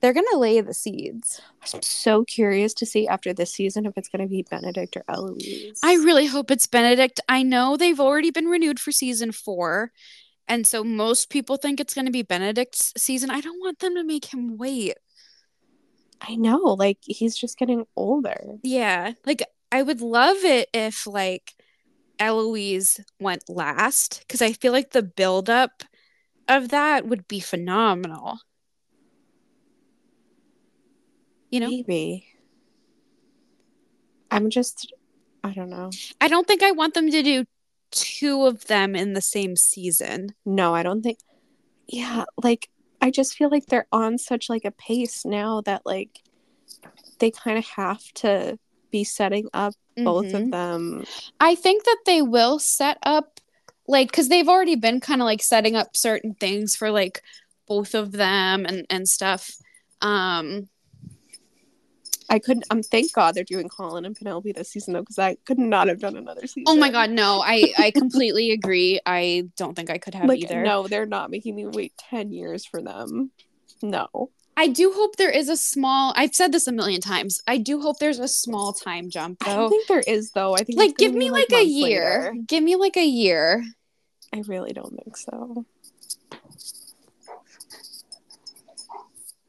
They're 0.00 0.12
gonna 0.12 0.38
lay 0.38 0.60
the 0.60 0.74
seeds. 0.74 1.40
I'm 1.74 1.82
so 1.82 2.24
curious 2.24 2.72
to 2.74 2.86
see 2.86 3.06
after 3.06 3.32
this 3.32 3.52
season 3.52 3.86
if 3.86 3.92
it's 3.96 4.08
going 4.08 4.22
to 4.22 4.28
be 4.28 4.46
Benedict 4.48 4.96
or 4.96 5.04
Eloise. 5.08 5.78
I 5.82 5.94
really 5.94 6.26
hope 6.26 6.50
it's 6.50 6.66
Benedict. 6.66 7.20
I 7.28 7.42
know 7.42 7.76
they've 7.76 8.00
already 8.00 8.30
been 8.30 8.46
renewed 8.46 8.80
for 8.80 8.92
season 8.92 9.30
four. 9.32 9.92
And 10.48 10.66
so 10.66 10.82
most 10.82 11.30
people 11.30 11.56
think 11.56 11.78
it's 11.78 11.94
going 11.94 12.06
to 12.06 12.10
be 12.10 12.22
Benedict's 12.22 12.92
season. 12.96 13.30
I 13.30 13.40
don't 13.40 13.60
want 13.60 13.78
them 13.78 13.94
to 13.94 14.02
make 14.02 14.24
him 14.32 14.56
wait. 14.56 14.94
I 16.20 16.34
know, 16.34 16.56
like 16.56 16.98
he's 17.02 17.36
just 17.36 17.56
getting 17.56 17.86
older. 17.94 18.58
Yeah. 18.62 19.12
Like, 19.24 19.44
I 19.70 19.82
would 19.82 20.00
love 20.00 20.38
it 20.38 20.68
if, 20.74 21.06
like, 21.06 21.54
Eloise 22.18 23.00
went 23.20 23.48
last 23.48 24.24
because 24.26 24.42
I 24.42 24.52
feel 24.52 24.72
like 24.72 24.90
the 24.90 25.02
buildup 25.02 25.84
of 26.48 26.70
that 26.70 27.06
would 27.06 27.28
be 27.28 27.40
phenomenal. 27.40 28.40
You 31.50 31.60
know, 31.60 31.68
Maybe. 31.68 32.26
I'm 34.30 34.50
just, 34.50 34.92
I 35.42 35.52
don't 35.52 35.70
know. 35.70 35.90
I 36.20 36.28
don't 36.28 36.46
think 36.46 36.62
I 36.62 36.70
want 36.70 36.94
them 36.94 37.10
to 37.10 37.22
do 37.22 37.44
two 37.90 38.46
of 38.46 38.66
them 38.66 38.94
in 38.94 39.14
the 39.14 39.20
same 39.20 39.56
season. 39.56 40.34
No, 40.46 40.74
I 40.74 40.82
don't 40.84 41.02
think. 41.02 41.18
Yeah, 41.88 42.24
like 42.42 42.68
I 43.00 43.10
just 43.10 43.36
feel 43.36 43.50
like 43.50 43.66
they're 43.66 43.88
on 43.90 44.18
such 44.18 44.48
like 44.48 44.64
a 44.64 44.70
pace 44.70 45.24
now 45.24 45.62
that 45.62 45.82
like 45.84 46.20
they 47.18 47.32
kind 47.32 47.58
of 47.58 47.66
have 47.66 48.00
to 48.14 48.58
be 48.92 49.02
setting 49.02 49.48
up 49.52 49.74
both 49.96 50.26
Mhm. 50.26 50.44
of 50.44 50.50
them. 50.52 51.04
I 51.40 51.56
think 51.56 51.84
that 51.84 51.98
they 52.06 52.22
will 52.22 52.58
set 52.60 52.98
up 53.02 53.40
like 53.88 54.10
because 54.12 54.28
they've 54.28 54.48
already 54.48 54.76
been 54.76 55.00
kind 55.00 55.20
of 55.20 55.24
like 55.24 55.42
setting 55.42 55.74
up 55.74 55.96
certain 55.96 56.34
things 56.34 56.76
for 56.76 56.92
like 56.92 57.22
both 57.66 57.94
of 57.94 58.12
them 58.12 58.64
and 58.66 58.86
and 58.88 59.08
stuff. 59.08 59.50
Um, 60.00 60.68
I 62.30 62.38
couldn't. 62.38 62.64
Um, 62.70 62.82
thank 62.82 63.12
God 63.12 63.34
they're 63.34 63.44
doing 63.44 63.68
Colin 63.68 64.04
and 64.04 64.14
Penelope 64.16 64.52
this 64.52 64.70
season 64.70 64.94
though, 64.94 65.00
because 65.00 65.18
I 65.18 65.34
could 65.44 65.58
not 65.58 65.88
have 65.88 65.98
done 65.98 66.16
another 66.16 66.46
season. 66.46 66.64
oh 66.68 66.76
my 66.76 66.90
god, 66.90 67.10
no, 67.10 67.42
I 67.44 67.72
I 67.76 67.90
completely 67.90 68.52
agree. 68.52 69.00
I 69.04 69.48
don't 69.56 69.74
think 69.74 69.90
I 69.90 69.98
could 69.98 70.14
have 70.14 70.26
Like 70.28 70.40
either. 70.40 70.62
no, 70.62 70.86
they're 70.86 71.06
not 71.06 71.30
making 71.30 71.56
me 71.56 71.66
wait 71.66 71.92
ten 71.98 72.32
years 72.32 72.64
for 72.64 72.80
them. 72.80 73.32
No. 73.82 74.30
I 74.56 74.68
do 74.68 74.92
hope 74.92 75.16
there 75.16 75.30
is 75.30 75.48
a 75.48 75.56
small. 75.56 76.12
I've 76.16 76.34
said 76.34 76.52
this 76.52 76.66
a 76.66 76.72
million 76.72 77.00
times. 77.00 77.40
I 77.48 77.56
do 77.56 77.80
hope 77.80 77.98
there's 77.98 78.18
a 78.18 78.28
small 78.28 78.72
time 78.74 79.08
jump 79.08 79.38
I 79.48 79.54
don't 79.54 79.70
think 79.70 79.86
there 79.88 80.04
is 80.06 80.32
though. 80.32 80.54
I 80.54 80.64
think 80.64 80.78
Like, 80.78 80.96
give 80.98 81.14
me 81.14 81.26
be, 81.26 81.30
like, 81.30 81.52
a 81.52 81.64
year. 81.64 82.20
later. 82.32 82.34
Give 82.46 82.62
me 82.62 82.76
like 82.76 82.96
a 82.98 83.06
year. 83.06 83.64
I 84.34 84.42
really 84.46 84.72
don't 84.72 84.94
think 85.02 85.16
so. 85.16 85.64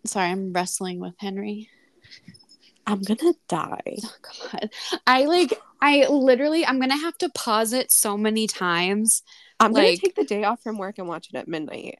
Sorry, 0.05 0.29
I'm 0.29 0.53
wrestling 0.53 0.99
with 0.99 1.13
Henry. 1.19 1.69
I'm 2.91 3.01
gonna 3.01 3.33
die. 3.47 3.95
Oh 4.03 4.15
god. 4.51 4.69
I 5.07 5.25
like 5.25 5.59
I 5.81 6.07
literally 6.07 6.65
I'm 6.65 6.79
gonna 6.79 6.97
have 6.97 7.17
to 7.19 7.29
pause 7.29 7.71
it 7.71 7.91
so 7.91 8.17
many 8.17 8.47
times. 8.47 9.23
I'm 9.59 9.71
gonna 9.71 9.95
take 9.95 10.15
the 10.15 10.25
day 10.25 10.43
off 10.43 10.61
from 10.61 10.77
work 10.77 10.97
and 10.97 11.07
watch 11.07 11.29
it 11.29 11.37
at 11.37 11.47
midnight. 11.47 11.99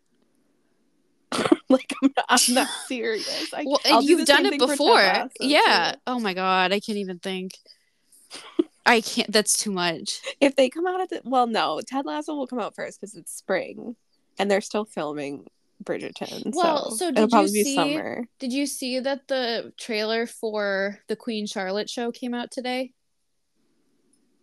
like 1.70 1.94
I'm 2.04 2.14
not, 2.16 2.26
I'm 2.28 2.54
not 2.54 2.68
serious. 2.88 3.54
I, 3.54 3.64
Well, 3.66 3.80
I'll 3.86 4.04
you've 4.04 4.20
the 4.20 4.26
done 4.26 4.46
it 4.46 4.50
thing 4.50 4.60
for 4.60 4.68
Ted 4.68 4.78
before. 4.78 5.30
Yeah. 5.40 5.96
Oh 6.06 6.20
my 6.20 6.34
god, 6.34 6.74
I 6.74 6.82
can't 6.82 6.98
even 6.98 7.20
think. 7.20 7.54
I 8.86 9.00
can't 9.00 9.32
that's 9.32 9.56
too 9.56 9.72
much. 9.72 10.20
If 10.42 10.58
they 10.58 10.70
come 10.70 10.88
out 10.88 11.00
at 11.00 11.10
the 11.10 11.22
well, 11.24 11.48
no, 11.48 11.80
Ted 11.88 12.06
Lasso 12.06 12.36
will 12.36 12.48
come 12.48 12.60
out 12.60 12.76
first 12.76 13.00
because 13.00 13.16
it's 13.16 13.34
spring, 13.34 13.96
and 14.38 14.52
they're 14.52 14.60
still 14.60 14.84
filming 14.84 15.48
Bridgerton. 15.84 16.54
Well, 16.54 16.92
so, 16.92 17.12
so 17.12 17.12
did 17.12 17.32
you 17.32 17.48
see- 17.48 17.76
summer. 17.76 18.26
Did 18.40 18.54
you 18.54 18.66
see 18.66 19.00
that 19.00 19.28
the 19.28 19.74
trailer 19.80 20.26
for 20.26 21.00
the 21.08 21.16
Queen 21.16 21.48
Charlotte 21.48 21.90
show 21.90 22.12
came 22.12 22.34
out 22.34 22.52
today? 22.52 22.92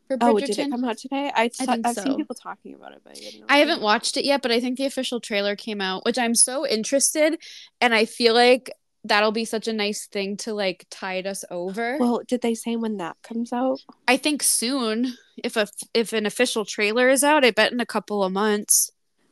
For 0.08 0.16
Bridgerton? 0.16 0.30
Oh, 0.30 0.40
did 0.40 0.58
it 0.58 0.70
come 0.70 0.84
out 0.84 0.98
today? 0.98 1.30
I 1.34 1.48
saw, 1.48 1.72
think 1.72 1.86
I've 1.86 1.94
so. 1.94 2.02
seen 2.02 2.16
people 2.16 2.34
talking 2.34 2.74
about 2.74 2.92
it, 2.92 3.02
but 3.04 3.12
I 3.12 3.20
didn't 3.20 3.40
know. 3.40 3.46
I 3.48 3.58
haven't 3.58 3.82
watched 3.82 4.16
it 4.16 4.24
yet, 4.24 4.40
but 4.40 4.50
I 4.50 4.58
think 4.60 4.78
the 4.78 4.86
official 4.86 5.20
trailer 5.20 5.54
came 5.54 5.80
out, 5.80 6.04
which 6.04 6.18
I'm 6.18 6.34
so 6.34 6.66
interested 6.66 7.38
and 7.80 7.94
I 7.94 8.06
feel 8.06 8.32
like 8.34 8.70
that'll 9.04 9.32
be 9.32 9.44
such 9.44 9.68
a 9.68 9.72
nice 9.72 10.06
thing 10.06 10.36
to 10.38 10.54
like 10.54 10.86
tide 10.90 11.26
us 11.26 11.44
over. 11.50 11.98
Well, 11.98 12.22
did 12.26 12.42
they 12.42 12.54
say 12.54 12.76
when 12.76 12.96
that 12.98 13.16
comes 13.22 13.52
out? 13.52 13.80
I 14.06 14.16
think 14.16 14.42
soon, 14.42 15.14
if 15.36 15.56
a 15.56 15.68
if 15.94 16.12
an 16.12 16.26
official 16.26 16.64
trailer 16.64 17.08
is 17.08 17.22
out, 17.22 17.44
I 17.44 17.50
bet 17.50 17.72
in 17.72 17.80
a 17.80 17.86
couple 17.86 18.24
of 18.24 18.32
months. 18.32 18.90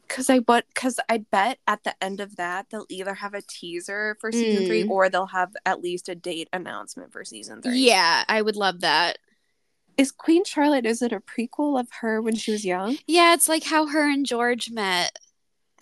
Because 0.08 0.30
I 0.30 0.38
but 0.40 0.64
because 0.68 1.00
I 1.08 1.18
bet 1.18 1.58
at 1.66 1.84
the 1.84 1.94
end 2.02 2.20
of 2.20 2.36
that 2.36 2.66
they'll 2.70 2.86
either 2.88 3.14
have 3.14 3.34
a 3.34 3.42
teaser 3.42 4.16
for 4.20 4.30
season 4.32 4.66
three 4.66 4.84
Mm. 4.84 4.90
or 4.90 5.08
they'll 5.08 5.26
have 5.26 5.54
at 5.64 5.80
least 5.80 6.08
a 6.08 6.14
date 6.14 6.48
announcement 6.52 7.12
for 7.12 7.24
season 7.24 7.62
three. 7.62 7.78
Yeah, 7.78 8.24
I 8.28 8.42
would 8.42 8.56
love 8.56 8.80
that. 8.80 9.18
Is 9.96 10.12
Queen 10.12 10.44
Charlotte? 10.44 10.84
Is 10.86 11.00
it 11.02 11.12
a 11.12 11.20
prequel 11.20 11.80
of 11.80 11.88
her 12.00 12.20
when 12.20 12.36
she 12.36 12.52
was 12.52 12.64
young? 12.64 12.98
Yeah, 13.06 13.32
it's 13.34 13.48
like 13.48 13.64
how 13.64 13.86
her 13.86 14.08
and 14.10 14.26
George 14.26 14.70
met. 14.70 15.18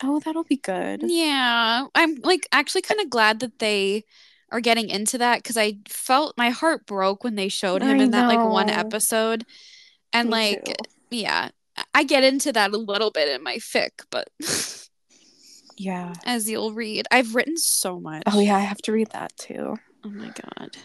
Oh, 0.03 0.19
that'll 0.19 0.43
be 0.43 0.57
good. 0.57 1.01
Yeah, 1.05 1.87
I'm 1.93 2.15
like 2.23 2.47
actually 2.51 2.81
kind 2.81 2.99
of 3.01 3.09
glad 3.09 3.39
that 3.41 3.59
they 3.59 4.05
are 4.51 4.59
getting 4.61 4.89
into 4.89 5.17
that 5.17 5.39
because 5.43 5.57
I 5.57 5.79
felt 5.87 6.37
my 6.37 6.49
heart 6.49 6.85
broke 6.85 7.23
when 7.23 7.35
they 7.35 7.49
showed 7.49 7.81
him 7.81 7.99
I 7.99 8.03
in 8.03 8.11
that 8.11 8.27
like 8.27 8.39
one 8.49 8.69
episode, 8.69 9.45
and 10.13 10.29
Me 10.29 10.31
like 10.31 10.65
too. 10.65 10.73
yeah, 11.09 11.49
I 11.95 12.03
get 12.03 12.23
into 12.25 12.51
that 12.53 12.73
a 12.73 12.77
little 12.77 13.09
bit 13.09 13.29
in 13.29 13.41
my 13.41 13.55
fic, 13.55 13.91
but 14.11 14.27
yeah. 15.77 16.13
as 16.25 16.49
you'll 16.49 16.73
read, 16.73 17.07
I've 17.09 17.33
written 17.35 17.57
so 17.57 17.99
much. 17.99 18.23
Oh 18.27 18.39
yeah, 18.39 18.57
I 18.57 18.59
have 18.61 18.81
to 18.83 18.91
read 18.91 19.11
that 19.11 19.35
too. 19.37 19.77
Oh 20.03 20.09
my 20.09 20.29
god, 20.29 20.77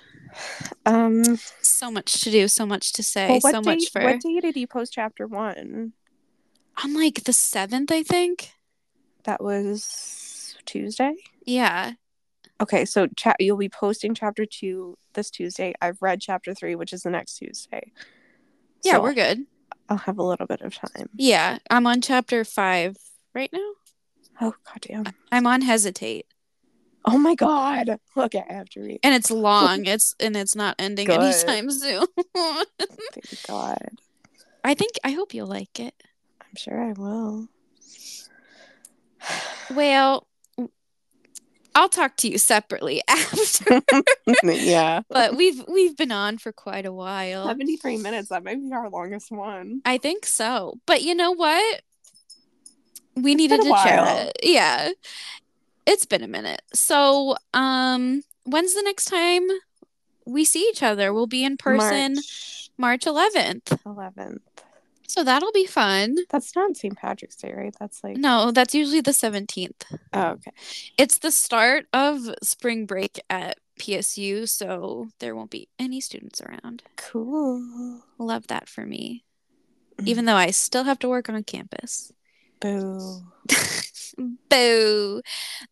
Um, 0.87 1.37
so 1.63 1.91
much 1.91 2.23
to 2.23 2.31
do, 2.31 2.47
so 2.49 2.65
much 2.65 2.93
to 2.93 3.03
say, 3.03 3.41
well, 3.43 3.53
so 3.53 3.61
day? 3.61 3.71
much 3.71 3.91
for. 3.91 4.03
What 4.03 4.21
day 4.21 4.41
did 4.41 4.57
you 4.57 4.67
post 4.67 4.93
chapter 4.93 5.27
one? 5.27 5.93
On 6.85 6.95
like 6.95 7.25
the 7.25 7.33
seventh, 7.33 7.91
I 7.93 8.03
think. 8.03 8.53
That 9.25 9.43
was 9.43 10.57
Tuesday. 10.65 11.15
Yeah. 11.45 11.95
Okay, 12.63 12.85
so 12.85 13.09
cha- 13.17 13.35
you'll 13.39 13.57
be 13.57 13.69
posting 13.69 14.15
chapter 14.15 14.47
two 14.47 14.97
this 15.15 15.31
Tuesday. 15.31 15.75
I've 15.83 16.01
read 16.01 16.21
chapter 16.21 16.55
three, 16.55 16.75
which 16.77 16.93
is 16.93 17.03
the 17.03 17.11
next 17.11 17.35
Tuesday. 17.37 17.93
Yeah, 18.85 18.93
So 18.95 19.03
we're 19.03 19.15
good. 19.15 19.45
I'll 19.91 19.97
have 19.99 20.19
a 20.19 20.23
little 20.23 20.47
bit 20.47 20.61
of 20.63 20.75
time. 20.75 21.09
Yeah, 21.17 21.59
I'm 21.69 21.87
on 21.87 22.01
chapter 22.01 22.45
five 22.45 22.97
right 23.35 23.51
now. 23.53 23.73
Oh 24.41 24.55
goddamn! 24.73 25.13
I'm 25.33 25.47
on 25.47 25.61
hesitate, 25.63 26.27
Oh 27.05 27.19
my 27.19 27.35
god! 27.35 27.99
Look 28.15 28.35
I 28.35 28.45
have 28.49 28.69
to 28.71 28.81
read. 28.81 29.01
and 29.03 29.15
it's 29.15 29.31
long. 29.31 29.85
it's 29.87 30.15
and 30.21 30.37
it's 30.37 30.55
not 30.55 30.77
ending 30.79 31.07
Good. 31.09 31.21
anytime 31.21 31.71
soon. 31.71 32.07
Thank 32.37 33.43
God. 33.49 33.79
I 34.63 34.75
think 34.75 34.93
I 35.03 35.11
hope 35.11 35.35
you'll 35.35 35.47
like 35.49 35.81
it. 35.81 35.95
I'm 36.41 36.55
sure 36.57 36.81
I 36.81 36.93
will. 36.93 37.49
Well, 39.75 40.27
I'll 41.81 41.89
talk 41.89 42.17
to 42.19 42.29
you 42.29 42.37
separately 42.37 43.01
after. 43.09 43.81
yeah. 44.45 45.01
but 45.09 45.35
we've 45.35 45.65
we've 45.67 45.97
been 45.97 46.13
on 46.13 46.37
for 46.37 46.53
quite 46.53 46.85
a 46.85 46.93
while. 46.93 47.47
73 47.47 47.97
minutes. 47.97 48.29
That 48.29 48.45
might 48.45 48.61
be 48.61 48.71
our 48.71 48.91
longest 48.91 49.31
one. 49.31 49.81
I 49.87 49.97
think 49.97 50.27
so. 50.27 50.79
But 50.85 51.01
you 51.01 51.15
know 51.15 51.31
what? 51.31 51.81
We 53.17 53.33
It's 53.33 53.39
needed 53.39 53.63
to 53.63 53.71
chat. 53.71 54.33
Yeah. 54.43 54.91
It's 55.87 56.05
been 56.05 56.23
a 56.23 56.29
minute. 56.29 56.61
So, 56.75 57.37
um 57.55 58.25
when's 58.45 58.75
the 58.75 58.83
next 58.83 59.07
time 59.07 59.49
we 60.27 60.45
see 60.45 60.69
each 60.69 60.83
other? 60.83 61.15
We'll 61.15 61.27
be 61.27 61.45
in 61.45 61.57
person 61.57 62.17
March 62.77 63.07
March 63.07 63.07
11th. 63.07 63.79
11th. 63.87 64.41
So 65.11 65.25
that'll 65.25 65.51
be 65.51 65.67
fun. 65.67 66.19
That's 66.29 66.55
not 66.55 66.77
St. 66.77 66.97
Patrick's 66.97 67.35
Day, 67.35 67.53
right? 67.53 67.75
That's 67.81 68.05
like. 68.05 68.17
No, 68.17 68.53
that's 68.53 68.77
usually 68.77 69.01
the 69.01 69.11
17th. 69.11 69.99
Oh, 70.13 70.29
okay. 70.29 70.53
It's 70.97 71.19
the 71.19 71.33
start 71.33 71.87
of 71.93 72.21
spring 72.45 72.87
break 72.87 73.21
at 73.29 73.59
PSU, 73.81 74.49
so 74.49 75.09
there 75.19 75.35
won't 75.35 75.51
be 75.51 75.69
any 75.81 76.01
students 76.01 76.41
around. 76.41 76.85
Cool. 76.97 78.03
Love 78.19 78.47
that 78.47 78.69
for 78.69 78.87
me. 78.87 79.25
Mm. 79.99 80.07
Even 80.07 80.25
though 80.27 80.37
I 80.37 80.53
still 80.53 80.85
have 80.85 81.01
to 81.01 81.09
work 81.09 81.29
on 81.29 81.43
campus. 81.43 82.13
Boo. 82.61 83.23
Boo. 84.49 85.23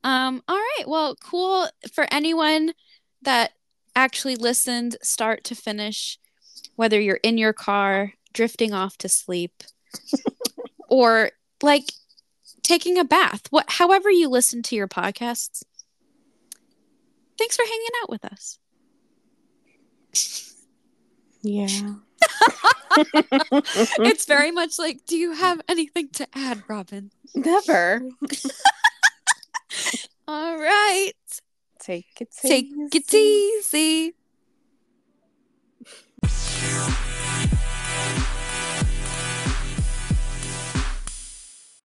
Um, 0.02 0.42
all 0.48 0.56
right. 0.56 0.84
Well, 0.88 1.14
cool. 1.14 1.68
For 1.92 2.08
anyone 2.10 2.72
that 3.22 3.52
actually 3.94 4.34
listened 4.34 4.96
start 5.00 5.44
to 5.44 5.54
finish, 5.54 6.18
whether 6.74 7.00
you're 7.00 7.20
in 7.22 7.38
your 7.38 7.52
car, 7.52 8.14
drifting 8.32 8.72
off 8.72 8.96
to 8.98 9.08
sleep, 9.08 9.62
or 10.88 11.30
like 11.62 11.92
taking 12.62 12.98
a 12.98 13.04
bath, 13.04 13.42
what 13.50 13.66
however 13.68 14.10
you 14.10 14.28
listen 14.28 14.62
to 14.62 14.76
your 14.76 14.88
podcasts. 14.88 15.62
Thanks 17.38 17.56
for 17.56 17.64
hanging 17.64 17.88
out 18.02 18.10
with 18.10 18.24
us. 18.24 18.58
Yeah. 21.42 21.94
it's 24.00 24.24
very 24.24 24.50
much 24.50 24.78
like, 24.78 25.06
do 25.06 25.16
you 25.16 25.32
have 25.32 25.60
anything 25.68 26.08
to 26.14 26.26
add, 26.34 26.62
Robin? 26.68 27.10
Never. 27.34 28.02
All 30.26 30.58
right. 30.58 31.12
Take 31.78 32.06
it 32.20 32.28
Take 32.42 32.66
it 32.94 33.14
easy. 33.14 34.14